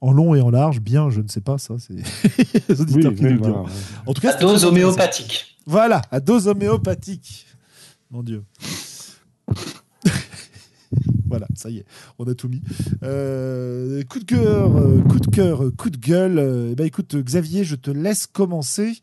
en 0.00 0.12
long 0.12 0.34
et 0.34 0.40
en 0.40 0.50
large, 0.50 0.80
bien, 0.80 1.10
je 1.10 1.20
ne 1.20 1.28
sais 1.28 1.40
pas, 1.40 1.58
ça, 1.58 1.74
c'est 1.78 1.94
Oui, 2.94 3.06
oui, 3.20 3.34
voilà. 3.34 3.64
En 4.06 4.14
tout 4.14 4.20
cas, 4.20 4.34
À 4.34 4.40
dose 4.40 4.64
homéopathique. 4.64 5.56
Voilà, 5.66 6.02
à 6.10 6.20
dose 6.20 6.48
homéopathique. 6.48 7.46
Mon 8.10 8.22
Dieu. 8.22 8.42
voilà, 11.26 11.46
ça 11.54 11.70
y 11.70 11.78
est, 11.78 11.84
on 12.18 12.24
a 12.24 12.34
tout 12.34 12.48
mis. 12.48 12.62
Euh, 13.02 14.02
coup 14.04 14.18
de 14.18 14.24
cœur, 14.24 14.76
euh, 14.76 15.00
coup 15.02 15.20
de 15.20 15.30
cœur, 15.30 15.62
coup 15.76 15.90
de 15.90 15.98
gueule. 15.98 16.38
Euh, 16.38 16.74
bah 16.74 16.84
écoute, 16.84 17.14
Xavier, 17.16 17.64
je 17.64 17.76
te 17.76 17.90
laisse 17.90 18.26
commencer. 18.26 19.00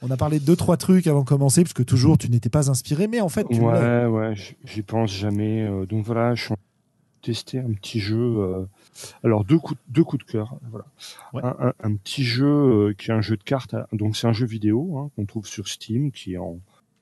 On 0.00 0.10
a 0.10 0.16
parlé 0.16 0.38
de 0.38 0.44
deux, 0.44 0.56
trois 0.56 0.76
trucs 0.76 1.06
avant 1.06 1.20
de 1.20 1.28
commencer, 1.28 1.62
puisque 1.62 1.84
toujours 1.84 2.18
tu 2.18 2.30
n'étais 2.30 2.48
pas 2.48 2.70
inspiré, 2.70 3.06
mais 3.08 3.20
en 3.20 3.28
fait, 3.28 3.44
tu 3.50 3.60
Ouais, 3.60 4.06
ouais, 4.06 4.34
j'y 4.64 4.82
pense 4.82 5.12
jamais. 5.12 5.68
Donc 5.88 6.04
voilà, 6.04 6.34
je 6.34 6.44
suis 6.44 6.54
tester 7.20 7.58
un 7.58 7.72
petit 7.72 8.00
jeu. 8.00 8.16
euh, 8.38 8.64
alors, 9.22 9.44
deux 9.44 9.58
coups, 9.58 9.80
deux 9.88 10.04
coups 10.04 10.24
de 10.26 10.30
cœur. 10.30 10.56
Voilà. 10.70 10.86
Ouais. 11.32 11.42
Un, 11.44 11.68
un- 11.68 11.74
un 11.90 11.96
petit 11.96 12.24
jeu 12.24 12.46
euh, 12.46 12.94
qui 12.94 13.10
est 13.10 13.14
un 13.14 13.20
jeu 13.20 13.36
de 13.36 13.42
cartes. 13.42 13.74
à- 13.74 13.86
Donc, 13.92 14.16
c'est 14.16 14.26
un 14.26 14.32
jeu 14.32 14.46
vidéo 14.46 14.98
hein, 14.98 15.10
qu'on 15.16 15.24
trouve 15.26 15.46
sur 15.46 15.68
Steam, 15.68 16.10
qui 16.12 16.34
est 16.34 16.38
en, 16.38 16.58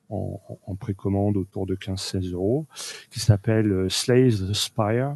en, 0.09 0.39
en 0.65 0.75
précommande 0.75 1.37
autour 1.37 1.65
de 1.65 1.75
15-16 1.75 2.31
euros, 2.33 2.65
qui 3.11 3.19
s'appelle 3.19 3.71
euh, 3.71 3.89
Slay 3.89 4.29
the 4.29 4.53
Spire. 4.53 5.15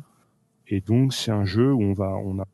Et 0.67 0.81
donc, 0.81 1.13
c'est 1.13 1.31
un 1.31 1.45
jeu 1.45 1.71
où 1.73 1.81
on 1.81 1.93
va, 1.93 2.15
on 2.15 2.39
a 2.39 2.47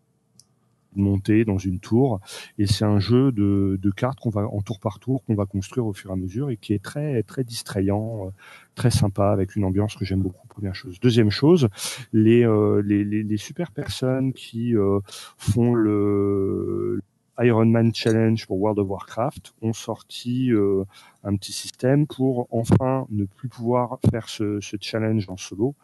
monter 0.99 1.45
dans 1.45 1.57
une 1.57 1.79
tour. 1.79 2.19
Et 2.57 2.67
c'est 2.67 2.85
un 2.85 2.99
jeu 2.99 3.31
de, 3.31 3.79
de 3.81 3.91
cartes 3.91 4.19
qu'on 4.19 4.29
va 4.29 4.47
en 4.47 4.61
tour 4.61 4.79
par 4.79 4.99
tour 4.99 5.23
qu'on 5.23 5.35
va 5.35 5.45
construire 5.45 5.85
au 5.85 5.93
fur 5.93 6.09
et 6.11 6.13
à 6.13 6.15
mesure 6.15 6.49
et 6.49 6.57
qui 6.57 6.73
est 6.73 6.83
très 6.83 7.23
très 7.23 7.43
distrayant 7.43 8.27
euh, 8.27 8.29
très 8.75 8.91
sympa 8.91 9.29
avec 9.29 9.55
une 9.55 9.63
ambiance 9.63 9.95
que 9.95 10.05
j'aime 10.05 10.21
beaucoup 10.21 10.47
première 10.47 10.75
chose. 10.75 10.99
Deuxième 10.99 11.29
chose 11.29 11.69
les 12.13 12.45
euh, 12.45 12.81
les, 12.83 13.03
les, 13.03 13.23
les 13.23 13.37
super 13.37 13.71
personnes 13.71 14.33
qui 14.33 14.75
euh, 14.75 14.99
font 15.37 15.73
le 15.73 17.01
Iron 17.39 17.65
Man 17.67 17.93
Challenge 17.93 18.45
pour 18.47 18.59
World 18.59 18.79
of 18.79 18.89
Warcraft 18.89 19.53
ont 19.61 19.73
sorti 19.73 20.51
euh, 20.51 20.83
un 21.23 21.35
petit 21.35 21.51
système 21.53 22.07
pour 22.07 22.47
enfin 22.51 23.05
ne 23.09 23.25
plus 23.25 23.49
pouvoir 23.49 23.99
faire 24.09 24.29
ce, 24.29 24.59
ce 24.61 24.77
challenge 24.79 25.29
en 25.29 25.37
solo, 25.37 25.75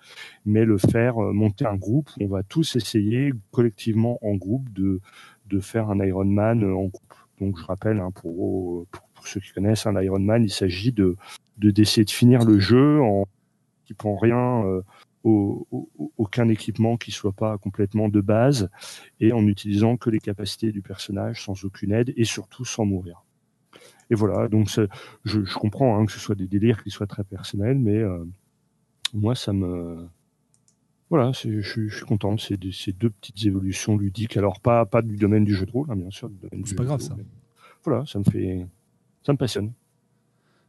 mais 0.45 0.65
le 0.65 0.77
faire 0.77 1.21
euh, 1.23 1.33
monter 1.33 1.65
un 1.65 1.75
groupe 1.75 2.09
on 2.19 2.27
va 2.27 2.43
tous 2.43 2.75
essayer 2.75 3.33
collectivement 3.51 4.17
en 4.21 4.35
groupe 4.35 4.71
de, 4.73 4.99
de 5.47 5.59
faire 5.59 5.89
un 5.89 5.99
Iron 6.05 6.25
Man 6.25 6.63
euh, 6.63 6.73
en 6.75 6.85
groupe. 6.85 7.13
Donc 7.39 7.57
je 7.59 7.65
rappelle, 7.65 7.99
hein, 7.99 8.11
pour, 8.11 8.85
pour, 8.91 9.27
ceux 9.27 9.39
qui 9.39 9.51
connaissent 9.53 9.85
un 9.85 9.99
Iron 10.01 10.19
Man, 10.19 10.43
il 10.43 10.51
s'agit 10.51 10.91
de 10.91 11.15
de- 11.57 11.71
d'essayer 11.71 12.03
de 12.05 12.11
finir 12.11 12.43
le 12.45 12.59
jeu 12.59 13.01
en 13.01 13.25
équipant 13.85 14.15
rien, 14.17 14.65
euh, 14.65 14.81
au- 15.23 15.67
au- 15.71 16.11
aucun 16.17 16.49
équipement 16.49 16.97
qui 16.97 17.11
soit 17.11 17.31
pas 17.31 17.57
complètement 17.57 18.09
de 18.09 18.21
base 18.21 18.69
et 19.19 19.31
en 19.31 19.45
utilisant 19.47 19.95
que 19.97 20.09
les 20.09 20.19
capacités 20.19 20.71
du 20.71 20.81
personnage 20.81 21.43
sans 21.45 21.63
aucune 21.65 21.91
aide 21.93 22.13
et 22.17 22.25
surtout 22.25 22.65
sans 22.65 22.85
mourir. 22.85 23.23
Et 24.09 24.15
voilà, 24.15 24.47
donc 24.49 24.69
je, 24.69 24.83
je 25.45 25.53
comprends 25.57 25.97
hein, 25.97 26.05
que 26.05 26.11
ce 26.11 26.19
soit 26.19 26.35
des 26.35 26.47
délires 26.47 26.83
qui 26.83 26.89
soient 26.91 27.07
très 27.07 27.23
personnels, 27.23 27.79
mais 27.79 27.97
euh, 27.97 28.25
moi 29.13 29.33
ça 29.35 29.53
me 29.53 30.07
voilà, 31.09 31.31
je, 31.31 31.61
suis- 31.61 31.89
je 31.89 31.95
suis 31.97 32.05
content. 32.05 32.37
C'est 32.37 32.57
des- 32.57 32.71
ces 32.71 32.91
deux 32.91 33.11
petites 33.11 33.45
évolutions 33.45 33.97
ludiques. 33.97 34.35
Alors 34.35 34.59
pas 34.59 34.85
pas 34.85 35.01
du 35.03 35.15
domaine 35.15 35.45
du 35.45 35.53
jeu 35.53 35.65
de 35.65 35.71
rôle, 35.71 35.87
hein, 35.91 35.95
bien 35.95 36.09
sûr. 36.09 36.29
C'est 36.65 36.75
pas 36.75 36.83
de 36.83 36.87
grave, 36.87 36.99
rôle, 37.01 37.07
ça. 37.09 37.15
Voilà, 37.83 38.05
ça 38.07 38.17
me 38.19 38.23
fait, 38.23 38.65
ça 39.23 39.31
me 39.31 39.37
passionne 39.37 39.71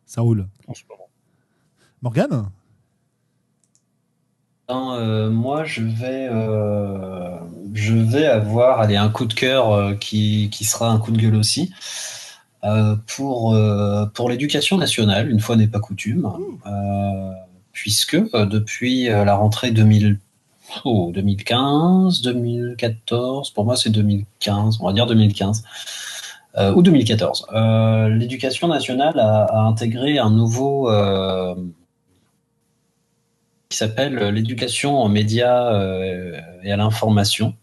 Ça 0.05 0.21
roule. 0.21 0.47
en 0.67 0.75
ce 0.75 0.83
moment. 0.89 1.09
Morgane? 2.03 2.51
Ben, 4.69 4.97
euh, 4.99 5.31
moi, 5.31 5.65
je 5.65 5.82
vais, 5.82 6.28
euh, 6.31 7.39
je 7.74 7.95
vais 7.95 8.27
avoir 8.27 8.81
allez, 8.81 8.97
un 8.97 9.11
coup 9.11 9.27
de 9.27 9.35
cœur 9.35 9.70
euh, 9.73 9.95
qui, 9.95 10.49
qui 10.51 10.65
sera 10.65 10.91
un 10.91 10.99
coup 10.99 11.11
de 11.12 11.19
gueule 11.19 11.36
aussi 11.36 11.73
pour, 13.07 13.55
pour 14.15 14.31
l'éducation 14.31 14.78
nationale, 14.78 15.31
une 15.31 15.39
fois 15.41 15.57
n'est 15.57 15.66
pas 15.66 15.81
coutume, 15.81 16.27
puisque 17.73 18.16
depuis 18.16 19.05
la 19.09 19.35
rentrée 19.36 19.70
2000, 19.70 20.19
oh, 20.86 21.11
2015, 21.15 22.23
2014, 22.23 23.51
pour 23.51 23.66
moi 23.66 23.77
c'est 23.77 23.91
2015, 23.91 24.78
on 24.81 24.86
va 24.86 24.95
dire 24.95 25.07
2015. 25.07 25.62
euh, 26.59 26.73
ou 26.74 26.82
2014. 26.82 27.47
Euh, 27.55 28.09
L'éducation 28.09 28.69
nationale 28.69 29.19
a, 29.19 29.45
a 29.45 29.61
intégré 29.62 30.19
un 30.19 30.31
nouveau, 30.31 30.89
qui 33.75 33.79
s'appelle 33.79 34.17
l'éducation 34.29 35.03
aux 35.03 35.09
médias 35.09 35.75
euh, 35.75 36.41
et 36.63 36.71
à 36.71 36.77
l'information. 36.77 37.57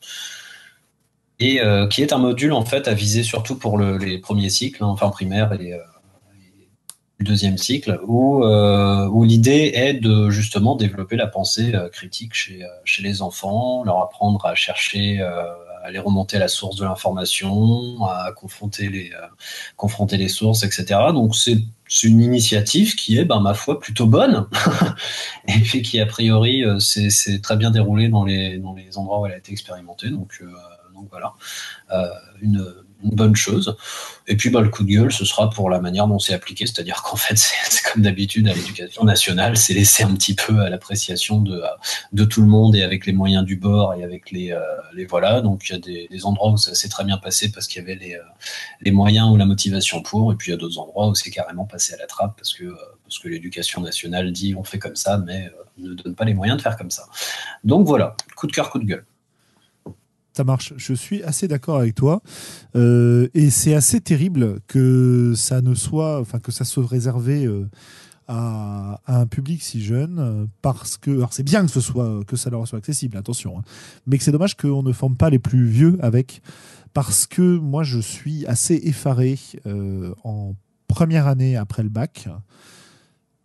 Et 1.40 1.62
euh, 1.62 1.88
qui 1.88 2.02
est 2.02 2.12
un 2.12 2.18
module 2.18 2.52
en 2.52 2.66
fait 2.66 2.88
à 2.90 2.94
viser 2.94 3.24
surtout 3.24 3.58
pour 3.58 3.78
le- 3.78 3.98
les 3.98 4.18
premiers 4.20 4.50
cycles, 4.50 4.84
hein, 4.84 4.88
enfin 4.88 5.10
primaire 5.10 5.54
et, 5.54 5.74
euh, 5.74 5.78
le 7.20 7.26
deuxième 7.26 7.58
cycle, 7.58 8.00
où, 8.08 8.44
euh, 8.44 9.08
où 9.08 9.24
l'idée 9.24 9.72
est 9.76 9.94
de 9.94 10.30
justement 10.32 10.76
développer 10.76 11.16
la 11.16 11.28
pensée 11.28 11.74
euh, 11.76 11.88
critique 11.88 12.34
chez, 12.34 12.64
euh, 12.64 12.68
chez 12.84 13.04
les 13.04 13.22
enfants, 13.22 13.84
leur 13.84 14.02
apprendre 14.02 14.46
à 14.46 14.56
chercher, 14.56 15.22
euh, 15.22 15.44
aller 15.84 16.00
remonter 16.00 16.38
à 16.38 16.40
la 16.40 16.48
source 16.48 16.76
de 16.76 16.84
l'information, 16.84 18.04
à 18.06 18.32
confronter 18.34 18.90
les, 18.90 19.12
euh, 19.14 20.28
sources, 20.28 20.64
etc. 20.64 21.00
Donc 21.14 21.36
c'est 21.36 21.58
une 22.04 22.22
initiative 22.22 22.96
qui 22.96 23.18
est, 23.18 23.26
ben, 23.26 23.40
ma 23.40 23.54
foi, 23.54 23.80
plutôt 23.80 24.08
bonne 24.08 24.48
et 25.48 25.82
qui 25.82 26.00
a 26.00 26.06
priori 26.06 26.64
euh, 26.64 26.80
s'est 26.80 27.40
très 27.42 27.58
bien 27.58 27.72
déroulé 27.72 28.10
dans 28.10 28.24
les, 28.24 28.62
endroits 28.96 29.22
où 29.22 29.26
elle 29.26 29.34
a 29.34 29.38
été 29.38 29.52
expérimentée. 29.52 30.10
Donc, 30.10 30.40
euh, 30.42 30.52
voilà, 31.10 31.34
une, 32.42 32.64
une 33.04 33.12
bonne 33.12 33.36
chose. 33.36 33.76
Et 34.28 34.36
puis 34.36 34.50
bah, 34.50 34.62
le 34.62 34.70
coup 34.70 34.84
de 34.84 34.90
gueule, 34.90 35.12
ce 35.12 35.26
sera 35.26 35.50
pour 35.50 35.70
la 35.70 35.80
manière 35.80 36.08
dont 36.08 36.20
c'est 36.20 36.34
appliqué, 36.34 36.66
c'est-à-dire 36.66 37.02
qu'en 37.04 37.16
fait, 37.16 37.38
c'est 37.38 37.92
comme 37.92 38.02
d'habitude 38.04 38.48
à 38.48 38.54
l'éducation 38.54 39.04
nationale, 39.04 39.58
c'est 39.58 39.74
laissé 39.74 40.04
un 40.04 40.14
petit 40.14 40.36
peu 40.36 40.60
à 40.60 40.70
l'appréciation 40.70 41.42
de, 41.42 42.26
tout 42.26 42.42
le 42.42 42.48
monde 42.48 42.76
et 42.76 42.84
avec 42.84 43.06
les 43.06 43.14
moyens 43.14 43.44
du 43.44 43.56
bord 43.56 43.94
et 43.94 44.04
avec 44.04 44.32
les, 44.32 44.52
euh, 44.52 45.06
voilà. 45.10 45.42
Donc 45.42 45.68
il 45.68 45.74
y 45.74 45.76
a 45.76 45.80
des, 46.10 46.26
endroits 46.26 46.52
où 46.52 46.58
ça 46.58 46.76
s'est 46.76 46.90
très 46.90 47.04
bien 47.04 47.18
passé 47.18 47.52
parce 47.52 47.68
qu'il 47.68 47.82
y 47.82 47.84
avait 47.84 47.96
les, 47.96 48.16
euh, 48.16 48.22
les 48.82 48.92
moyens 48.92 49.30
ou 49.32 49.38
la 49.38 49.46
motivation 49.46 50.02
pour, 50.02 50.32
et 50.32 50.36
puis 50.36 50.50
il 50.50 50.52
y 50.52 50.54
a 50.54 50.58
d'autres 50.58 50.78
endroits 50.80 51.08
où 51.08 51.16
c'est 51.16 51.32
carrément 51.32 51.66
passé 51.66 51.94
à 51.94 51.98
la 51.98 52.06
trappe 52.06 52.36
parce 52.38 52.54
que, 52.54 52.66
euh, 52.66 52.76
parce 53.04 53.20
que 53.20 53.28
l'éducation 53.28 53.82
nationale 53.82 54.32
dit 54.32 54.56
on 54.56 54.64
fait 54.64 54.80
comme 54.80 54.96
ça, 54.96 55.18
mais 55.18 55.50
ne 55.78 55.94
donne 55.94 56.16
pas 56.16 56.26
les 56.26 56.34
moyens 56.34 56.58
de 56.58 56.62
faire 56.62 56.78
comme 56.78 56.92
ça. 56.92 57.04
Donc 57.64 57.88
voilà, 57.88 58.16
coup 58.36 58.48
de 58.48 58.52
cœur, 58.52 58.70
coup 58.70 58.80
de 58.80 58.86
gueule. 58.86 59.06
Ça 60.34 60.44
marche. 60.46 60.74
Je 60.78 60.94
suis 60.94 61.24
assez 61.24 61.48
d'accord 61.48 61.78
avec 61.80 61.96
toi. 61.96 62.22
Euh, 62.76 63.28
et 63.34 63.50
c'est 63.50 63.74
assez 63.74 64.00
terrible 64.00 64.62
que 64.68 65.34
ça 65.36 65.62
ne 65.62 65.74
soit, 65.74 66.20
enfin 66.20 66.40
que 66.40 66.52
ça 66.52 66.64
soit 66.64 66.88
réservé 66.88 67.46
euh, 67.46 67.70
à, 68.28 69.02
un 69.08 69.26
public 69.28 69.62
si 69.62 69.84
jeune, 69.84 70.20
euh, 70.20 70.46
parce 70.62 70.98
que, 70.98 71.12
alors 71.12 71.34
c'est 71.34 71.44
bien 71.44 71.66
que 71.66 71.72
ce 71.72 71.82
soit 71.82 72.24
que 72.26 72.38
ça 72.38 72.50
leur 72.50 72.66
soit 72.66 72.78
accessible, 72.78 73.18
attention, 73.18 73.60
hein, 73.60 73.64
mais 74.08 74.18
que 74.18 74.24
c'est 74.24 74.32
dommage 74.32 74.56
qu'on 74.56 74.84
ne 74.84 74.94
forme 74.94 75.18
pas 75.18 75.30
les 75.30 75.40
plus 75.40 75.66
vieux 75.66 75.98
avec, 76.02 76.42
parce 76.94 77.28
que 77.28 77.58
moi 77.58 77.84
je 77.84 78.00
suis 78.00 78.46
assez 78.46 78.76
effaré 78.84 79.38
en 80.24 80.56
première 80.88 81.28
année 81.28 81.58
après 81.58 81.84
le 81.84 81.90
bac 81.90 82.28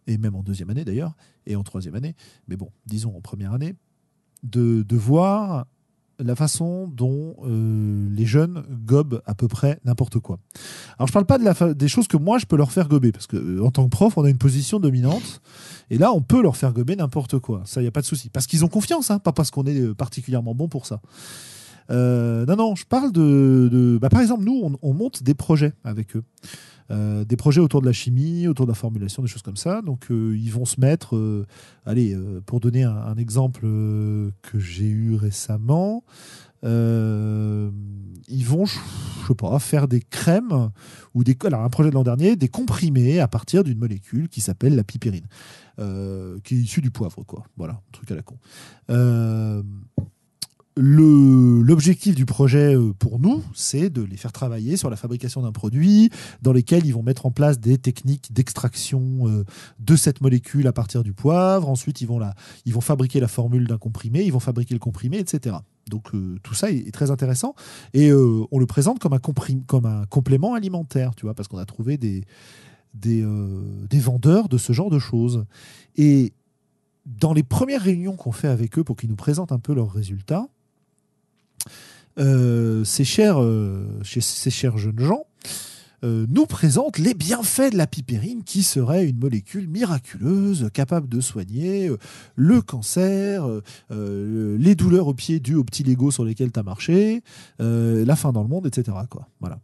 et 0.06 0.18
même 0.18 0.34
en 0.36 0.42
deuxième 0.42 0.70
année 0.70 0.84
d'ailleurs 0.84 1.14
et 1.46 1.56
en 1.56 1.62
troisième 1.62 1.94
année, 1.94 2.14
mais 2.48 2.56
bon, 2.56 2.70
disons 2.86 3.16
en 3.16 3.20
première 3.20 3.52
année, 3.52 3.74
de, 4.42 4.82
de 4.82 4.96
voir 4.96 5.66
la 6.18 6.34
façon 6.34 6.88
dont 6.88 7.36
euh, 7.44 8.09
les 8.10 8.26
jeunes 8.26 8.64
gobent 8.84 9.22
à 9.26 9.34
peu 9.34 9.48
près 9.48 9.78
n'importe 9.84 10.18
quoi. 10.18 10.38
Alors 10.98 11.09
je 11.09 11.12
parle 11.12 11.26
pas 11.26 11.38
des 11.74 11.88
choses 11.88 12.09
que 12.09 12.16
moi 12.16 12.38
je 12.38 12.47
peux 12.47 12.56
leur 12.56 12.72
faire 12.72 12.88
gober 12.88 13.12
parce 13.12 13.26
que 13.26 13.36
euh, 13.36 13.64
en 13.64 13.70
tant 13.70 13.84
que 13.84 13.90
prof 13.90 14.16
on 14.16 14.24
a 14.24 14.30
une 14.30 14.38
position 14.38 14.80
dominante 14.80 15.40
et 15.90 15.98
là 15.98 16.12
on 16.12 16.22
peut 16.22 16.43
leur 16.43 16.56
faire 16.56 16.72
gober 16.72 16.97
n'importe 16.97 17.38
quoi. 17.38 17.62
Ça 17.64 17.82
y 17.82 17.86
a 17.86 17.90
pas 17.90 18.01
de 18.01 18.06
souci 18.06 18.30
parce 18.30 18.47
qu'ils 18.47 18.64
ont 18.64 18.68
confiance, 18.68 19.10
hein, 19.10 19.18
pas 19.18 19.32
parce 19.32 19.51
qu'on 19.51 19.64
est 19.64 19.80
euh, 19.80 19.94
particulièrement 19.94 20.55
bon 20.55 20.68
pour 20.68 20.86
ça. 20.86 21.01
Non 21.88 22.56
non, 22.56 22.74
je 22.74 22.84
parle 22.84 23.12
de, 23.12 23.97
bah, 24.01 24.09
par 24.09 24.20
exemple 24.20 24.44
nous 24.44 24.76
on 24.82 24.93
monte 24.93 25.22
des 25.22 25.34
projets 25.34 25.72
avec 25.84 26.16
eux. 26.16 26.24
Euh, 26.90 27.24
des 27.24 27.36
projets 27.36 27.60
autour 27.60 27.80
de 27.80 27.86
la 27.86 27.92
chimie, 27.92 28.46
autour 28.46 28.66
de 28.66 28.70
la 28.70 28.76
formulation, 28.76 29.22
des 29.22 29.28
choses 29.28 29.42
comme 29.42 29.56
ça. 29.56 29.82
Donc, 29.82 30.10
euh, 30.10 30.36
ils 30.36 30.52
vont 30.52 30.64
se 30.64 30.80
mettre, 30.80 31.16
euh, 31.16 31.46
allez, 31.84 32.16
pour 32.46 32.60
donner 32.60 32.84
un, 32.84 33.16
exemple 33.16 33.62
que 33.62 34.58
j'ai 34.58 34.86
eu 34.86 35.14
récemment, 35.14 36.04
ils 36.62 36.70
vont, 38.44 38.66
je 38.66 38.78
sais 39.26 39.34
pas, 39.34 39.58
faire 39.58 39.88
des 39.88 40.00
crèmes 40.00 40.70
ou 41.14 41.24
des, 41.24 41.36
alors 41.44 41.62
un 41.62 41.70
projet 41.70 41.88
de 41.88 41.94
l'an 41.94 42.02
dernier, 42.02 42.36
des 42.36 42.48
comprimés 42.48 43.20
à 43.20 43.28
partir 43.28 43.64
d'une 43.64 43.78
molécule 43.78 44.28
qui 44.28 44.40
s'appelle 44.40 44.76
la 44.76 44.84
pipérine, 44.84 45.26
qui 45.78 46.54
est 46.54 46.58
issue 46.58 46.82
du 46.82 46.90
poivre, 46.90 47.24
quoi. 47.24 47.44
Voilà, 47.56 47.74
un 47.74 47.92
truc 47.92 48.10
à 48.10 48.16
la 48.16 48.22
con. 48.22 48.36
L'objectif 50.78 52.14
du 52.14 52.26
projet 52.26 52.76
euh, 52.76 52.92
pour 52.92 53.18
nous, 53.18 53.42
c'est 53.54 53.88
de 53.88 54.02
les 54.02 54.16
faire 54.16 54.32
travailler 54.32 54.76
sur 54.76 54.90
la 54.90 54.96
fabrication 54.96 55.40
d'un 55.42 55.52
produit 55.52 56.10
dans 56.42 56.52
lesquels 56.52 56.84
ils 56.84 56.92
vont 56.92 57.02
mettre 57.02 57.24
en 57.24 57.30
place 57.30 57.58
des 57.58 57.78
techniques 57.78 58.32
d'extraction 58.32 59.26
euh, 59.26 59.44
de 59.78 59.96
cette 59.96 60.20
molécule 60.20 60.66
à 60.66 60.72
partir 60.72 61.02
du 61.02 61.14
poivre. 61.14 61.68
Ensuite, 61.68 62.02
ils 62.02 62.06
vont, 62.06 62.18
la, 62.18 62.34
ils 62.66 62.74
vont 62.74 62.82
fabriquer 62.82 63.20
la 63.20 63.28
formule 63.28 63.66
d'un 63.66 63.78
comprimé, 63.78 64.22
ils 64.22 64.32
vont 64.32 64.40
fabriquer 64.40 64.74
le 64.74 64.80
comprimé, 64.80 65.18
etc. 65.18 65.56
Donc 65.88 66.14
euh, 66.14 66.38
tout 66.42 66.54
ça 66.54 66.70
est, 66.70 66.92
très 66.92 67.10
intéressant 67.10 67.54
et 67.94 68.10
euh, 68.10 68.44
on 68.50 68.58
le 68.58 68.66
présente 68.66 68.98
comme 68.98 69.12
un, 69.12 69.20
comme 69.66 69.86
un 69.86 70.04
complément 70.06 70.54
alimentaire, 70.54 71.14
tu 71.14 71.26
vois, 71.26 71.34
parce 71.34 71.48
qu'on 71.48 71.58
a 71.58 71.64
trouvé 71.64 71.96
des, 71.96 72.24
des, 72.94 73.22
euh, 73.22 73.86
des 73.88 74.00
vendeurs 74.00 74.48
de 74.48 74.58
ce 74.58 74.72
genre 74.72 74.90
de 74.90 74.98
choses. 74.98 75.44
Et 75.96 76.32
dans 77.04 77.32
les 77.32 77.44
premières 77.44 77.82
réunions 77.82 78.16
qu'on 78.16 78.32
fait 78.32 78.48
avec 78.48 78.78
eux 78.78 78.84
pour 78.84 78.96
qu'ils 78.96 79.10
nous 79.10 79.16
présentent 79.16 79.52
un 79.52 79.60
peu 79.60 79.74
leurs 79.74 79.92
résultats, 79.92 80.48
euh, 82.18 82.82
ces, 82.84 83.05
chers, 83.05 83.43
euh, 83.43 83.86
chez 84.02 84.22
ces 84.22 84.51
chers 84.51 84.78
jeunes 84.78 85.01
gens 85.01 85.24
euh, 86.05 86.26
nous 86.30 86.47
présente 86.47 86.98
les 86.98 87.12
bienfaits 87.12 87.72
de 87.72 87.76
la 87.76 87.86
pipérine 87.86 88.43
qui 88.43 88.62
serait 88.62 89.06
une 89.06 89.18
molécule 89.18 89.68
miraculeuse 89.68 90.70
capable 90.72 91.09
de 91.09 91.20
soigner 91.20 91.90
le 92.36 92.60
cancer, 92.60 93.47
les 93.90 94.74
douleurs 94.74 95.09
aux 95.09 95.14
pieds 95.14 95.40
dues 95.40 95.55
aux 95.55 95.64
petits 95.64 95.84
Lego 95.84 96.10
sur 96.10 96.24
lesquels 96.24 96.52
tu 96.52 96.60
as 96.60 96.62
marché, 96.62 97.22
la 97.59 98.14
fin 98.14 98.32
dans 98.32 98.43
le 98.43 98.48
monde, 98.48 98.66
etc. 98.66 98.97
Quoi. 99.09 99.26
Voilà. 99.40 99.59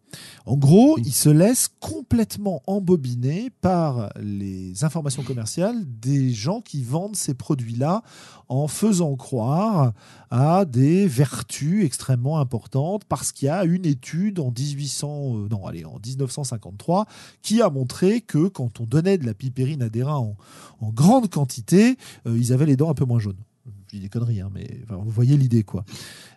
En 0.47 0.57
gros, 0.57 0.97
il 0.99 1.12
se 1.12 1.29
laisse 1.29 1.69
complètement 1.81 2.62
embobiner 2.66 3.51
par 3.61 4.11
les 4.19 4.85
informations 4.85 5.23
commerciales 5.23 5.85
des 5.85 6.31
gens 6.31 6.62
qui 6.62 6.83
vendent 6.83 7.16
ces 7.16 7.35
produits-là 7.35 8.03
en 8.49 8.69
faisant 8.69 9.16
croire 9.16 9.93
à 10.35 10.65
des 10.65 11.07
vertus 11.07 11.85
extrêmement 11.85 12.41
importantes 12.41 13.05
parce 13.05 13.33
qu'il 13.33 13.47
y 13.47 13.51
a 13.51 13.67
une 13.67 13.85
étude 13.85 14.41
en 14.41 14.51
1800, 14.51 15.49
non, 15.51 15.67
allez, 15.67 15.85
en 15.85 15.99
19 15.99 16.23
1953, 16.23 17.07
qui 17.43 17.61
a 17.61 17.69
montré 17.69 18.23
que 18.23 18.49
quand 18.49 18.81
on 18.81 18.87
donnait 18.87 19.19
de 19.19 19.27
la 19.27 19.35
pipérine 19.35 19.83
à 19.83 19.91
des 19.91 20.03
rats 20.03 20.19
en, 20.19 20.37
grande 20.85 21.29
quantité, 21.29 21.99
euh, 22.27 22.39
ils 22.39 22.55
avaient 22.55 22.65
les 22.65 22.77
dents 22.77 22.89
un 22.89 22.95
peu 22.95 23.05
moins 23.05 23.19
jaunes. 23.19 23.37
Je 23.67 23.99
dis 23.99 24.01
des 24.01 24.09
conneries, 24.09 24.41
hein, 24.41 24.51
mais 24.55 24.81
vous 24.89 25.11
voyez 25.11 25.37
l'idée, 25.37 25.65
quoi. 25.65 25.85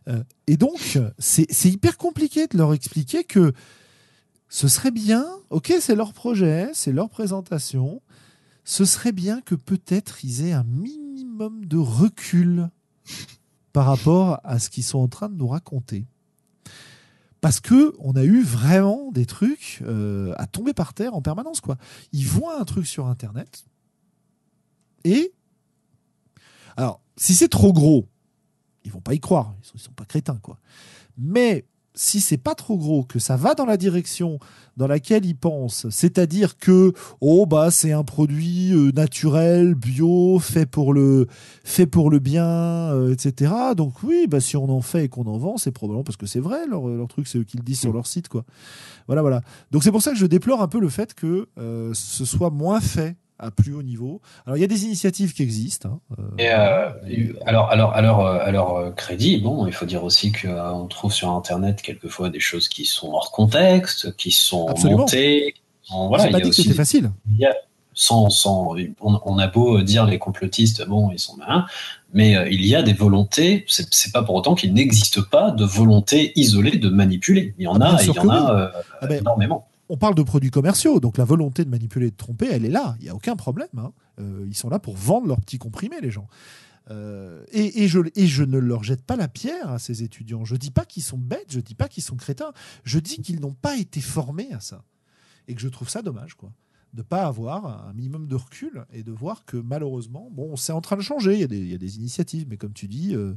Euh, 0.09 0.21
et 0.45 0.57
donc, 0.57 0.99
c'est 1.17 1.65
hyper 1.65 1.97
compliqué 1.97 2.47
de 2.47 2.57
leur 2.57 2.73
expliquer 2.73 3.23
que 3.23 3.53
ce 4.49 4.67
serait 4.67 4.91
bien, 4.91 5.25
ok, 5.51 5.73
c'est 5.79 5.95
leur 5.95 6.11
projet, 6.11 6.69
c'est 6.73 6.91
leur 6.91 7.09
présentation, 7.09 8.01
ce 8.65 8.83
serait 8.83 9.13
bien 9.13 9.39
que 9.39 9.55
peut-être 9.55 10.25
ils 10.25 10.45
aient 10.45 10.53
un 10.53 10.65
minimum 10.65 11.63
de 11.63 11.77
recul 11.77 12.69
par 13.75 13.87
rapport 13.87 14.39
à 14.45 14.57
ce 14.57 14.69
qu'ils 14.69 14.85
sont 14.85 14.99
en 14.99 15.09
train 15.09 15.27
de 15.27 15.35
nous 15.35 15.49
raconter 15.49 16.05
parce 17.41 17.59
que 17.59 17.93
on 17.99 18.15
a 18.15 18.23
eu 18.23 18.41
vraiment 18.41 19.11
des 19.11 19.25
trucs 19.25 19.79
euh, 19.81 20.33
à 20.37 20.47
tomber 20.47 20.73
par 20.73 20.93
terre 20.93 21.13
en 21.13 21.21
permanence 21.21 21.59
quoi. 21.59 21.75
Ils 22.13 22.25
voient 22.25 22.57
un 22.57 22.63
truc 22.63 22.87
sur 22.87 23.07
internet 23.07 23.65
et 25.03 25.33
alors 26.77 27.01
si 27.17 27.33
c'est 27.33 27.49
trop 27.49 27.73
gros, 27.73 28.07
ils 28.85 28.93
vont 28.93 29.01
pas 29.01 29.13
y 29.13 29.19
croire, 29.19 29.53
ils 29.61 29.67
sont, 29.67 29.77
sont 29.77 29.91
pas 29.91 30.05
crétins 30.05 30.39
quoi. 30.41 30.57
Mais 31.17 31.65
si 31.95 32.21
c'est 32.21 32.37
pas 32.37 32.55
trop 32.55 32.77
gros, 32.77 33.03
que 33.03 33.19
ça 33.19 33.37
va 33.37 33.55
dans 33.55 33.65
la 33.65 33.77
direction 33.77 34.39
dans 34.77 34.87
laquelle 34.87 35.25
ils 35.25 35.35
pensent, 35.35 35.87
c'est-à-dire 35.89 36.57
que 36.57 36.91
oh 37.21 37.45
bah 37.45 37.71
c'est 37.71 37.93
un 37.93 38.03
produit 38.03 38.73
euh, 38.73 38.91
naturel, 38.91 39.73
bio, 39.73 40.37
fait 40.39 40.65
pour 40.65 40.93
le 40.93 41.27
fait 41.63 41.85
pour 41.85 42.09
le 42.09 42.19
bien, 42.19 42.45
euh, 42.45 43.13
etc. 43.13 43.53
Donc 43.75 44.03
oui, 44.03 44.27
bah 44.27 44.41
si 44.41 44.57
on 44.57 44.69
en 44.69 44.81
fait 44.81 45.05
et 45.05 45.09
qu'on 45.09 45.25
en 45.25 45.37
vend, 45.37 45.57
c'est 45.57 45.71
probablement 45.71 46.03
parce 46.03 46.17
que 46.17 46.25
c'est 46.25 46.41
vrai 46.41 46.67
leur, 46.67 46.87
leur 46.87 47.07
truc, 47.07 47.27
c'est 47.27 47.37
eux 47.37 47.43
qui 47.43 47.57
le 47.57 47.63
disent 47.63 47.79
sur 47.79 47.91
mm. 47.91 47.95
leur 47.95 48.07
site 48.07 48.27
quoi. 48.27 48.43
Voilà 49.07 49.21
voilà. 49.21 49.41
Donc 49.71 49.83
c'est 49.83 49.91
pour 49.91 50.01
ça 50.01 50.11
que 50.11 50.17
je 50.17 50.25
déplore 50.25 50.61
un 50.61 50.67
peu 50.67 50.79
le 50.79 50.89
fait 50.89 51.13
que 51.13 51.47
euh, 51.57 51.91
ce 51.93 52.25
soit 52.25 52.49
moins 52.49 52.81
fait 52.81 53.15
à 53.39 53.51
plus 53.51 53.73
haut 53.73 53.83
niveau. 53.83 54.21
Alors 54.45 54.57
il 54.57 54.61
y 54.61 54.63
a 54.63 54.67
des 54.67 54.85
initiatives 54.85 55.33
qui 55.33 55.43
existent. 55.43 55.89
Hein, 55.89 56.15
euh, 56.39 56.89
euh, 57.07 57.33
alors, 57.45 57.69
alors, 57.69 57.93
alors, 57.93 58.25
euh, 58.25 58.39
alors, 58.41 58.95
crédit, 58.95 59.37
bon, 59.37 59.67
il 59.67 59.73
faut 59.73 59.85
dire 59.85 60.03
aussi 60.03 60.31
qu'on 60.31 60.87
trouve 60.87 61.13
sur 61.13 61.31
Internet 61.31 61.81
quelquefois 61.81 62.29
des 62.29 62.39
choses 62.39 62.67
qui 62.67 62.85
sont 62.85 63.11
hors 63.11 63.31
contexte, 63.31 64.15
qui 64.15 64.31
sont 64.31 64.73
montées. 64.83 65.55
voilà, 65.89 66.27
pas 66.29 66.39
dit 66.39 66.49
que 66.49 66.55
c'était 66.55 66.73
facile. 66.73 67.11
sans, 67.93 68.29
sans, 68.29 68.75
on, 69.01 69.37
a 69.37 69.47
beau 69.47 69.81
dire 69.81 70.05
les 70.05 70.19
complotistes, 70.19 70.85
bon, 70.87 71.11
ils 71.11 71.19
sont 71.19 71.35
malins, 71.37 71.65
mais 72.13 72.35
il 72.49 72.65
y 72.65 72.75
a 72.75 72.83
des 72.83 72.93
volontés. 72.93 73.65
C'est 73.67 74.13
pas 74.13 74.23
pour 74.23 74.35
autant 74.35 74.55
qu'il 74.55 74.73
n'existe 74.73 75.21
pas 75.21 75.51
de 75.51 75.65
volonté 75.65 76.31
isolée 76.35 76.77
de 76.77 76.89
manipuler. 76.89 77.53
Il 77.57 77.63
y 77.63 77.67
en 77.67 77.81
a, 77.81 78.01
il 78.01 78.13
y 78.13 78.19
en 78.19 78.29
a 78.29 78.71
ah 79.01 79.07
ben, 79.07 79.19
énormément 79.19 79.67
on 79.89 79.97
parle 79.97 80.15
de 80.15 80.23
produits 80.23 80.51
commerciaux, 80.51 80.99
donc 80.99 81.17
la 81.17 81.25
volonté 81.25 81.63
de 81.63 81.69
manipuler 81.69 82.07
et 82.07 82.11
de 82.11 82.15
tromper, 82.15 82.47
elle 82.51 82.65
est 82.65 82.69
là. 82.69 82.95
Il 82.99 83.03
n'y 83.03 83.09
a 83.09 83.15
aucun 83.15 83.35
problème. 83.35 83.67
Hein. 83.77 83.93
Euh, 84.19 84.45
ils 84.47 84.55
sont 84.55 84.69
là 84.69 84.79
pour 84.79 84.95
vendre 84.95 85.27
leurs 85.27 85.39
petits 85.39 85.59
comprimés, 85.59 86.01
les 86.01 86.11
gens. 86.11 86.27
Euh, 86.91 87.43
et, 87.51 87.87
je, 87.87 88.43
ne 88.43 88.57
leur 88.57 88.83
jette 88.83 89.03
pas 89.03 89.15
la 89.15 89.27
pierre 89.27 89.69
à 89.71 89.79
ces 89.79 90.03
étudiants. 90.03 90.45
Je 90.45 90.53
ne 90.53 90.59
dis 90.59 90.71
pas 90.71 90.85
qu'ils 90.85 91.03
sont 91.03 91.17
bêtes, 91.17 91.47
je 91.49 91.57
ne 91.57 91.61
dis 91.61 91.75
pas 91.75 91.87
qu'ils 91.87 92.03
sont 92.03 92.15
crétins. 92.15 92.53
Je 92.83 92.99
dis 92.99 93.21
qu'ils 93.21 93.39
n'ont 93.39 93.53
pas 93.53 93.77
été 93.77 94.01
formés 94.01 94.51
à 94.53 94.59
ça. 94.59 94.83
Et 95.47 95.55
que 95.55 95.61
je 95.61 95.67
trouve 95.67 95.89
ça 95.89 96.01
dommage, 96.01 96.35
quoi. 96.35 96.51
De 96.93 97.01
pas 97.01 97.25
avoir 97.25 97.87
un 97.87 97.93
minimum 97.93 98.27
de 98.27 98.35
recul 98.35 98.85
et 98.93 99.03
de 99.03 99.11
voir 99.11 99.43
que 99.43 99.57
malheureusement, 99.57 100.29
bon, 100.31 100.55
c'est 100.55 100.71
en 100.71 100.79
train 100.79 100.95
de 100.95 101.01
changer. 101.01 101.33
Il 101.33 101.39
y, 101.41 101.73
a 101.73 101.77
des, 101.77 101.97
initiatives, 101.97 102.45
mais 102.47 102.55
comme 102.55 102.71
tu 102.71 102.87
dis, 102.87 103.13
euh, 103.13 103.35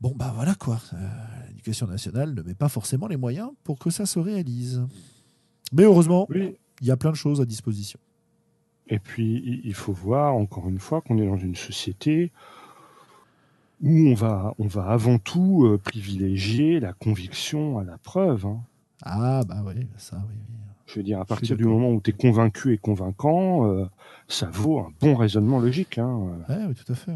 Bon, 0.00 0.12
bah 0.14 0.32
voilà 0.34 0.54
quoi. 0.54 0.80
Euh, 0.92 1.08
l'éducation 1.48 1.86
nationale 1.86 2.34
ne 2.34 2.42
met 2.42 2.54
pas 2.54 2.68
forcément 2.68 3.08
les 3.08 3.16
moyens 3.16 3.50
pour 3.64 3.78
que 3.78 3.90
ça 3.90 4.06
se 4.06 4.18
réalise. 4.18 4.86
Mais 5.72 5.82
heureusement, 5.82 6.28
il 6.30 6.86
y 6.86 6.90
a 6.90 6.96
plein 6.96 7.10
de 7.10 7.16
choses 7.16 7.40
à 7.40 7.44
disposition. 7.44 7.98
Et 8.88 8.98
puis, 8.98 9.60
il 9.64 9.74
faut 9.74 9.92
voir, 9.92 10.34
encore 10.34 10.68
une 10.68 10.78
fois, 10.78 11.02
qu'on 11.02 11.18
est 11.18 11.26
dans 11.26 11.36
une 11.36 11.56
société 11.56 12.32
où 13.82 13.90
on 13.90 14.14
va, 14.14 14.54
on 14.58 14.66
va 14.66 14.86
avant 14.86 15.18
tout 15.18 15.66
euh, 15.66 15.78
privilégier 15.78 16.80
la 16.80 16.92
conviction 16.92 17.78
à 17.78 17.84
la 17.84 17.98
preuve. 17.98 18.46
Hein. 18.46 18.60
Ah, 19.02 19.42
bah 19.46 19.62
oui, 19.64 19.86
ça, 19.98 20.16
oui. 20.28 20.36
Je 20.86 20.94
veux 20.94 21.02
dire, 21.02 21.20
à 21.20 21.26
partir 21.26 21.56
du 21.56 21.64
moment 21.64 21.90
où 21.90 22.00
tu 22.00 22.10
es 22.10 22.12
convaincu 22.14 22.72
et 22.72 22.78
convaincant, 22.78 23.66
euh, 23.66 23.84
ça 24.26 24.48
vaut 24.50 24.78
un 24.78 24.90
bon 25.00 25.14
raisonnement 25.14 25.58
logique. 25.58 25.98
Hein. 25.98 26.38
oui, 26.48 26.74
tout 26.74 26.90
à 26.90 26.94
fait 26.94 27.12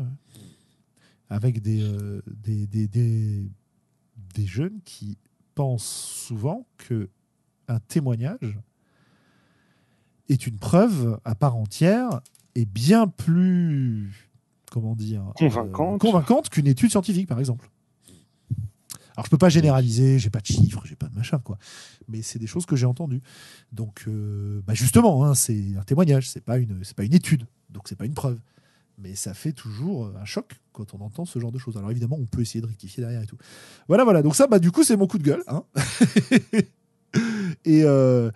avec 1.33 1.67
euh, 1.67 2.21
des, 2.27 2.67
des, 2.67 2.87
des, 2.87 3.51
des, 4.35 4.47
jeunes 4.47 4.81
qui 4.85 5.17
pensent 5.55 5.83
souvent 5.83 6.67
que 6.77 7.09
un 7.69 7.81
témoignage 7.81 8.59
est 10.29 10.47
une 10.47 10.59
preuve 10.59 11.19
à 11.25 11.35
part 11.35 11.57
entière 11.57 12.21
et 12.55 12.67
bien 12.67 13.09
plus 13.09 14.29
comment 14.71 14.95
dire 14.95 15.23
euh, 15.23 15.33
convaincante, 15.49 16.01
convaincante 16.01 16.49
qu'une 16.51 16.67
étude 16.67 16.91
scientifique 16.91 17.29
par 17.29 17.39
exemple. 17.39 17.71
Alors 19.17 19.25
je 19.25 19.31
peux 19.31 19.39
pas 19.39 19.51
généraliser, 19.51 20.19
j'ai 20.19 20.31
pas 20.31 20.41
de 20.41 20.47
chiffres, 20.47 20.83
j'ai 20.85 20.97
pas 20.97 21.09
de 21.09 21.15
machin 21.15 21.39
quoi, 21.39 21.57
mais 22.09 22.21
c'est 22.21 22.39
des 22.39 22.47
choses 22.47 22.67
que 22.67 22.77
j'ai 22.77 22.87
entendues. 22.87 23.23
Donc 23.73 24.05
euh, 24.07 24.61
bah 24.67 24.75
justement, 24.75 25.25
hein, 25.25 25.35
c'est 25.35 25.77
un 25.79 25.83
témoignage, 25.83 26.29
c'est 26.29 26.45
pas 26.45 26.59
une 26.59 26.85
c'est 26.85 26.97
pas 26.97 27.05
une 27.05 27.15
étude, 27.15 27.47
donc 27.71 27.89
c'est 27.89 27.97
pas 27.97 28.07
une 28.07 28.15
preuve 28.15 28.39
mais 28.99 29.15
ça 29.15 29.35
fait 29.35 29.53
toujours 29.53 30.13
un 30.17 30.25
choc 30.25 30.61
quand 30.73 30.95
on 30.95 31.01
entend 31.01 31.25
ce 31.25 31.39
genre 31.39 31.53
de 31.53 31.59
choses. 31.59 31.77
Alors 31.77 31.91
évidemment, 31.91 32.19
on 32.21 32.27
peut 32.27 32.41
essayer 32.41 32.61
de 32.61 32.67
rectifier 32.67 33.03
derrière 33.03 33.23
et 33.23 33.27
tout. 33.27 33.39
Voilà, 33.89 34.05
voilà. 34.05 34.23
Donc 34.23 34.35
ça, 34.35 34.47
bah, 34.47 34.59
du 34.59 34.71
coup, 34.71 34.85
c'est 34.85 34.97
mon 34.97 35.07
coup 35.07 35.19
de 35.19 35.25
gueule. 35.25 35.45
Hein. 35.47 35.65
et, 37.65 37.83
euh, 37.85 38.31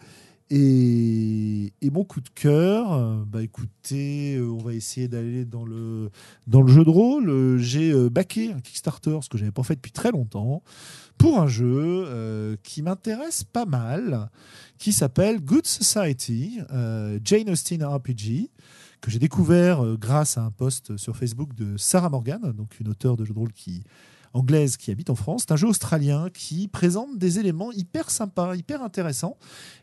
et, 0.50 1.72
et, 1.80 1.90
mon 1.90 2.04
coup 2.04 2.20
de 2.20 2.28
cœur, 2.28 3.24
bah 3.26 3.42
écoutez, 3.42 4.36
euh, 4.36 4.50
on 4.50 4.58
va 4.58 4.74
essayer 4.74 5.08
d'aller 5.08 5.44
dans 5.44 5.64
le, 5.64 6.10
dans 6.46 6.62
le 6.62 6.72
jeu 6.72 6.84
de 6.84 6.90
rôle. 6.90 7.58
J'ai 7.58 7.90
euh, 7.90 8.08
backé 8.08 8.52
un 8.52 8.60
Kickstarter, 8.60 9.18
ce 9.22 9.28
que 9.28 9.38
j'avais 9.38 9.50
pas 9.50 9.64
fait 9.64 9.74
depuis 9.74 9.92
très 9.92 10.12
longtemps, 10.12 10.62
pour 11.18 11.40
un 11.40 11.48
jeu 11.48 12.56
qui 12.62 12.82
m'intéresse 12.82 13.42
pas 13.42 13.64
mal, 13.64 14.30
qui 14.78 14.92
s'appelle 14.92 15.40
Good 15.40 15.66
Society, 15.66 16.60
Jane 17.24 17.50
Austen 17.50 17.82
RPG 17.82 18.50
que 19.06 19.12
j'ai 19.12 19.20
découvert 19.20 19.84
euh, 19.84 19.96
grâce 19.96 20.36
à 20.36 20.42
un 20.42 20.50
post 20.50 20.96
sur 20.96 21.16
Facebook 21.16 21.54
de 21.54 21.76
Sarah 21.76 22.10
Morgan, 22.10 22.40
donc 22.50 22.80
une 22.80 22.88
auteure 22.88 23.16
de 23.16 23.24
jeux 23.24 23.34
de 23.34 23.38
rôle 23.38 23.52
qui, 23.52 23.84
anglaise 24.32 24.76
qui 24.76 24.90
habite 24.90 25.10
en 25.10 25.14
France. 25.14 25.44
C'est 25.46 25.52
un 25.52 25.56
jeu 25.56 25.68
australien 25.68 26.28
qui 26.34 26.66
présente 26.66 27.16
des 27.16 27.38
éléments 27.38 27.70
hyper 27.70 28.10
sympas, 28.10 28.56
hyper 28.56 28.82
intéressants. 28.82 29.36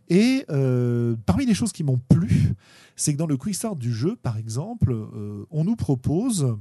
Et 0.09 0.43
euh, 0.49 1.15
parmi 1.25 1.45
les 1.45 1.53
choses 1.53 1.71
qui 1.71 1.85
m'ont 1.85 2.01
plu, 2.09 2.53
c'est 2.97 3.13
que 3.13 3.17
dans 3.17 3.25
le 3.25 3.37
quick 3.37 3.55
start 3.55 3.77
du 3.77 3.93
jeu, 3.93 4.17
par 4.17 4.37
exemple, 4.37 4.91
euh, 4.91 5.45
on 5.51 5.63
nous 5.63 5.77
propose 5.77 6.57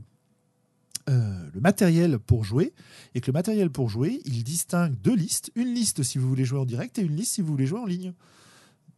le 1.09 1.61
matériel 1.61 2.21
pour 2.21 2.45
jouer 2.45 2.73
et 3.17 3.21
que 3.21 3.27
le 3.27 3.33
matériel 3.33 3.71
pour 3.71 3.89
jouer, 3.89 4.21
il 4.25 4.45
distingue 4.45 4.95
deux 5.03 5.17
listes. 5.17 5.51
Une 5.57 5.75
liste 5.75 6.05
si 6.05 6.17
vous 6.17 6.29
voulez 6.29 6.45
jouer 6.45 6.61
en 6.61 6.65
direct 6.65 6.97
et 6.97 7.03
une 7.03 7.17
liste 7.17 7.35
si 7.35 7.41
vous 7.41 7.49
voulez 7.49 7.67
jouer 7.67 7.81
en 7.81 7.87
ligne. 7.87 8.13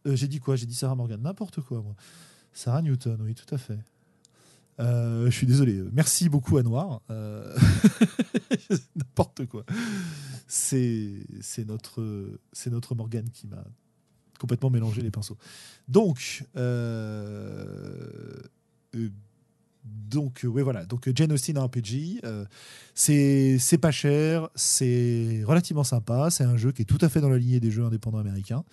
j'ai 0.05 0.27
dit 0.27 0.39
quoi? 0.39 0.55
J'ai 0.55 0.67
dit 0.67 0.75
Sarah 0.75 0.93
Morgan, 0.93 1.19
n'importe 1.19 1.61
quoi 1.61 1.81
moi. 1.81 1.95
Sarah 2.55 2.81
Newton, 2.81 3.21
oui, 3.21 3.35
tout 3.35 3.53
à 3.53 3.57
fait. 3.57 3.77
Euh, 4.79 5.25
je 5.25 5.31
suis 5.31 5.45
désolé. 5.45 5.83
Merci 5.91 6.29
beaucoup 6.29 6.57
à 6.57 6.63
Noir. 6.63 7.01
Euh, 7.09 7.53
n'importe 8.95 9.45
quoi. 9.45 9.65
C'est 10.47 11.19
notre, 11.67 12.01
notre 12.67 12.95
Morgane 12.95 13.29
qui 13.29 13.47
m'a 13.47 13.63
complètement 14.39 14.69
mélangé 14.69 15.01
les 15.01 15.11
pinceaux. 15.11 15.37
Donc, 15.89 16.45
euh, 16.55 18.41
donc 19.83 20.45
oui, 20.45 20.61
voilà. 20.61 20.85
Donc 20.85 21.09
Jane 21.13 21.33
Austen 21.33 21.57
RPG, 21.57 22.21
c'est 22.93 23.77
pas 23.81 23.91
cher, 23.91 24.47
c'est 24.55 25.43
relativement 25.45 25.83
sympa. 25.83 26.29
C'est 26.31 26.45
un 26.45 26.55
jeu 26.55 26.71
qui 26.71 26.83
est 26.83 26.85
tout 26.85 26.99
à 27.01 27.09
fait 27.09 27.19
dans 27.19 27.29
la 27.29 27.37
lignée 27.37 27.59
des 27.59 27.69
jeux 27.69 27.83
indépendants 27.83 28.19
américains, 28.19 28.63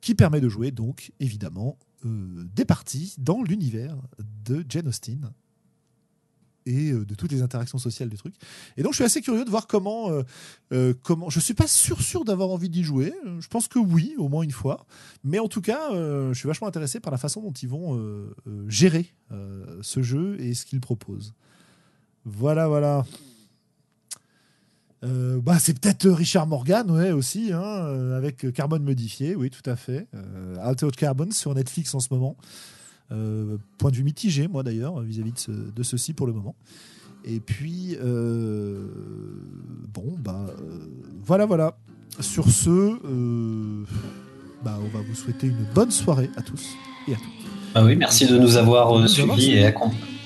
qui 0.00 0.14
permet 0.14 0.40
de 0.40 0.48
jouer 0.48 0.70
donc 0.70 1.10
évidemment 1.18 1.76
des 2.04 2.64
parties 2.64 3.14
dans 3.18 3.42
l'univers 3.42 3.96
de 4.44 4.64
Jane 4.68 4.88
Austen. 4.88 5.30
et 6.66 6.92
de 6.92 7.14
toutes 7.14 7.32
les 7.32 7.42
interactions 7.42 7.78
sociales 7.78 8.08
du 8.08 8.16
truc. 8.16 8.34
Et 8.76 8.82
donc 8.82 8.92
je 8.92 8.96
suis 8.96 9.04
assez 9.04 9.20
curieux 9.20 9.44
de 9.44 9.50
voir 9.50 9.66
comment, 9.66 10.10
comment. 11.02 11.30
Je 11.30 11.40
suis 11.40 11.54
pas 11.54 11.66
sûr 11.66 12.00
sûr 12.00 12.24
d'avoir 12.24 12.50
envie 12.50 12.68
d'y 12.68 12.82
jouer. 12.82 13.12
Je 13.40 13.48
pense 13.48 13.68
que 13.68 13.78
oui, 13.78 14.14
au 14.18 14.28
moins 14.28 14.42
une 14.42 14.52
fois. 14.52 14.86
Mais 15.24 15.38
en 15.38 15.48
tout 15.48 15.60
cas, 15.60 15.90
je 15.90 16.34
suis 16.34 16.46
vachement 16.46 16.68
intéressé 16.68 17.00
par 17.00 17.10
la 17.10 17.18
façon 17.18 17.42
dont 17.42 17.52
ils 17.52 17.68
vont 17.68 18.26
gérer 18.68 19.12
ce 19.80 20.02
jeu 20.02 20.40
et 20.40 20.54
ce 20.54 20.64
qu'ils 20.64 20.80
proposent. 20.80 21.34
Voilà, 22.24 22.68
voilà. 22.68 23.04
Bah, 25.02 25.58
c'est 25.58 25.78
peut-être 25.78 26.08
Richard 26.08 26.46
Morgan, 26.46 26.90
ouais, 26.90 27.10
aussi, 27.10 27.52
hein, 27.52 27.62
avec 28.16 28.52
Carbone 28.52 28.84
modifié, 28.84 29.34
oui, 29.34 29.50
tout 29.50 29.68
à 29.68 29.76
fait. 29.76 30.06
Euh, 30.14 30.56
Altered 30.60 30.94
Carbon 30.94 31.30
sur 31.30 31.54
Netflix 31.54 31.94
en 31.94 32.00
ce 32.00 32.08
moment. 32.10 32.36
Euh, 33.10 33.56
point 33.78 33.90
de 33.90 33.96
vue 33.96 34.04
mitigé, 34.04 34.48
moi 34.48 34.62
d'ailleurs, 34.62 35.00
vis-à-vis 35.00 35.32
de, 35.48 35.70
de, 35.74 35.82
ceci 35.82 36.12
pour 36.12 36.26
le 36.26 36.32
moment. 36.32 36.54
Et 37.24 37.40
puis, 37.40 37.96
euh, 38.00 38.86
bon, 39.92 40.16
bah, 40.18 40.46
voilà, 41.24 41.46
voilà. 41.46 41.76
Sur 42.20 42.50
ce, 42.50 42.96
bah, 44.62 44.78
on 44.82 44.96
va 44.96 45.02
vous 45.02 45.14
souhaiter 45.14 45.46
une 45.46 45.64
bonne 45.74 45.90
soirée 45.90 46.30
à 46.36 46.42
tous 46.42 46.74
et 47.08 47.14
à 47.14 47.16
toutes. 47.16 47.24
Ah 47.74 47.84
oui, 47.84 47.96
merci 47.96 48.26
de 48.26 48.38
nous 48.38 48.56
avoir 48.56 49.08
suivis 49.08 49.52
et 49.52 49.64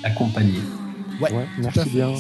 accompagnés. 0.03 0.61
Ouais, 1.20 1.32
ouais 1.32 1.47
merci 1.59 1.89
bien. 1.90 2.12